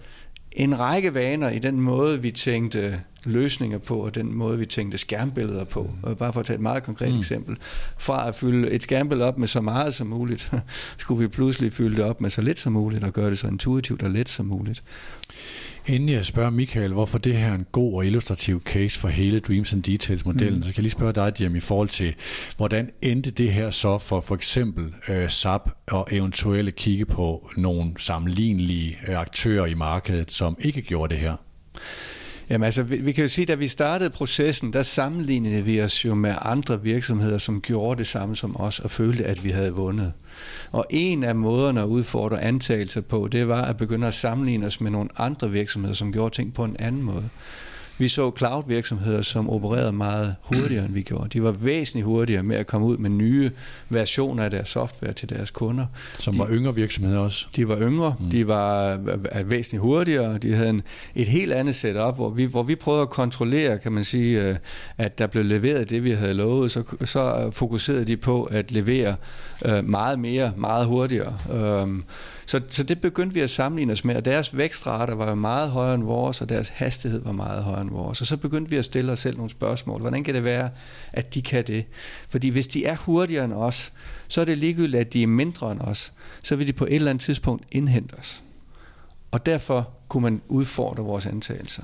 en 0.53 0.79
række 0.79 1.15
vaner 1.15 1.51
i 1.51 1.59
den 1.59 1.81
måde, 1.81 2.23
vi 2.23 2.31
tænkte 2.31 3.01
løsninger 3.25 3.79
på, 3.79 3.97
og 3.97 4.15
den 4.15 4.35
måde, 4.35 4.59
vi 4.59 4.67
tænkte 4.67 4.99
skærmbilleder 4.99 5.65
på. 5.65 5.91
Og 6.03 6.19
bare 6.19 6.33
for 6.33 6.41
at 6.41 6.47
tage 6.47 6.55
et 6.55 6.61
meget 6.61 6.83
konkret 6.83 7.13
mm. 7.13 7.19
eksempel. 7.19 7.57
Fra 7.99 8.29
at 8.29 8.35
fylde 8.35 8.71
et 8.71 8.83
skærmbillede 8.83 9.29
op 9.29 9.39
med 9.39 9.49
så 9.49 9.61
meget 9.61 9.95
som 9.95 10.07
muligt, 10.07 10.53
skulle 10.99 11.21
vi 11.21 11.29
pludselig 11.29 11.73
fylde 11.73 11.97
det 11.97 12.05
op 12.05 12.21
med 12.21 12.31
så 12.31 12.43
lidt 12.43 12.59
som 12.59 12.73
muligt, 12.73 13.05
og 13.05 13.13
gøre 13.13 13.31
det 13.31 13.39
så 13.39 13.47
intuitivt 13.47 14.03
og 14.03 14.11
let 14.11 14.29
som 14.29 14.47
muligt. 14.47 14.83
Inden 15.87 16.09
jeg 16.09 16.27
spørger 16.27 16.51
Michael, 16.51 16.93
hvorfor 16.93 17.19
det 17.19 17.37
her 17.37 17.47
er 17.47 17.55
en 17.55 17.67
god 17.73 17.95
og 17.95 18.07
illustrativ 18.07 18.63
case 18.63 18.99
for 18.99 19.09
hele 19.09 19.41
Dreams 19.41 19.73
and 19.73 19.83
Details-modellen, 19.83 20.57
mm. 20.57 20.63
så 20.63 20.69
kan 20.69 20.77
jeg 20.77 20.83
lige 20.83 20.93
spørge 20.93 21.13
dig, 21.13 21.41
Jim, 21.41 21.57
i 21.57 21.61
forhold 21.61 21.89
til, 21.89 22.15
hvordan 22.57 22.91
endte 23.03 23.31
det 23.31 23.53
her 23.53 23.71
så 23.71 23.99
for 23.99 24.21
for 24.21 24.35
eksempel 24.35 24.95
øh, 25.09 25.31
SAP 25.31 25.71
og 25.87 26.09
eventuelle 26.11 26.71
kigge 26.71 27.07
på 27.07 27.51
nogle 27.57 27.93
sammenlignelige 27.97 28.99
øh, 29.09 29.19
aktører 29.19 29.67
i 29.67 29.75
markedet, 29.75 30.33
som 30.33 30.57
ikke 30.61 30.83
gjorde 30.83 31.15
det 31.15 31.23
her? 31.23 31.37
Jamen 32.51 32.65
altså, 32.65 32.83
vi, 32.83 32.97
vi 32.97 33.13
kan 33.13 33.23
jo 33.23 33.29
sige, 33.29 33.43
at 33.43 33.49
da 33.49 33.55
vi 33.55 33.69
startede 33.69 34.11
processen, 34.11 34.73
der 34.73 34.83
sammenlignede 34.83 35.65
vi 35.65 35.83
os 35.83 36.05
jo 36.05 36.15
med 36.15 36.35
andre 36.43 36.83
virksomheder, 36.83 37.39
som 37.39 37.61
gjorde 37.61 37.99
det 37.99 38.07
samme 38.07 38.37
som 38.37 38.61
os, 38.61 38.79
og 38.81 38.91
følte, 38.91 39.25
at 39.25 39.45
vi 39.45 39.51
havde 39.51 39.73
vundet. 39.73 40.13
Og 40.73 40.87
en 40.91 41.25
af 41.25 41.35
måderne 41.35 41.81
at 41.81 41.87
udfordre 41.87 42.43
antagelser 42.43 43.01
på, 43.01 43.29
det 43.33 43.49
var 43.49 43.63
at 43.63 43.77
begynde 43.77 44.07
at 44.07 44.15
sammenligne 44.15 44.67
os 44.67 44.81
med 44.81 44.91
nogle 44.91 45.11
andre 45.17 45.51
virksomheder, 45.51 45.95
som 45.95 46.13
gjorde 46.13 46.35
ting 46.35 46.55
på 46.55 46.65
en 46.65 46.77
anden 46.79 47.03
måde. 47.03 47.29
Vi 48.01 48.09
så 48.09 48.31
cloud-virksomheder, 48.39 49.23
som 49.23 49.51
opererede 49.51 49.93
meget 49.93 50.35
hurtigere, 50.43 50.85
end 50.85 50.95
vi 50.95 51.03
gjorde. 51.03 51.29
De 51.29 51.43
var 51.43 51.51
væsentligt 51.51 52.05
hurtigere 52.05 52.43
med 52.43 52.57
at 52.57 52.67
komme 52.67 52.87
ud 52.87 52.97
med 52.97 53.11
nye 53.11 53.51
versioner 53.89 54.45
af 54.45 54.51
deres 54.51 54.69
software 54.69 55.13
til 55.13 55.31
deres 55.31 55.51
kunder. 55.51 55.87
Som 56.19 56.33
de, 56.33 56.39
var 56.39 56.49
yngre 56.51 56.75
virksomheder 56.75 57.19
også? 57.19 57.47
De 57.57 57.69
var 57.69 57.79
yngre, 57.81 58.15
mm. 58.21 58.31
de 58.31 58.49
var 58.49 58.99
væsentligt 59.45 59.83
hurtigere, 59.83 60.39
de 60.39 60.55
havde 60.55 60.71
en, 60.71 60.83
et 61.15 61.29
helt 61.29 61.53
andet 61.53 61.75
setup, 61.75 62.17
hvor 62.17 62.31
vi, 62.31 62.45
hvor 62.45 62.63
vi 62.63 62.75
prøvede 62.75 63.03
at 63.03 63.11
kontrollere, 63.11 63.79
kan 63.79 63.93
man 63.93 64.05
sige, 64.05 64.43
øh, 64.43 64.57
at 64.99 65.19
der 65.19 65.27
blev 65.27 65.45
leveret 65.45 65.91
det, 65.91 66.05
vi 66.05 66.11
havde 66.11 66.35
lovet, 66.35 66.71
så, 66.71 66.83
så 67.05 67.51
fokuserede 67.53 68.05
de 68.05 68.17
på 68.17 68.45
at 68.45 68.73
levere 68.73 69.17
øh, 69.65 69.85
meget 69.85 70.19
mere, 70.19 70.53
meget 70.57 70.87
hurtigere. 70.87 71.37
Um, 71.83 72.05
så, 72.51 72.61
så 72.69 72.83
det 72.83 73.01
begyndte 73.01 73.35
vi 73.35 73.41
at 73.41 73.51
sammenligne 73.51 73.93
os 73.93 74.05
med, 74.05 74.17
og 74.17 74.25
deres 74.25 74.57
vækstrater 74.57 75.15
var 75.15 75.29
jo 75.29 75.35
meget 75.35 75.71
højere 75.71 75.95
end 75.95 76.05
vores, 76.05 76.41
og 76.41 76.49
deres 76.49 76.69
hastighed 76.69 77.23
var 77.25 77.33
meget 77.33 77.65
højere 77.65 77.81
end 77.81 77.91
vores. 77.91 78.21
Og 78.21 78.27
så 78.27 78.37
begyndte 78.37 78.71
vi 78.71 78.77
at 78.77 78.85
stille 78.85 79.13
os 79.13 79.19
selv 79.19 79.37
nogle 79.37 79.51
spørgsmål. 79.51 80.01
Hvordan 80.01 80.25
kan 80.25 80.35
det 80.35 80.45
være, 80.45 80.71
at 81.13 81.35
de 81.35 81.43
kan 81.43 81.67
det? 81.67 81.85
Fordi 82.29 82.49
hvis 82.49 82.67
de 82.67 82.85
er 82.85 82.97
hurtigere 82.97 83.45
end 83.45 83.53
os, 83.53 83.93
så 84.29 84.41
er 84.41 84.45
det 84.45 84.59
ligegyldigt, 84.59 85.01
at 85.01 85.13
de 85.13 85.23
er 85.23 85.27
mindre 85.27 85.73
end 85.73 85.81
os. 85.81 86.13
Så 86.43 86.57
vil 86.57 86.67
de 86.67 86.73
på 86.73 86.85
et 86.85 86.95
eller 86.95 87.11
andet 87.11 87.25
tidspunkt 87.25 87.65
indhente 87.73 88.15
os. 88.15 88.43
Og 89.31 89.47
derfor 89.47 89.91
kunne 90.09 90.23
man 90.23 90.43
udfordre 90.49 91.05
vores 91.05 91.27
antagelser. 91.27 91.83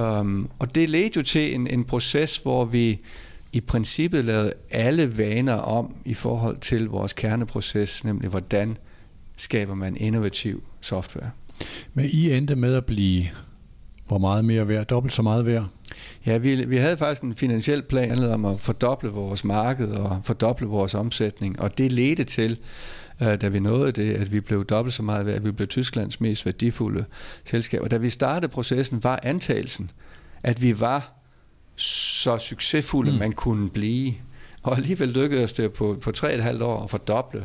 Um, 0.00 0.50
og 0.58 0.74
det 0.74 0.90
ledte 0.90 1.16
jo 1.16 1.22
til 1.22 1.54
en, 1.54 1.66
en 1.66 1.84
proces, 1.84 2.36
hvor 2.36 2.64
vi 2.64 3.00
i 3.52 3.60
princippet 3.60 4.24
lavede 4.24 4.52
alle 4.70 5.18
vaner 5.18 5.54
om 5.54 5.94
i 6.04 6.14
forhold 6.14 6.58
til 6.58 6.88
vores 6.88 7.12
kerneproces, 7.12 8.04
nemlig 8.04 8.30
hvordan 8.30 8.78
skaber 9.40 9.74
man 9.74 9.96
innovativ 9.96 10.62
software. 10.80 11.30
Men 11.94 12.04
I 12.04 12.32
endte 12.32 12.56
med 12.56 12.74
at 12.74 12.84
blive 12.84 13.26
hvor 14.06 14.18
meget 14.18 14.44
mere 14.44 14.68
værd? 14.68 14.86
Dobbelt 14.86 15.14
så 15.14 15.22
meget 15.22 15.46
værd? 15.46 15.66
Ja, 16.26 16.38
vi, 16.38 16.64
vi 16.64 16.76
havde 16.76 16.96
faktisk 16.96 17.22
en 17.22 17.36
finansiel 17.36 17.82
plan 17.82 18.18
om 18.18 18.44
at 18.44 18.60
fordoble 18.60 19.08
vores 19.08 19.44
marked 19.44 19.92
og 19.92 20.20
fordoble 20.24 20.66
vores 20.66 20.94
omsætning, 20.94 21.60
og 21.60 21.78
det 21.78 21.92
ledte 21.92 22.24
til, 22.24 22.58
da 23.20 23.48
vi 23.48 23.60
nåede 23.60 23.92
det, 23.92 24.12
at 24.12 24.32
vi 24.32 24.40
blev 24.40 24.64
dobbelt 24.64 24.94
så 24.94 25.02
meget 25.02 25.26
værd, 25.26 25.36
at 25.36 25.44
vi 25.44 25.50
blev 25.50 25.68
Tysklands 25.68 26.20
mest 26.20 26.46
værdifulde 26.46 27.04
selskab. 27.44 27.80
Og 27.80 27.90
da 27.90 27.96
vi 27.96 28.10
startede 28.10 28.52
processen, 28.52 29.04
var 29.04 29.20
antagelsen, 29.22 29.90
at 30.42 30.62
vi 30.62 30.80
var 30.80 31.12
så 31.76 32.38
succesfulde, 32.38 33.12
mm. 33.12 33.18
man 33.18 33.32
kunne 33.32 33.70
blive. 33.70 34.14
Og 34.62 34.76
alligevel 34.76 35.08
lykkedes 35.08 35.52
det 35.52 35.72
på, 35.72 35.98
på 36.00 36.12
tre 36.12 36.34
et 36.34 36.42
halvt 36.42 36.62
år 36.62 36.82
at 36.82 36.90
fordoble 36.90 37.44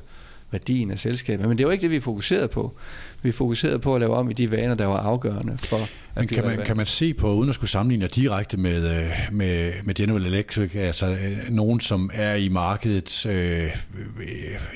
værdien 0.51 0.91
af 0.91 0.99
selskabet. 0.99 1.47
Men 1.47 1.57
det 1.57 1.65
var 1.65 1.71
ikke 1.71 1.81
det, 1.81 1.91
vi 1.91 1.99
fokuserede 1.99 2.47
på. 2.47 2.73
Vi 3.21 3.31
fokuserede 3.31 3.79
på 3.79 3.95
at 3.95 4.01
lave 4.01 4.15
om 4.15 4.29
i 4.29 4.33
de 4.33 4.51
vaner, 4.51 4.75
der 4.75 4.85
var 4.85 4.97
afgørende 4.97 5.57
for 5.57 5.77
at 5.77 5.89
Men 6.15 6.27
kan 6.27 6.43
man, 6.43 6.65
kan 6.65 6.77
man 6.77 6.85
se 6.85 7.13
på, 7.13 7.33
uden 7.33 7.49
at 7.49 7.55
skulle 7.55 7.71
sammenligne 7.71 8.07
direkte 8.07 8.57
med, 8.57 8.97
øh, 8.97 9.11
med, 9.31 9.73
med 9.83 9.95
General 9.95 10.25
Electric, 10.25 10.75
altså 10.75 11.07
øh, 11.07 11.49
nogen, 11.49 11.79
som 11.79 12.11
er 12.13 12.35
i 12.35 12.49
markedet, 12.49 13.25
øh, 13.25 13.75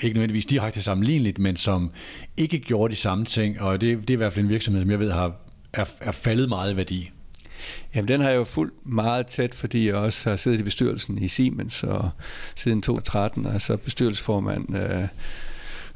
ikke 0.02 0.14
nødvendigvis 0.14 0.46
direkte 0.46 0.82
sammenligneligt, 0.82 1.40
men 1.40 1.58
som 1.58 1.92
ikke 2.38 2.60
gjorde 2.60 2.92
de 2.92 2.98
samme 2.98 3.26
ting, 3.26 3.62
og 3.62 3.82
det, 3.82 3.98
det 4.02 4.10
er 4.10 4.14
i 4.14 4.18
hvert 4.18 4.34
fald 4.34 4.46
en 4.46 4.50
virksomhed, 4.50 4.82
som 4.82 4.92
jeg 4.92 5.00
ved 5.00 5.12
har, 5.12 5.36
er, 5.74 5.86
er 6.02 6.12
faldet 6.12 6.50
meget 6.50 6.74
i 6.74 6.76
værdi. 6.76 7.12
Jamen, 7.96 8.08
den 8.08 8.22
har 8.22 8.30
jeg 8.30 8.38
jo 8.38 8.44
fuldt 8.44 8.74
meget 8.86 9.28
tæt, 9.28 9.56
fordi 9.56 9.88
jeg 9.88 9.96
også 9.96 10.30
har 10.30 10.38
siddet 10.38 10.60
i 10.60 10.64
bestyrelsen 10.64 11.18
i 11.18 11.28
Siemens, 11.28 11.84
og 11.84 12.10
siden 12.56 12.82
2013 12.82 13.46
er 13.46 13.58
så 13.58 13.78
bestyrelsesformand 13.78 14.76
øh, 14.76 15.08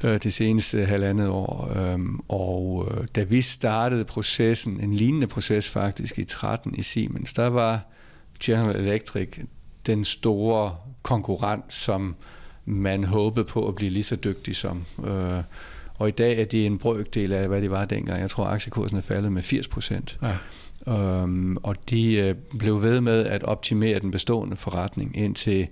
øh, 0.04 0.22
det 0.22 0.32
seneste 0.32 0.84
halvandet 0.84 1.28
år. 1.28 1.72
Øh, 1.76 1.98
og 2.28 2.88
øh, 2.90 3.06
da 3.14 3.22
vi 3.22 3.42
startede 3.42 4.04
processen, 4.04 4.80
en 4.80 4.94
lignende 4.94 5.26
proces 5.26 5.70
faktisk 5.70 6.18
i 6.18 6.24
13 6.24 6.74
i 6.74 6.82
Siemens, 6.82 7.32
der 7.32 7.46
var 7.46 7.80
General 8.42 8.76
Electric 8.76 9.38
den 9.86 10.04
store 10.04 10.76
konkurrent, 11.02 11.72
som 11.72 12.16
man 12.64 13.04
håbede 13.04 13.44
på 13.44 13.68
at 13.68 13.74
blive 13.74 13.90
lige 13.90 14.02
så 14.02 14.16
dygtig 14.16 14.56
som. 14.56 14.84
Øh, 15.06 15.42
og 15.94 16.08
i 16.08 16.12
dag 16.12 16.40
er 16.40 16.44
det 16.44 16.66
en 16.66 16.78
brøkdel 16.78 17.32
af, 17.32 17.48
hvad 17.48 17.62
det 17.62 17.70
var 17.70 17.84
dengang. 17.84 18.20
Jeg 18.20 18.30
tror, 18.30 18.44
aktiekursen 18.44 18.98
er 18.98 19.02
faldet 19.02 19.32
med 19.32 19.42
80 19.42 19.68
procent. 19.68 20.18
Ja. 20.22 20.36
Um, 20.86 21.58
og 21.62 21.76
de 21.90 22.14
øh, 22.14 22.34
blev 22.58 22.82
ved 22.82 23.00
med 23.00 23.26
at 23.26 23.42
optimere 23.42 23.98
den 23.98 24.10
bestående 24.10 24.56
forretning 24.56 25.16
indtil 25.16 25.68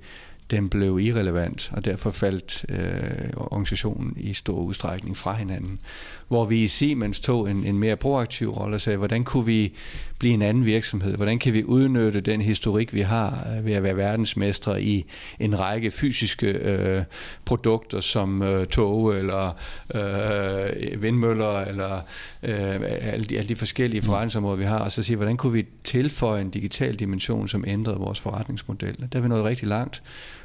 den 0.52 0.68
blev 0.68 0.98
irrelevant, 1.00 1.70
og 1.72 1.84
derfor 1.84 2.10
faldt 2.10 2.64
øh, 2.68 3.30
organisationen 3.36 4.14
i 4.16 4.34
stor 4.34 4.58
udstrækning 4.58 5.16
fra 5.16 5.34
hinanden. 5.34 5.80
Hvor 6.28 6.44
vi 6.44 6.62
i 6.62 6.66
Siemens 6.66 7.20
tog 7.20 7.50
en, 7.50 7.64
en 7.64 7.78
mere 7.78 7.96
proaktiv 7.96 8.50
rolle 8.50 8.74
og 8.74 8.80
sagde, 8.80 8.96
hvordan 8.96 9.24
kunne 9.24 9.46
vi 9.46 9.72
blive 10.18 10.34
en 10.34 10.42
anden 10.42 10.64
virksomhed? 10.64 11.16
Hvordan 11.16 11.38
kan 11.38 11.52
vi 11.52 11.64
udnytte 11.64 12.20
den 12.20 12.42
historik, 12.42 12.94
vi 12.94 13.00
har 13.00 13.46
øh, 13.56 13.66
ved 13.66 13.72
at 13.72 13.82
være 13.82 13.96
verdensmestre 13.96 14.82
i 14.82 15.04
en 15.38 15.60
række 15.60 15.90
fysiske 15.90 16.46
øh, 16.46 17.02
produkter, 17.44 18.00
som 18.00 18.42
øh, 18.42 18.66
tog 18.66 19.16
eller 19.16 19.56
øh, 19.94 21.02
vindmøller, 21.02 21.60
eller 21.60 22.00
øh, 22.42 22.80
alle, 22.82 23.24
de, 23.24 23.38
alle 23.38 23.48
de 23.48 23.56
forskellige 23.56 24.00
mm. 24.00 24.06
forretningsområder, 24.06 24.56
vi 24.56 24.64
har, 24.64 24.78
og 24.78 24.92
så 24.92 25.02
sige, 25.02 25.16
hvordan 25.16 25.36
kunne 25.36 25.52
vi 25.52 25.66
tilføje 25.84 26.40
en 26.40 26.50
digital 26.50 26.94
dimension, 26.94 27.48
som 27.48 27.64
ændrede 27.66 27.96
vores 27.96 28.20
forretningsmodel? 28.20 29.08
Der 29.12 29.18
er 29.18 29.22
vi 29.22 29.28
nået 29.28 29.44
rigtig 29.44 29.68
langt. 29.68 30.02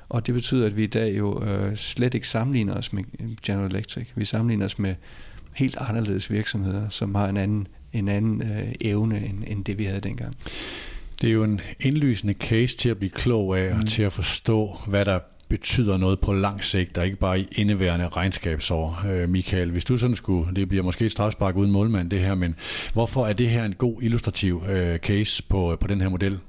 Og 0.10 0.28
det 0.28 0.34
betyder, 0.34 0.66
at 0.66 0.78
vi 0.78 0.84
i 0.84 0.88
dag 0.88 1.18
jo 1.18 1.44
øh, 1.44 1.76
slet 1.76 2.14
ikke 2.14 2.28
sammenligner 2.28 2.74
os 2.74 2.94
med 2.94 3.04
General 3.44 3.72
Electric. 3.72 4.08
Vi 4.16 4.26
sammenligner 4.26 4.66
os 4.66 4.80
med 4.80 4.96
helt 5.54 5.78
anderledes 5.80 6.32
virksomheder, 6.32 6.90
som 6.90 7.16
har 7.16 7.28
en 7.28 7.38
anden, 7.38 7.68
en 7.94 8.08
anden 8.08 8.42
øh, 8.42 8.74
evne 8.82 9.26
end, 9.26 9.44
end 9.48 9.66
det, 9.66 9.78
vi 9.78 9.84
havde 9.84 10.02
dengang. 10.02 10.34
Det 11.22 11.30
er 11.30 11.34
jo 11.34 11.44
en 11.44 11.62
indlysende 11.80 12.34
case 12.34 12.78
til 12.78 12.90
at 12.90 12.98
blive 12.98 13.10
klog 13.10 13.60
af, 13.60 13.74
mm. 13.74 13.80
og 13.80 13.88
til 13.88 14.04
at 14.04 14.14
forstå, 14.14 14.78
hvad 14.88 15.06
der 15.06 15.20
betyder 15.50 15.98
noget 15.98 16.20
på 16.20 16.34
lang 16.34 16.64
sigt, 16.64 16.98
og 16.98 17.06
ikke 17.06 17.18
bare 17.18 17.40
i 17.40 17.48
indeværende 17.52 18.08
regnskabsår. 18.08 19.06
Øh, 19.10 19.30
Michael, 19.30 19.72
hvis 19.72 19.86
du 19.86 19.98
sådan 19.98 20.16
skulle, 20.16 20.56
det 20.56 20.70
bliver 20.70 20.84
måske 20.84 21.06
et 21.06 21.12
strafspark 21.12 21.56
uden 21.56 21.72
målmand 21.72 22.10
det 22.10 22.20
her, 22.20 22.36
men 22.36 22.56
hvorfor 22.94 23.26
er 23.26 23.34
det 23.34 23.50
her 23.50 23.66
en 23.66 23.74
god 23.74 24.02
illustrativ 24.02 24.64
øh, 24.70 24.98
case 24.98 25.44
på, 25.44 25.78
på 25.82 25.88
den 25.88 26.02
her 26.02 26.10
model? 26.10 26.40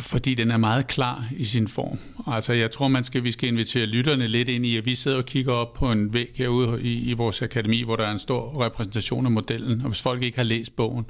Fordi 0.00 0.34
den 0.34 0.50
er 0.50 0.56
meget 0.56 0.86
klar 0.86 1.24
i 1.36 1.44
sin 1.44 1.68
form. 1.68 1.98
Altså, 2.26 2.52
jeg 2.52 2.70
tror, 2.70 2.88
man 2.88 3.04
skal, 3.04 3.24
vi 3.24 3.32
skal 3.32 3.48
invitere 3.48 3.86
lytterne 3.86 4.26
lidt 4.26 4.48
ind 4.48 4.66
i, 4.66 4.76
at 4.76 4.86
vi 4.86 4.94
sidder 4.94 5.16
og 5.16 5.24
kigger 5.24 5.52
op 5.52 5.74
på 5.74 5.92
en 5.92 6.14
væg 6.14 6.30
herude 6.34 6.82
i, 6.82 7.10
i 7.10 7.12
vores 7.12 7.42
akademi, 7.42 7.82
hvor 7.82 7.96
der 7.96 8.06
er 8.06 8.12
en 8.12 8.18
stor 8.18 8.64
repræsentation 8.64 9.26
af 9.26 9.32
modellen. 9.32 9.80
Og 9.80 9.86
hvis 9.88 10.02
folk 10.02 10.22
ikke 10.22 10.36
har 10.36 10.44
læst 10.44 10.76
bogen, 10.76 11.06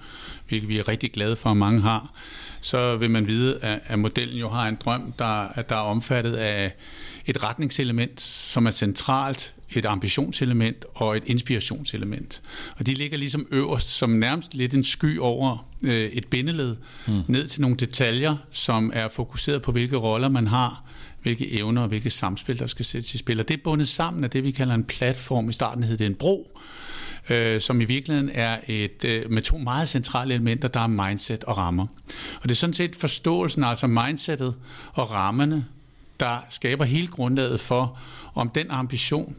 hvilket 0.49 0.69
vi 0.69 0.79
er 0.79 0.89
rigtig 0.89 1.13
glade 1.13 1.37
for, 1.37 1.51
at 1.51 1.57
mange 1.57 1.81
har, 1.81 2.13
så 2.61 2.97
vil 2.97 3.11
man 3.11 3.27
vide, 3.27 3.59
at, 3.63 3.81
at 3.87 3.99
modellen 3.99 4.39
jo 4.39 4.49
har 4.49 4.69
en 4.69 4.77
drøm, 4.85 5.13
der, 5.19 5.49
at 5.49 5.71
der 5.71 5.77
er 5.77 5.81
omfattet 5.81 6.33
af 6.33 6.75
et 7.27 7.43
retningselement, 7.43 8.21
som 8.21 8.67
er 8.67 8.71
centralt 8.71 9.53
et 9.75 9.87
ambitionselement 9.87 10.85
og 10.95 11.17
et 11.17 11.23
inspirationselement. 11.27 12.43
Og 12.77 12.87
de 12.87 12.95
ligger 12.95 13.19
ligesom 13.19 13.47
øverst 13.51 13.89
som 13.89 14.11
nærmest 14.11 14.55
lidt 14.55 14.75
en 14.75 14.85
sky 14.85 15.19
over 15.19 15.69
øh, 15.83 16.11
et 16.11 16.27
bindeled, 16.27 16.77
mm. 17.07 17.23
ned 17.29 17.47
til 17.47 17.61
nogle 17.61 17.77
detaljer, 17.77 18.37
som 18.53 18.91
er 18.95 19.09
fokuseret 19.09 19.63
på, 19.63 19.73
hvilke 19.73 19.97
roller 19.97 20.29
man 20.29 20.47
har, 20.47 20.85
hvilke 21.23 21.53
evner 21.53 21.83
og 21.83 21.89
hvilke 21.89 22.11
samspil, 22.11 22.59
der 22.59 22.67
skal 22.67 22.85
sættes 22.85 23.15
i 23.15 23.19
spil. 23.19 23.41
Og 23.41 23.49
det 23.49 23.55
er 23.57 23.63
bundet 23.65 23.89
sammen 23.89 24.25
af 24.25 24.31
det, 24.31 24.45
vi 24.45 24.51
kalder 24.51 24.75
en 24.75 24.85
platform. 24.85 25.49
I 25.49 25.53
starten 25.53 25.85
hed 25.85 25.97
det 25.97 26.07
en 26.07 26.15
bro, 26.15 26.59
øh, 27.31 27.61
som 27.61 27.81
i 27.81 27.85
virkeligheden 27.85 28.31
er 28.35 28.59
et 28.67 29.05
øh, 29.05 29.31
med 29.31 29.43
to 29.43 29.59
meget 29.59 29.89
centrale 29.89 30.35
elementer, 30.35 30.69
der 30.69 30.81
er 30.81 30.87
mindset 30.87 31.45
og 31.45 31.57
rammer. 31.57 31.87
Og 32.37 32.43
det 32.43 32.51
er 32.51 32.55
sådan 32.55 32.75
set 32.75 32.97
forståelsen, 32.97 33.65
altså 33.65 33.87
mindsetet 33.87 34.55
og 34.93 35.11
rammerne, 35.11 35.65
der 36.21 36.37
skaber 36.51 36.85
hele 36.85 37.07
grundlaget 37.07 37.61
for, 37.61 37.99
om 38.35 38.49
den 38.49 38.71
ambition, 38.71 39.37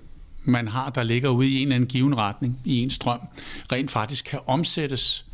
man 0.47 0.67
har, 0.67 0.89
der 0.89 1.03
ligger 1.03 1.29
ude 1.29 1.49
i 1.49 1.55
en 1.55 1.61
eller 1.61 1.75
anden 1.75 1.89
given 1.89 2.17
retning, 2.17 2.59
i 2.65 2.83
en 2.83 2.89
strøm, 2.89 3.19
rent 3.71 3.91
faktisk 3.91 4.25
kan 4.25 4.39
omsættes 4.45 5.25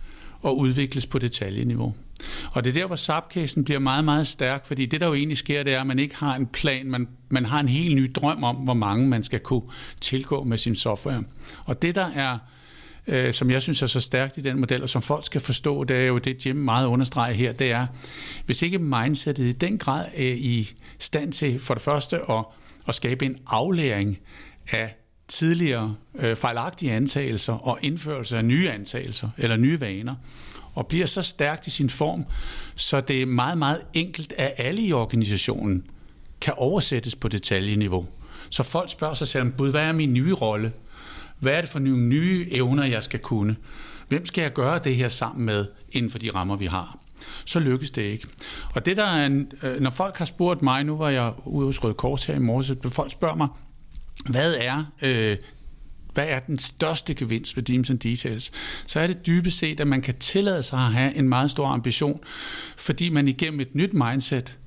og 0.41 0.57
udvikles 0.57 1.05
på 1.05 1.19
detaljeniveau. 1.19 1.93
Og 2.51 2.63
det 2.63 2.69
er 2.69 2.73
der, 2.73 2.87
hvor 2.87 2.95
subcasen 2.95 3.63
bliver 3.63 3.79
meget, 3.79 4.05
meget 4.05 4.27
stærk, 4.27 4.65
fordi 4.65 4.85
det, 4.85 5.01
der 5.01 5.07
jo 5.07 5.13
egentlig 5.13 5.37
sker, 5.37 5.63
det 5.63 5.73
er, 5.73 5.81
at 5.81 5.87
man 5.87 5.99
ikke 5.99 6.15
har 6.15 6.35
en 6.35 6.47
plan, 6.47 6.85
man, 6.85 7.07
man 7.29 7.45
har 7.45 7.59
en 7.59 7.69
helt 7.69 7.95
ny 7.95 8.11
drøm 8.15 8.43
om, 8.43 8.55
hvor 8.55 8.73
mange 8.73 9.07
man 9.07 9.23
skal 9.23 9.39
kunne 9.39 9.61
tilgå 10.01 10.43
med 10.43 10.57
sin 10.57 10.75
software. 10.75 11.23
Og 11.65 11.81
det, 11.81 11.95
der 11.95 12.05
er, 12.15 12.37
øh, 13.07 13.33
som 13.33 13.51
jeg 13.51 13.61
synes 13.61 13.81
er 13.81 13.87
så 13.87 13.99
stærkt 14.01 14.37
i 14.37 14.41
den 14.41 14.59
model, 14.59 14.81
og 14.81 14.89
som 14.89 15.01
folk 15.01 15.25
skal 15.25 15.41
forstå, 15.41 15.83
det 15.83 15.97
er 15.97 16.07
jo 16.07 16.17
det, 16.17 16.45
Jim 16.45 16.55
meget 16.55 16.87
understreger 16.87 17.33
her, 17.33 17.53
det 17.53 17.71
er, 17.71 17.87
hvis 18.45 18.61
ikke 18.61 18.79
mindsetet 18.79 19.45
i 19.45 19.51
den 19.51 19.77
grad 19.77 20.05
er 20.15 20.33
i 20.33 20.71
stand 20.99 21.33
til 21.33 21.59
for 21.59 21.73
det 21.73 21.83
første 21.83 22.31
at, 22.31 22.45
at 22.87 22.95
skabe 22.95 23.25
en 23.25 23.37
aflæring 23.47 24.19
af 24.71 24.95
tidligere 25.33 25.95
øh, 26.15 26.35
fejlagtige 26.35 26.91
antagelser 26.91 27.53
og 27.53 27.79
indførelse 27.81 28.37
af 28.37 28.45
nye 28.45 28.69
antagelser 28.69 29.29
eller 29.37 29.57
nye 29.57 29.79
vaner, 29.79 30.15
og 30.75 30.87
bliver 30.87 31.05
så 31.05 31.21
stærkt 31.21 31.67
i 31.67 31.69
sin 31.69 31.89
form, 31.89 32.25
så 32.75 33.01
det 33.01 33.21
er 33.21 33.25
meget, 33.25 33.57
meget 33.57 33.81
enkelt, 33.93 34.33
at 34.37 34.53
alle 34.57 34.81
i 34.81 34.93
organisationen 34.93 35.83
kan 36.41 36.53
oversættes 36.57 37.15
på 37.15 37.27
detaljeniveau. 37.27 38.05
Så 38.49 38.63
folk 38.63 38.91
spørger 38.91 39.13
sig 39.13 39.27
selv, 39.27 39.43
hvad 39.43 39.81
er 39.81 39.91
min 39.91 40.13
nye 40.13 40.33
rolle? 40.33 40.71
Hvad 41.39 41.53
er 41.53 41.61
det 41.61 41.69
for 41.69 41.79
nogle 41.79 42.03
nye 42.03 42.47
evner, 42.51 42.85
jeg 42.85 43.03
skal 43.03 43.19
kunne? 43.19 43.55
Hvem 44.07 44.25
skal 44.25 44.41
jeg 44.41 44.53
gøre 44.53 44.79
det 44.79 44.95
her 44.95 45.09
sammen 45.09 45.45
med 45.45 45.65
inden 45.91 46.11
for 46.11 46.19
de 46.19 46.31
rammer, 46.35 46.55
vi 46.55 46.65
har? 46.65 46.99
Så 47.45 47.59
lykkes 47.59 47.91
det 47.91 48.01
ikke. 48.01 48.27
Og 48.75 48.85
det 48.85 48.97
der 48.97 49.05
er, 49.05 49.25
en, 49.25 49.51
øh, 49.63 49.79
når 49.79 49.89
folk 49.89 50.17
har 50.17 50.25
spurgt 50.25 50.61
mig, 50.61 50.83
nu 50.83 50.97
var 50.97 51.09
jeg 51.09 51.33
ude 51.45 51.65
hos 51.65 51.83
Røde 51.83 51.93
Kors 51.93 52.25
her 52.25 52.35
i 52.35 52.39
morges, 52.39 52.71
folk 52.91 53.11
spørger 53.11 53.35
mig, 53.35 53.47
hvad 54.29 54.55
er 54.59 54.83
øh, 55.01 55.37
hvad 56.13 56.25
er 56.27 56.39
den 56.39 56.59
største 56.59 57.13
gevinst 57.13 57.55
ved 57.55 57.63
Deems 57.63 57.89
and 57.89 57.99
Details, 57.99 58.51
så 58.87 58.99
er 58.99 59.07
det 59.07 59.25
dybest 59.25 59.57
set, 59.57 59.79
at 59.79 59.87
man 59.87 60.01
kan 60.01 60.15
tillade 60.17 60.63
sig 60.63 60.79
at 60.79 60.93
have 60.93 61.15
en 61.15 61.29
meget 61.29 61.51
stor 61.51 61.67
ambition, 61.67 62.19
fordi 62.77 63.09
man 63.09 63.27
igennem 63.27 63.59
et 63.59 63.75
nyt 63.75 63.93
mindset 63.93 64.57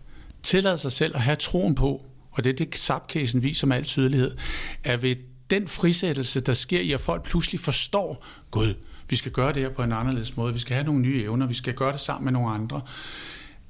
tillader 0.42 0.76
sig 0.76 0.92
selv 0.92 1.16
at 1.16 1.22
have 1.22 1.36
troen 1.36 1.74
på, 1.74 2.04
og 2.30 2.44
det 2.44 2.50
er 2.50 2.66
det 2.66 2.78
subcasen 2.78 3.42
viser 3.42 3.66
med 3.66 3.76
al 3.76 3.84
tydelighed, 3.84 4.36
at 4.84 5.02
ved 5.02 5.16
den 5.50 5.68
frisættelse, 5.68 6.40
der 6.40 6.54
sker 6.54 6.80
i, 6.80 6.92
at 6.92 7.00
folk 7.00 7.24
pludselig 7.24 7.60
forstår, 7.60 8.24
Gud, 8.50 8.74
vi 9.08 9.16
skal 9.16 9.32
gøre 9.32 9.52
det 9.52 9.62
her 9.62 9.68
på 9.68 9.82
en 9.82 9.92
anderledes 9.92 10.36
måde, 10.36 10.52
vi 10.52 10.58
skal 10.58 10.74
have 10.74 10.86
nogle 10.86 11.00
nye 11.00 11.22
evner, 11.22 11.46
vi 11.46 11.54
skal 11.54 11.74
gøre 11.74 11.92
det 11.92 12.00
sammen 12.00 12.24
med 12.24 12.32
nogle 12.32 12.50
andre, 12.50 12.80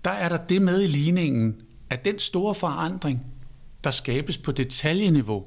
der 0.05 0.11
er 0.11 0.28
der 0.28 0.37
det 0.37 0.62
med 0.62 0.82
i 0.82 0.87
ligningen, 0.87 1.57
at 1.91 2.05
den 2.05 2.18
store 2.18 2.55
forandring, 2.55 3.26
der 3.84 3.91
skabes 3.91 4.39
på 4.39 4.53
detaljeniveau, 4.53 5.45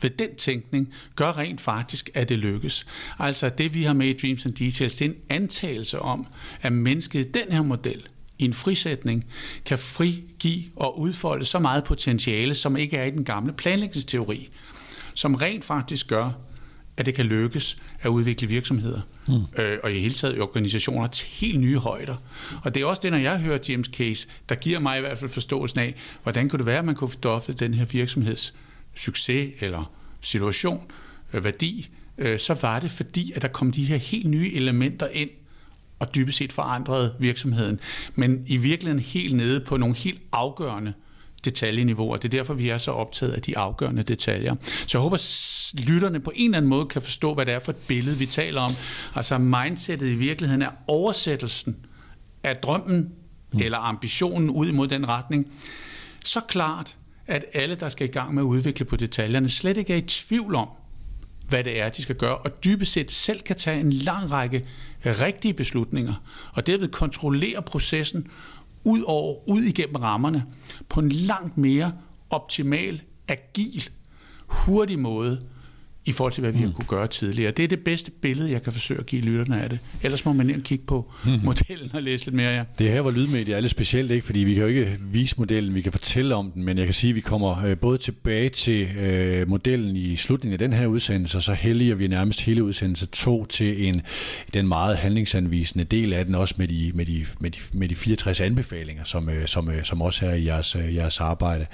ved 0.00 0.10
den 0.10 0.34
tænkning 0.36 0.88
gør 1.16 1.38
rent 1.38 1.60
faktisk, 1.60 2.10
at 2.14 2.28
det 2.28 2.38
lykkes. 2.38 2.86
Altså 3.18 3.48
det, 3.48 3.74
vi 3.74 3.82
har 3.82 3.92
med 3.92 4.06
i 4.06 4.12
Dreams 4.12 4.46
and 4.46 4.54
Details, 4.54 4.96
det 4.96 5.04
er 5.04 5.08
en 5.08 5.16
antagelse 5.28 5.98
om, 5.98 6.26
at 6.62 6.72
mennesket 6.72 7.26
i 7.26 7.30
den 7.30 7.52
her 7.52 7.62
model, 7.62 8.02
i 8.38 8.44
en 8.44 8.54
frisætning, 8.54 9.24
kan 9.64 9.78
frigive 9.78 10.64
og 10.76 11.00
udfolde 11.00 11.44
så 11.44 11.58
meget 11.58 11.84
potentiale, 11.84 12.54
som 12.54 12.76
ikke 12.76 12.96
er 12.96 13.04
i 13.04 13.10
den 13.10 13.24
gamle 13.24 13.52
planlægningsteori, 13.52 14.48
som 15.14 15.34
rent 15.34 15.64
faktisk 15.64 16.08
gør, 16.08 16.30
at 16.96 17.06
det 17.06 17.14
kan 17.14 17.26
lykkes 17.26 17.76
at 18.00 18.08
udvikle 18.08 18.48
virksomheder, 18.48 19.00
mm. 19.28 19.62
øh, 19.62 19.78
og 19.82 19.92
i 19.92 20.00
hele 20.00 20.14
taget 20.14 20.40
organisationer 20.40 21.06
til 21.06 21.28
helt 21.28 21.60
nye 21.60 21.78
højder. 21.78 22.16
Og 22.62 22.74
det 22.74 22.82
er 22.82 22.86
også 22.86 23.00
det, 23.02 23.10
når 23.10 23.18
jeg 23.18 23.40
hører 23.40 23.58
James 23.68 23.86
Case, 23.86 24.28
der 24.48 24.54
giver 24.54 24.78
mig 24.78 24.98
i 24.98 25.00
hvert 25.00 25.18
fald 25.18 25.30
forståelsen 25.30 25.80
af, 25.80 25.94
hvordan 26.22 26.48
kunne 26.48 26.58
det 26.58 26.66
være, 26.66 26.78
at 26.78 26.84
man 26.84 26.94
kunne 26.94 27.10
fordofle 27.10 27.54
den 27.54 27.74
her 27.74 27.84
virksomheds 27.84 28.54
succes 28.98 29.54
eller 29.60 29.92
situation, 30.20 30.90
øh, 31.32 31.44
værdi, 31.44 31.88
øh, 32.18 32.38
så 32.38 32.54
var 32.54 32.78
det 32.78 32.90
fordi, 32.90 33.32
at 33.36 33.42
der 33.42 33.48
kom 33.48 33.72
de 33.72 33.84
her 33.84 33.96
helt 33.96 34.26
nye 34.26 34.52
elementer 34.54 35.08
ind, 35.12 35.30
og 35.98 36.14
dybest 36.14 36.38
set 36.38 36.52
forandrede 36.52 37.14
virksomheden. 37.18 37.80
Men 38.14 38.44
i 38.46 38.56
virkeligheden 38.56 39.04
helt 39.04 39.36
nede 39.36 39.60
på 39.60 39.76
nogle 39.76 39.94
helt 39.94 40.20
afgørende 40.32 40.92
detaljeniveauer. 41.44 42.16
Det 42.16 42.24
er 42.24 42.38
derfor, 42.38 42.54
vi 42.54 42.68
er 42.68 42.78
så 42.78 42.90
optaget 42.90 43.32
af 43.32 43.42
de 43.42 43.58
afgørende 43.58 44.02
detaljer. 44.02 44.54
Så 44.62 44.98
jeg 44.98 45.02
håber, 45.02 45.16
lytterne 45.88 46.20
på 46.20 46.32
en 46.34 46.44
eller 46.44 46.56
anden 46.56 46.68
måde 46.68 46.86
kan 46.86 47.02
forstå, 47.02 47.34
hvad 47.34 47.46
det 47.46 47.54
er 47.54 47.60
for 47.60 47.72
et 47.72 47.76
billede, 47.76 48.16
vi 48.16 48.26
taler 48.26 48.60
om. 48.60 48.72
Altså 49.14 49.38
mindsetet 49.38 50.06
i 50.06 50.14
virkeligheden 50.14 50.62
er 50.62 50.70
oversættelsen 50.86 51.76
af 52.44 52.56
drømmen 52.56 53.12
mm. 53.52 53.60
eller 53.60 53.78
ambitionen 53.78 54.50
ud 54.50 54.68
imod 54.68 54.88
den 54.88 55.08
retning. 55.08 55.46
Så 56.24 56.40
klart, 56.40 56.96
at 57.28 57.44
alle, 57.54 57.74
der 57.74 57.88
skal 57.88 58.08
i 58.08 58.10
gang 58.10 58.34
med 58.34 58.42
at 58.42 58.46
udvikle 58.46 58.84
på 58.84 58.96
detaljerne, 58.96 59.48
slet 59.48 59.76
ikke 59.76 59.92
er 59.92 59.96
i 59.96 60.02
tvivl 60.02 60.54
om, 60.54 60.68
hvad 61.48 61.64
det 61.64 61.80
er, 61.80 61.88
de 61.88 62.02
skal 62.02 62.16
gøre, 62.16 62.36
og 62.36 62.64
dybest 62.64 62.92
set 62.92 63.10
selv 63.10 63.40
kan 63.40 63.56
tage 63.56 63.80
en 63.80 63.92
lang 63.92 64.30
række 64.30 64.66
rigtige 65.04 65.54
beslutninger, 65.54 66.14
og 66.52 66.66
derved 66.66 66.88
kontrollere 66.88 67.62
processen 67.62 68.26
ud 68.84 69.02
over, 69.06 69.48
ud 69.48 69.62
igennem 69.62 69.96
rammerne, 69.96 70.44
på 70.88 71.00
en 71.00 71.08
langt 71.08 71.58
mere 71.58 71.92
optimal, 72.30 73.02
agil, 73.28 73.88
hurtig 74.46 74.98
måde, 74.98 75.42
i 76.08 76.12
forhold 76.12 76.32
til, 76.32 76.40
hvad 76.40 76.52
vi 76.52 76.58
mm. 76.58 76.64
har 76.64 76.72
kunne 76.72 76.86
gøre 76.86 77.06
tidligere. 77.06 77.50
Det 77.50 77.64
er 77.64 77.68
det 77.68 77.80
bedste 77.80 78.10
billede, 78.10 78.50
jeg 78.50 78.62
kan 78.62 78.72
forsøge 78.72 79.00
at 79.00 79.06
give 79.06 79.22
lytterne 79.22 79.62
af 79.62 79.70
det. 79.70 79.78
Ellers 80.02 80.24
må 80.24 80.32
man 80.32 80.54
og 80.54 80.62
kigge 80.62 80.84
på 80.86 81.12
mm. 81.24 81.30
modellen 81.44 81.90
og 81.94 82.02
læse 82.02 82.26
lidt 82.26 82.36
mere. 82.36 82.50
Ja. 82.50 82.64
Det 82.78 82.90
her, 82.90 83.00
hvor 83.00 83.10
lydmedier 83.10 83.56
er 83.56 83.60
lidt 83.60 83.70
specielt, 83.70 84.10
ikke? 84.10 84.26
fordi 84.26 84.38
vi 84.38 84.54
kan 84.54 84.62
jo 84.62 84.68
ikke 84.68 84.96
vise 85.00 85.34
modellen, 85.38 85.74
vi 85.74 85.80
kan 85.80 85.92
fortælle 85.92 86.34
om 86.34 86.50
den, 86.50 86.64
men 86.64 86.78
jeg 86.78 86.86
kan 86.86 86.94
sige, 86.94 87.10
at 87.10 87.16
vi 87.16 87.20
kommer 87.20 87.64
øh, 87.64 87.78
både 87.78 87.98
tilbage 87.98 88.48
til 88.48 88.88
øh, 88.98 89.48
modellen 89.48 89.96
i 89.96 90.16
slutningen 90.16 90.52
af 90.52 90.58
den 90.58 90.72
her 90.72 90.86
udsendelse, 90.86 91.38
og 91.38 91.42
så 91.42 91.52
helliger 91.52 91.94
vi 91.94 92.06
nærmest 92.06 92.40
hele 92.40 92.64
udsendelse 92.64 93.06
to 93.06 93.44
til 93.44 93.86
en, 93.88 94.02
den 94.54 94.68
meget 94.68 94.96
handlingsanvisende 94.96 95.84
del 95.84 96.12
af 96.12 96.24
den, 96.24 96.34
også 96.34 96.54
med 96.58 96.68
de, 96.68 96.92
med 96.94 97.06
de, 97.06 97.26
med 97.40 97.50
de, 97.50 97.58
med 97.72 97.88
de 97.88 97.94
64 97.94 98.40
anbefalinger, 98.40 99.04
som, 99.04 99.28
øh, 99.28 99.46
som, 99.46 99.70
øh, 99.70 99.84
som 99.84 100.02
også 100.02 100.26
er 100.26 100.34
i 100.34 100.44
jeres, 100.44 100.76
øh, 100.76 100.94
jeres 100.94 101.20
arbejde. 101.20 101.66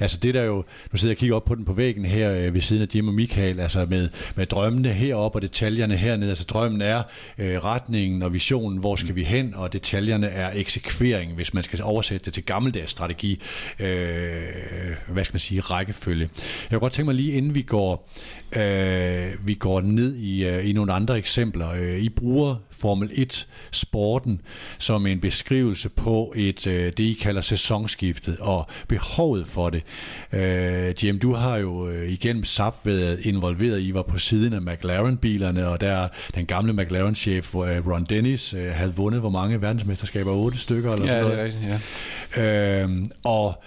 Altså 0.00 0.18
det 0.22 0.34
der 0.34 0.42
jo, 0.42 0.64
nu 0.92 0.98
sidder 0.98 1.10
jeg 1.10 1.16
og 1.16 1.20
kigger 1.20 1.36
op 1.36 1.44
på 1.44 1.54
den 1.54 1.64
på 1.64 1.72
væggen 1.72 2.04
her 2.04 2.32
øh, 2.32 2.54
ved 2.54 2.60
siden 2.60 2.82
af 2.82 2.86
Jim 2.94 3.08
og 3.08 3.14
Michael, 3.14 3.60
altså 3.60 3.79
altså 3.80 3.90
med, 3.90 4.08
med 4.34 4.46
drømmene 4.46 4.92
heroppe 4.92 5.38
og 5.38 5.42
detaljerne 5.42 5.96
hernede. 5.96 6.30
Altså 6.30 6.44
drømmen 6.44 6.82
er 6.82 7.02
øh, 7.38 7.64
retningen 7.64 8.22
og 8.22 8.32
visionen, 8.32 8.78
hvor 8.78 8.96
skal 8.96 9.14
vi 9.14 9.24
hen, 9.24 9.54
og 9.54 9.72
detaljerne 9.72 10.26
er 10.26 10.50
eksekvering, 10.54 11.34
hvis 11.34 11.54
man 11.54 11.62
skal 11.62 11.82
oversætte 11.82 12.24
det 12.24 12.32
til 12.32 12.44
gammeldags 12.44 12.90
strategi, 12.90 13.42
øh, 13.78 14.42
hvad 15.06 15.24
skal 15.24 15.34
man 15.34 15.40
sige, 15.40 15.60
rækkefølge. 15.60 16.30
Jeg 16.70 16.70
kunne 16.70 16.80
godt 16.80 16.92
tænke 16.92 17.06
mig 17.06 17.14
lige, 17.14 17.32
inden 17.32 17.54
vi 17.54 17.62
går, 17.62 18.08
øh, 18.56 19.46
vi 19.46 19.54
går 19.54 19.80
ned 19.80 20.16
i, 20.16 20.44
øh, 20.46 20.68
i 20.68 20.72
nogle 20.72 20.92
andre 20.92 21.18
eksempler. 21.18 21.70
Øh, 21.70 21.98
I 21.98 22.08
bruger 22.08 22.54
Formel 22.70 23.10
1 23.14 23.46
sporten 23.70 24.40
som 24.78 25.06
en 25.06 25.20
beskrivelse 25.20 25.88
på 25.88 26.32
et 26.36 26.66
øh, 26.66 26.84
det 26.84 27.00
I 27.00 27.18
kalder 27.22 27.40
sæsonskiftet 27.40 28.36
og 28.40 28.66
behovet 28.88 29.46
for 29.46 29.70
det. 29.70 29.82
Øh, 30.32 31.04
Jim, 31.04 31.18
du 31.18 31.34
har 31.34 31.56
jo 31.56 31.88
øh, 31.88 32.08
igennem 32.08 32.44
SAP 32.44 32.74
været 32.84 33.20
involveret 33.22 33.80
i 33.80 33.94
var 33.94 34.02
på 34.02 34.18
siden 34.18 34.52
af 34.52 34.62
McLaren-bilerne, 34.62 35.68
og 35.68 35.80
der 35.80 36.08
den 36.34 36.46
gamle 36.46 36.72
McLaren-chef 36.72 37.54
øh, 37.54 37.86
Ron 37.86 38.04
Dennis 38.04 38.54
øh, 38.54 38.72
havde 38.72 38.94
vundet 38.96 39.20
hvor 39.20 39.30
mange 39.30 39.62
verdensmesterskaber? 39.62 40.32
Otte 40.32 40.58
stykker 40.58 40.92
eller 40.92 41.06
ja, 41.06 41.20
sådan 41.20 41.36
noget. 41.36 41.38
Det 41.38 41.62
er 41.62 41.68
rigtigt, 41.68 41.82
ja. 42.36 42.82
Øh, 42.82 43.06
og 43.24 43.62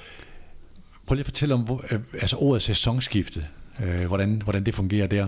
prøv 1.05 1.15
lige 1.15 1.21
at 1.21 1.25
fortælle 1.25 1.53
om 1.53 1.61
hvor, 1.61 1.85
øh, 1.91 1.99
altså 2.13 2.35
ordet 2.35 2.61
sæsonskifte 2.61 3.45
øh, 3.83 4.05
hvordan, 4.05 4.41
hvordan 4.43 4.63
det 4.63 4.75
fungerer 4.75 5.07
der. 5.07 5.27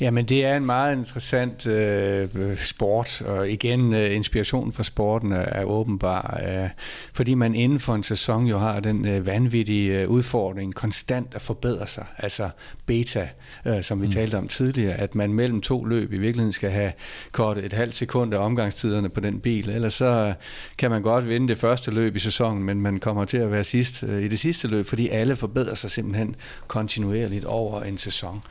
Jamen 0.00 0.24
det 0.24 0.44
er 0.44 0.56
en 0.56 0.66
meget 0.66 0.96
interessant 0.96 1.66
øh, 1.66 2.56
sport, 2.56 3.22
og 3.22 3.50
igen 3.50 3.94
øh, 3.94 4.16
inspirationen 4.16 4.72
fra 4.72 4.82
sporten 4.82 5.32
er, 5.32 5.36
er 5.36 5.64
åbenbar, 5.64 6.40
øh, 6.46 6.68
fordi 7.12 7.34
man 7.34 7.54
inden 7.54 7.80
for 7.80 7.94
en 7.94 8.02
sæson 8.02 8.46
jo 8.46 8.58
har 8.58 8.80
den 8.80 9.06
øh, 9.06 9.26
vanvittige 9.26 10.00
øh, 10.00 10.08
udfordring 10.08 10.74
konstant 10.74 11.34
at 11.34 11.42
forbedre 11.42 11.86
sig, 11.86 12.04
altså 12.18 12.50
beta, 12.86 13.28
øh, 13.66 13.82
som 13.82 14.00
vi 14.00 14.06
mm. 14.06 14.12
talte 14.12 14.38
om 14.38 14.48
tidligere, 14.48 14.94
at 14.94 15.14
man 15.14 15.32
mellem 15.32 15.60
to 15.60 15.84
løb 15.84 16.12
i 16.12 16.18
virkeligheden 16.18 16.52
skal 16.52 16.70
have 16.70 16.92
kortet 17.32 17.64
et 17.64 17.72
halvt 17.72 17.94
sekund 17.94 18.34
af 18.34 18.38
omgangstiderne 18.38 19.08
på 19.08 19.20
den 19.20 19.40
bil, 19.40 19.70
ellers 19.70 19.94
så 19.94 20.34
kan 20.78 20.90
man 20.90 21.02
godt 21.02 21.28
vinde 21.28 21.48
det 21.48 21.58
første 21.58 21.90
løb 21.90 22.16
i 22.16 22.18
sæsonen, 22.18 22.62
men 22.62 22.80
man 22.80 22.98
kommer 22.98 23.24
til 23.24 23.36
at 23.36 23.52
være 23.52 23.64
sidst 23.64 24.02
øh, 24.02 24.22
i 24.22 24.28
det 24.28 24.38
sidste 24.38 24.68
løb, 24.68 24.86
fordi 24.86 25.08
alle 25.08 25.36
forbedrer 25.36 25.74
sig 25.74 25.90
simpelthen 25.90 26.36
kontinuerligt 26.66 27.44
over 27.44 27.67
en 27.76 27.98
sæson. 27.98 28.42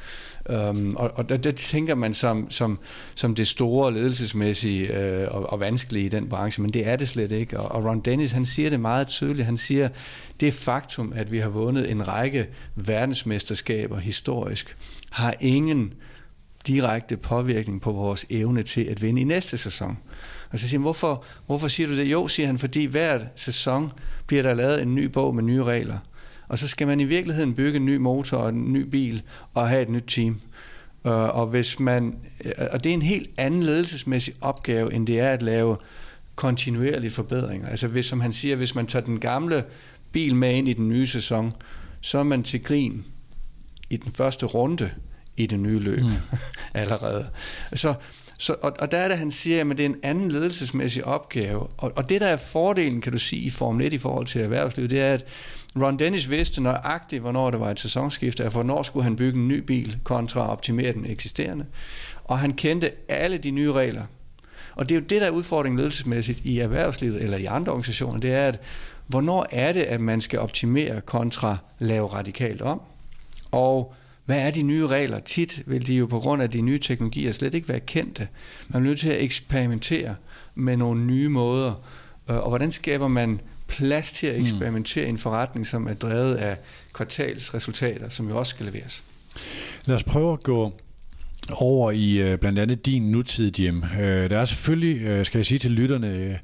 Um, 0.49 0.95
og 0.95 1.11
og 1.15 1.29
det, 1.29 1.43
der 1.43 1.51
tænker 1.51 1.95
man 1.95 2.13
som, 2.13 2.51
som, 2.51 2.79
som 3.15 3.35
det 3.35 3.47
store 3.47 3.93
ledelsesmæssige 3.93 4.93
øh, 4.93 5.27
og, 5.31 5.49
og 5.49 5.59
vanskelige 5.59 6.05
i 6.05 6.09
den 6.09 6.29
branche, 6.29 6.61
men 6.61 6.73
det 6.73 6.87
er 6.87 6.95
det 6.95 7.09
slet 7.09 7.31
ikke. 7.31 7.59
Og, 7.59 7.71
og 7.71 7.85
Ron 7.85 7.99
Dennis, 7.99 8.31
han 8.31 8.45
siger 8.45 8.69
det 8.69 8.79
meget 8.79 9.07
tydeligt. 9.07 9.45
Han 9.45 9.57
siger, 9.57 9.89
det 10.39 10.53
faktum, 10.53 11.13
at 11.15 11.31
vi 11.31 11.39
har 11.39 11.49
vundet 11.49 11.91
en 11.91 12.07
række 12.07 12.47
verdensmesterskaber 12.75 13.97
historisk, 13.97 14.77
har 15.09 15.35
ingen 15.39 15.93
direkte 16.67 17.17
påvirkning 17.17 17.81
på 17.81 17.91
vores 17.91 18.25
evne 18.29 18.63
til 18.63 18.81
at 18.81 19.01
vinde 19.01 19.21
i 19.21 19.23
næste 19.23 19.57
sæson. 19.57 19.97
Og 20.51 20.59
så 20.59 20.67
siger 20.67 20.79
han, 20.79 20.83
hvorfor, 20.83 21.23
hvorfor 21.45 21.67
siger 21.67 21.87
du 21.87 21.95
det? 21.95 22.03
Jo, 22.03 22.27
siger 22.27 22.47
han, 22.47 22.59
fordi 22.59 22.85
hver 22.85 23.19
sæson 23.35 23.91
bliver 24.27 24.43
der 24.43 24.53
lavet 24.53 24.81
en 24.81 24.95
ny 24.95 25.03
bog 25.03 25.35
med 25.35 25.43
nye 25.43 25.63
regler. 25.63 25.97
Og 26.47 26.57
så 26.57 26.67
skal 26.67 26.87
man 26.87 26.99
i 26.99 27.03
virkeligheden 27.03 27.53
bygge 27.53 27.77
en 27.77 27.85
ny 27.85 27.97
motor 27.97 28.37
og 28.37 28.49
en 28.49 28.73
ny 28.73 28.81
bil 28.81 29.21
og 29.53 29.69
have 29.69 29.81
et 29.81 29.89
nyt 29.89 30.03
team. 30.07 30.39
Øh, 31.05 31.37
og, 31.37 31.47
hvis 31.47 31.79
man, 31.79 32.15
øh, 32.45 32.51
og 32.71 32.83
det 32.83 32.89
er 32.89 32.93
en 32.93 33.01
helt 33.01 33.29
anden 33.37 33.63
ledelsesmæssig 33.63 34.33
opgave, 34.41 34.93
end 34.93 35.07
det 35.07 35.19
er 35.19 35.31
at 35.31 35.43
lave 35.43 35.77
kontinuerlige 36.35 37.11
forbedringer. 37.11 37.69
Altså 37.69 37.87
hvis, 37.87 38.05
som 38.05 38.21
han 38.21 38.33
siger, 38.33 38.55
hvis 38.55 38.75
man 38.75 38.87
tager 38.87 39.05
den 39.05 39.19
gamle 39.19 39.63
bil 40.11 40.35
med 40.35 40.53
ind 40.53 40.67
i 40.67 40.73
den 40.73 40.89
nye 40.89 41.07
sæson, 41.07 41.53
så 42.01 42.17
er 42.17 42.23
man 42.23 42.43
til 42.43 42.63
grin 42.63 43.05
i 43.89 43.97
den 43.97 44.11
første 44.11 44.45
runde 44.45 44.91
i 45.37 45.45
det 45.45 45.59
nye 45.59 45.79
løb 45.79 45.99
mm. 45.99 46.11
allerede. 46.73 47.27
Så, 47.73 47.93
så, 48.37 48.55
og, 48.61 48.75
og 48.79 48.91
der 48.91 48.97
er 48.97 49.07
det, 49.07 49.17
han 49.17 49.31
siger, 49.31 49.61
at 49.61 49.77
det 49.77 49.79
er 49.79 49.89
en 49.89 49.99
anden 50.03 50.31
ledelsesmæssig 50.31 51.05
opgave. 51.05 51.67
Og, 51.77 51.91
og 51.95 52.09
det, 52.09 52.21
der 52.21 52.27
er 52.27 52.37
fordelen, 52.37 53.01
kan 53.01 53.11
du 53.11 53.19
sige, 53.19 53.41
i 53.41 53.49
Formel 53.49 53.85
1 53.85 53.93
i 53.93 53.97
forhold 53.97 54.27
til 54.27 54.41
erhvervslivet, 54.41 54.89
det 54.89 55.01
er, 55.01 55.13
at 55.13 55.25
Ron 55.83 55.99
Dennis 55.99 56.29
vidste 56.29 56.61
nøjagtigt, 56.63 57.21
hvornår 57.21 57.51
det 57.51 57.59
var 57.59 57.71
et 57.71 57.79
sæsonskifte, 57.79 58.45
og 58.45 58.51
hvornår 58.51 58.83
skulle 58.83 59.03
han 59.03 59.15
bygge 59.15 59.39
en 59.39 59.47
ny 59.47 59.57
bil 59.57 59.97
kontra 60.03 60.43
at 60.43 60.49
optimere 60.49 60.93
den 60.93 61.05
eksisterende. 61.05 61.65
Og 62.23 62.39
han 62.39 62.53
kendte 62.53 62.91
alle 63.07 63.37
de 63.37 63.51
nye 63.51 63.71
regler. 63.71 64.03
Og 64.75 64.89
det 64.89 64.95
er 64.95 64.99
jo 64.99 65.05
det, 65.05 65.21
der 65.21 65.27
er 65.27 65.31
udfordringen 65.31 65.77
ledelsesmæssigt 65.77 66.39
i 66.43 66.59
erhvervslivet 66.59 67.23
eller 67.23 67.37
i 67.37 67.45
andre 67.45 67.71
organisationer, 67.71 68.19
det 68.19 68.31
er, 68.31 68.47
at 68.47 68.59
hvornår 69.07 69.47
er 69.51 69.73
det, 69.73 69.81
at 69.81 70.01
man 70.01 70.21
skal 70.21 70.39
optimere 70.39 71.01
kontra 71.01 71.57
lave 71.79 72.07
radikalt 72.07 72.61
om? 72.61 72.81
Og 73.51 73.93
hvad 74.25 74.39
er 74.39 74.51
de 74.51 74.61
nye 74.61 74.87
regler? 74.87 75.19
Tit 75.19 75.63
vil 75.65 75.87
de 75.87 75.95
jo 75.95 76.05
på 76.05 76.19
grund 76.19 76.41
af 76.41 76.51
de 76.51 76.61
nye 76.61 76.79
teknologier 76.79 77.31
slet 77.31 77.53
ikke 77.53 77.69
være 77.69 77.79
kendte. 77.79 78.27
Man 78.67 78.81
er 78.81 78.87
nødt 78.87 78.99
til 78.99 79.09
at 79.09 79.21
eksperimentere 79.21 80.15
med 80.55 80.77
nogle 80.77 81.01
nye 81.01 81.29
måder. 81.29 81.73
Øh, 82.29 82.35
og 82.35 82.49
hvordan 82.49 82.71
skaber 82.71 83.07
man 83.07 83.41
plads 83.67 84.11
til 84.11 84.27
at 84.27 84.35
mm. 84.35 84.41
eksperimentere 84.41 85.05
i 85.05 85.09
en 85.09 85.17
forretning, 85.17 85.67
som 85.67 85.87
er 85.87 85.93
drevet 85.93 86.35
af 86.35 86.57
kvartalsresultater, 86.93 88.09
som 88.09 88.29
jo 88.29 88.37
også 88.37 88.49
skal 88.49 88.65
leveres. 88.65 89.03
Lad 89.85 89.95
os 89.95 90.03
prøve 90.03 90.33
at 90.33 90.43
gå 90.43 90.73
over 91.51 91.91
i 91.91 92.17
øh, 92.17 92.37
blandt 92.37 92.59
andet 92.59 92.85
din 92.85 93.11
nutid 93.11 93.59
Jim. 93.59 93.83
Øh, 93.99 94.29
der 94.29 94.37
er 94.37 94.45
selvfølgelig, 94.45 95.01
øh, 95.01 95.25
skal 95.25 95.39
jeg 95.39 95.45
sige 95.45 95.59
til 95.59 95.71
lytterne, 95.71 96.07
øh, 96.07 96.35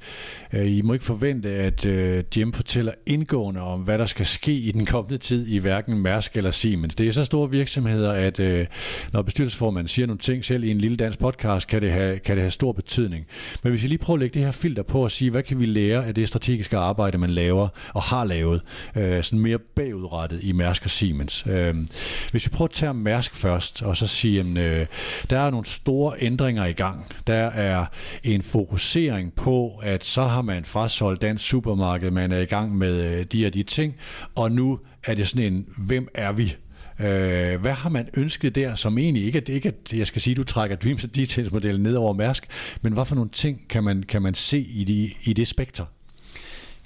øh, 0.54 0.72
I 0.72 0.82
må 0.82 0.94
ikke 0.94 1.06
forvente, 1.06 1.50
at 1.50 1.86
øh, 1.86 2.24
Jim 2.38 2.54
fortæller 2.54 2.92
indgående 3.06 3.62
om, 3.62 3.80
hvad 3.80 3.98
der 3.98 4.06
skal 4.06 4.26
ske 4.26 4.54
i 4.54 4.72
den 4.72 4.86
kommende 4.86 5.18
tid 5.18 5.48
i 5.48 5.58
hverken 5.58 5.98
Mærsk 5.98 6.38
eller 6.38 6.52
Siemens. 6.52 6.96
Det 6.96 7.08
er 7.08 7.12
så 7.12 7.26
store 7.26 7.52
virksomheder, 7.52 8.12
at 8.12 8.40
øh, 8.40 8.66
når 9.14 9.22
bestyrelsesformanden 9.22 9.88
siger 9.88 10.06
nogle 10.06 10.20
ting 10.20 10.46
selv 10.46 10.64
i 10.64 10.72
en 10.72 10.78
lille 10.78 10.98
dansk 10.98 11.20
podcast, 11.20 11.68
kan 11.68 11.82
det, 11.82 11.92
have, 11.92 12.20
kan 12.20 12.36
det 12.36 12.42
have 12.42 12.52
stor 12.52 12.72
betydning. 12.72 13.26
Men 13.64 13.70
hvis 13.72 13.84
vi 13.84 13.88
lige 13.88 13.98
prøver 13.98 14.18
at 14.18 14.20
lægge 14.20 14.34
det 14.34 14.46
her 14.46 14.52
filter 14.52 14.84
på 14.84 15.04
og 15.04 15.12
sige, 15.12 15.32
hvad 15.32 15.44
kan 15.44 15.60
vi 15.60 15.66
lære 15.66 16.06
af 16.06 16.16
det 16.16 16.28
strategiske 16.28 16.78
arbejde, 16.78 17.18
man 17.18 17.30
laver 17.30 17.68
og 17.94 18.02
har 18.02 18.26
lavet, 18.26 18.62
øh, 18.96 19.24
sådan 19.24 19.40
mere 19.40 19.58
bagudrettet 19.76 20.40
i 20.44 20.52
Mærsk 20.52 20.84
og 20.84 20.90
Siemens. 20.90 21.46
Øh, 21.50 21.76
hvis 22.32 22.46
vi 22.46 22.50
prøver 22.50 22.68
at 22.68 22.74
tage 22.74 22.94
Mærsk 22.94 23.36
først, 23.36 23.84
og 23.84 23.98
så 23.98 24.08
sige, 24.08 24.44
øh, 24.44 24.86
der 25.30 25.40
er 25.40 25.52
nogle 25.52 25.66
store 25.66 26.16
ændringer 26.20 26.66
i 26.66 26.74
gang. 26.74 27.06
Der 27.28 27.44
er 27.44 27.86
en 28.24 28.42
fokusering 28.42 29.34
på, 29.34 29.80
at 29.84 30.06
så 30.06 30.24
har 30.24 30.42
man 30.42 30.66
frasolgt 30.66 31.22
dansk 31.22 31.46
supermarked, 31.46 32.12
man 32.12 32.32
er 32.32 32.40
i 32.40 32.46
gang 32.46 32.78
med 32.78 33.20
øh, 33.20 33.26
de 33.26 33.46
og 33.46 33.54
de 33.54 33.64
ting, 33.64 33.96
og 34.36 34.52
nu 34.52 34.80
er 35.04 35.14
det 35.14 35.28
sådan 35.28 35.54
en, 35.54 35.66
hvem 35.78 36.08
er 36.14 36.32
vi? 36.32 36.56
Øh, 37.00 37.62
hvad 37.62 37.72
har 37.74 37.90
man 37.90 38.10
ønsket 38.14 38.56
der, 38.56 38.76
som 38.76 38.98
egentlig 38.98 39.26
ikke, 39.26 39.38
at, 39.38 39.50
ikke 39.50 39.70
at 39.70 39.94
jeg 39.94 40.08
skal 40.08 40.22
sige, 40.22 40.32
at 40.32 40.38
du 40.38 40.44
trækker 40.44 40.76
Dreams 40.76 41.08
Details-modellen 41.16 41.84
ned 41.84 41.96
over 41.96 42.14
Mærsk, 42.14 42.48
men 42.82 42.94
hvad 42.94 43.06
for 43.06 43.16
nogle 43.16 43.30
ting 43.30 43.68
kan 43.70 43.84
man, 43.84 44.04
kan 44.04 44.22
man 44.22 44.34
se 44.34 44.60
i, 44.60 44.84
de, 44.84 45.12
i 45.24 45.34
det 45.34 45.48
spekter? 45.48 45.86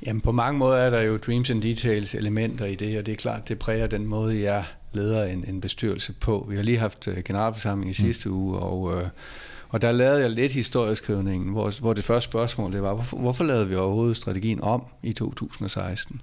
Jamen 0.05 0.22
på 0.22 0.32
mange 0.32 0.60
måder 0.60 0.78
er 0.78 0.89
der 0.89 1.01
jo 1.01 1.18
Dreams 1.18 1.49
and 1.49 1.62
Details 1.62 2.16
elementer 2.16 2.66
i 2.66 2.76
det, 2.76 2.99
og 2.99 3.05
det 3.05 3.12
er 3.12 3.16
klart, 3.16 3.49
det 3.49 3.60
præger 3.60 3.88
den 3.88 4.05
måde, 4.05 4.41
jeg 4.41 4.66
leder 4.98 5.24
en, 5.24 5.45
en 5.48 5.62
bestyrelse 5.62 6.14
på. 6.14 6.45
Vi 6.50 6.56
har 6.56 6.64
lige 6.64 6.78
haft 6.78 7.08
øh, 7.08 7.24
generalforsamling 7.26 7.89
i 7.89 7.98
mm. 8.00 8.06
sidste 8.06 8.30
mm. 8.30 8.36
uge, 8.36 8.58
og, 8.58 9.02
øh, 9.02 9.08
og 9.70 9.82
der 9.82 9.91
lavede 9.91 10.22
jeg 10.22 10.30
lidt 10.30 10.52
historieskrivningen, 10.52 11.52
hvor, 11.52 11.80
hvor 11.80 11.93
det 11.93 12.04
første 12.04 12.30
spørgsmål 12.30 12.72
det 12.72 12.82
var, 12.82 12.93
hvorfor, 12.93 13.18
hvorfor 13.18 13.43
lavede 13.43 13.68
vi 13.68 13.76
overhovedet 13.76 14.18
strategien 14.18 14.62
om 14.62 14.86
i 15.04 15.14
2016? 15.14 16.22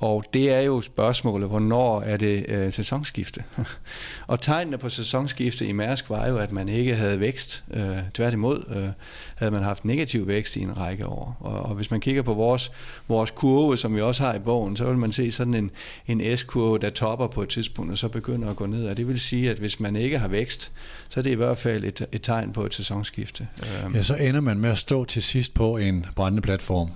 Og 0.00 0.24
det 0.32 0.50
er 0.50 0.60
jo 0.60 0.80
spørgsmålet, 0.80 1.48
hvornår 1.48 2.00
er 2.00 2.16
det 2.16 2.44
øh, 2.48 2.72
sæsonskifte? 2.72 3.44
og 4.26 4.40
tegnene 4.40 4.78
på 4.78 4.88
sæsonskifte 4.88 5.66
i 5.66 5.72
Mærsk 5.72 6.10
var 6.10 6.28
jo, 6.28 6.38
at 6.38 6.52
man 6.52 6.68
ikke 6.68 6.94
havde 6.94 7.20
vækst. 7.20 7.64
Øh, 7.74 7.96
tværtimod 8.14 8.64
øh, 8.76 8.88
havde 9.36 9.52
man 9.52 9.62
haft 9.62 9.84
negativ 9.84 10.26
vækst 10.26 10.56
i 10.56 10.60
en 10.60 10.78
række 10.78 11.06
år. 11.06 11.36
Og, 11.40 11.62
og 11.62 11.74
hvis 11.74 11.90
man 11.90 12.00
kigger 12.00 12.22
på 12.22 12.34
vores, 12.34 12.72
vores 13.08 13.30
kurve, 13.30 13.76
som 13.76 13.96
vi 13.96 14.00
også 14.00 14.24
har 14.24 14.34
i 14.34 14.38
bogen, 14.38 14.76
så 14.76 14.84
vil 14.84 14.98
man 14.98 15.12
se 15.12 15.30
sådan 15.30 15.54
en, 15.54 15.70
en 16.06 16.36
S-kurve, 16.36 16.78
der 16.78 16.90
topper 16.90 17.26
på 17.26 17.42
et 17.42 17.48
tidspunkt, 17.48 17.92
og 17.92 17.98
så 17.98 18.08
begynder 18.08 18.50
at 18.50 18.56
gå 18.56 18.66
ned. 18.66 18.88
Og 18.88 18.96
det 18.96 19.08
vil 19.08 19.20
sige, 19.20 19.50
at 19.50 19.58
hvis 19.58 19.80
man 19.80 19.96
ikke 19.96 20.18
har 20.18 20.28
vækst, 20.28 20.72
så 21.08 21.20
er 21.20 21.22
det 21.22 21.30
i 21.30 21.34
hvert 21.34 21.58
fald 21.58 21.84
et, 21.84 22.06
et 22.12 22.22
tegn 22.22 22.52
på 22.52 22.66
et 22.66 22.74
sæsonskifte. 22.74 23.48
Ja, 23.94 24.02
så 24.02 24.14
ender 24.14 24.40
man 24.40 24.58
med 24.58 24.70
at 24.70 24.78
stå 24.78 25.04
til 25.04 25.22
sidst 25.22 25.54
på 25.54 25.76
en 25.76 26.06
brændende 26.16 26.42
platform. 26.42 26.90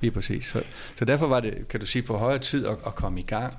Lige 0.00 0.10
præcis. 0.10 0.46
Så, 0.46 0.62
så 0.94 1.04
derfor 1.04 1.26
var 1.26 1.40
det, 1.40 1.68
kan 1.68 1.80
du 1.80 1.86
sige, 1.86 2.02
på 2.02 2.16
højere 2.16 2.38
tid 2.38 2.66
at, 2.66 2.76
at 2.86 2.94
komme 2.94 3.20
i 3.20 3.22
gang. 3.22 3.54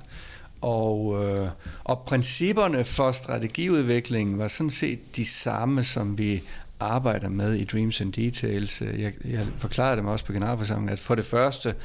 Og, 0.61 1.25
øh, 1.25 1.47
og 1.83 2.03
principperne 2.07 2.85
for 2.85 3.11
strategiudviklingen 3.11 4.37
var 4.37 4.47
sådan 4.47 4.69
set 4.69 5.15
de 5.15 5.25
samme, 5.25 5.83
som 5.83 6.17
vi 6.17 6.43
arbejder 6.79 7.29
med 7.29 7.55
i 7.55 7.63
Dreams 7.63 8.01
and 8.01 8.13
Details. 8.13 8.81
Jeg, 8.81 9.13
jeg 9.25 9.47
forklarede 9.57 9.97
dem 9.97 10.07
også 10.07 10.25
på 10.25 10.33
generalforsamlingen, 10.33 10.93
at 10.93 10.99
for 10.99 11.15
det 11.15 11.25
første, 11.25 11.75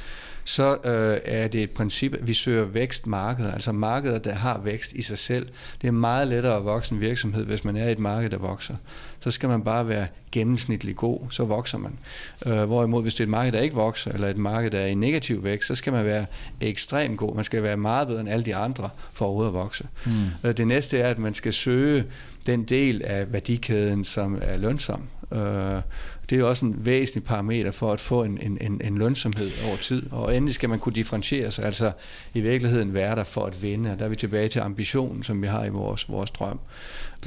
så 0.43 0.77
øh, 0.85 1.19
er 1.25 1.47
det 1.47 1.63
et 1.63 1.71
princip, 1.71 2.13
at 2.13 2.27
vi 2.27 2.33
søger 2.33 2.63
vækstmarkeder, 2.63 3.51
altså 3.51 3.71
markeder, 3.71 4.19
der 4.19 4.33
har 4.33 4.61
vækst 4.63 4.93
i 4.93 5.01
sig 5.01 5.17
selv. 5.17 5.47
Det 5.81 5.87
er 5.87 5.91
meget 5.91 6.27
lettere 6.27 6.57
at 6.57 6.65
vokse 6.65 6.93
en 6.93 7.01
virksomhed, 7.01 7.45
hvis 7.45 7.65
man 7.65 7.77
er 7.77 7.87
i 7.87 7.91
et 7.91 7.99
marked, 7.99 8.29
der 8.29 8.37
vokser. 8.37 8.75
Så 9.19 9.31
skal 9.31 9.49
man 9.49 9.63
bare 9.63 9.87
være 9.87 10.07
gennemsnitlig 10.31 10.95
god, 10.95 11.19
så 11.29 11.45
vokser 11.45 11.77
man. 11.77 11.97
Øh, 12.45 12.63
hvorimod, 12.63 13.01
hvis 13.01 13.13
det 13.13 13.19
er 13.19 13.25
et 13.25 13.29
marked, 13.29 13.51
der 13.51 13.59
ikke 13.59 13.75
vokser, 13.75 14.11
eller 14.11 14.27
et 14.27 14.37
marked, 14.37 14.71
der 14.71 14.79
er 14.79 14.87
i 14.87 14.95
negativ 14.95 15.43
vækst, 15.43 15.67
så 15.67 15.75
skal 15.75 15.93
man 15.93 16.05
være 16.05 16.25
ekstremt 16.61 17.17
god. 17.17 17.35
Man 17.35 17.43
skal 17.43 17.63
være 17.63 17.77
meget 17.77 18.07
bedre 18.07 18.21
end 18.21 18.29
alle 18.29 18.45
de 18.45 18.55
andre 18.55 18.89
for 19.13 19.25
overhovedet 19.25 19.49
at 19.49 19.53
vokse. 19.53 19.87
Mm. 20.05 20.11
Øh, 20.43 20.57
det 20.57 20.67
næste 20.67 20.99
er, 20.99 21.09
at 21.09 21.19
man 21.19 21.33
skal 21.33 21.53
søge 21.53 22.05
den 22.45 22.63
del 22.63 23.01
af 23.05 23.33
værdikæden, 23.33 24.03
som 24.03 24.39
er 24.41 24.57
lønsom. 24.57 25.03
Øh, 25.33 25.81
det 26.29 26.35
er 26.35 26.39
jo 26.39 26.49
også 26.49 26.65
en 26.65 26.85
væsentlig 26.85 27.23
parameter 27.23 27.71
for 27.71 27.93
at 27.93 27.99
få 27.99 28.23
en, 28.23 28.39
en, 28.41 28.57
en, 28.61 28.81
en 28.83 28.97
lønsomhed 28.97 29.51
over 29.67 29.77
tid. 29.77 30.03
Og 30.11 30.35
endelig 30.35 30.55
skal 30.55 30.69
man 30.69 30.79
kunne 30.79 30.95
differentiere 30.95 31.51
sig, 31.51 31.65
altså 31.65 31.91
i 32.33 32.41
virkeligheden 32.41 32.93
være 32.93 33.15
der 33.15 33.23
for 33.23 33.45
at 33.45 33.63
vinde. 33.63 33.91
Og 33.91 33.99
der 33.99 34.05
er 34.05 34.09
vi 34.09 34.15
tilbage 34.15 34.47
til 34.47 34.59
ambitionen, 34.59 35.23
som 35.23 35.41
vi 35.41 35.47
har 35.47 35.65
i 35.65 35.69
vores, 35.69 36.09
vores 36.09 36.31
drøm. 36.31 36.59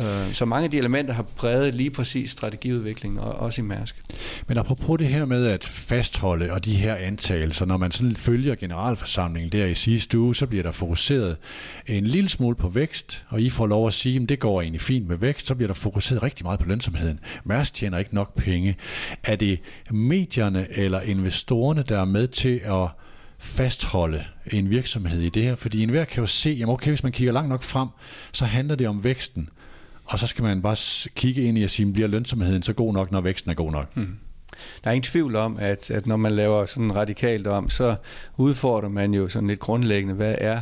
Øh, 0.00 0.34
så 0.34 0.44
mange 0.44 0.64
af 0.64 0.70
de 0.70 0.78
elementer 0.78 1.14
har 1.14 1.22
præget 1.22 1.74
lige 1.74 1.90
præcis 1.90 2.30
strategiudviklingen, 2.30 3.20
og 3.20 3.32
også 3.32 3.60
i 3.60 3.64
Mærsk. 3.64 3.96
Men 4.46 4.58
apropos 4.58 4.98
det 4.98 5.08
her 5.08 5.24
med 5.24 5.46
at 5.46 5.64
fastholde 5.64 6.52
og 6.52 6.64
de 6.64 6.74
her 6.74 6.94
antagelser, 6.94 7.66
når 7.66 7.76
man 7.76 7.90
sådan 7.90 8.16
følger 8.16 8.54
generalforsamlingen 8.54 9.52
der 9.52 9.66
i 9.66 9.74
sidste 9.74 10.18
uge, 10.18 10.34
så 10.34 10.46
bliver 10.46 10.62
der 10.62 10.72
fokuseret 10.72 11.36
en 11.86 12.04
lille 12.04 12.30
smule 12.30 12.56
på 12.56 12.68
vækst, 12.68 13.24
og 13.28 13.40
I 13.40 13.50
får 13.50 13.66
lov 13.66 13.86
at 13.86 13.94
sige, 13.94 14.22
at 14.22 14.28
det 14.28 14.38
går 14.38 14.60
egentlig 14.60 14.80
fint 14.80 15.08
med 15.08 15.16
vækst, 15.16 15.46
så 15.46 15.54
bliver 15.54 15.66
der 15.66 15.74
fokuseret 15.74 16.22
rigtig 16.22 16.44
meget 16.44 16.60
på 16.60 16.68
lønsomheden. 16.68 17.20
Mærsk 17.44 17.74
tjener 17.74 17.98
ikke 17.98 18.14
nok 18.14 18.34
penge. 18.34 18.76
Er 19.24 19.36
det 19.36 19.60
medierne 19.90 20.66
eller 20.70 21.00
investorerne, 21.00 21.82
der 21.82 22.00
er 22.00 22.04
med 22.04 22.28
til 22.28 22.60
at 22.64 22.88
fastholde 23.38 24.24
en 24.52 24.70
virksomhed 24.70 25.20
i 25.20 25.28
det 25.28 25.42
her? 25.42 25.56
Fordi 25.56 25.82
enhver 25.82 26.04
kan 26.04 26.20
jo 26.20 26.26
se, 26.26 26.50
jamen 26.50 26.72
okay, 26.72 26.90
hvis 26.90 27.02
man 27.02 27.12
kigger 27.12 27.32
langt 27.32 27.48
nok 27.48 27.62
frem, 27.62 27.88
så 28.32 28.44
handler 28.44 28.74
det 28.74 28.88
om 28.88 29.04
væksten. 29.04 29.48
Og 30.04 30.18
så 30.18 30.26
skal 30.26 30.44
man 30.44 30.62
bare 30.62 30.76
kigge 31.14 31.42
ind 31.42 31.58
i 31.58 31.62
at 31.62 31.70
sige, 31.70 31.92
bliver 31.92 32.08
lønsomheden 32.08 32.62
så 32.62 32.72
god 32.72 32.92
nok, 32.92 33.12
når 33.12 33.20
væksten 33.20 33.50
er 33.50 33.54
god 33.54 33.72
nok? 33.72 33.96
Mm. 33.96 34.16
Der 34.84 34.90
er 34.90 34.94
ingen 34.94 35.02
tvivl 35.02 35.36
om, 35.36 35.56
at, 35.60 35.90
at 35.90 36.06
når 36.06 36.16
man 36.16 36.32
laver 36.32 36.66
sådan 36.66 36.94
radikalt 36.94 37.46
om, 37.46 37.70
så 37.70 37.96
udfordrer 38.36 38.88
man 38.88 39.14
jo 39.14 39.28
sådan 39.28 39.48
lidt 39.48 39.60
grundlæggende, 39.60 40.14
hvad 40.14 40.34
er 40.40 40.60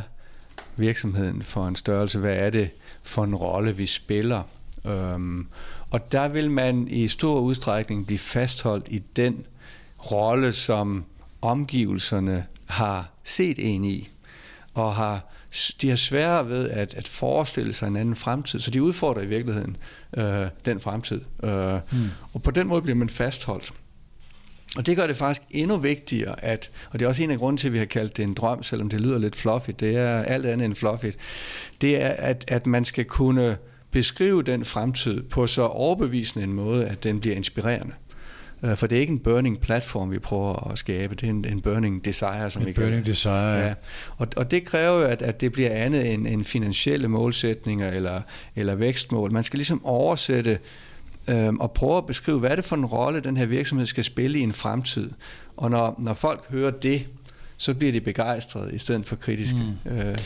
virksomheden 0.75 1.43
for 1.43 1.67
en 1.67 1.75
størrelse? 1.75 2.19
Hvad 2.19 2.35
er 2.35 2.49
det 2.49 2.69
for 3.03 3.23
en 3.23 3.35
rolle, 3.35 3.77
vi 3.77 3.85
spiller? 3.85 4.43
Øhm, 4.85 5.47
og 5.89 6.11
der 6.11 6.27
vil 6.27 6.51
man 6.51 6.87
i 6.87 7.07
stor 7.07 7.39
udstrækning 7.39 8.05
blive 8.05 8.19
fastholdt 8.19 8.87
i 8.89 8.99
den 9.15 9.45
rolle, 10.11 10.53
som 10.53 11.05
omgivelserne 11.41 12.45
har 12.65 13.09
set 13.23 13.75
en 13.75 13.85
i, 13.85 14.09
og 14.73 14.95
har 14.95 15.31
de 15.81 15.89
har 15.89 15.95
sværere 15.95 16.49
ved 16.49 16.69
at, 16.69 16.95
at 16.95 17.07
forestille 17.07 17.73
sig 17.73 17.87
en 17.87 17.95
anden 17.95 18.15
fremtid, 18.15 18.59
så 18.59 18.71
de 18.71 18.83
udfordrer 18.83 19.21
i 19.21 19.25
virkeligheden 19.25 19.75
øh, 20.17 20.47
den 20.65 20.79
fremtid. 20.79 21.21
Øh, 21.43 21.73
mm. 21.91 22.09
Og 22.33 22.41
på 22.41 22.51
den 22.51 22.67
måde 22.67 22.81
bliver 22.81 22.95
man 22.95 23.09
fastholdt. 23.09 23.73
Og 24.77 24.85
det 24.85 24.97
gør 24.97 25.07
det 25.07 25.17
faktisk 25.17 25.41
endnu 25.51 25.77
vigtigere, 25.77 26.43
at, 26.43 26.71
og 26.91 26.99
det 26.99 27.05
er 27.05 27.09
også 27.09 27.23
en 27.23 27.31
af 27.31 27.37
grunden 27.37 27.57
til, 27.57 27.67
at 27.67 27.73
vi 27.73 27.77
har 27.77 27.85
kaldt 27.85 28.17
det 28.17 28.23
en 28.23 28.33
drøm, 28.33 28.63
selvom 28.63 28.89
det 28.89 29.01
lyder 29.01 29.17
lidt 29.17 29.35
fluffy, 29.35 29.71
det 29.79 29.95
er 29.95 30.21
alt 30.23 30.45
andet 30.45 30.65
end 30.65 30.75
fluffy, 30.75 31.11
det 31.81 32.01
er, 32.01 32.09
at, 32.09 32.45
at 32.47 32.67
man 32.67 32.85
skal 32.85 33.05
kunne 33.05 33.57
beskrive 33.95 34.43
den 34.43 34.65
fremtid 34.65 35.21
på 35.23 35.47
så 35.47 35.61
overbevisende 35.61 36.43
en 36.43 36.53
måde, 36.53 36.85
at 36.85 37.03
den 37.03 37.19
bliver 37.19 37.35
inspirerende. 37.35 37.93
Øh, 38.63 38.77
for 38.77 38.87
det 38.87 38.95
er 38.95 38.99
ikke 38.99 39.11
en 39.11 39.19
burning 39.19 39.59
platform, 39.59 40.11
vi 40.11 40.19
prøver 40.19 40.71
at 40.71 40.77
skabe. 40.77 41.15
Det 41.15 41.23
er 41.23 41.29
en, 41.29 41.45
en 41.45 41.61
burning 41.61 42.05
desire, 42.05 42.49
som 42.49 42.61
en 42.61 42.67
vi 42.67 42.73
burning 42.73 43.05
desire, 43.05 43.33
ja. 43.33 43.73
Og, 44.17 44.27
og 44.35 44.51
det 44.51 44.63
kræver 44.63 44.99
jo, 44.99 45.05
at, 45.05 45.21
at 45.21 45.41
det 45.41 45.51
bliver 45.51 45.69
andet 45.69 46.13
end, 46.13 46.27
end 46.27 46.43
finansielle 46.43 47.07
målsætninger 47.07 47.91
eller, 47.91 48.21
eller 48.55 48.75
vækstmål. 48.75 49.31
Man 49.31 49.43
skal 49.43 49.57
ligesom 49.57 49.85
oversætte 49.85 50.59
øh, 51.29 51.53
og 51.53 51.71
prøve 51.71 51.97
at 51.97 52.05
beskrive, 52.05 52.39
hvad 52.39 52.51
er 52.51 52.55
det 52.55 52.65
for 52.65 52.75
en 52.75 52.85
rolle, 52.85 53.19
den 53.19 53.37
her 53.37 53.45
virksomhed 53.45 53.85
skal 53.85 54.03
spille 54.03 54.39
i 54.39 54.41
en 54.41 54.53
fremtid. 54.53 55.09
Og 55.57 55.71
når, 55.71 55.95
når 55.99 56.13
folk 56.13 56.49
hører 56.49 56.71
det, 56.71 57.05
så 57.57 57.73
bliver 57.73 57.91
de 57.91 58.01
begejstrede 58.01 58.75
i 58.75 58.77
stedet 58.77 59.07
for 59.07 59.15
kritiske. 59.15 59.59
Mm. 59.85 59.91
Øh. 59.91 60.17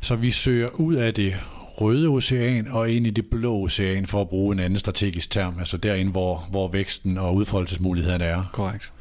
Så 0.00 0.16
vi 0.16 0.30
søger 0.30 0.68
ud 0.68 0.94
af 0.94 1.14
det 1.14 1.34
røde 1.82 2.08
ocean 2.08 2.68
og 2.68 2.90
ind 2.90 3.06
i 3.06 3.10
det 3.10 3.26
blå 3.26 3.64
ocean, 3.64 4.06
for 4.06 4.20
at 4.20 4.28
bruge 4.28 4.54
en 4.54 4.60
anden 4.60 4.78
strategisk 4.78 5.30
term, 5.30 5.58
altså 5.58 5.76
derinde, 5.76 6.10
hvor, 6.10 6.48
hvor 6.50 6.68
væksten 6.68 7.18
og 7.18 7.34
udfoldelsesmulighederne 7.34 8.24
er. 8.24 8.50
Korrekt. 8.52 8.92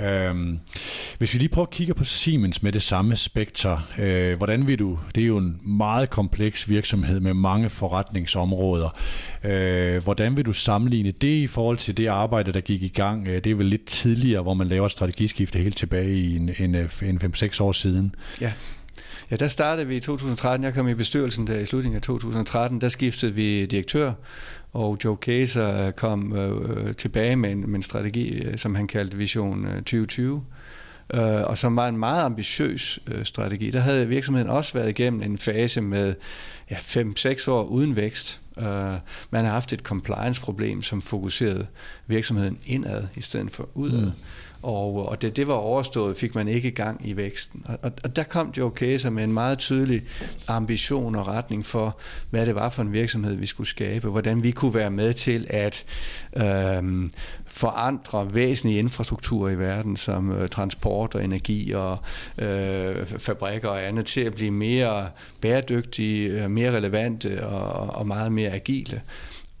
Øhm, 0.00 0.58
hvis 1.18 1.34
vi 1.34 1.38
lige 1.38 1.48
prøver 1.48 1.66
at 1.66 1.70
kigge 1.70 1.94
på 1.94 2.04
Siemens 2.04 2.62
med 2.62 2.72
det 2.72 2.82
samme 2.82 3.16
spekter, 3.16 3.88
øh, 3.98 4.36
hvordan 4.36 4.66
vil 4.66 4.78
du, 4.78 4.98
det 5.14 5.22
er 5.22 5.26
jo 5.26 5.36
en 5.36 5.60
meget 5.62 6.10
kompleks 6.10 6.68
virksomhed 6.68 7.20
med 7.20 7.34
mange 7.34 7.70
forretningsområder, 7.70 8.98
øh, 9.44 10.02
hvordan 10.04 10.36
vil 10.36 10.46
du 10.46 10.52
sammenligne 10.52 11.10
det 11.10 11.36
i 11.36 11.46
forhold 11.46 11.78
til 11.78 11.96
det 11.96 12.06
arbejde, 12.06 12.52
der 12.52 12.60
gik 12.60 12.82
i 12.82 12.88
gang, 12.88 13.28
øh, 13.28 13.44
det 13.44 13.46
er 13.46 13.54
vel 13.54 13.66
lidt 13.66 13.84
tidligere, 13.84 14.42
hvor 14.42 14.54
man 14.54 14.68
laver 14.68 14.86
et 14.86 14.92
strategiskifte 14.92 15.58
helt 15.58 15.76
tilbage 15.76 16.14
i 16.14 16.36
en, 16.36 16.50
en, 16.58 16.74
en 17.02 17.20
5-6 17.24 17.62
år 17.62 17.72
siden. 17.72 18.14
Ja. 18.40 18.52
Ja, 19.30 19.36
der 19.36 19.48
startede 19.48 19.86
vi 19.86 19.96
i 19.96 20.00
2013. 20.00 20.64
Jeg 20.64 20.74
kom 20.74 20.88
i 20.88 20.94
bestyrelsen 20.94 21.46
der 21.46 21.58
i 21.58 21.66
slutningen 21.66 21.96
af 21.96 22.02
2013. 22.02 22.80
Der 22.80 22.88
skiftede 22.88 23.34
vi 23.34 23.66
direktør, 23.66 24.12
og 24.72 24.98
Joe 25.04 25.16
Kaeser 25.16 25.86
øh, 25.86 25.92
kom 25.92 26.36
øh, 26.36 26.86
øh, 26.86 26.94
tilbage 26.94 27.36
med 27.36 27.52
en, 27.52 27.60
med 27.60 27.76
en 27.76 27.82
strategi, 27.82 28.42
øh, 28.42 28.58
som 28.58 28.74
han 28.74 28.86
kaldte 28.86 29.16
Vision 29.16 29.64
2020. 29.64 30.44
Øh, 31.14 31.20
og 31.22 31.58
som 31.58 31.76
var 31.76 31.88
en 31.88 31.98
meget 31.98 32.22
ambitiøs 32.24 33.00
øh, 33.06 33.24
strategi. 33.24 33.70
Der 33.70 33.80
havde 33.80 34.08
virksomheden 34.08 34.50
også 34.50 34.72
været 34.74 34.88
igennem 34.88 35.22
en 35.22 35.38
fase 35.38 35.80
med 35.80 36.14
ja, 36.70 36.76
5-6 36.76 37.50
år 37.50 37.64
uden 37.64 37.96
vækst. 37.96 38.40
Øh, 38.58 38.64
man 39.30 39.44
har 39.44 39.52
haft 39.52 39.72
et 39.72 39.80
compliance-problem, 39.80 40.82
som 40.82 41.02
fokuserede 41.02 41.66
virksomheden 42.06 42.58
indad 42.66 43.02
i 43.16 43.20
stedet 43.20 43.50
for 43.50 43.68
udad. 43.74 44.06
Mm. 44.06 44.12
Og, 44.62 45.00
øh, 45.00 45.04
og 45.04 45.22
det, 45.22 45.36
det 45.36 45.48
var 45.48 45.54
overstået, 45.54 46.16
fik 46.16 46.34
man 46.34 46.48
ikke 46.48 46.70
gang 46.70 47.08
i 47.08 47.16
væksten. 47.16 47.62
Og, 47.64 47.78
og, 47.82 47.92
og 48.04 48.16
der 48.16 48.22
kom 48.22 48.52
Joe 48.56 48.70
Kæser 48.70 49.10
med 49.10 49.24
en 49.24 49.32
meget 49.32 49.58
tydelig 49.58 50.02
ambition 50.48 51.14
og 51.14 51.26
retning 51.26 51.66
for, 51.66 51.98
hvad 52.30 52.46
det 52.46 52.54
var 52.54 52.70
for 52.70 52.82
en 52.82 52.92
virksomhed, 52.92 53.34
vi 53.34 53.46
skulle 53.46 53.68
skabe, 53.68 54.08
hvordan 54.08 54.42
vi 54.42 54.50
kunne 54.50 54.74
være 54.74 54.90
med 54.90 55.12
til 55.12 55.46
at 55.50 55.84
øh, 56.36 57.10
forandre 57.46 58.34
væsentlige 58.34 58.78
infrastrukturer 58.78 59.50
i 59.50 59.58
verden, 59.58 59.96
som 59.96 60.32
øh, 60.32 60.48
transport 60.48 61.14
og 61.14 61.24
energi 61.24 61.72
og 61.72 61.98
øh, 62.38 63.06
fabrikker 63.06 63.68
og 63.68 63.86
andet, 63.86 64.06
til 64.06 64.20
at 64.20 64.34
blive 64.34 64.50
mere 64.50 65.08
bæredygtige, 65.40 66.28
øh, 66.28 66.50
mere 66.50 66.76
relevante 66.76 67.46
og, 67.46 67.96
og 67.96 68.06
meget 68.06 68.32
mere 68.32 68.50
agile. 68.50 69.02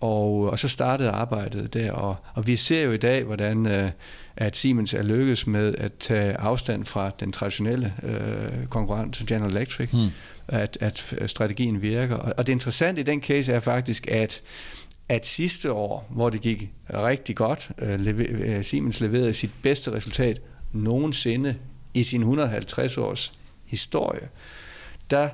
Og, 0.00 0.50
og 0.50 0.58
så 0.58 0.68
startede 0.68 1.10
arbejdet 1.10 1.74
der, 1.74 1.92
og, 1.92 2.16
og 2.34 2.46
vi 2.46 2.56
ser 2.56 2.82
jo 2.82 2.92
i 2.92 2.96
dag, 2.96 3.24
hvordan 3.24 3.66
øh, 3.66 3.90
at 4.40 4.56
Siemens 4.56 4.94
er 4.94 5.02
lykkedes 5.02 5.46
med 5.46 5.74
at 5.74 5.92
tage 6.00 6.40
afstand 6.40 6.84
fra 6.84 7.10
den 7.20 7.32
traditionelle 7.32 7.92
øh, 8.02 8.66
konkurrent 8.66 9.22
General 9.26 9.50
Electric, 9.50 9.90
hmm. 9.90 10.08
at, 10.48 10.78
at 10.80 11.14
strategien 11.26 11.82
virker. 11.82 12.16
Og, 12.16 12.34
og 12.36 12.46
det 12.46 12.52
interessante 12.52 13.00
i 13.00 13.04
den 13.04 13.22
case 13.22 13.52
er 13.52 13.60
faktisk, 13.60 14.08
at 14.10 14.42
at 15.08 15.26
sidste 15.26 15.72
år, 15.72 16.06
hvor 16.10 16.30
det 16.30 16.40
gik 16.40 16.70
rigtig 16.94 17.36
godt, 17.36 17.70
øh, 17.78 18.00
leve, 18.00 18.26
øh, 18.26 18.64
Siemens 18.64 19.00
leverede 19.00 19.32
sit 19.32 19.50
bedste 19.62 19.92
resultat 19.92 20.40
nogensinde 20.72 21.54
i 21.94 22.02
sin 22.02 22.20
150 22.20 22.98
års 22.98 23.32
historie, 23.64 24.28
der 25.10 25.28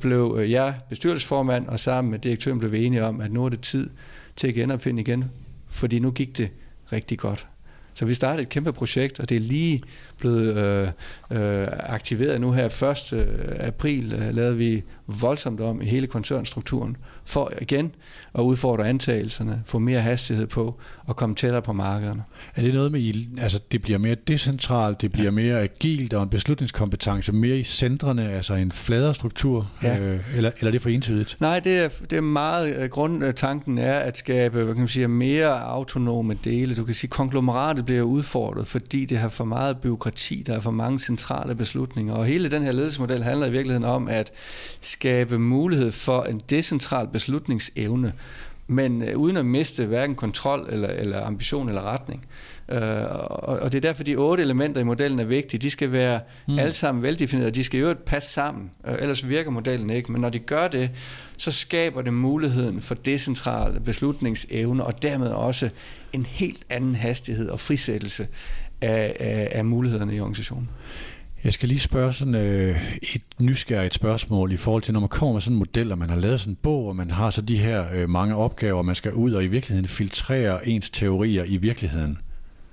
blev 0.00 0.36
øh, 0.40 0.50
jeg 0.50 0.74
bestyrelsesformand, 0.88 1.66
og 1.66 1.80
sammen 1.80 2.10
med 2.10 2.18
direktøren 2.18 2.58
blev 2.58 2.72
vi 2.72 2.84
enige 2.84 3.04
om, 3.04 3.20
at 3.20 3.32
nu 3.32 3.44
er 3.44 3.48
det 3.48 3.60
tid 3.60 3.90
til 4.36 4.48
at 4.48 4.54
genopfinde 4.54 5.02
igen, 5.02 5.24
fordi 5.68 5.98
nu 5.98 6.10
gik 6.10 6.38
det 6.38 6.50
rigtig 6.92 7.18
godt. 7.18 7.46
Så 7.96 8.06
vi 8.06 8.14
startede 8.14 8.42
et 8.42 8.48
kæmpe 8.48 8.72
projekt, 8.72 9.20
og 9.20 9.28
det 9.28 9.36
er 9.36 9.40
lige 9.40 9.82
blevet 10.18 10.56
øh, 10.56 10.88
øh, 11.30 11.68
aktiveret 11.70 12.40
nu 12.40 12.52
her. 12.52 12.92
1. 13.12 13.12
Øh, 13.12 13.26
april 13.58 14.12
øh, 14.12 14.34
lavede 14.34 14.56
vi 14.56 14.82
voldsomt 15.06 15.60
om 15.60 15.82
i 15.82 15.84
hele 15.84 16.06
koncernstrukturen, 16.06 16.96
for 17.24 17.52
igen 17.60 17.94
at 18.34 18.40
udfordre 18.42 18.88
antagelserne, 18.88 19.62
få 19.66 19.78
mere 19.78 20.00
hastighed 20.00 20.46
på 20.46 20.80
og 21.06 21.16
komme 21.16 21.34
tættere 21.34 21.62
på 21.62 21.72
markederne. 21.72 22.22
Er 22.56 22.62
det 22.62 22.74
noget 22.74 22.92
med, 22.92 23.14
altså 23.38 23.60
det 23.72 23.82
bliver 23.82 23.98
mere 23.98 24.14
decentralt, 24.14 25.00
det 25.00 25.12
bliver 25.12 25.24
ja. 25.24 25.30
mere 25.30 25.60
agilt 25.60 26.14
og 26.14 26.22
en 26.22 26.28
beslutningskompetence 26.28 27.32
mere 27.32 27.58
i 27.58 27.62
centrene, 27.64 28.30
altså 28.30 28.54
en 28.54 28.72
fladere 28.72 29.14
struktur, 29.14 29.70
ja. 29.82 29.98
øh, 29.98 30.20
eller, 30.36 30.50
eller 30.58 30.66
er 30.66 30.70
det 30.70 30.82
for 30.82 30.88
entydigt? 30.88 31.36
Nej, 31.40 31.60
det 31.60 31.78
er, 31.78 31.88
det 32.10 32.16
er 32.16 32.20
meget, 32.20 32.76
øh, 32.76 32.88
grundtanken 32.88 33.78
er 33.78 33.98
at 33.98 34.18
skabe 34.18 34.64
hvad 34.64 34.74
kan 34.74 34.80
man 34.80 34.88
sige, 34.88 35.08
mere 35.08 35.60
autonome 35.60 36.38
dele. 36.44 36.74
Du 36.74 36.84
kan 36.84 36.94
sige, 36.94 37.10
konglomeratet 37.10 37.84
bliver 37.84 38.02
udfordret, 38.02 38.66
fordi 38.66 39.04
det 39.04 39.18
har 39.18 39.28
for 39.28 39.44
meget 39.44 39.78
byråkrati, 39.78 40.42
der 40.46 40.54
er 40.54 40.60
for 40.60 40.70
mange 40.70 40.98
centrale 40.98 41.54
beslutninger, 41.54 42.14
og 42.14 42.24
hele 42.24 42.50
den 42.50 42.62
her 42.62 42.72
ledelsesmodel 42.72 43.22
handler 43.22 43.46
i 43.46 43.50
virkeligheden 43.50 43.84
om 43.84 44.08
at 44.08 44.32
skabe 44.80 45.38
mulighed 45.38 45.92
for 45.92 46.22
en 46.22 46.40
decentral 46.50 47.08
beslutningsevne, 47.12 48.12
men 48.66 49.02
øh, 49.02 49.16
uden 49.16 49.36
at 49.36 49.46
miste 49.46 49.86
hverken 49.86 50.14
kontrol 50.16 50.68
eller, 50.70 50.88
eller 50.88 51.26
ambition 51.26 51.68
eller 51.68 51.82
retning. 51.82 52.26
Uh, 52.68 52.78
og, 52.78 53.58
og 53.58 53.72
det 53.72 53.78
er 53.78 53.88
derfor, 53.88 54.04
de 54.04 54.16
otte 54.16 54.42
elementer 54.42 54.80
i 54.80 54.84
modellen 54.84 55.20
er 55.20 55.24
vigtige. 55.24 55.60
De 55.60 55.70
skal 55.70 55.92
være 55.92 56.20
mm. 56.48 56.58
alle 56.58 56.72
sammen 56.72 57.02
veldefinerede, 57.02 57.50
de 57.50 57.64
skal 57.64 57.80
jo 57.80 57.94
passe 58.06 58.32
sammen, 58.32 58.70
uh, 58.88 58.94
ellers 58.98 59.28
virker 59.28 59.50
modellen 59.50 59.90
ikke. 59.90 60.12
Men 60.12 60.20
når 60.20 60.30
de 60.30 60.38
gør 60.38 60.68
det, 60.68 60.90
så 61.36 61.50
skaber 61.50 62.02
det 62.02 62.12
muligheden 62.12 62.80
for 62.80 62.94
decentral 62.94 63.80
beslutningsevne, 63.80 64.84
og 64.84 65.02
dermed 65.02 65.28
også 65.28 65.68
en 66.12 66.26
helt 66.26 66.62
anden 66.70 66.94
hastighed 66.94 67.48
og 67.48 67.60
frisættelse 67.60 68.28
af, 68.80 69.16
af, 69.20 69.48
af 69.52 69.64
mulighederne 69.64 70.16
i 70.16 70.20
organisationen. 70.20 70.70
Jeg 71.44 71.52
skal 71.52 71.68
lige 71.68 71.78
spørge 71.78 72.12
sådan 72.12 72.34
øh, 72.34 72.94
et 73.02 73.22
nysgerrigt 73.40 73.94
spørgsmål 73.94 74.52
i 74.52 74.56
forhold 74.56 74.82
til, 74.82 74.92
når 74.92 75.00
man 75.00 75.08
kommer 75.08 75.32
med 75.32 75.40
sådan 75.40 75.54
en 75.54 75.58
model, 75.58 75.92
og 75.92 75.98
man 75.98 76.10
har 76.10 76.16
lavet 76.16 76.40
sådan 76.40 76.52
en 76.52 76.58
bog, 76.62 76.88
og 76.88 76.96
man 76.96 77.10
har 77.10 77.30
så 77.30 77.42
de 77.42 77.58
her 77.58 77.86
øh, 77.92 78.08
mange 78.08 78.36
opgaver, 78.36 78.82
man 78.82 78.94
skal 78.94 79.12
ud 79.12 79.32
og 79.32 79.44
i 79.44 79.46
virkeligheden 79.46 79.88
filtrere 79.88 80.68
ens 80.68 80.90
teorier 80.90 81.44
i 81.44 81.56
virkeligheden. 81.56 82.18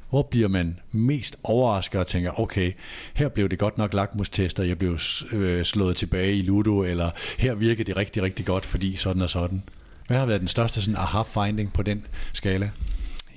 Hvor 0.10 0.22
bliver 0.22 0.48
man 0.48 0.80
mest 0.92 1.38
overrasket 1.44 2.00
og 2.00 2.08
tænker, 2.08 2.40
okay, 2.40 2.72
her 3.14 3.30
blev 3.30 3.50
det 3.50 3.60
godt 3.60 3.78
nok 3.78 3.94
lakmustester, 3.94 4.64
jeg 4.64 4.78
blev 4.78 5.00
øh, 5.32 5.64
slået 5.64 5.96
tilbage 5.96 6.36
i 6.36 6.42
Ludo, 6.42 6.84
eller 6.84 7.10
her 7.38 7.56
virkede 7.56 7.84
det 7.84 7.96
rigtig, 7.96 8.24
rigtig 8.24 8.46
godt, 8.46 8.66
fordi 8.66 8.96
sådan 8.96 9.22
og 9.22 9.30
sådan. 9.30 9.64
Hvad 10.08 10.18
har 10.18 10.26
været 10.26 10.40
den 10.42 10.48
største 10.48 10.82
sådan 10.82 10.98
aha-finding 10.98 11.74
på 11.74 11.84
den 11.84 12.06
skala? 12.34 12.70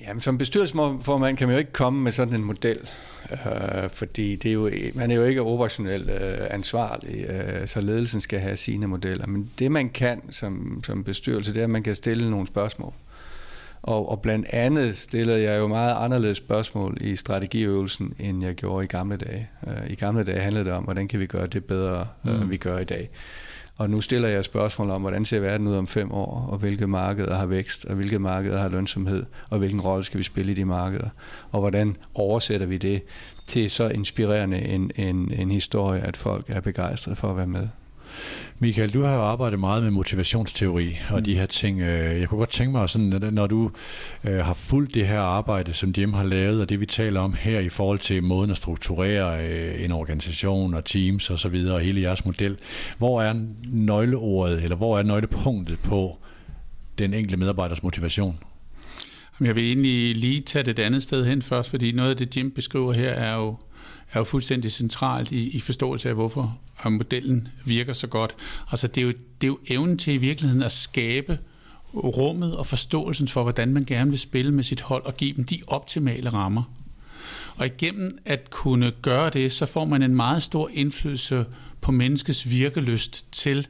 Jamen, 0.07 0.21
som 0.21 0.39
bestyrelsesformand 0.39 1.37
kan 1.37 1.49
man 1.49 1.55
jo 1.55 1.59
ikke 1.59 1.73
komme 1.73 2.03
med 2.03 2.13
sådan 2.13 2.35
en 2.35 2.45
model, 2.45 2.79
øh, 3.33 3.91
fordi 3.91 4.37
det 4.37 4.49
er 4.49 4.53
jo, 4.53 4.71
man 4.95 5.11
er 5.11 5.15
jo 5.15 5.25
ikke 5.25 5.43
operationelt 5.43 6.11
øh, 6.11 6.39
ansvarlig, 6.51 7.27
øh, 7.29 7.67
så 7.67 7.81
ledelsen 7.81 8.21
skal 8.21 8.41
have 8.41 8.57
sine 8.57 8.87
modeller. 8.87 9.27
Men 9.27 9.51
det 9.59 9.73
man 9.73 9.89
kan 9.89 10.23
som, 10.31 10.81
som 10.85 11.05
bestyrelse, 11.05 11.55
det 11.55 11.61
er, 11.61 11.65
at 11.65 11.71
man 11.71 11.83
kan 11.83 11.95
stille 11.95 12.31
nogle 12.31 12.47
spørgsmål. 12.47 12.93
Og, 13.83 14.09
og 14.09 14.23
blandt 14.23 14.47
andet 14.51 14.97
stillede 14.97 15.43
jeg 15.43 15.59
jo 15.59 15.67
meget 15.67 15.95
anderledes 16.05 16.39
spørgsmål 16.39 16.97
i 17.01 17.17
strategiøvelsen, 17.17 18.15
end 18.19 18.45
jeg 18.45 18.55
gjorde 18.55 18.85
i 18.85 18.87
gamle 18.87 19.17
dage. 19.17 19.49
Øh, 19.67 19.91
I 19.91 19.95
gamle 19.95 20.25
dage 20.25 20.41
handlede 20.41 20.65
det 20.65 20.73
om, 20.73 20.85
hvordan 20.85 21.09
kan 21.09 21.21
vi 21.21 21.27
gøre 21.27 21.47
det 21.47 21.65
bedre, 21.65 22.07
øh, 22.27 22.41
mm. 22.41 22.51
vi 22.51 22.57
gør 22.57 22.79
i 22.79 22.85
dag. 22.85 23.11
Og 23.77 23.91
nu 23.91 24.01
stiller 24.01 24.29
jeg 24.29 24.45
spørgsmål 24.45 24.91
om, 24.91 25.01
hvordan 25.01 25.25
ser 25.25 25.41
verden 25.41 25.67
ud 25.67 25.75
om 25.75 25.87
fem 25.87 26.13
år, 26.13 26.49
og 26.51 26.59
hvilke 26.59 26.87
markeder 26.87 27.35
har 27.35 27.47
vækst, 27.47 27.85
og 27.85 27.95
hvilke 27.95 28.19
markeder 28.19 28.59
har 28.59 28.69
lønsomhed, 28.69 29.25
og 29.51 29.59
hvilken 29.59 29.81
rolle 29.81 30.05
skal 30.05 30.19
vi 30.19 30.23
spille 30.23 30.53
i 30.53 30.55
de 30.55 30.65
markeder, 30.65 31.09
og 31.53 31.61
hvordan 31.61 31.97
oversætter 32.15 32.67
vi 32.67 32.77
det 32.77 33.03
til 33.47 33.71
så 33.71 33.89
inspirerende 33.89 34.59
en, 34.59 34.91
en, 34.97 35.33
en 35.33 35.51
historie, 35.51 36.01
at 36.01 36.17
folk 36.17 36.51
er 36.51 36.61
begejstrede 36.61 37.17
for 37.17 37.29
at 37.29 37.37
være 37.37 37.47
med. 37.47 37.69
Michael, 38.59 38.95
du 38.95 39.03
har 39.03 39.15
jo 39.15 39.23
arbejdet 39.23 39.59
meget 39.59 39.83
med 39.83 39.91
motivationsteori 39.91 40.97
og 41.11 41.19
mm. 41.19 41.25
de 41.25 41.35
her 41.35 41.47
ting. 41.47 41.81
Øh, 41.81 42.21
jeg 42.21 42.29
kunne 42.29 42.39
godt 42.39 42.51
tænke 42.51 42.73
mig, 42.73 42.91
sådan, 42.91 43.33
når 43.33 43.47
du 43.47 43.71
øh, 44.25 44.37
har 44.45 44.55
fulgt 44.55 44.95
det 44.95 45.07
her 45.07 45.21
arbejde, 45.21 45.73
som 45.73 45.95
Jim 45.99 46.13
har 46.13 46.25
lavet, 46.25 46.61
og 46.61 46.69
det 46.69 46.81
vi 46.81 46.87
taler 46.87 47.21
om 47.21 47.35
her 47.35 47.61
i 47.61 47.69
forhold 47.69 47.99
til 47.99 48.23
måden 48.23 48.51
at 48.51 48.57
strukturere 48.57 49.47
øh, 49.47 49.85
en 49.85 49.93
organisation 49.93 50.75
og 50.75 50.85
teams 50.85 51.31
og 51.31 51.39
så 51.39 51.49
videre, 51.49 51.75
og 51.75 51.81
hele 51.81 52.01
jeres 52.01 52.25
model, 52.25 52.57
hvor 52.99 53.23
er 53.23 53.35
nøgleordet, 53.65 54.63
eller 54.63 54.77
hvor 54.77 54.99
er 54.99 55.03
nøglepunktet 55.03 55.79
på 55.79 56.19
den 56.99 57.15
enkelte 57.15 57.37
medarbejders 57.37 57.83
motivation? 57.83 58.39
Jeg 59.41 59.55
vil 59.55 59.65
egentlig 59.65 60.17
lige 60.17 60.41
tage 60.41 60.63
det 60.63 60.79
et 60.79 60.83
andet 60.83 61.03
sted 61.03 61.27
hen 61.27 61.43
først, 61.43 61.71
fordi 61.71 61.93
noget 61.93 62.11
af 62.11 62.17
det, 62.17 62.37
Jim 62.37 62.51
beskriver 62.51 62.93
her, 62.93 63.11
er 63.11 63.35
jo 63.35 63.57
er 64.13 64.19
jo 64.21 64.25
fuldstændig 64.25 64.73
centralt 64.73 65.33
i, 65.33 65.49
i 65.49 65.61
forståelse 65.61 66.09
af, 66.09 66.15
hvorfor 66.15 66.59
modellen 66.85 67.49
virker 67.67 67.93
så 67.93 68.07
godt. 68.07 68.37
Altså 68.71 68.87
det 68.87 69.01
er, 69.01 69.07
jo, 69.07 69.13
det 69.41 69.47
er 69.47 69.49
jo 69.49 69.59
evnen 69.71 69.99
til 69.99 70.15
i 70.15 70.17
virkeligheden 70.17 70.63
at 70.63 70.73
skabe 70.73 71.39
rummet 71.95 72.57
og 72.57 72.67
forståelsen 72.67 73.29
for, 73.29 73.43
hvordan 73.43 73.73
man 73.73 73.85
gerne 73.85 74.11
vil 74.11 74.19
spille 74.19 74.53
med 74.53 74.65
sit 74.65 74.81
hold 74.81 75.05
og 75.05 75.17
give 75.17 75.37
dem 75.37 75.45
de 75.45 75.59
optimale 75.67 76.31
rammer. 76.31 76.63
Og 77.57 77.67
igennem 77.67 78.19
at 78.25 78.51
kunne 78.51 78.93
gøre 79.03 79.31
det, 79.31 79.53
så 79.53 79.67
får 79.67 79.85
man 79.85 80.03
en 80.03 80.17
meget 80.17 80.43
stor 80.43 80.71
indflydelse 80.73 81.47
på 81.81 81.93
menneskets 81.93 82.51
virkelyst 82.51 83.33
til 83.33 83.67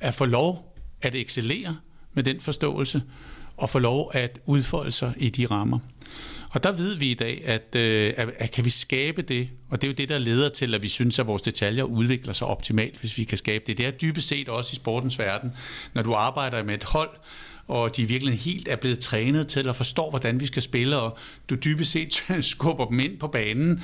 at 0.00 0.14
få 0.14 0.24
lov 0.24 0.76
at 1.02 1.14
excellere 1.14 1.76
med 2.12 2.22
den 2.22 2.40
forståelse 2.40 3.02
og 3.56 3.70
få 3.70 3.78
lov 3.78 4.10
at 4.14 4.40
udfolde 4.46 4.90
sig 4.90 5.14
i 5.16 5.28
de 5.28 5.46
rammer. 5.46 5.78
Og 6.50 6.62
der 6.62 6.72
ved 6.72 6.96
vi 6.96 7.10
i 7.10 7.14
dag, 7.14 7.42
at, 7.44 7.76
øh, 7.76 8.14
at, 8.16 8.28
at 8.38 8.50
kan 8.50 8.64
vi 8.64 8.70
skabe 8.70 9.22
det, 9.22 9.48
og 9.70 9.80
det 9.80 9.86
er 9.86 9.90
jo 9.90 9.94
det, 9.94 10.08
der 10.08 10.18
leder 10.18 10.48
til, 10.48 10.74
at 10.74 10.82
vi 10.82 10.88
synes, 10.88 11.18
at 11.18 11.26
vores 11.26 11.42
detaljer 11.42 11.84
udvikler 11.84 12.32
sig 12.32 12.46
optimalt, 12.46 12.98
hvis 13.00 13.18
vi 13.18 13.24
kan 13.24 13.38
skabe 13.38 13.64
det. 13.66 13.78
Det 13.78 13.86
er 13.86 13.90
dybest 13.90 14.28
set 14.28 14.48
også 14.48 14.70
i 14.72 14.76
sportens 14.76 15.18
verden, 15.18 15.52
når 15.94 16.02
du 16.02 16.12
arbejder 16.12 16.62
med 16.62 16.74
et 16.74 16.84
hold, 16.84 17.10
og 17.68 17.96
de 17.96 18.04
virkelig 18.04 18.38
helt 18.38 18.68
er 18.68 18.76
blevet 18.76 18.98
trænet 18.98 19.48
til 19.48 19.68
at 19.68 19.76
forstå, 19.76 20.10
hvordan 20.10 20.40
vi 20.40 20.46
skal 20.46 20.62
spille, 20.62 20.96
og 20.96 21.18
du 21.50 21.54
dybest 21.54 21.90
set 21.90 22.22
skubber 22.54 22.86
dem 22.86 23.00
ind 23.00 23.18
på 23.18 23.28
banen 23.28 23.82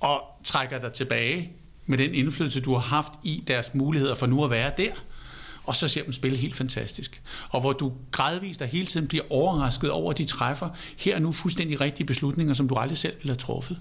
og 0.00 0.22
trækker 0.44 0.78
dig 0.78 0.92
tilbage 0.92 1.52
med 1.86 1.98
den 1.98 2.14
indflydelse, 2.14 2.60
du 2.60 2.72
har 2.72 2.80
haft 2.80 3.12
i 3.24 3.44
deres 3.46 3.74
muligheder 3.74 4.14
for 4.14 4.26
nu 4.26 4.44
at 4.44 4.50
være 4.50 4.72
der 4.76 4.92
og 5.66 5.76
så 5.76 5.88
ser 5.88 6.02
dem 6.02 6.12
spille 6.12 6.38
helt 6.38 6.56
fantastisk. 6.56 7.22
Og 7.48 7.60
hvor 7.60 7.72
du 7.72 7.92
gradvist 8.10 8.62
og 8.62 8.68
hele 8.68 8.86
tiden 8.86 9.06
bliver 9.06 9.24
overrasket 9.30 9.90
over, 9.90 10.10
at 10.10 10.18
de 10.18 10.24
træffer 10.24 10.68
her 10.96 11.14
og 11.14 11.22
nu 11.22 11.32
fuldstændig 11.32 11.80
rigtige 11.80 12.06
beslutninger, 12.06 12.54
som 12.54 12.68
du 12.68 12.74
aldrig 12.74 12.98
selv 12.98 13.14
ville 13.16 13.30
have 13.30 13.36
truffet. 13.36 13.78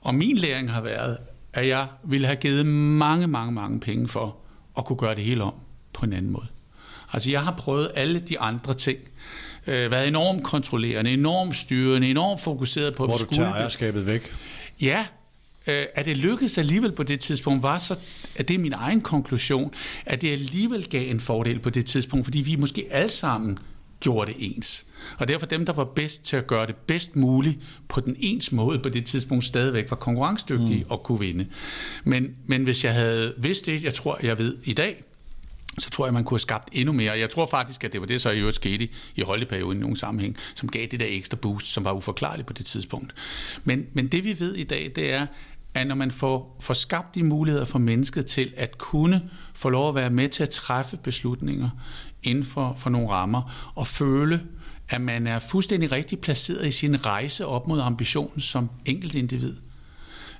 Og 0.00 0.14
min 0.14 0.36
læring 0.36 0.70
har 0.70 0.80
været, 0.80 1.18
at 1.52 1.68
jeg 1.68 1.86
ville 2.04 2.26
have 2.26 2.36
givet 2.36 2.66
mange, 2.66 3.26
mange, 3.26 3.52
mange 3.52 3.80
penge 3.80 4.08
for 4.08 4.36
at 4.78 4.84
kunne 4.84 4.96
gøre 4.96 5.14
det 5.14 5.24
hele 5.24 5.42
om 5.42 5.54
på 5.92 6.04
en 6.04 6.12
anden 6.12 6.32
måde. 6.32 6.46
Altså 7.12 7.30
jeg 7.30 7.42
har 7.42 7.54
prøvet 7.58 7.90
alle 7.94 8.20
de 8.20 8.40
andre 8.40 8.74
ting, 8.74 8.98
øh, 9.66 9.90
været 9.90 10.08
enormt 10.08 10.44
kontrollerende, 10.44 11.10
enormt 11.10 11.56
styrende, 11.56 12.10
enormt 12.10 12.40
fokuseret 12.40 12.94
på... 12.94 13.06
Hvor 13.06 13.16
du 13.16 13.34
tager 13.34 13.52
ejerskabet 13.52 14.06
væk. 14.06 14.34
Ja, 14.80 15.06
øh, 15.66 15.84
at 15.94 16.04
det 16.04 16.16
lykkedes 16.16 16.58
alligevel 16.58 16.92
på 16.92 17.02
det 17.02 17.20
tidspunkt, 17.20 17.62
var 17.62 17.78
så, 17.78 17.98
at 18.36 18.48
det 18.48 18.54
er 18.54 18.58
min 18.58 18.72
egen 18.72 19.00
konklusion, 19.00 19.74
at 20.06 20.22
det 20.22 20.32
alligevel 20.32 20.88
gav 20.88 21.10
en 21.10 21.20
fordel 21.20 21.58
på 21.58 21.70
det 21.70 21.86
tidspunkt, 21.86 22.26
fordi 22.26 22.38
vi 22.38 22.56
måske 22.56 22.86
alle 22.90 23.10
sammen 23.10 23.58
gjorde 24.00 24.32
det 24.32 24.36
ens. 24.38 24.86
Og 25.18 25.28
derfor 25.28 25.46
dem, 25.46 25.66
der 25.66 25.72
var 25.72 25.84
bedst 25.84 26.24
til 26.24 26.36
at 26.36 26.46
gøre 26.46 26.66
det 26.66 26.76
bedst 26.76 27.16
muligt 27.16 27.58
på 27.88 28.00
den 28.00 28.16
ens 28.18 28.52
måde 28.52 28.78
på 28.78 28.88
det 28.88 29.04
tidspunkt, 29.04 29.44
stadigvæk 29.44 29.90
var 29.90 29.96
konkurrencedygtige 29.96 30.84
mm. 30.84 30.90
og 30.90 31.02
kunne 31.02 31.20
vinde. 31.20 31.46
Men, 32.04 32.36
men 32.46 32.62
hvis 32.62 32.84
jeg 32.84 32.94
havde 32.94 33.34
vidst 33.38 33.66
det, 33.66 33.84
jeg 33.84 33.94
tror, 33.94 34.18
jeg 34.22 34.38
ved 34.38 34.56
i 34.64 34.72
dag, 34.72 35.04
så 35.78 35.90
tror 35.90 36.06
jeg, 36.06 36.14
man 36.14 36.24
kunne 36.24 36.34
have 36.34 36.40
skabt 36.40 36.68
endnu 36.72 36.92
mere. 36.92 37.12
Jeg 37.12 37.30
tror 37.30 37.46
faktisk, 37.46 37.84
at 37.84 37.92
det 37.92 38.00
var 38.00 38.06
det, 38.06 38.20
så 38.20 38.30
i 38.30 38.38
øvrigt 38.38 38.56
skete 38.56 38.88
i 39.16 39.22
holdeperioden 39.22 39.78
i 39.78 39.80
nogle 39.80 39.96
sammenhæng, 39.96 40.36
som 40.54 40.68
gav 40.68 40.86
det 40.86 41.00
der 41.00 41.06
ekstra 41.08 41.36
boost, 41.36 41.66
som 41.66 41.84
var 41.84 41.92
uforklarligt 41.92 42.46
på 42.46 42.52
det 42.52 42.66
tidspunkt. 42.66 43.14
Men, 43.64 43.86
men 43.92 44.06
det 44.06 44.24
vi 44.24 44.36
ved 44.38 44.54
i 44.54 44.64
dag, 44.64 44.92
det 44.96 45.12
er, 45.12 45.26
at 45.74 45.86
når 45.86 45.94
man 45.94 46.10
får, 46.10 46.56
får 46.60 46.74
skabt 46.74 47.14
de 47.14 47.24
muligheder 47.24 47.64
for 47.64 47.78
mennesket 47.78 48.26
til 48.26 48.52
at 48.56 48.78
kunne 48.78 49.30
få 49.54 49.68
lov 49.68 49.88
at 49.88 49.94
være 49.94 50.10
med 50.10 50.28
til 50.28 50.42
at 50.42 50.50
træffe 50.50 50.96
beslutninger 50.96 51.70
inden 52.22 52.44
for, 52.44 52.74
for 52.78 52.90
nogle 52.90 53.08
rammer, 53.10 53.72
og 53.74 53.86
føle, 53.86 54.40
at 54.88 55.00
man 55.00 55.26
er 55.26 55.38
fuldstændig 55.38 55.92
rigtig 55.92 56.18
placeret 56.20 56.66
i 56.66 56.70
sin 56.70 57.06
rejse 57.06 57.46
op 57.46 57.66
mod 57.68 57.80
ambitionen 57.80 58.40
som 58.40 58.70
enkelt 58.84 59.14
individ. 59.14 59.56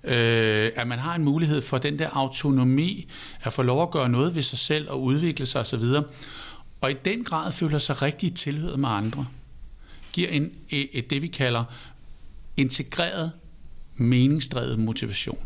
Øh, 0.04 0.70
at 0.76 0.86
man 0.86 0.98
har 0.98 1.14
en 1.14 1.24
mulighed 1.24 1.60
for 1.60 1.78
den 1.78 1.98
der 1.98 2.08
autonomi, 2.12 3.10
at 3.42 3.52
få 3.52 3.62
lov 3.62 3.82
at 3.82 3.90
gøre 3.90 4.08
noget 4.08 4.34
ved 4.34 4.42
sig 4.42 4.58
selv 4.58 4.90
og 4.90 5.02
udvikle 5.02 5.46
sig 5.46 5.60
osv. 5.60 5.84
Og 6.80 6.90
i 6.90 6.94
den 7.04 7.24
grad 7.24 7.52
føler 7.52 7.78
sig 7.78 8.02
rigtig 8.02 8.34
tilhørt 8.34 8.78
med 8.78 8.88
andre. 8.88 9.26
Giver 10.12 10.28
en, 10.28 10.52
et, 10.70 10.88
et, 10.92 11.10
det, 11.10 11.22
vi 11.22 11.26
kalder 11.26 11.64
integreret 12.56 13.32
meningsdrevet 14.00 14.78
motivation. 14.78 15.38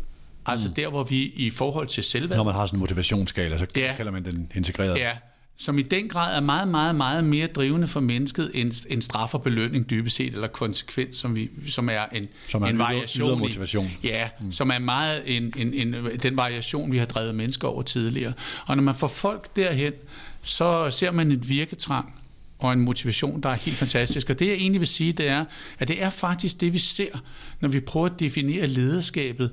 Altså 0.45 0.67
mm. 0.67 0.73
der, 0.73 0.89
hvor 0.89 1.03
vi 1.03 1.31
i 1.35 1.49
forhold 1.49 1.87
til 1.87 2.03
selvvalg... 2.03 2.37
Når 2.37 2.43
man 2.43 2.53
har 2.53 2.65
sådan 2.65 2.77
en 2.77 2.79
motivationsskala, 2.79 3.57
så 3.57 3.65
ja, 3.75 3.93
kalder 3.97 4.11
man 4.11 4.25
den 4.25 4.51
integreret. 4.55 4.97
Ja, 4.97 5.11
som 5.57 5.79
i 5.79 5.81
den 5.81 6.09
grad 6.09 6.35
er 6.35 6.41
meget, 6.41 6.67
meget, 6.67 6.95
meget 6.95 7.23
mere 7.23 7.47
drivende 7.47 7.87
for 7.87 7.99
mennesket 7.99 8.51
end, 8.53 8.85
end 8.89 9.01
straf 9.01 9.33
og 9.33 9.43
belønning 9.43 9.89
dybest 9.89 10.15
set, 10.15 10.33
eller 10.33 10.47
konsekvens, 10.47 11.15
som, 11.15 11.35
vi, 11.35 11.49
som 11.67 11.89
er 11.89 12.05
en, 12.13 12.27
som 12.49 12.61
er 12.61 12.67
en, 12.67 12.75
en 12.75 12.79
variation. 12.79 13.39
motivation. 13.39 13.85
I, 13.85 14.07
ja, 14.07 14.29
mm. 14.41 14.51
som 14.51 14.69
er 14.69 14.79
meget 14.79 15.37
en, 15.37 15.53
en, 15.57 15.73
en, 15.73 15.95
den 16.23 16.37
variation, 16.37 16.91
vi 16.91 16.97
har 16.97 17.05
drevet 17.05 17.35
mennesker 17.35 17.67
over 17.67 17.81
tidligere. 17.81 18.33
Og 18.65 18.75
når 18.75 18.83
man 18.83 18.95
får 18.95 19.07
folk 19.07 19.55
derhen, 19.55 19.93
så 20.41 20.91
ser 20.91 21.11
man 21.11 21.31
et 21.31 21.49
virketrang 21.49 22.15
og 22.59 22.73
en 22.73 22.79
motivation, 22.79 23.41
der 23.41 23.49
er 23.49 23.55
helt 23.55 23.77
fantastisk. 23.77 24.29
Og 24.29 24.39
det 24.39 24.47
jeg 24.47 24.55
egentlig 24.55 24.79
vil 24.79 24.87
sige, 24.87 25.13
det 25.13 25.27
er, 25.27 25.45
at 25.79 25.87
det 25.87 26.03
er 26.03 26.09
faktisk 26.09 26.61
det, 26.61 26.73
vi 26.73 26.77
ser, 26.77 27.23
når 27.59 27.69
vi 27.69 27.79
prøver 27.79 28.05
at 28.05 28.19
definere 28.19 28.67
lederskabet 28.67 29.51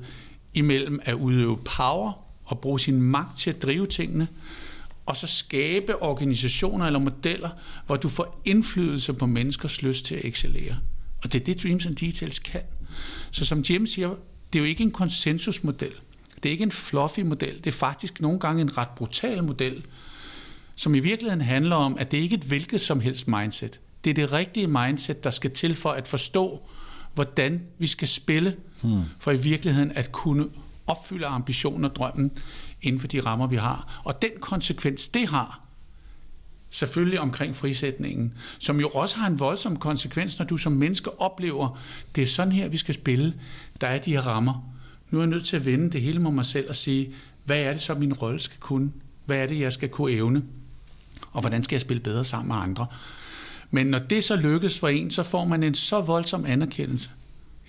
imellem 0.54 1.00
at 1.02 1.14
udøve 1.14 1.56
power 1.56 2.12
og 2.44 2.60
bruge 2.60 2.80
sin 2.80 3.02
magt 3.02 3.38
til 3.38 3.50
at 3.50 3.62
drive 3.62 3.86
tingene, 3.86 4.28
og 5.06 5.16
så 5.16 5.26
skabe 5.26 6.02
organisationer 6.02 6.86
eller 6.86 6.98
modeller, 6.98 7.50
hvor 7.86 7.96
du 7.96 8.08
får 8.08 8.42
indflydelse 8.44 9.12
på 9.12 9.26
menneskers 9.26 9.82
lyst 9.82 10.04
til 10.04 10.14
at 10.14 10.24
excellere. 10.24 10.76
Og 11.24 11.32
det 11.32 11.40
er 11.40 11.44
det, 11.44 11.62
Dreams 11.62 11.86
and 11.86 11.94
Details 11.94 12.38
kan. 12.38 12.62
Så 13.30 13.44
som 13.44 13.60
Jim 13.70 13.86
siger, 13.86 14.08
det 14.52 14.58
er 14.58 14.62
jo 14.62 14.68
ikke 14.68 14.82
en 14.82 14.90
konsensusmodel. 14.90 15.92
Det 16.42 16.48
er 16.48 16.50
ikke 16.50 16.64
en 16.64 16.72
fluffy 16.72 17.20
model. 17.20 17.56
Det 17.56 17.66
er 17.66 17.72
faktisk 17.72 18.20
nogle 18.20 18.40
gange 18.40 18.60
en 18.60 18.78
ret 18.78 18.88
brutal 18.88 19.44
model, 19.44 19.84
som 20.74 20.94
i 20.94 21.00
virkeligheden 21.00 21.40
handler 21.40 21.76
om, 21.76 21.96
at 21.98 22.10
det 22.10 22.18
ikke 22.18 22.34
er 22.34 22.38
et 22.38 22.44
hvilket 22.44 22.80
som 22.80 23.00
helst 23.00 23.28
mindset. 23.28 23.80
Det 24.04 24.10
er 24.10 24.14
det 24.14 24.32
rigtige 24.32 24.66
mindset, 24.66 25.24
der 25.24 25.30
skal 25.30 25.50
til 25.50 25.76
for 25.76 25.90
at 25.90 26.08
forstå, 26.08 26.60
hvordan 27.14 27.62
vi 27.78 27.86
skal 27.86 28.08
spille, 28.08 28.56
hmm. 28.82 29.02
for 29.18 29.30
i 29.30 29.36
virkeligheden 29.36 29.92
at 29.92 30.12
kunne 30.12 30.44
opfylde 30.86 31.26
ambitionen 31.26 31.84
og 31.84 31.96
drømmen 31.96 32.30
inden 32.82 33.00
for 33.00 33.08
de 33.08 33.20
rammer, 33.20 33.46
vi 33.46 33.56
har. 33.56 34.00
Og 34.04 34.22
den 34.22 34.30
konsekvens, 34.40 35.08
det 35.08 35.28
har, 35.28 35.62
selvfølgelig 36.70 37.20
omkring 37.20 37.56
frisætningen, 37.56 38.32
som 38.58 38.80
jo 38.80 38.88
også 38.88 39.16
har 39.16 39.26
en 39.26 39.40
voldsom 39.40 39.76
konsekvens, 39.76 40.38
når 40.38 40.46
du 40.46 40.56
som 40.56 40.72
menneske 40.72 41.20
oplever, 41.20 41.78
det 42.14 42.22
er 42.22 42.26
sådan 42.26 42.52
her, 42.52 42.68
vi 42.68 42.76
skal 42.76 42.94
spille. 42.94 43.34
Der 43.80 43.86
er 43.86 43.98
de 43.98 44.10
her 44.10 44.20
rammer. 44.20 44.72
Nu 45.10 45.18
er 45.18 45.22
jeg 45.22 45.30
nødt 45.30 45.44
til 45.44 45.56
at 45.56 45.66
vende 45.66 45.90
det 45.90 46.00
hele 46.00 46.18
med 46.18 46.30
mig 46.30 46.46
selv 46.46 46.68
og 46.68 46.76
sige, 46.76 47.14
hvad 47.44 47.60
er 47.60 47.72
det 47.72 47.82
så, 47.82 47.94
min 47.94 48.12
rolle 48.12 48.40
skal 48.40 48.58
kunne? 48.60 48.92
Hvad 49.26 49.38
er 49.38 49.46
det, 49.46 49.60
jeg 49.60 49.72
skal 49.72 49.88
kunne 49.88 50.12
evne? 50.12 50.42
Og 51.32 51.40
hvordan 51.40 51.64
skal 51.64 51.74
jeg 51.74 51.80
spille 51.80 52.00
bedre 52.00 52.24
sammen 52.24 52.48
med 52.48 52.56
andre? 52.56 52.86
Men 53.70 53.86
når 53.86 53.98
det 53.98 54.24
så 54.24 54.36
lykkes 54.36 54.78
for 54.78 54.88
en, 54.88 55.10
så 55.10 55.22
får 55.22 55.44
man 55.44 55.62
en 55.62 55.74
så 55.74 56.00
voldsom 56.00 56.44
anerkendelse. 56.46 57.10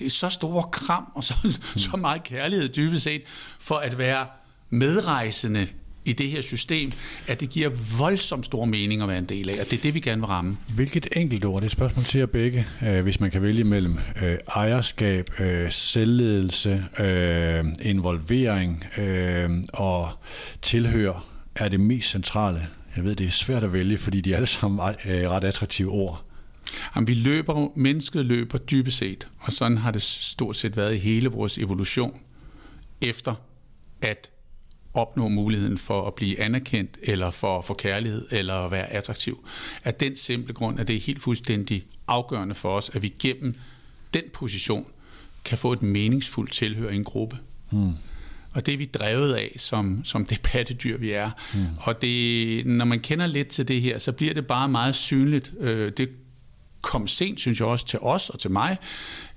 Så 0.07 0.29
stor 0.29 0.61
kram 0.61 1.11
og 1.15 1.23
så, 1.23 1.33
så 1.75 1.97
meget 1.97 2.23
kærlighed 2.23 2.69
dybest 2.69 3.03
set 3.03 3.21
for 3.59 3.75
at 3.75 3.97
være 3.97 4.25
medrejsende 4.69 5.67
i 6.05 6.13
det 6.13 6.29
her 6.29 6.41
system, 6.41 6.91
at 7.27 7.39
det 7.39 7.49
giver 7.49 7.69
voldsomt 7.97 8.45
stor 8.45 8.65
mening 8.65 9.01
at 9.01 9.07
være 9.07 9.17
en 9.17 9.25
del 9.25 9.49
af, 9.49 9.59
og 9.59 9.65
det 9.71 9.77
er 9.77 9.81
det, 9.81 9.93
vi 9.93 9.99
gerne 9.99 10.21
vil 10.21 10.27
ramme. 10.27 10.57
Hvilket 10.75 11.07
enkelt 11.11 11.45
ord, 11.45 11.61
det 11.61 11.65
er 11.65 11.71
spørgsmål 11.71 12.05
til 12.05 12.19
jer 12.19 12.25
begge, 12.25 12.65
øh, 12.83 13.03
hvis 13.03 13.19
man 13.19 13.31
kan 13.31 13.41
vælge 13.41 13.63
mellem 13.63 13.99
øh, 14.21 14.37
ejerskab, 14.55 15.39
øh, 15.39 15.71
selvledelse, 15.71 16.85
øh, 16.99 17.65
involvering 17.81 18.85
øh, 18.97 19.49
og 19.73 20.09
tilhør, 20.61 21.25
er 21.55 21.67
det 21.67 21.79
mest 21.79 22.09
centrale. 22.09 22.67
Jeg 22.95 23.03
ved, 23.03 23.15
det 23.15 23.27
er 23.27 23.31
svært 23.31 23.63
at 23.63 23.73
vælge, 23.73 23.97
fordi 23.97 24.21
de 24.21 24.31
er 24.31 24.35
alle 24.35 24.47
sammen 24.47 24.95
øh, 25.05 25.29
ret 25.29 25.43
attraktive 25.43 25.91
ord. 25.91 26.23
Jamen, 26.95 27.07
vi 27.07 27.13
løber, 27.13 27.67
mennesket 27.75 28.25
løber 28.25 28.57
dybest 28.57 28.97
set, 28.97 29.27
og 29.39 29.51
sådan 29.51 29.77
har 29.77 29.91
det 29.91 30.01
stort 30.01 30.55
set 30.55 30.77
været 30.77 30.95
i 30.95 30.97
hele 30.97 31.29
vores 31.29 31.57
evolution, 31.57 32.19
efter 33.01 33.35
at 34.01 34.29
opnå 34.93 35.27
muligheden 35.27 35.77
for 35.77 36.07
at 36.07 36.13
blive 36.13 36.39
anerkendt, 36.39 36.97
eller 37.03 37.31
for 37.31 37.59
at 37.59 37.65
få 37.65 37.73
kærlighed, 37.73 38.27
eller 38.31 38.53
at 38.53 38.71
være 38.71 38.91
attraktiv. 38.91 39.47
Af 39.83 39.93
den 39.93 40.15
simple 40.15 40.53
grund, 40.53 40.79
at 40.79 40.87
det 40.87 40.95
er 40.95 40.99
helt 40.99 41.23
fuldstændig 41.23 41.85
afgørende 42.07 42.55
for 42.55 42.77
os, 42.77 42.91
at 42.93 43.01
vi 43.01 43.13
gennem 43.19 43.55
den 44.13 44.23
position 44.33 44.85
kan 45.45 45.57
få 45.57 45.73
et 45.73 45.81
meningsfuldt 45.81 46.51
tilhør 46.51 46.89
i 46.89 46.95
en 46.95 47.03
gruppe. 47.03 47.37
Hmm. 47.69 47.93
Og 48.53 48.65
det 48.65 48.73
er 48.73 48.77
vi 48.77 48.85
drevet 48.85 49.33
af 49.33 49.55
som, 49.57 50.05
som 50.05 50.25
det 50.25 50.41
pattedyr, 50.41 50.97
vi 50.97 51.11
er. 51.11 51.31
Hmm. 51.53 51.65
Og 51.79 52.01
det, 52.01 52.65
når 52.65 52.85
man 52.85 52.99
kender 52.99 53.27
lidt 53.27 53.47
til 53.47 53.67
det 53.67 53.81
her, 53.81 53.99
så 53.99 54.11
bliver 54.11 54.33
det 54.33 54.47
bare 54.47 54.69
meget 54.69 54.95
synligt. 54.95 55.53
Øh, 55.59 55.91
det 55.97 56.09
kom 56.81 57.07
sent, 57.07 57.39
synes 57.39 57.59
jeg 57.59 57.67
også, 57.67 57.85
til 57.85 57.99
os 57.99 58.29
og 58.29 58.39
til 58.39 58.51
mig, 58.51 58.77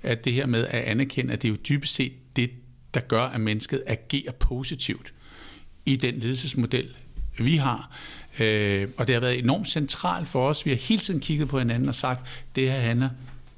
at 0.03 0.25
det 0.25 0.33
her 0.33 0.45
med 0.45 0.67
at 0.67 0.83
anerkende, 0.83 1.33
at 1.33 1.41
det 1.41 1.47
er 1.47 1.51
jo 1.51 1.57
dybest 1.69 1.93
set 1.93 2.13
det, 2.35 2.51
der 2.93 2.99
gør, 2.99 3.21
at 3.21 3.41
mennesket 3.41 3.83
agerer 3.87 4.31
positivt 4.31 5.13
i 5.85 5.95
den 5.95 6.19
ledelsesmodel, 6.19 6.95
vi 7.37 7.55
har. 7.55 7.91
Øh, 8.39 8.87
og 8.97 9.07
det 9.07 9.15
har 9.15 9.19
været 9.19 9.39
enormt 9.39 9.67
centralt 9.67 10.27
for 10.27 10.49
os. 10.49 10.65
Vi 10.65 10.71
har 10.71 10.77
hele 10.77 11.01
tiden 11.01 11.19
kigget 11.19 11.47
på 11.47 11.59
hinanden 11.59 11.89
og 11.89 11.95
sagt, 11.95 12.27
det 12.55 12.71
her 12.71 12.79
handler 12.79 13.09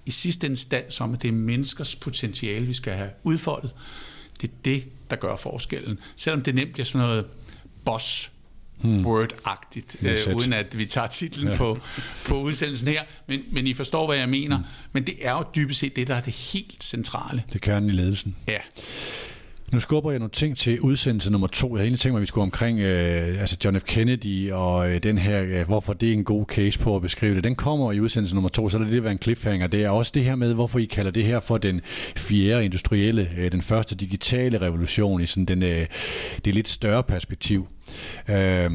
i 0.06 0.12
sidste 0.12 0.48
instans 0.48 1.02
om, 1.02 1.14
at 1.14 1.22
det 1.22 1.28
er 1.28 1.32
menneskers 1.32 1.96
potentiale, 1.96 2.66
vi 2.66 2.74
skal 2.74 2.94
have 2.94 3.10
udfoldet. 3.24 3.72
Det 4.42 4.50
er 4.50 4.54
det, 4.66 4.84
der 5.10 5.16
gør 5.16 5.36
forskellen. 5.36 6.00
Selvom 6.16 6.42
det 6.42 6.56
nemt 6.56 6.74
bliver 6.74 6.86
sådan 6.86 7.08
noget 7.08 7.26
boss 7.86 8.32
hmm. 8.82 9.06
word-agtigt, 9.06 10.08
øh, 10.08 10.36
uden 10.36 10.54
at 10.54 10.78
vi 10.78 10.86
tager 10.86 11.08
titlen 11.08 11.48
ja. 11.48 11.56
på, 11.56 11.80
på 12.26 12.42
udsendelsen 12.42 12.88
her. 12.88 13.04
Men, 13.28 13.44
men 13.52 13.68
I 13.68 13.74
forstår, 13.74 14.08
hvad 14.08 14.18
jeg 14.18 14.30
mener. 14.30 14.58
Hmm. 14.58 14.68
Men 14.92 15.04
det 15.04 15.16
er 15.22 15.32
jo 15.32 15.44
dybest 15.56 15.80
set 15.80 15.96
det, 15.96 16.08
der 16.08 16.16
er 16.16 16.22
det 16.22 16.34
helt 16.34 16.84
centrale. 16.84 17.44
Det 17.48 17.56
er 17.56 17.60
kernen 17.60 17.90
i 17.90 17.94
ledelsen. 17.94 18.36
Ja. 18.48 18.60
Nu 19.72 19.80
skubber 19.80 20.12
jeg 20.12 20.20
nogle 20.20 20.32
ting 20.32 20.58
til 20.58 20.82
udsendelse 20.82 21.32
nummer 21.32 21.48
to. 21.48 21.68
Jeg 21.68 21.80
havde 21.80 21.86
egentlig 21.86 22.00
tænkt 22.00 22.14
mig, 22.14 22.20
at 22.20 22.22
vi 22.22 22.28
skulle 22.28 22.44
omkring 22.44 22.80
øh, 22.80 23.42
altså 23.42 23.58
John 23.66 23.80
F. 23.80 23.84
Kennedy 23.84 24.52
og 24.52 24.92
øh, 24.92 25.04
den 25.04 25.18
her, 25.18 25.44
øh, 25.44 25.66
hvorfor 25.66 25.94
det 25.94 26.10
er 26.10 26.14
en 26.14 26.24
god 26.24 26.46
case 26.46 26.80
på 26.80 26.96
at 26.96 27.02
beskrive 27.02 27.36
det. 27.36 27.44
Den 27.44 27.56
kommer 27.56 27.92
i 27.92 28.00
udsendelse 28.00 28.36
nummer 28.36 28.50
to, 28.50 28.70
så 28.70 28.78
er 28.78 28.84
det 28.84 28.92
det, 28.92 29.04
være 29.04 29.12
en 29.12 29.22
cliffhanger. 29.22 29.68
Det 29.68 29.84
er 29.84 29.90
også 29.90 30.12
det 30.16 30.24
her 30.24 30.36
med, 30.36 30.54
hvorfor 30.54 30.80
I 30.80 30.86
kalder 30.86 31.12
det 31.12 31.24
her 31.24 31.40
for 31.40 31.58
den 31.58 31.82
fjerde 32.18 32.66
industrielle, 32.66 33.30
øh, 33.38 33.52
den 33.52 33.62
første 33.62 33.96
digitale 33.96 34.62
revolution 34.62 35.22
i 35.22 35.26
sådan 35.26 35.46
den, 35.46 35.64
øh, 35.64 35.86
det 36.46 36.54
lidt 36.54 36.68
større 36.68 37.04
perspektiv. 37.04 37.68
Øh, 38.28 38.72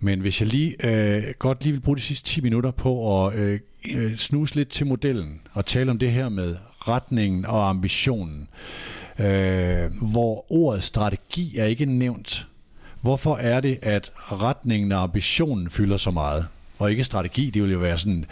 men 0.00 0.20
hvis 0.20 0.40
jeg 0.40 0.48
lige 0.48 0.86
øh, 0.86 1.22
godt 1.38 1.64
lige 1.64 1.72
vil 1.72 1.80
bruge 1.80 1.96
de 1.96 2.02
sidste 2.02 2.28
10 2.28 2.40
minutter 2.40 2.70
på 2.70 3.26
at 3.26 3.34
øh, 3.34 3.60
øh, 3.96 4.16
snuse 4.16 4.54
lidt 4.54 4.68
til 4.68 4.86
modellen 4.86 5.40
og 5.52 5.66
tale 5.66 5.90
om 5.90 5.98
det 5.98 6.10
her 6.10 6.28
med 6.28 6.56
retningen 6.88 7.46
og 7.46 7.68
ambitionen 7.68 8.40
øh, 8.40 8.99
Øh, 9.20 9.90
hvor 10.02 10.52
ordet 10.52 10.84
strategi 10.84 11.58
er 11.58 11.64
ikke 11.64 11.86
nævnt. 11.86 12.46
Hvorfor 13.00 13.36
er 13.36 13.60
det, 13.60 13.78
at 13.82 14.12
retningen 14.16 14.92
og 14.92 15.02
ambitionen 15.02 15.70
fylder 15.70 15.96
så 15.96 16.10
meget? 16.10 16.46
Og 16.78 16.90
ikke 16.90 17.04
strategi, 17.04 17.50
det 17.50 17.62
vil 17.62 17.72
jo 17.72 17.78
være 17.78 17.98
sådan 17.98 18.24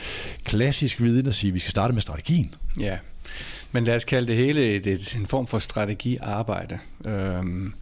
klassisk 0.45 1.01
viden 1.01 1.27
at 1.27 1.35
sige, 1.35 1.49
at 1.49 1.55
vi 1.55 1.59
skal 1.59 1.71
starte 1.71 1.95
med 1.95 2.03
strategien. 2.03 2.55
Ja, 2.81 2.99
men 3.73 3.85
lad 3.85 3.97
os 3.97 4.05
kalde 4.05 4.27
det 4.27 4.37
hele 4.37 4.75
et, 4.75 4.87
et, 4.87 5.17
en 5.17 5.27
form 5.27 5.47
for 5.47 5.59
strategiarbejde. 5.59 6.79
Øhm, 7.05 7.75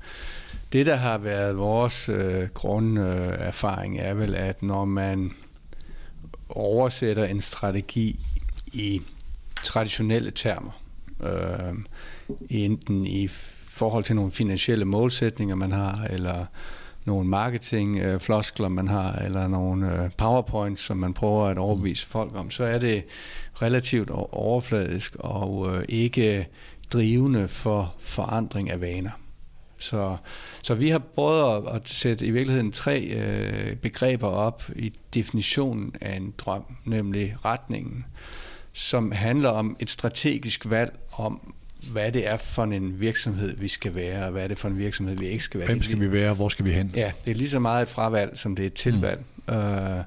det, 0.73 0.87
der 0.87 0.97
har 0.97 1.19
været 1.19 1.59
vores 1.59 2.09
øh, 2.09 2.49
grunderfaring, 2.49 3.97
øh, 3.99 4.05
er 4.05 4.15
vel, 4.15 4.35
at 4.35 4.63
når 4.63 4.85
man 4.85 5.33
oversætter 6.49 7.25
en 7.25 7.41
strategi 7.41 8.21
i 8.73 9.03
traditionelle 9.63 10.31
termer, 10.31 10.83
øh, 11.23 11.75
enten 12.51 13.07
i 13.07 13.29
forhold 13.69 14.05
til 14.05 14.17
nogle 14.17 14.33
finansielle 14.33 14.85
målsætninger, 14.85 15.55
man 15.55 15.73
har, 15.73 16.07
eller 16.11 16.47
nogle 17.05 17.29
marketingfloskler, 17.29 18.67
øh, 18.67 18.73
man 18.73 18.89
har, 18.89 19.13
eller 19.13 19.49
nogle 19.49 20.03
øh, 20.03 20.11
powerpoints, 20.17 20.83
som 20.83 20.97
man 20.97 21.15
prøver 21.15 21.45
at 21.47 21.59
overbevise 21.59 22.07
folk 22.07 22.37
om, 22.37 22.51
så 22.51 22.65
er 22.65 22.79
det 22.79 23.05
relativt 23.63 24.11
overfladisk 24.11 25.17
og 25.19 25.77
øh, 25.77 25.85
ikke 25.89 26.49
drivende 26.93 27.49
for 27.49 27.95
forandring 27.99 28.71
af 28.71 28.81
vaner. 28.81 29.11
Så, 29.79 30.17
så 30.63 30.75
vi 30.75 30.89
har 30.89 30.99
prøvet 30.99 31.57
at, 31.57 31.75
at 31.75 31.89
sætte 31.89 32.27
i 32.27 32.31
virkeligheden 32.31 32.73
tre 32.73 33.01
øh, 33.01 33.77
begreber 33.77 34.29
op 34.29 34.63
i 34.77 34.93
definitionen 35.15 35.95
af 36.01 36.17
en 36.17 36.35
drøm, 36.39 36.65
nemlig 36.85 37.37
retningen, 37.45 38.05
som 38.73 39.13
handler 39.13 39.49
om 39.49 39.77
et 39.81 39.91
strategisk 39.91 40.71
valg 40.71 40.99
om, 41.13 41.55
hvad 41.93 42.13
det 42.13 42.29
er 42.29 42.37
for 42.37 42.65
en 42.65 43.01
virksomhed, 43.01 43.57
vi 43.57 43.69
skal 43.69 43.95
være, 43.95 44.25
og 44.25 44.31
hvad 44.31 44.45
er 44.45 44.49
det 44.49 44.59
for 44.59 44.69
en 44.69 44.79
virksomhed, 44.79 45.17
vi 45.17 45.27
ikke 45.27 45.45
skal 45.45 45.61
være. 45.61 45.67
Hvem 45.67 45.83
skal 45.83 46.01
vi 46.01 46.13
være, 46.13 46.35
hvor 46.35 46.49
skal 46.49 46.67
vi 46.67 46.73
hen? 46.73 46.93
Ja, 46.97 47.13
det 47.25 47.31
er 47.31 47.35
lige 47.35 47.49
så 47.49 47.59
meget 47.59 47.83
et 47.83 47.89
fravalg, 47.89 48.39
som 48.39 48.57
det 48.57 48.63
er 48.63 48.67
et 48.67 48.75
tilvalg. 48.75 49.21
Mm. 49.49 49.55
Uh, 49.55 50.01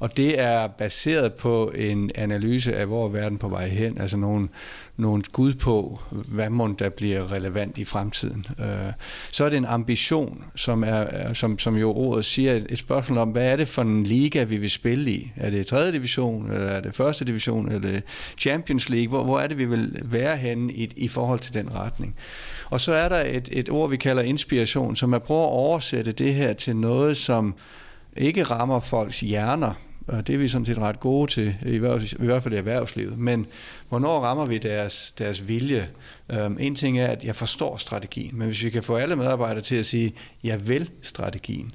og 0.00 0.16
det 0.16 0.40
er 0.40 0.66
baseret 0.66 1.32
på 1.32 1.72
en 1.74 2.10
analyse 2.14 2.76
af, 2.76 2.86
hvor 2.86 3.04
er 3.04 3.08
verden 3.08 3.38
på 3.38 3.48
vej 3.48 3.68
hen, 3.68 4.00
altså 4.00 4.16
nogle, 4.16 4.48
nogle 4.96 5.24
skud 5.24 5.54
på, 5.54 6.00
hvad 6.10 6.50
må 6.50 6.74
der 6.78 6.88
bliver 6.88 7.32
relevant 7.32 7.78
i 7.78 7.84
fremtiden. 7.84 8.46
Øh, 8.58 8.92
så 9.30 9.44
er 9.44 9.48
det 9.48 9.56
en 9.56 9.64
ambition, 9.64 10.44
som, 10.54 10.84
er, 10.84 11.32
som, 11.32 11.58
som 11.58 11.76
jo 11.76 11.92
ordet 11.92 12.24
siger, 12.24 12.60
et 12.68 12.78
spørgsmål 12.78 13.18
om, 13.18 13.28
hvad 13.28 13.46
er 13.46 13.56
det 13.56 13.68
for 13.68 13.82
en 13.82 14.04
liga, 14.04 14.42
vi 14.42 14.56
vil 14.56 14.70
spille 14.70 15.10
i? 15.10 15.32
Er 15.36 15.50
det 15.50 15.66
3. 15.66 15.92
division, 15.92 16.50
eller 16.50 16.66
er 16.66 16.80
det 16.80 17.20
1. 17.20 17.26
division, 17.26 17.72
eller 17.72 18.00
Champions 18.38 18.88
League? 18.88 19.08
Hvor, 19.08 19.24
hvor 19.24 19.40
er 19.40 19.46
det, 19.46 19.58
vi 19.58 19.64
vil 19.64 19.98
være 20.04 20.36
henne 20.36 20.72
i, 20.72 20.92
i 20.96 21.08
forhold 21.08 21.38
til 21.38 21.54
den 21.54 21.74
retning? 21.74 22.14
Og 22.70 22.80
så 22.80 22.92
er 22.92 23.08
der 23.08 23.20
et, 23.20 23.48
et 23.52 23.70
ord, 23.70 23.90
vi 23.90 23.96
kalder 23.96 24.22
inspiration, 24.22 24.96
som 24.96 25.12
er 25.12 25.18
prøver 25.18 25.46
at 25.46 25.52
oversætte 25.52 26.12
det 26.12 26.34
her 26.34 26.52
til 26.52 26.76
noget, 26.76 27.16
som 27.16 27.54
ikke 28.16 28.42
rammer 28.42 28.80
folks 28.80 29.20
hjerner, 29.20 29.72
og 30.12 30.26
det 30.26 30.34
er 30.34 30.38
vi 30.38 30.48
sådan 30.48 30.66
set 30.66 30.78
ret 30.78 31.00
gode 31.00 31.30
til, 31.30 31.56
i 31.66 31.78
hvert 32.18 32.42
fald 32.42 32.54
i 32.54 32.56
erhvervslivet. 32.56 33.18
Men 33.18 33.46
hvornår 33.88 34.20
rammer 34.20 34.46
vi 34.46 34.58
deres, 34.58 35.14
deres 35.18 35.48
vilje? 35.48 35.88
Um, 36.44 36.56
en 36.60 36.74
ting 36.74 36.98
er, 36.98 37.06
at 37.06 37.24
jeg 37.24 37.36
forstår 37.36 37.76
strategien, 37.76 38.38
men 38.38 38.46
hvis 38.46 38.64
vi 38.64 38.70
kan 38.70 38.82
få 38.82 38.96
alle 38.96 39.16
medarbejdere 39.16 39.62
til 39.62 39.76
at 39.76 39.86
sige, 39.86 40.14
jeg 40.44 40.68
vil 40.68 40.90
strategien, 41.02 41.70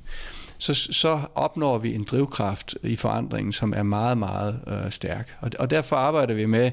så, 0.58 0.74
så 0.74 1.20
opnår 1.36 1.78
vi 1.78 1.96
en 1.96 2.04
drivkraft 2.04 2.76
i 2.84 2.96
forandringen, 2.96 3.54
som 3.54 3.74
er 3.78 3.84
meget, 3.84 4.18
meget 4.18 4.60
øh, 4.68 4.92
stærk. 4.92 5.36
Og, 5.42 5.52
og 5.60 5.70
derfor 5.70 5.96
arbejder 5.96 6.34
vi 6.34 6.46
med, 6.46 6.72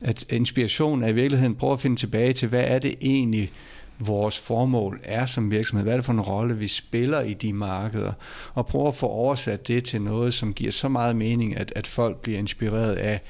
at 0.00 0.24
inspiration 0.28 1.02
er 1.02 1.08
i 1.08 1.12
virkeligheden 1.12 1.54
prøver 1.54 1.74
at 1.74 1.80
finde 1.80 1.96
tilbage 1.96 2.32
til, 2.32 2.48
hvad 2.48 2.64
er 2.64 2.78
det 2.78 2.94
egentlig, 3.00 3.52
vores 4.00 4.38
formål 4.38 5.00
er 5.04 5.26
som 5.26 5.50
virksomhed, 5.50 5.84
hvad 5.84 5.92
er 5.92 5.96
det 5.96 6.04
for 6.04 6.12
en 6.12 6.20
rolle, 6.20 6.56
vi 6.56 6.68
spiller 6.68 7.20
i 7.20 7.34
de 7.34 7.52
markeder, 7.52 8.12
og 8.54 8.66
prøve 8.66 8.88
at 8.88 8.96
få 8.96 9.06
oversat 9.06 9.68
det 9.68 9.84
til 9.84 10.02
noget, 10.02 10.34
som 10.34 10.54
giver 10.54 10.72
så 10.72 10.88
meget 10.88 11.16
mening, 11.16 11.56
at, 11.56 11.72
at 11.76 11.86
folk 11.86 12.20
bliver 12.20 12.38
inspireret 12.38 12.94
af 12.94 13.20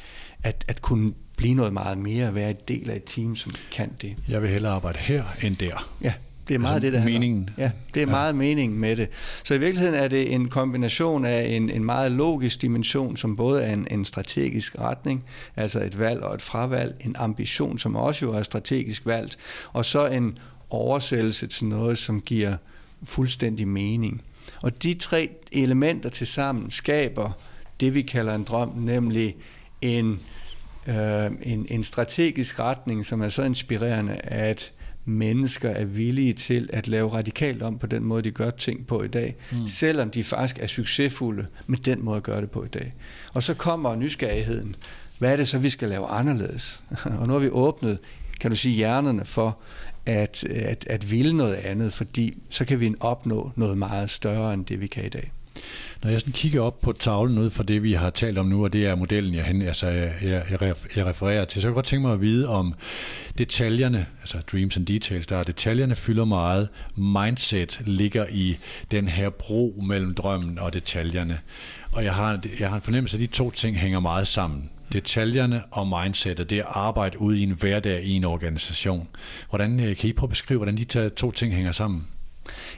at, 0.42 0.64
at 0.68 0.82
kunne 0.82 1.12
blive 1.36 1.54
noget 1.54 1.72
meget 1.72 1.98
mere, 1.98 2.28
at 2.28 2.34
være 2.34 2.50
en 2.50 2.56
del 2.68 2.90
af 2.90 2.96
et 2.96 3.04
team, 3.06 3.36
som 3.36 3.52
kan 3.72 3.90
det. 4.02 4.16
Jeg 4.28 4.42
vil 4.42 4.50
hellere 4.50 4.72
arbejde 4.72 4.98
her 4.98 5.24
end 5.42 5.56
der. 5.56 5.90
Ja, 6.04 6.12
det 6.48 6.54
er 6.54 6.58
meget 6.58 6.74
altså, 6.74 6.90
det, 6.90 6.98
der 6.98 7.04
meningen. 7.04 7.50
Ja, 7.58 7.70
det 7.94 8.02
er 8.02 8.06
ja. 8.06 8.10
meget 8.10 8.34
meningen 8.34 8.78
med 8.78 8.96
det. 8.96 9.08
Så 9.44 9.54
i 9.54 9.58
virkeligheden 9.58 10.00
er 10.00 10.08
det 10.08 10.34
en 10.34 10.48
kombination 10.48 11.24
af 11.24 11.48
en, 11.48 11.70
en 11.70 11.84
meget 11.84 12.12
logisk 12.12 12.62
dimension, 12.62 13.16
som 13.16 13.36
både 13.36 13.62
er 13.62 13.72
en, 13.72 13.86
en 13.90 14.04
strategisk 14.04 14.78
retning, 14.78 15.24
altså 15.56 15.80
et 15.80 15.98
valg 15.98 16.22
og 16.22 16.34
et 16.34 16.42
fravalg, 16.42 16.96
en 17.04 17.16
ambition, 17.18 17.78
som 17.78 17.96
også 17.96 18.24
jo 18.24 18.32
er 18.32 18.42
strategisk 18.42 19.06
valgt, 19.06 19.36
og 19.72 19.84
så 19.84 20.06
en 20.06 20.38
oversættelse 20.70 21.46
til 21.46 21.66
noget, 21.66 21.98
som 21.98 22.20
giver 22.20 22.56
fuldstændig 23.04 23.68
mening. 23.68 24.22
Og 24.62 24.82
de 24.82 24.94
tre 24.94 25.30
elementer 25.52 26.08
til 26.08 26.26
sammen 26.26 26.70
skaber 26.70 27.32
det, 27.80 27.94
vi 27.94 28.02
kalder 28.02 28.34
en 28.34 28.44
drøm, 28.44 28.72
nemlig 28.76 29.36
en, 29.82 30.20
øh, 30.86 31.30
en, 31.42 31.66
en 31.68 31.84
strategisk 31.84 32.60
retning, 32.60 33.06
som 33.06 33.20
er 33.20 33.28
så 33.28 33.42
inspirerende, 33.42 34.14
at 34.14 34.72
mennesker 35.04 35.70
er 35.70 35.84
villige 35.84 36.32
til 36.32 36.70
at 36.72 36.88
lave 36.88 37.12
radikalt 37.12 37.62
om 37.62 37.78
på 37.78 37.86
den 37.86 38.04
måde, 38.04 38.22
de 38.22 38.30
gør 38.30 38.50
ting 38.50 38.86
på 38.86 39.02
i 39.02 39.08
dag, 39.08 39.36
mm. 39.52 39.66
selvom 39.66 40.10
de 40.10 40.24
faktisk 40.24 40.58
er 40.58 40.66
succesfulde 40.66 41.46
med 41.66 41.78
den 41.78 42.04
måde 42.04 42.16
at 42.16 42.22
gøre 42.22 42.40
det 42.40 42.50
på 42.50 42.64
i 42.64 42.68
dag. 42.68 42.94
Og 43.34 43.42
så 43.42 43.54
kommer 43.54 43.94
nysgerrigheden. 43.94 44.76
Hvad 45.18 45.32
er 45.32 45.36
det 45.36 45.48
så, 45.48 45.58
vi 45.58 45.70
skal 45.70 45.88
lave 45.88 46.06
anderledes? 46.06 46.82
Og 47.20 47.26
nu 47.26 47.32
har 47.32 47.40
vi 47.40 47.48
åbnet, 47.48 47.98
kan 48.40 48.50
du 48.50 48.56
sige, 48.56 48.74
hjernerne 48.74 49.24
for, 49.24 49.58
at, 50.06 50.44
at, 50.44 50.86
at 50.90 51.10
ville 51.10 51.36
noget 51.36 51.54
andet, 51.54 51.92
fordi 51.92 52.34
så 52.50 52.64
kan 52.64 52.80
vi 52.80 52.94
opnå 53.00 53.52
noget 53.56 53.78
meget 53.78 54.10
større 54.10 54.54
end 54.54 54.64
det, 54.64 54.80
vi 54.80 54.86
kan 54.86 55.04
i 55.04 55.08
dag. 55.08 55.32
Når 56.02 56.10
jeg 56.10 56.20
sådan 56.20 56.32
kigger 56.32 56.62
op 56.62 56.80
på 56.80 56.92
tavlen 56.92 57.38
ud 57.38 57.50
for 57.50 57.62
det, 57.62 57.82
vi 57.82 57.92
har 57.92 58.10
talt 58.10 58.38
om 58.38 58.46
nu, 58.46 58.64
og 58.64 58.72
det 58.72 58.86
er 58.86 58.94
modellen, 58.94 59.34
jeg, 59.34 59.44
hen, 59.44 59.62
altså, 59.62 59.86
jeg, 59.86 60.12
jeg, 60.22 60.74
jeg 60.96 61.06
refererer 61.06 61.44
til, 61.44 61.62
så 61.62 61.68
jeg 61.68 61.74
godt 61.74 61.86
tænke 61.86 62.06
mig 62.06 62.12
at 62.12 62.20
vide 62.20 62.48
om 62.48 62.74
detaljerne, 63.38 64.06
altså 64.20 64.38
dreams 64.52 64.76
and 64.76 64.86
details, 64.86 65.26
der 65.26 65.36
er 65.36 65.42
detaljerne 65.42 65.94
fylder 65.94 66.24
meget, 66.24 66.68
mindset 66.96 67.80
ligger 67.84 68.26
i 68.30 68.56
den 68.90 69.08
her 69.08 69.30
bro 69.30 69.82
mellem 69.86 70.14
drømmen 70.14 70.58
og 70.58 70.72
detaljerne. 70.72 71.38
Og 71.92 72.04
jeg 72.04 72.14
har, 72.14 72.40
jeg 72.60 72.68
har 72.68 72.76
en 72.76 72.82
fornemmelse, 72.82 73.16
at 73.16 73.20
de 73.20 73.26
to 73.26 73.50
ting 73.50 73.78
hænger 73.78 74.00
meget 74.00 74.26
sammen 74.26 74.70
detaljerne 74.92 75.62
og 75.70 75.88
mindsetet, 75.88 76.50
det 76.50 76.58
at 76.58 76.66
arbejde 76.68 77.20
ude 77.20 77.40
i 77.40 77.42
en 77.42 77.50
hverdag 77.50 78.02
i 78.02 78.10
en 78.12 78.24
organisation. 78.24 79.08
Hvordan 79.48 79.80
øh, 79.80 79.96
kan 79.96 80.10
I 80.10 80.12
prøve 80.12 80.26
at 80.26 80.30
beskrive, 80.30 80.58
hvordan 80.58 80.76
de 80.76 81.08
to 81.08 81.30
ting 81.30 81.54
hænger 81.54 81.72
sammen? 81.72 82.06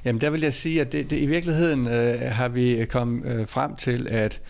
Jamen 0.05 0.21
der 0.21 0.31
vil 0.31 0.41
jeg 0.41 0.53
sige, 0.53 0.81
at 0.81 0.93
det, 0.93 1.11
det, 1.11 1.21
i 1.21 1.27
virkeligheden 1.27 1.87
øh, 1.89 2.21
har 2.21 2.49
vi 2.49 2.71
øh, 2.71 2.87
kommet 2.87 3.35
øh, 3.35 3.49
frem 3.49 3.77
til, 3.77 4.09
at 4.11 4.41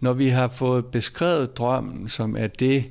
når 0.00 0.12
vi 0.12 0.28
har 0.28 0.48
fået 0.48 0.86
beskrevet 0.86 1.56
drømmen, 1.56 2.08
som 2.08 2.36
er 2.36 2.46
det, 2.46 2.84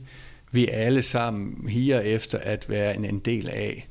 vi 0.52 0.68
alle 0.68 1.02
sammen 1.02 1.70
higer 1.70 2.00
efter 2.00 2.38
at 2.38 2.66
være 2.70 2.96
en, 2.96 3.06
en 3.06 3.20
del 3.20 3.50
af, 3.50 3.88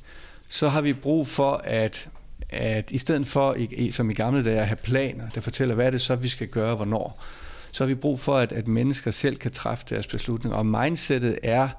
så 0.49 0.69
har 0.69 0.81
vi 0.81 0.93
brug 0.93 1.27
for 1.27 1.61
at 1.63 2.09
at 2.49 2.91
i 2.91 2.97
stedet 2.97 3.27
for, 3.27 3.57
som 3.91 4.09
i 4.09 4.13
gamle 4.13 4.43
dage, 4.43 4.59
at 4.59 4.67
have 4.67 4.75
planer, 4.75 5.29
der 5.35 5.41
fortæller, 5.41 5.75
hvad 5.75 5.85
er 5.85 5.91
det 5.91 6.01
så, 6.01 6.15
vi 6.15 6.27
skal 6.27 6.47
gøre, 6.47 6.75
hvornår, 6.75 7.23
så 7.71 7.83
har 7.83 7.87
vi 7.87 7.95
brug 7.95 8.19
for, 8.19 8.37
at, 8.37 8.51
at 8.51 8.67
mennesker 8.67 9.11
selv 9.11 9.37
kan 9.37 9.51
træffe 9.51 9.85
deres 9.89 10.07
beslutninger. 10.07 10.57
Og 10.57 10.65
mindsetet 10.65 11.39
er 11.43 11.69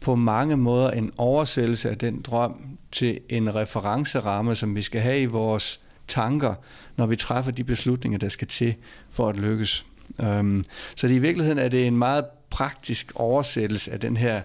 på 0.00 0.14
mange 0.14 0.56
måder 0.56 0.90
en 0.90 1.12
oversættelse 1.16 1.90
af 1.90 1.98
den 1.98 2.22
drøm 2.22 2.78
til 2.92 3.20
en 3.28 3.54
referenceramme, 3.54 4.54
som 4.54 4.76
vi 4.76 4.82
skal 4.82 5.00
have 5.00 5.20
i 5.20 5.26
vores 5.26 5.80
tanker, 6.08 6.54
når 6.96 7.06
vi 7.06 7.16
træffer 7.16 7.52
de 7.52 7.64
beslutninger, 7.64 8.18
der 8.18 8.28
skal 8.28 8.48
til 8.48 8.74
for 9.10 9.28
at 9.28 9.36
lykkes. 9.36 9.86
Um, 10.18 10.64
så 10.96 11.08
det, 11.08 11.14
i 11.14 11.18
virkeligheden 11.18 11.58
er 11.58 11.68
det 11.68 11.86
en 11.86 11.96
meget 11.96 12.24
praktisk 12.50 13.12
oversættelse 13.14 13.92
af 13.92 14.00
den 14.00 14.16
her 14.16 14.42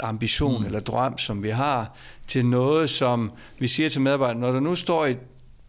ambition 0.00 0.60
mm. 0.60 0.66
eller 0.66 0.80
drøm, 0.80 1.18
som 1.18 1.42
vi 1.42 1.50
har, 1.50 1.96
til 2.26 2.46
noget, 2.46 2.90
som 2.90 3.32
vi 3.58 3.68
siger 3.68 3.88
til 3.88 4.00
medarbejderne, 4.00 4.40
når 4.40 4.52
du 4.52 4.60
nu 4.60 4.74
står 4.74 5.06
i 5.06 5.16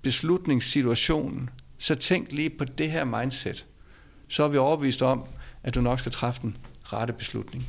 beslutningssituationen, 0.02 1.50
så 1.78 1.96
tænk 1.96 2.32
lige 2.32 2.50
på 2.50 2.66
det 2.66 2.92
her 2.92 3.04
mindset. 3.04 3.66
Så 4.36 4.44
er 4.44 4.48
vi 4.48 4.58
overbevist 4.58 5.02
om, 5.02 5.24
at 5.64 5.76
du 5.76 5.82
nok 5.82 6.00
skal 6.00 6.12
træffe 6.12 6.42
den 6.42 6.58
rette 6.84 7.14
beslutning. 7.14 7.66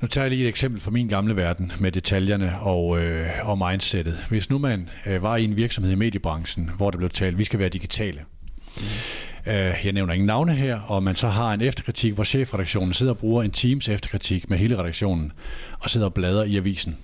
Nu 0.00 0.08
tager 0.08 0.24
jeg 0.24 0.30
lige 0.30 0.42
et 0.42 0.48
eksempel 0.48 0.80
fra 0.80 0.90
min 0.90 1.08
gamle 1.08 1.36
verden 1.36 1.72
med 1.80 1.92
detaljerne 1.92 2.58
og, 2.60 3.04
øh, 3.04 3.26
og 3.42 3.58
mindsetet. 3.58 4.18
Hvis 4.28 4.50
nu 4.50 4.58
man 4.58 4.88
øh, 5.06 5.22
var 5.22 5.36
i 5.36 5.44
en 5.44 5.56
virksomhed 5.56 5.92
i 5.92 5.94
mediebranchen, 5.94 6.70
hvor 6.76 6.90
der 6.90 6.98
blev 6.98 7.10
talt, 7.10 7.38
vi 7.38 7.44
skal 7.44 7.58
være 7.58 7.68
digitale. 7.68 8.20
Mm. 8.76 9.52
Øh, 9.52 9.74
jeg 9.84 9.92
nævner 9.92 10.12
ingen 10.12 10.26
navne 10.26 10.54
her, 10.54 10.80
og 10.80 11.02
man 11.02 11.14
så 11.14 11.28
har 11.28 11.52
en 11.52 11.60
efterkritik, 11.60 12.12
hvor 12.12 12.24
chefredaktionen 12.24 12.94
sidder 12.94 13.12
og 13.12 13.18
bruger 13.18 13.42
en 13.42 13.50
Teams 13.50 13.88
efterkritik 13.88 14.50
med 14.50 14.58
hele 14.58 14.78
redaktionen, 14.78 15.32
og 15.78 15.90
sidder 15.90 16.06
og 16.06 16.14
bladrer 16.14 16.44
i 16.44 16.56
avisen 16.56 16.96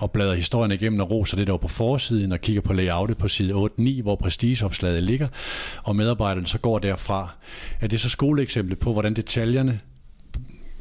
og 0.00 0.10
bladrer 0.10 0.34
historien 0.34 0.72
igennem 0.72 1.00
og 1.00 1.10
roser 1.10 1.36
det, 1.36 1.46
der 1.46 1.52
var 1.52 1.58
på 1.58 1.68
forsiden, 1.68 2.32
og 2.32 2.40
kigger 2.40 2.62
på 2.62 2.72
layoutet 2.72 3.18
på 3.18 3.28
side 3.28 3.54
8-9, 3.54 4.02
hvor 4.02 4.16
prestigeopslaget 4.16 5.02
ligger, 5.02 5.28
og 5.82 5.96
medarbejderne 5.96 6.46
så 6.46 6.58
går 6.58 6.78
derfra. 6.78 7.34
Er 7.80 7.86
det 7.86 8.00
så 8.00 8.08
skoleeksemplet 8.08 8.78
på, 8.78 8.92
hvordan 8.92 9.14
detaljerne 9.14 9.80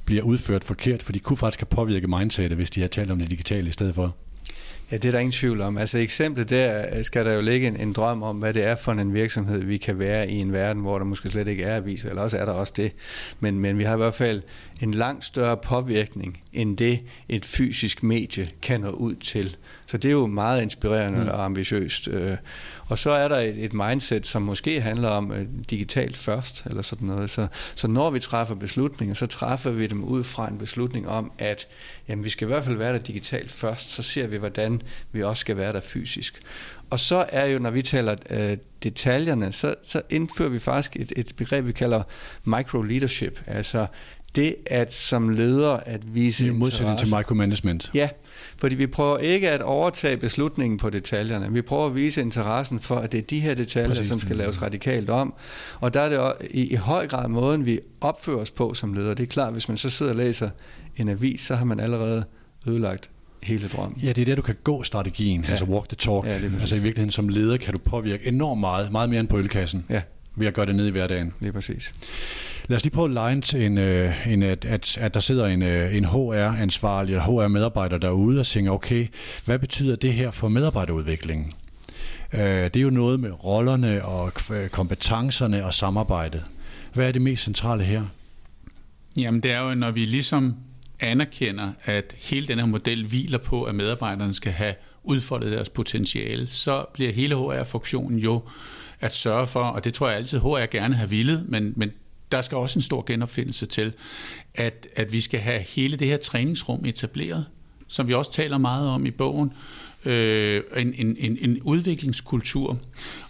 bliver 0.06 0.24
udført 0.24 0.64
forkert, 0.64 1.04
for 1.04 1.12
de 1.12 1.20
kunne 1.20 1.38
faktisk 1.38 1.60
have 1.60 1.76
påvirket 1.76 2.10
mindsetet, 2.10 2.58
hvis 2.58 2.70
de 2.70 2.80
havde 2.80 2.94
talt 2.94 3.12
om 3.12 3.20
det 3.20 3.30
digitale 3.30 3.68
i 3.68 3.72
stedet 3.72 3.96
for? 3.96 4.16
Ja, 4.92 4.98
det 4.98 5.06
er 5.06 5.12
der 5.12 5.20
ingen 5.20 5.32
tvivl 5.32 5.62
om. 5.62 5.78
Altså 5.78 5.98
eksemplet 5.98 6.50
der 6.50 7.04
skal 7.04 7.26
der 7.26 7.34
jo 7.34 7.42
ligge 7.42 7.68
en, 7.68 7.76
en 7.76 7.94
drøm 7.94 8.24
om, 8.24 8.38
hvad 8.38 8.54
det 8.54 8.64
er 8.64 8.76
for 8.76 8.92
en 8.92 9.14
virksomhed, 9.14 9.64
vi 9.64 9.78
kan 9.78 10.00
være 10.00 10.30
i 10.30 10.36
en 10.36 10.54
verden, 10.54 10.82
hvor 10.82 10.98
der 10.98 11.06
måske 11.06 11.30
slet 11.30 11.48
ikke 11.48 11.64
er 11.64 11.76
aviser, 11.76 12.10
eller 12.10 12.22
også 12.22 12.38
er 12.38 12.46
der 12.46 12.52
også 12.52 12.74
det. 12.76 12.92
Men, 13.40 13.60
men 13.60 13.78
vi 13.78 13.84
har 13.84 13.94
i 13.94 13.98
hvert 13.98 14.14
fald 14.14 14.42
en 14.82 14.94
langt 14.94 15.26
større 15.26 15.58
påvirkning, 15.58 16.42
end 16.54 16.78
det 16.78 17.00
et 17.30 17.46
fysisk 17.46 18.04
medie 18.04 18.50
kan 18.62 18.82
nå 18.82 18.90
ud 18.90 19.16
til. 19.16 19.58
Så 19.86 19.98
det 19.98 20.10
er 20.10 20.14
jo 20.14 20.28
meget 20.28 20.62
inspirerende 20.62 21.24
mm. 21.24 21.30
og 21.30 21.46
ambitiøst. 21.46 22.08
Øh, 22.08 22.38
og 22.90 22.98
så 22.98 23.12
er 23.12 23.28
der 23.28 23.38
et, 23.38 23.64
et 23.64 23.74
mindset, 23.74 24.28
som 24.28 24.42
måske 24.42 24.82
handler 24.82 25.10
om 25.10 25.32
uh, 25.32 25.38
digitalt 25.70 26.18
først, 26.18 26.64
eller 26.66 26.82
sådan 26.82 27.08
noget. 27.08 27.30
Så, 27.30 27.48
så 27.76 27.88
når 27.88 28.10
vi 28.10 28.20
træffer 28.20 28.56
beslutninger, 28.56 29.16
så 29.16 29.28
træffer 29.28 29.72
vi 29.72 29.88
dem 29.88 30.04
ud 30.04 30.24
fra 30.24 30.48
en 30.48 30.58
beslutning 30.58 31.08
om, 31.08 31.32
at 31.38 31.68
jamen, 32.08 32.24
vi 32.24 32.30
skal 32.30 32.46
i 32.46 32.50
hvert 32.50 32.64
fald 32.64 32.76
være 32.76 32.94
der 32.94 33.00
digitalt 33.00 33.52
først, 33.52 33.92
så 33.92 34.04
ser 34.04 34.28
vi, 34.28 34.38
hvordan 34.38 34.82
vi 35.12 35.24
også 35.24 35.42
skal 35.42 35.58
være 35.58 35.74
der 35.74 35.82
fysisk. 35.82 36.42
Og 36.90 37.00
så 37.00 37.26
er 37.30 37.46
jo, 37.46 37.60
når 37.60 37.72
vi 37.72 37.82
taler 37.82 38.16
uh, 38.32 38.58
detaljerne, 38.84 39.52
så, 39.52 39.76
så 39.84 40.02
indfører 40.10 40.50
vi 40.50 40.60
faktisk 40.60 40.96
et, 40.96 41.14
et 41.16 41.34
begreb, 41.38 41.66
vi 41.66 41.72
kalder 41.72 42.04
micro-leadership, 42.46 43.44
altså 43.48 43.88
det 44.36 44.56
at 44.66 44.94
som 44.94 45.30
leder 45.30 45.70
at 45.70 46.16
vise 46.16 46.48
I 46.48 46.50
modsætning 46.50 47.00
til 47.00 47.16
micromanagement. 47.16 47.92
Ja, 47.94 48.10
fordi 48.58 48.76
vi 48.76 48.88
prøver 48.88 49.18
ikke 49.18 49.50
at 49.50 49.62
overtage 49.62 50.18
beslutningen 50.18 50.78
på 50.78 50.90
detaljerne. 50.90 51.54
Vi 51.54 51.62
prøver 51.62 51.86
at 51.86 51.96
vise 51.96 52.22
interessen 52.22 52.80
for, 52.80 52.96
at 52.96 53.12
det 53.12 53.18
er 53.18 53.22
de 53.22 53.40
her 53.40 53.54
detaljer, 53.54 53.90
Præcis. 53.90 54.08
som 54.08 54.20
skal 54.20 54.36
laves 54.36 54.62
radikalt 54.62 55.10
om. 55.10 55.34
Og 55.80 55.94
der 55.94 56.02
er 56.02 56.10
det 56.10 56.48
i, 56.52 56.72
i 56.72 56.76
høj 56.76 57.08
grad 57.08 57.28
måden, 57.28 57.66
vi 57.66 57.80
opfører 58.02 58.38
os 58.38 58.52
på 58.52 58.74
som 58.74 58.94
leder. 58.94 59.14
Det 59.14 59.24
er 59.24 59.28
klart, 59.28 59.52
hvis 59.52 59.68
man 59.68 59.78
så 59.78 59.90
sidder 59.90 60.12
og 60.12 60.16
læser 60.16 60.50
en 60.98 61.10
avis, 61.10 61.42
så 61.42 61.56
har 61.56 61.66
man 61.66 61.80
allerede 61.80 62.24
ødelagt 62.68 63.12
hele 63.44 63.68
drømmen. 63.68 64.00
Ja, 64.04 64.12
det 64.12 64.22
er 64.22 64.26
der, 64.26 64.36
du 64.36 64.42
kan 64.42 64.56
gå 64.64 64.84
strategien, 64.84 65.44
ja. 65.44 65.50
altså 65.50 65.66
walk 65.66 65.90
the 65.90 65.96
talk. 65.96 66.26
Ja, 66.26 66.30
altså 66.32 66.76
i 66.76 66.80
virkeligheden 66.80 67.12
som 67.12 67.30
leder 67.30 67.58
kan 67.58 67.74
du 67.74 67.80
påvirke 67.80 68.28
enormt 68.28 68.60
meget, 68.60 68.92
meget 68.92 69.10
mere 69.10 69.20
end 69.20 69.28
på 69.28 69.38
ølkassen. 69.38 69.86
Ja. 69.90 70.02
Ved 70.36 70.48
at 70.48 70.54
gøre 70.54 70.66
det 70.66 70.76
ned 70.76 70.88
i 70.88 70.92
hverdagen. 70.92 71.34
Lige 71.40 71.52
præcis. 71.54 71.94
Lad 72.70 72.76
os 72.76 72.84
lige 72.84 72.94
prøve 72.94 73.06
at 73.06 73.32
line 73.32 73.42
til 73.42 73.66
en, 73.66 73.78
øh, 73.78 74.28
en, 74.28 74.44
at, 74.44 74.66
at, 74.66 74.98
at 74.98 75.14
der 75.14 75.20
sidder 75.20 75.46
en, 75.46 75.62
øh, 75.62 75.96
en 75.96 76.06
HR-ansvarlig 76.06 77.14
eller 77.14 77.24
HR-medarbejder 77.24 77.98
derude 77.98 78.40
og 78.40 78.46
tænker, 78.46 78.72
okay, 78.72 79.08
hvad 79.46 79.60
betyder 79.60 79.96
det 79.96 80.14
her 80.14 80.32
for 80.32 80.50
medarbejderudviklingen? 80.50 81.54
Øh, 82.34 82.42
det 82.42 82.76
er 82.76 82.82
jo 82.82 82.90
noget 82.90 83.20
med 83.20 83.46
rollerne 83.46 84.06
og 84.06 84.34
kompetencerne 84.72 85.66
og 85.66 85.74
samarbejdet. 85.74 86.44
Hvad 86.94 87.08
er 87.08 87.12
det 87.12 87.22
mest 87.22 87.44
centrale 87.44 87.84
her? 87.84 88.06
Jamen 89.18 89.44
det 89.44 89.52
er 89.52 89.60
jo, 89.60 89.76
når 89.76 89.92
vi 89.92 90.06
ligesom 90.06 90.56
anerkender, 91.00 91.72
at 91.84 92.16
hele 92.20 92.48
den 92.48 92.60
her 92.60 92.66
model 92.66 93.08
hviler 93.08 93.38
på, 93.38 93.64
at 93.64 93.76
medarbejderne 93.76 94.34
skal 94.34 94.52
have 94.52 94.74
udfoldet 95.04 95.52
deres 95.52 95.70
potentiale, 95.70 96.48
så 96.48 96.86
bliver 96.94 97.12
hele 97.12 97.36
HR-funktionen 97.36 98.20
jo 98.20 98.42
at 99.00 99.16
sørge 99.16 99.48
for, 99.48 99.64
og 99.64 99.84
det 99.84 99.94
tror 99.94 100.08
jeg 100.08 100.18
altid 100.18 100.40
HR 100.40 100.66
gerne 100.72 100.96
har 100.96 101.08
ville, 101.08 101.44
men, 101.48 101.74
men 101.76 101.92
der 102.32 102.42
skal 102.42 102.58
også 102.58 102.80
en 102.80 102.84
stor 102.84 103.04
genopfindelse 103.08 103.66
til, 103.66 103.94
at, 104.56 104.88
at 104.96 105.12
vi 105.12 105.22
skal 105.22 105.40
have 105.40 105.60
hele 105.60 105.98
det 105.98 106.08
her 106.08 106.18
træningsrum 106.18 106.86
etableret, 106.86 107.46
som 107.88 108.08
vi 108.08 108.14
også 108.14 108.34
taler 108.34 108.58
meget 108.58 108.88
om 108.88 109.06
i 109.06 109.12
bogen, 109.12 109.54
øh, 110.06 110.64
en, 110.78 110.94
en, 110.94 111.16
en, 111.20 111.38
en 111.42 111.62
udviklingskultur. 111.62 112.80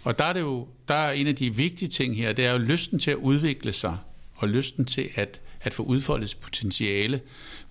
Og 0.04 0.18
der 0.18 0.24
er 0.24 0.32
det 0.32 0.40
jo, 0.40 0.68
der 0.88 0.94
er 0.94 1.12
en 1.12 1.26
af 1.26 1.36
de 1.36 1.56
vigtige 1.56 1.88
ting 1.88 2.16
her, 2.16 2.32
det 2.32 2.46
er 2.46 2.52
jo 2.52 2.58
lysten 2.58 2.98
til 2.98 3.10
at 3.10 3.16
udvikle 3.16 3.72
sig, 3.72 3.96
og 4.34 4.48
lysten 4.48 4.84
til 4.84 5.08
at, 5.14 5.40
at 5.60 5.74
få 5.74 5.82
udfoldet 5.82 6.36
potentiale, 6.40 7.20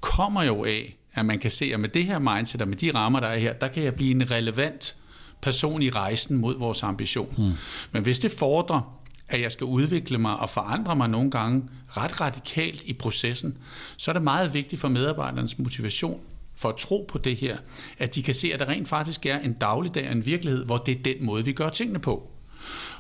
kommer 0.02 0.44
jo 0.44 0.66
af, 0.66 0.98
at 1.14 1.26
man 1.26 1.40
kan 1.40 1.52
se, 1.52 1.72
at 1.74 1.80
med 1.80 1.90
det 1.90 2.06
her 2.06 2.20
mindset 2.20 2.62
og 2.62 2.68
med 2.68 2.78
de 2.78 2.92
rammer, 2.94 3.20
der 3.20 3.28
er 3.28 3.38
her, 3.38 3.54
der 3.54 3.68
kan 3.68 3.84
jeg 3.84 3.96
blive 3.96 4.12
en 4.12 4.32
relevant 4.32 4.96
person 5.42 5.82
i 5.82 5.90
rejsen 5.90 6.38
mod 6.38 6.58
vores 6.58 6.84
ambition. 6.84 7.34
Hmm. 7.38 7.52
Men 7.92 8.04
hvis 8.04 8.20
det 8.20 8.32
fordrer, 8.32 8.99
at 9.30 9.42
jeg 9.42 9.52
skal 9.52 9.66
udvikle 9.66 10.18
mig 10.18 10.38
og 10.38 10.50
forandre 10.50 10.96
mig 10.96 11.10
nogle 11.10 11.32
gange 11.32 11.64
ret 11.90 12.22
radikalt 12.22 12.84
i 12.84 12.94
processen, 12.94 13.58
så 13.98 14.12
er 14.12 14.14
det 14.14 14.24
meget 14.24 14.54
vigtigt 14.54 14.82
for 14.82 14.88
medarbejdernes 14.88 15.60
motivation 15.60 16.22
for 16.56 16.70
at 16.70 16.76
tro 16.76 17.06
på 17.10 17.18
det 17.18 17.36
her, 17.36 17.58
at 17.98 18.16
de 18.16 18.24
kan 18.24 18.36
se, 18.36 18.54
at 18.54 18.60
der 18.60 18.70
rent 18.70 18.88
faktisk 18.88 19.26
er 19.26 19.40
en 19.40 19.54
dagligdag 19.54 20.06
og 20.08 20.12
en 20.12 20.26
virkelighed, 20.26 20.66
hvor 20.66 20.78
det 20.78 20.98
er 20.98 21.04
den 21.04 21.26
måde, 21.26 21.46
vi 21.46 21.54
gør 21.54 21.70
tingene 21.70 22.00
på. 22.00 22.32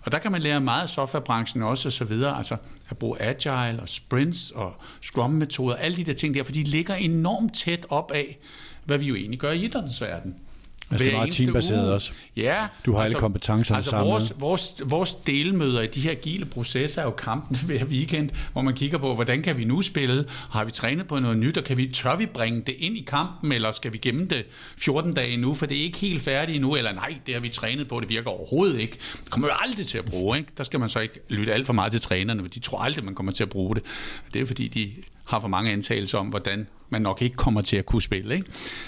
Og 0.01 0.11
der 0.11 0.19
kan 0.19 0.31
man 0.31 0.41
lære 0.41 0.61
meget 0.61 0.81
af 0.81 0.89
softwarebranchen 0.89 1.63
også 1.63 1.89
og 1.89 1.93
så 1.93 2.05
videre, 2.05 2.37
altså 2.37 2.57
at 2.89 2.97
bruge 2.97 3.21
agile 3.21 3.81
og 3.81 3.89
sprints 3.89 4.51
og 4.51 4.73
scrum-metoder, 5.01 5.75
alle 5.75 5.97
de 5.97 6.03
der 6.03 6.13
ting 6.13 6.35
der, 6.35 6.43
for 6.43 6.51
de 6.51 6.63
ligger 6.63 6.95
enormt 6.95 7.55
tæt 7.55 7.85
op 7.89 8.11
af, 8.11 8.37
hvad 8.85 8.97
vi 8.97 9.05
jo 9.05 9.15
egentlig 9.15 9.39
gør 9.39 9.51
i 9.51 9.65
idrætsverdenen. 9.65 10.35
Altså, 10.91 11.05
det 11.05 11.13
er 11.13 11.17
meget 11.17 11.33
teambaseret 11.33 11.83
uge. 11.85 11.93
også. 11.93 12.11
Ja. 12.37 12.67
Du 12.85 12.93
har 12.93 13.01
altså, 13.01 13.17
alle 13.17 13.21
kompetencerne 13.21 13.77
altså 13.77 13.89
sammen. 13.89 14.11
Vores, 14.11 14.33
vores, 14.37 14.75
vores 14.85 15.13
delmøder 15.13 15.81
i 15.81 15.87
de 15.87 16.01
her 16.01 16.11
agile 16.11 16.45
processer 16.45 17.01
er 17.01 17.05
jo 17.05 17.11
kampen 17.11 17.57
hver 17.65 17.85
weekend, 17.85 18.29
hvor 18.51 18.61
man 18.61 18.73
kigger 18.73 18.97
på, 18.97 19.15
hvordan 19.15 19.41
kan 19.41 19.57
vi 19.57 19.65
nu 19.65 19.81
spille? 19.81 20.25
Har 20.29 20.63
vi 20.63 20.71
trænet 20.71 21.07
på 21.07 21.19
noget 21.19 21.37
nyt, 21.37 21.57
og 21.57 21.63
kan 21.63 21.77
vi, 21.77 21.87
tør 21.87 22.15
vi 22.15 22.25
bringe 22.25 22.61
det 22.61 22.75
ind 22.77 22.97
i 22.97 23.05
kampen, 23.07 23.51
eller 23.51 23.71
skal 23.71 23.93
vi 23.93 23.97
gemme 23.97 24.25
det 24.25 24.45
14 24.77 25.13
dage 25.13 25.37
nu, 25.37 25.53
for 25.53 25.65
det 25.65 25.77
er 25.77 25.83
ikke 25.83 25.97
helt 25.97 26.21
færdigt 26.21 26.55
endnu, 26.55 26.75
eller 26.75 26.91
nej, 26.91 27.17
det 27.25 27.33
har 27.33 27.41
vi 27.41 27.49
trænet 27.49 27.87
på, 27.87 27.99
det 27.99 28.09
virker 28.09 28.29
overhovedet 28.29 28.79
ikke. 28.79 28.97
Det 29.23 29.31
kommer 29.31 29.47
vi 29.47 29.53
aldrig 29.59 29.87
til 29.87 29.97
at 29.97 30.05
bruge, 30.05 30.37
ikke? 30.37 30.49
Der 30.57 30.63
skal 30.63 30.79
man 30.79 30.89
så 30.89 30.99
ikke 30.99 31.19
lytte 31.29 31.53
alt 31.53 31.65
for 31.65 31.73
meget 31.73 31.91
til 31.91 32.01
trænerne, 32.01 32.41
for 32.41 32.49
de 32.49 32.59
tror 32.59 32.77
aldrig, 32.77 33.05
man 33.05 33.15
kommer 33.15 33.31
til 33.31 33.43
at 33.43 33.49
bruge 33.49 33.75
det. 33.75 33.83
Det 34.33 34.41
er 34.41 34.45
fordi, 34.45 34.67
de 34.67 34.91
har 35.29 35.39
for 35.39 35.47
mange 35.47 35.71
antagelser 35.71 36.17
om, 36.17 36.27
hvordan 36.27 36.67
man 36.89 37.01
nok 37.01 37.21
ikke 37.21 37.35
kommer 37.35 37.61
til 37.61 37.77
at 37.77 37.85
kunne 37.85 38.01
spille. 38.01 38.35
Ikke? 38.35 38.47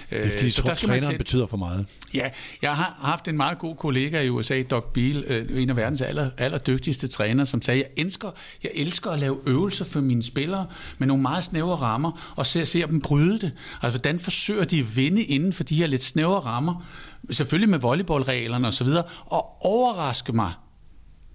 Det 0.09 0.25
er 0.25 0.29
fordi, 0.29 0.49
så 0.49 0.61
tror, 0.61 0.73
træneren 0.73 1.01
sætte... 1.01 1.17
betyder 1.17 1.45
for 1.45 1.57
meget. 1.57 1.85
Ja, 2.13 2.29
jeg 2.61 2.75
har 2.75 2.97
haft 3.01 3.27
en 3.27 3.37
meget 3.37 3.59
god 3.59 3.75
kollega 3.75 4.21
i 4.21 4.29
USA, 4.29 4.61
Doc 4.61 4.83
Beal, 4.93 5.23
øh, 5.27 5.61
en 5.61 5.69
af 5.69 5.75
verdens 5.75 6.01
aller, 6.01 6.29
aller 6.37 6.57
dygtigste 6.57 7.07
træner, 7.07 7.45
som 7.45 7.61
sagde, 7.61 7.79
jeg 7.79 8.03
elsker, 8.05 8.31
jeg 8.63 8.71
elsker 8.75 9.11
at 9.11 9.19
lave 9.19 9.37
øvelser 9.45 9.85
for 9.85 10.01
mine 10.01 10.23
spillere 10.23 10.67
med 10.97 11.07
nogle 11.07 11.21
meget 11.21 11.43
snævre 11.43 11.75
rammer, 11.75 12.33
og 12.35 12.47
se, 12.47 12.65
se 12.65 12.81
dem 12.81 13.01
bryde 13.01 13.39
det. 13.39 13.51
Altså, 13.81 13.99
hvordan 13.99 14.19
forsøger 14.19 14.65
de 14.65 14.79
at 14.79 14.95
vinde 14.95 15.23
inden 15.23 15.53
for 15.53 15.63
de 15.63 15.75
her 15.75 15.87
lidt 15.87 16.03
snævre 16.03 16.39
rammer, 16.39 16.85
selvfølgelig 17.31 17.69
med 17.69 17.79
volleyballreglerne 17.79 18.67
osv., 18.67 18.87
og 19.25 19.65
overraske 19.65 20.33
mig 20.33 20.51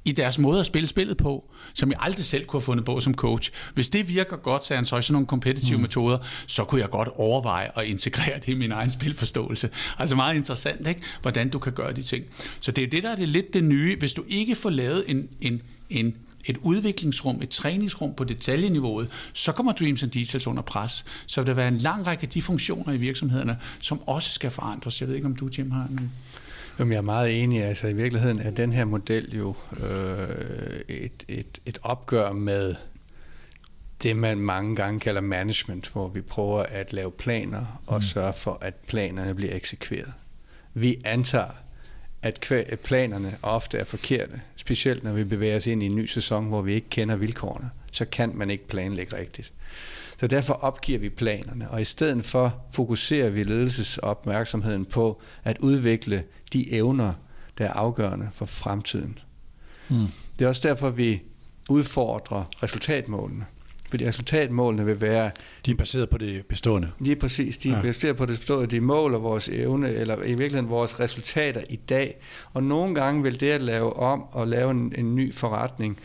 i 0.06 0.12
deres 0.12 0.38
måde 0.38 0.60
at 0.60 0.66
spille 0.66 0.88
spillet 0.88 1.16
på, 1.16 1.44
som 1.74 1.90
jeg 1.90 1.98
aldrig 2.02 2.24
selv 2.24 2.46
kunne 2.46 2.60
have 2.60 2.64
fundet 2.64 2.84
på 2.84 3.00
som 3.00 3.14
coach. 3.14 3.50
Hvis 3.74 3.88
det 3.88 4.08
virker 4.08 4.36
godt, 4.36 4.64
sagde 4.64 4.78
han 4.78 4.84
så 4.84 5.00
sådan 5.00 5.12
nogle 5.12 5.26
kompetitive 5.26 5.76
mm. 5.76 5.82
metoder, 5.82 6.18
så 6.46 6.64
kunne 6.64 6.80
jeg 6.80 6.90
godt 6.90 7.08
overveje 7.14 7.70
at 7.76 7.84
integrere 7.84 8.38
det 8.38 8.48
i 8.48 8.54
min 8.54 8.72
egen 8.72 8.90
spilforståelse. 8.90 9.70
Altså 9.98 10.16
meget 10.16 10.36
interessant, 10.36 10.86
ikke? 10.86 11.00
hvordan 11.22 11.48
du 11.48 11.58
kan 11.58 11.72
gøre 11.72 11.92
de 11.92 12.02
ting. 12.02 12.24
Så 12.60 12.72
det 12.72 12.84
er 12.84 12.88
det, 12.88 13.02
der 13.02 13.10
er 13.10 13.16
det 13.16 13.28
lidt 13.28 13.54
det 13.54 13.64
nye. 13.64 13.96
Hvis 13.98 14.12
du 14.12 14.24
ikke 14.28 14.54
får 14.54 14.70
lavet 14.70 15.04
en, 15.08 15.28
en, 15.40 15.62
en 15.90 16.14
et 16.48 16.56
udviklingsrum, 16.62 17.42
et 17.42 17.48
træningsrum 17.48 18.14
på 18.14 18.24
detaljeniveauet, 18.24 19.08
så 19.32 19.52
kommer 19.52 19.72
Dreams 19.72 20.02
and 20.02 20.10
Details 20.10 20.46
under 20.46 20.62
pres. 20.62 21.04
Så 21.26 21.40
vil 21.40 21.46
der 21.46 21.54
være 21.54 21.68
en 21.68 21.78
lang 21.78 22.06
række 22.06 22.22
af 22.22 22.28
de 22.28 22.42
funktioner 22.42 22.92
i 22.92 22.96
virksomhederne, 22.96 23.58
som 23.80 24.00
også 24.08 24.32
skal 24.32 24.50
forandres. 24.50 25.00
Jeg 25.00 25.08
ved 25.08 25.14
ikke, 25.14 25.26
om 25.26 25.36
du, 25.36 25.48
Jim, 25.58 25.70
har 25.70 25.86
en... 25.90 26.12
Jamen, 26.78 26.92
jeg 26.92 26.98
er 26.98 27.02
meget 27.02 27.42
enig. 27.42 27.64
Altså, 27.64 27.86
i 27.86 27.92
virkeligheden 27.92 28.40
er 28.40 28.50
den 28.50 28.72
her 28.72 28.84
model 28.84 29.36
jo 29.36 29.54
øh, 29.80 30.80
et, 30.88 31.24
et, 31.28 31.58
et 31.66 31.78
opgør 31.82 32.32
med 32.32 32.74
det, 34.02 34.16
man 34.16 34.38
mange 34.38 34.76
gange 34.76 35.00
kalder 35.00 35.20
management, 35.20 35.92
hvor 35.92 36.08
vi 36.08 36.20
prøver 36.20 36.62
at 36.62 36.92
lave 36.92 37.10
planer 37.10 37.80
og 37.86 37.96
mm. 37.96 38.02
sørge 38.02 38.32
for, 38.32 38.58
at 38.60 38.74
planerne 38.74 39.34
bliver 39.34 39.54
eksekveret. 39.54 40.12
Vi 40.74 41.00
antager, 41.04 41.50
at 42.22 42.80
planerne 42.84 43.36
ofte 43.42 43.78
er 43.78 43.84
forkerte, 43.84 44.40
specielt 44.56 45.04
når 45.04 45.12
vi 45.12 45.24
bevæger 45.24 45.56
os 45.56 45.66
ind 45.66 45.82
i 45.82 45.86
en 45.86 45.96
ny 45.96 46.06
sæson, 46.06 46.46
hvor 46.46 46.62
vi 46.62 46.74
ikke 46.74 46.88
kender 46.90 47.16
vilkårene, 47.16 47.70
så 47.92 48.04
kan 48.04 48.32
man 48.34 48.50
ikke 48.50 48.68
planlægge 48.68 49.16
rigtigt. 49.16 49.52
Så 50.18 50.26
derfor 50.26 50.54
opgiver 50.54 50.98
vi 50.98 51.08
planerne, 51.08 51.70
og 51.70 51.80
i 51.80 51.84
stedet 51.84 52.24
for 52.24 52.64
fokuserer 52.72 53.30
vi 53.30 53.44
ledelsesopmærksomheden 53.44 54.84
på 54.84 55.22
at 55.44 55.58
udvikle 55.58 56.24
de 56.52 56.72
evner, 56.72 57.12
der 57.58 57.64
er 57.64 57.72
afgørende 57.72 58.28
for 58.32 58.46
fremtiden. 58.46 59.18
Mm. 59.88 60.06
Det 60.38 60.44
er 60.44 60.48
også 60.48 60.68
derfor, 60.68 60.90
vi 60.90 61.22
udfordrer 61.68 62.44
resultatmålene. 62.62 63.44
Fordi 63.90 64.08
resultatmålene 64.08 64.86
vil 64.86 65.00
være... 65.00 65.30
De 65.66 65.70
er 65.70 65.74
baseret 65.74 66.10
på 66.10 66.18
det 66.18 66.46
bestående. 66.46 66.90
Lige 66.98 67.16
præcis. 67.16 67.58
De 67.58 67.70
er 67.70 67.76
ja. 67.76 67.82
baseret 67.82 68.16
på 68.16 68.26
det 68.26 68.38
bestående. 68.38 68.66
De 68.66 68.80
måler 68.80 69.18
vores 69.18 69.48
evne, 69.48 69.88
eller 69.90 70.22
i 70.22 70.34
virkeligheden 70.34 70.68
vores 70.68 71.00
resultater 71.00 71.60
i 71.70 71.76
dag. 71.76 72.16
Og 72.52 72.62
nogle 72.62 72.94
gange 72.94 73.22
vil 73.22 73.40
det 73.40 73.50
at 73.50 73.62
lave 73.62 73.96
om 73.96 74.22
og 74.22 74.48
lave 74.48 74.70
en, 74.70 74.92
en 74.96 75.14
ny 75.14 75.34
forretning 75.34 75.98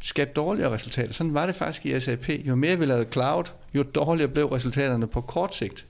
skabe 0.00 0.30
dårligere 0.36 0.72
resultater. 0.72 1.12
Sådan 1.12 1.34
var 1.34 1.46
det 1.46 1.54
faktisk 1.54 1.86
i 1.86 2.00
SAP. 2.00 2.28
Jo 2.28 2.54
mere 2.54 2.78
vi 2.78 2.84
lavede 2.84 3.06
cloud, 3.12 3.44
jo 3.74 3.82
dårligere 3.82 4.28
blev 4.30 4.46
resultaterne 4.46 5.06
på 5.06 5.20
kort 5.20 5.54
sigt. 5.54 5.86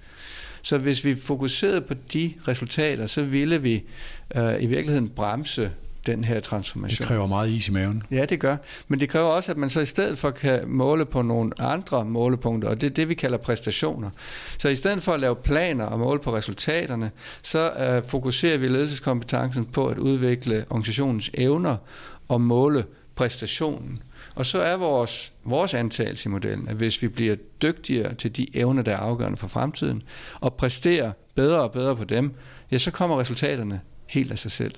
Så 0.68 0.78
hvis 0.78 1.04
vi 1.04 1.14
fokuserede 1.14 1.80
på 1.80 1.94
de 2.12 2.32
resultater, 2.48 3.06
så 3.06 3.22
ville 3.22 3.62
vi 3.62 3.82
øh, 4.36 4.62
i 4.62 4.66
virkeligheden 4.66 5.08
bremse 5.08 5.70
den 6.06 6.24
her 6.24 6.40
transformation. 6.40 6.98
Det 6.98 7.06
kræver 7.06 7.26
meget 7.26 7.50
is 7.50 7.68
i 7.68 7.70
maven. 7.70 8.02
Ja, 8.10 8.24
det 8.24 8.40
gør. 8.40 8.56
Men 8.88 9.00
det 9.00 9.08
kræver 9.08 9.26
også, 9.26 9.52
at 9.52 9.58
man 9.58 9.68
så 9.68 9.80
i 9.80 9.84
stedet 9.84 10.18
for 10.18 10.30
kan 10.30 10.68
måle 10.68 11.04
på 11.04 11.22
nogle 11.22 11.52
andre 11.58 12.04
målepunkter, 12.04 12.68
og 12.68 12.80
det 12.80 12.86
er 12.86 12.90
det, 12.90 13.08
vi 13.08 13.14
kalder 13.14 13.38
præstationer. 13.38 14.10
Så 14.58 14.68
i 14.68 14.74
stedet 14.74 15.02
for 15.02 15.12
at 15.12 15.20
lave 15.20 15.36
planer 15.36 15.84
og 15.84 15.98
måle 15.98 16.20
på 16.20 16.36
resultaterne, 16.36 17.10
så 17.42 17.98
uh, 17.98 18.08
fokuserer 18.10 18.58
vi 18.58 18.68
ledelseskompetencen 18.68 19.64
på 19.64 19.86
at 19.86 19.98
udvikle 19.98 20.64
organisationens 20.70 21.30
evner 21.34 21.76
og 22.28 22.40
måle 22.40 22.84
præstationen. 23.14 23.98
Og 24.38 24.46
så 24.46 24.60
er 24.60 24.76
vores, 24.76 25.32
vores 25.44 25.74
antagelse 25.74 26.28
i 26.28 26.30
modellen, 26.30 26.68
at 26.68 26.76
hvis 26.76 27.02
vi 27.02 27.08
bliver 27.08 27.36
dygtigere 27.62 28.14
til 28.14 28.36
de 28.36 28.46
evner, 28.56 28.82
der 28.82 28.92
er 28.92 28.96
afgørende 28.96 29.36
for 29.36 29.48
fremtiden, 29.48 30.02
og 30.40 30.54
præsterer 30.54 31.12
bedre 31.34 31.62
og 31.62 31.72
bedre 31.72 31.96
på 31.96 32.04
dem, 32.04 32.34
ja, 32.70 32.78
så 32.78 32.90
kommer 32.90 33.20
resultaterne 33.20 33.80
helt 34.06 34.30
af 34.32 34.38
sig 34.38 34.50
selv. 34.50 34.74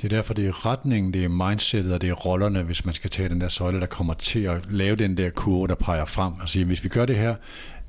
Det 0.00 0.12
er 0.12 0.16
derfor, 0.16 0.34
det 0.34 0.46
er 0.46 0.66
retningen, 0.66 1.12
det 1.12 1.24
er 1.24 1.28
mindsetet, 1.28 1.92
og 1.92 2.00
det 2.00 2.08
er 2.08 2.14
rollerne, 2.14 2.62
hvis 2.62 2.84
man 2.84 2.94
skal 2.94 3.10
tage 3.10 3.28
den 3.28 3.40
der 3.40 3.48
søjle, 3.48 3.80
der 3.80 3.86
kommer 3.86 4.14
til 4.14 4.40
at 4.40 4.72
lave 4.72 4.96
den 4.96 5.16
der 5.16 5.30
kurve, 5.30 5.68
der 5.68 5.74
peger 5.74 6.04
frem 6.04 6.32
og 6.40 6.48
sige, 6.48 6.64
hvis 6.64 6.84
vi 6.84 6.88
gør 6.88 7.06
det 7.06 7.16
her 7.16 7.34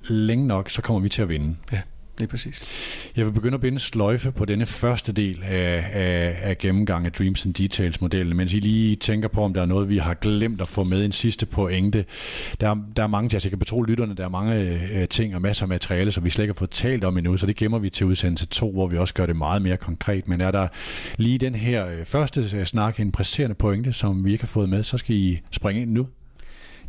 længe 0.04 0.48
nok, 0.48 0.70
så 0.70 0.82
kommer 0.82 1.00
vi 1.00 1.10
til 1.10 1.22
at 1.22 1.30
vinde. 1.30 1.56
Ja. 1.72 1.82
Lige 2.22 2.30
præcis. 2.30 2.62
Jeg 3.16 3.26
vil 3.26 3.32
begynde 3.32 3.56
at 3.56 3.62
binde 3.62 3.80
sløjfe 3.80 4.32
på 4.32 4.46
denne 4.46 4.66
første 4.66 5.12
del 5.12 5.44
af, 5.44 5.86
af, 5.92 6.38
af 6.42 6.58
gennemgang 6.58 7.06
af 7.06 7.12
Dreams 7.12 7.46
and 7.46 7.54
Details-modellen, 7.54 8.38
mens 8.38 8.54
I 8.54 8.60
lige 8.60 8.96
tænker 8.96 9.28
på, 9.28 9.44
om 9.44 9.54
der 9.54 9.62
er 9.62 9.66
noget, 9.66 9.90
vi 9.90 9.98
har 9.98 10.14
glemt 10.14 10.62
at 10.62 10.68
få 10.68 10.84
med 10.84 11.06
en 11.06 11.12
sidste 11.12 11.46
pointe. 11.46 12.06
Der, 12.60 12.78
der 12.96 13.04
er 13.04 13.08
mange, 13.08 13.36
altså 13.36 13.48
jeg 13.48 13.52
kan 13.52 13.60
betro 13.60 13.82
lytterne, 13.82 14.16
der 14.16 14.26
er 14.26 14.30
mange 14.30 14.56
øh, 14.56 15.08
ting 15.08 15.36
og 15.36 15.42
masser 15.42 15.64
af 15.64 15.70
materiale, 15.70 16.12
som 16.12 16.24
vi 16.24 16.30
slet 16.30 16.44
ikke 16.44 16.54
har 16.54 16.60
fået 16.60 16.70
talt 16.70 17.04
om 17.04 17.18
endnu, 17.18 17.38
så 17.38 17.46
det 17.46 17.56
gemmer 17.56 17.80
vi 17.80 17.90
til 17.90 18.06
udsendelse 18.06 18.46
2, 18.46 18.72
hvor 18.72 18.88
vi 18.88 18.98
også 18.98 19.14
gør 19.14 19.26
det 19.26 19.36
meget 19.36 19.62
mere 19.62 19.78
konkret. 19.78 20.28
Men 20.28 20.42
er 20.42 20.52
der 20.52 20.68
lige 21.18 21.38
den 21.38 21.56
her 21.56 21.88
øh, 21.88 22.06
første 22.06 22.50
øh, 22.54 22.66
snak 22.66 23.00
en 23.00 23.12
presserende 23.12 23.56
pointe, 23.56 23.94
som 23.94 24.26
vi 24.26 24.32
ikke 24.32 24.44
har 24.44 24.48
fået 24.48 24.70
med, 24.70 24.84
så 24.84 24.98
skal 24.98 25.16
I 25.16 25.40
springe 25.52 25.82
ind 25.82 25.92
nu. 25.92 26.08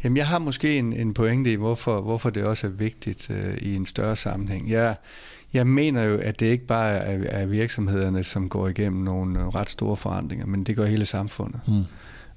Jamen, 0.05 0.17
jeg 0.17 0.27
har 0.27 0.39
måske 0.39 0.79
en, 0.79 0.93
en 0.93 1.15
pointe 1.15 1.53
i, 1.53 1.57
hvorfor, 1.57 2.01
hvorfor 2.01 2.31
det 2.31 2.45
også 2.45 2.67
er 2.67 2.71
vigtigt 2.71 3.31
øh, 3.31 3.59
i 3.59 3.77
en 3.77 3.87
større 3.87 4.17
sammenhæng. 4.17 4.71
Jeg, 4.71 4.97
jeg 5.53 5.67
mener 5.67 6.03
jo, 6.03 6.19
at 6.19 6.41
det 6.41 6.47
ikke 6.47 6.67
bare 6.67 6.91
er, 6.91 7.41
er 7.41 7.47
virksomhederne, 7.47 8.25
som 8.25 8.49
går 8.49 8.69
igennem 8.69 9.03
nogle 9.03 9.41
øh, 9.41 9.49
ret 9.49 9.71
store 9.71 9.97
forandringer, 9.97 10.47
men 10.47 10.65
det 10.65 10.77
gør 10.77 10.87
hele 10.87 11.05
samfundet. 11.05 11.61
Mm. 11.69 11.85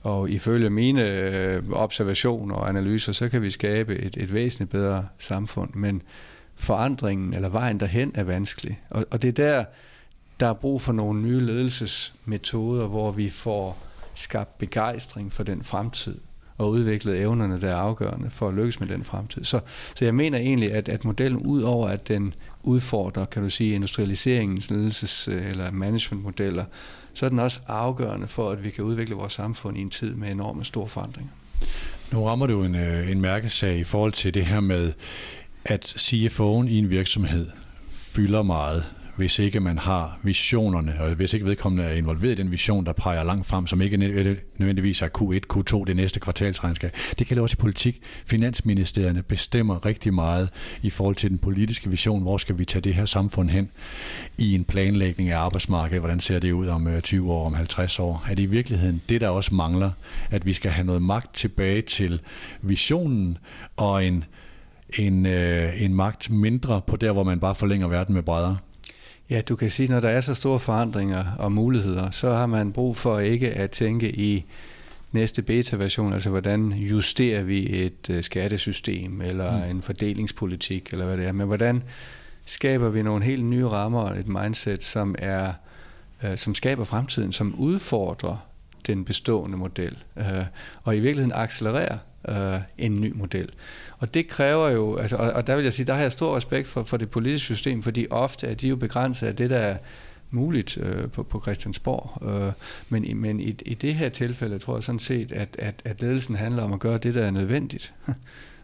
Og 0.03 0.30
ifølge 0.30 0.70
mine 0.70 1.09
øh, 1.09 1.63
observationer 1.72 2.55
og 2.55 2.70
analyser, 2.70 3.13
så 3.13 3.30
kan 3.30 3.41
vi 3.41 3.49
skabe 3.49 3.95
et, 3.95 4.18
et 4.18 4.34
væsentligt 4.34 4.72
bedre 4.72 5.07
samfund. 5.18 5.70
Men 5.74 6.01
forandringen 6.55 7.34
eller 7.34 7.49
vejen 7.49 7.80
derhen 7.80 8.11
er 8.16 8.24
vanskelig. 8.24 8.82
Og, 8.89 9.05
og 9.11 9.22
det 9.22 9.28
er 9.28 9.32
der, 9.32 9.66
der 10.39 10.47
er 10.47 10.53
brug 10.53 10.82
for 10.82 10.93
nogle 10.93 11.22
nye 11.22 11.39
ledelsesmetoder, 11.39 12.88
hvor 12.88 13.11
vi 13.11 13.30
får 13.30 13.78
skabt 14.13 14.57
begejstring 14.57 15.34
for 15.34 15.43
den 15.43 15.63
fremtid, 15.63 16.18
og 16.58 16.70
udviklet 16.70 17.20
evnerne, 17.20 17.62
der 17.62 17.70
er 17.70 17.76
afgørende 17.76 18.30
for 18.30 18.47
at 18.47 18.53
lykkes 18.53 18.80
med 18.80 18.88
den 18.88 19.03
fremtid. 19.03 19.43
Så, 19.43 19.60
så 19.95 20.06
jeg 20.06 20.16
mener 20.16 20.38
egentlig, 20.38 20.72
at, 20.72 20.89
at 20.89 21.06
modellen 21.06 21.39
ud 21.39 21.62
over 21.62 21.88
at 21.88 22.08
den 22.08 22.34
udfordrer, 22.64 23.26
kan 23.26 23.43
du 23.43 23.49
sige, 23.49 23.76
industrialiseringens 23.76 24.72
ledelses- 24.72 25.32
øh, 25.32 25.49
eller 25.49 25.72
managementmodeller, 25.72 26.66
så 27.14 27.26
er 27.26 27.30
den 27.30 27.39
også 27.39 27.60
afgørende 27.68 28.28
for, 28.28 28.49
at 28.49 28.64
vi 28.64 28.70
kan 28.70 28.84
udvikle 28.84 29.16
vores 29.16 29.34
samfund 29.34 29.78
i 29.78 29.82
en 29.82 29.89
tid 29.89 30.14
med 30.14 30.32
enorme 30.32 30.66
store 30.66 30.88
forandringer. 30.88 31.32
Nu 32.12 32.24
rammer 32.24 32.47
du 32.47 32.64
en, 32.64 32.76
øh, 32.76 33.12
en 33.12 33.22
mærkesag 33.22 33.78
i 33.78 33.84
forhold 33.84 34.12
til 34.12 34.34
det 34.34 34.45
her 34.45 34.60
med, 34.60 34.93
at 35.66 35.86
CFO'en 35.86 36.68
i 36.68 36.78
en 36.78 36.89
virksomhed 36.89 37.47
fylder 37.89 38.41
meget 38.41 38.86
hvis 39.16 39.39
ikke 39.39 39.59
man 39.59 39.78
har 39.78 40.20
visionerne, 40.24 40.95
og 40.99 41.16
hvis 41.16 41.34
ikke 41.34 41.45
vedkommende 41.45 41.84
er 41.84 41.93
involveret 41.93 42.32
i 42.32 42.41
den 42.41 42.51
vision, 42.51 42.86
der 42.86 42.93
peger 42.93 43.24
langt 43.24 43.47
frem, 43.47 43.68
som 43.68 43.82
ikke 43.82 43.97
nødvendigvis 43.97 45.01
er 45.01 45.07
Q1, 45.18 45.39
Q2, 45.53 45.86
det 45.86 45.95
næste 45.95 46.20
kvartalsregnskab. 46.20 46.95
Det 47.20 47.28
kan 47.28 47.38
også 47.38 47.55
i 47.59 47.61
politik. 47.61 48.01
Finansministerierne 48.26 49.24
bestemmer 49.24 49.86
rigtig 49.86 50.13
meget 50.13 50.49
i 50.82 50.89
forhold 50.89 51.16
til 51.16 51.30
den 51.30 51.38
politiske 51.38 51.89
vision. 51.89 52.22
Hvor 52.22 52.38
skal 52.38 52.59
vi 52.59 52.66
tage 52.66 52.82
det 52.82 52.93
her 52.93 53.05
samfund 53.05 53.49
hen 53.49 53.70
i 54.38 54.55
en 54.55 54.63
planlægning 54.63 55.30
af 55.30 55.38
arbejdsmarkedet? 55.38 55.99
Hvordan 55.99 56.20
ser 56.20 56.39
det 56.39 56.51
ud 56.51 56.68
om 56.68 56.88
øh, 56.88 57.01
20 57.01 57.32
år, 57.32 57.45
om 57.45 57.53
50 57.53 57.99
år? 57.99 58.26
Er 58.30 58.36
det 58.36 58.43
i 58.43 58.45
virkeligheden 58.45 59.01
det, 59.09 59.22
der 59.22 59.30
også 59.30 59.55
mangler? 59.55 59.91
At 60.30 60.45
vi 60.45 60.53
skal 60.53 60.72
have 60.72 60.86
noget 60.86 61.01
magt 61.01 61.36
tilbage 61.36 61.82
til 61.82 62.22
visionen 62.61 63.38
og 63.76 64.05
en 64.05 64.26
en, 64.99 65.26
øh, 65.26 65.82
en 65.82 65.93
magt 65.93 66.30
mindre 66.30 66.82
på 66.88 66.95
der, 66.95 67.11
hvor 67.11 67.24
man 67.24 67.39
bare 67.39 67.55
forlænger 67.55 67.88
verden 67.88 68.16
med 68.16 68.24
brædder? 68.24 68.55
Ja, 69.30 69.41
du 69.41 69.55
kan 69.55 69.69
sige, 69.69 69.89
når 69.89 69.99
der 69.99 70.09
er 70.09 70.21
så 70.21 70.36
store 70.36 70.59
forandringer 70.59 71.26
og 71.39 71.51
muligheder, 71.51 72.11
så 72.11 72.30
har 72.30 72.45
man 72.45 72.73
brug 72.73 72.97
for 72.97 73.19
ikke 73.19 73.51
at 73.51 73.71
tænke 73.71 74.11
i 74.15 74.45
næste 75.11 75.41
beta-version, 75.41 76.13
altså 76.13 76.30
hvordan 76.30 76.71
justerer 76.71 77.43
vi 77.43 77.86
et 77.86 78.09
uh, 78.09 78.21
skattesystem 78.21 79.21
eller 79.21 79.65
mm. 79.65 79.71
en 79.71 79.82
fordelingspolitik 79.82 80.89
eller 80.91 81.05
hvad 81.05 81.17
det 81.17 81.26
er, 81.26 81.32
men 81.32 81.47
hvordan 81.47 81.84
skaber 82.45 82.89
vi 82.89 83.01
nogle 83.01 83.26
helt 83.26 83.45
nye 83.45 83.67
rammer 83.67 84.01
og 84.01 84.19
et 84.19 84.28
mindset, 84.28 84.84
som 84.84 85.15
er 85.19 85.53
uh, 86.23 86.35
som 86.35 86.56
skaber 86.56 86.84
fremtiden, 86.84 87.31
som 87.31 87.56
udfordrer 87.60 88.47
den 88.88 89.06
bestående 89.06 89.57
model, 89.57 89.97
uh, 90.15 90.23
og 90.84 90.95
i 90.95 90.99
virkeligheden 90.99 91.34
accelererer 91.35 91.97
uh, 92.30 92.61
en 92.77 93.02
ny 93.02 93.11
model. 93.15 93.49
Og 93.97 94.14
det 94.14 94.27
kræver 94.27 94.69
jo, 94.69 94.95
altså, 94.95 95.15
og, 95.18 95.31
og 95.31 95.47
der 95.47 95.56
vil 95.56 95.64
jeg 95.64 95.73
sige, 95.73 95.85
der 95.85 95.93
har 95.93 96.02
jeg 96.02 96.11
stor 96.11 96.38
respekt 96.38 96.68
for, 96.68 96.84
for 96.84 96.97
det 96.97 97.10
politiske 97.10 97.45
system, 97.45 97.84
fordi 97.84 98.07
ofte 98.10 98.47
er 98.47 98.53
de 98.53 98.68
jo 98.68 98.76
begrænset 98.76 99.27
af 99.27 99.35
det, 99.35 99.49
der 99.49 99.57
er 99.57 99.77
muligt 100.31 100.77
øh, 100.77 101.10
på, 101.10 101.23
på 101.23 101.41
Christiansborg. 101.41 102.30
Øh, 102.30 102.52
men 102.89 103.18
men 103.22 103.39
i, 103.39 103.56
i 103.65 103.73
det 103.73 103.95
her 103.95 104.10
tilfælde 104.10 104.60
tror 104.60 104.76
jeg 104.76 104.84
sådan 104.84 104.99
set, 104.99 105.31
at, 105.31 105.56
at, 105.60 105.81
at 105.85 106.02
ledelsen 106.02 106.35
handler 106.35 106.64
om 106.64 106.73
at 106.73 106.80
gøre 106.80 106.97
det, 106.97 107.14
der 107.14 107.26
er 107.26 107.31
nødvendigt. 107.31 107.93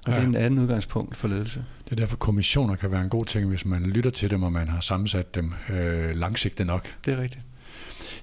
Og 0.06 0.14
ja. 0.14 0.16
det 0.16 0.24
er 0.24 0.28
en 0.28 0.36
anden 0.36 0.60
udgangspunkt 0.60 1.18
for 1.18 1.28
ledelse. 1.28 1.66
Det 1.86 1.92
er 1.92 1.96
derfor, 1.96 2.18
kommissioner 2.18 2.76
kan 2.76 2.92
være 2.92 3.02
en 3.02 3.10
god 3.10 3.26
ting, 3.26 3.50
hvis 3.50 3.66
man 3.66 3.84
lytter 3.84 4.10
til 4.12 4.30
dem, 4.30 4.44
og 4.44 4.52
man 4.52 4.68
har 4.68 4.82
sammensat 4.82 5.36
dem 5.36 5.54
øh, 5.70 6.16
langsigtet 6.16 6.68
nok. 6.68 6.88
Det 7.06 7.14
er 7.14 7.22
rigtigt. 7.22 7.46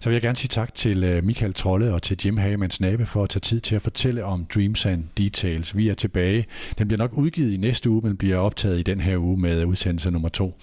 Så 0.00 0.08
vil 0.08 0.14
jeg 0.14 0.22
gerne 0.22 0.36
sige 0.36 0.48
tak 0.48 0.74
til 0.74 1.04
øh, 1.04 1.24
Michael 1.24 1.54
Trolle 1.54 1.94
og 1.94 2.02
til 2.02 2.18
Jim 2.24 2.36
Hagemann 2.36 2.70
Snabe 2.70 3.06
for 3.06 3.24
at 3.24 3.30
tage 3.30 3.40
tid 3.40 3.60
til 3.60 3.76
at 3.76 3.82
fortælle 3.82 4.24
om 4.24 4.46
Dreams 4.54 4.86
and 4.86 5.04
Details. 5.18 5.76
Vi 5.76 5.88
er 5.88 5.94
tilbage. 5.94 6.46
Den 6.78 6.88
bliver 6.88 6.98
nok 6.98 7.12
udgivet 7.12 7.52
i 7.52 7.56
næste 7.56 7.90
uge, 7.90 8.00
men 8.04 8.16
bliver 8.16 8.36
optaget 8.36 8.78
i 8.78 8.82
den 8.82 9.00
her 9.00 9.16
uge 9.16 9.40
med 9.40 9.64
udsendelse 9.64 10.10
nummer 10.10 10.28
to. 10.28 10.54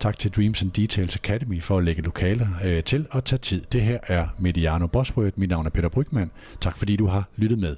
Tak 0.00 0.18
til 0.18 0.30
Dreams 0.30 0.62
and 0.62 0.70
Details 0.70 1.16
Academy 1.16 1.62
for 1.62 1.78
at 1.78 1.84
lægge 1.84 2.02
lokaler 2.02 2.46
øh, 2.64 2.82
til 2.82 3.06
og 3.10 3.24
tage 3.24 3.38
tid. 3.38 3.62
Det 3.72 3.82
her 3.82 3.98
er 4.06 4.26
Mediano 4.38 4.86
Bosworth. 4.86 5.38
Mit 5.38 5.50
navn 5.50 5.66
er 5.66 5.70
Peter 5.70 5.88
Brygman. 5.88 6.30
Tak 6.60 6.78
fordi 6.78 6.96
du 6.96 7.06
har 7.06 7.28
lyttet 7.36 7.58
med. 7.58 7.76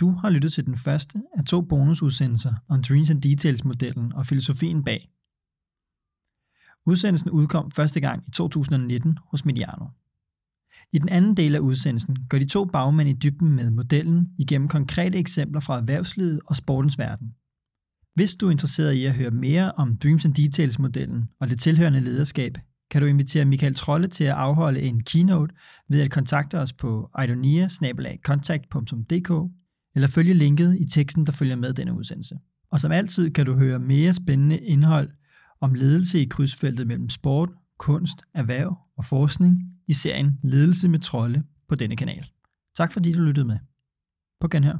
Du 0.00 0.10
har 0.10 0.30
lyttet 0.30 0.52
til 0.52 0.66
den 0.66 0.76
første 0.76 1.22
af 1.36 1.44
to 1.44 1.60
bonusudsendelser 1.60 2.54
om 2.68 2.82
Dreams 2.82 3.10
and 3.10 3.22
Details-modellen 3.22 4.12
og 4.12 4.26
filosofien 4.26 4.84
bag. 4.84 5.10
Udsendelsen 6.86 7.30
udkom 7.30 7.70
første 7.70 8.00
gang 8.00 8.24
i 8.28 8.30
2019 8.30 9.18
hos 9.24 9.44
Mediano. 9.44 9.86
I 10.92 10.98
den 10.98 11.08
anden 11.08 11.36
del 11.36 11.54
af 11.54 11.58
udsendelsen 11.58 12.16
går 12.28 12.38
de 12.38 12.46
to 12.46 12.64
bagmænd 12.64 13.08
i 13.08 13.12
dybden 13.12 13.52
med 13.52 13.70
modellen 13.70 14.28
igennem 14.38 14.68
konkrete 14.68 15.18
eksempler 15.18 15.60
fra 15.60 15.76
erhvervslivet 15.76 16.40
og 16.46 16.56
sportens 16.56 16.98
verden. 16.98 17.34
Hvis 18.14 18.34
du 18.34 18.46
er 18.46 18.50
interesseret 18.50 18.92
i 18.92 19.04
at 19.04 19.14
høre 19.14 19.30
mere 19.30 19.72
om 19.72 19.96
Dreams 19.96 20.24
and 20.24 20.34
Details-modellen 20.34 21.28
og 21.40 21.50
det 21.50 21.60
tilhørende 21.60 22.00
lederskab, 22.00 22.58
kan 22.90 23.02
du 23.02 23.08
invitere 23.08 23.44
Michael 23.44 23.74
Trolle 23.74 24.08
til 24.08 24.24
at 24.24 24.34
afholde 24.34 24.80
en 24.80 25.02
keynote 25.02 25.54
ved 25.88 26.00
at 26.00 26.10
kontakte 26.10 26.58
os 26.58 26.72
på 26.72 27.10
idonia 27.24 27.68
eller 29.94 30.08
følge 30.08 30.34
linket 30.34 30.76
i 30.80 30.84
teksten, 30.84 31.26
der 31.26 31.32
følger 31.32 31.56
med 31.56 31.74
denne 31.74 31.92
udsendelse. 31.92 32.38
Og 32.70 32.80
som 32.80 32.92
altid 32.92 33.30
kan 33.30 33.46
du 33.46 33.54
høre 33.54 33.78
mere 33.78 34.12
spændende 34.12 34.58
indhold 34.58 35.10
om 35.60 35.74
ledelse 35.74 36.20
i 36.20 36.24
krydsfeltet 36.24 36.86
mellem 36.86 37.08
sport, 37.08 37.50
kunst, 37.78 38.16
erhverv 38.34 38.78
og 38.96 39.04
forskning 39.04 39.58
i 39.86 39.92
serien 39.92 40.38
Ledelse 40.42 40.88
med 40.88 40.98
Trolde 40.98 41.42
på 41.68 41.74
denne 41.74 41.96
kanal. 41.96 42.26
Tak 42.76 42.92
fordi 42.92 43.12
du 43.12 43.20
lyttede 43.20 43.46
med. 43.46 43.58
På 44.40 44.48
genhør. 44.48 44.78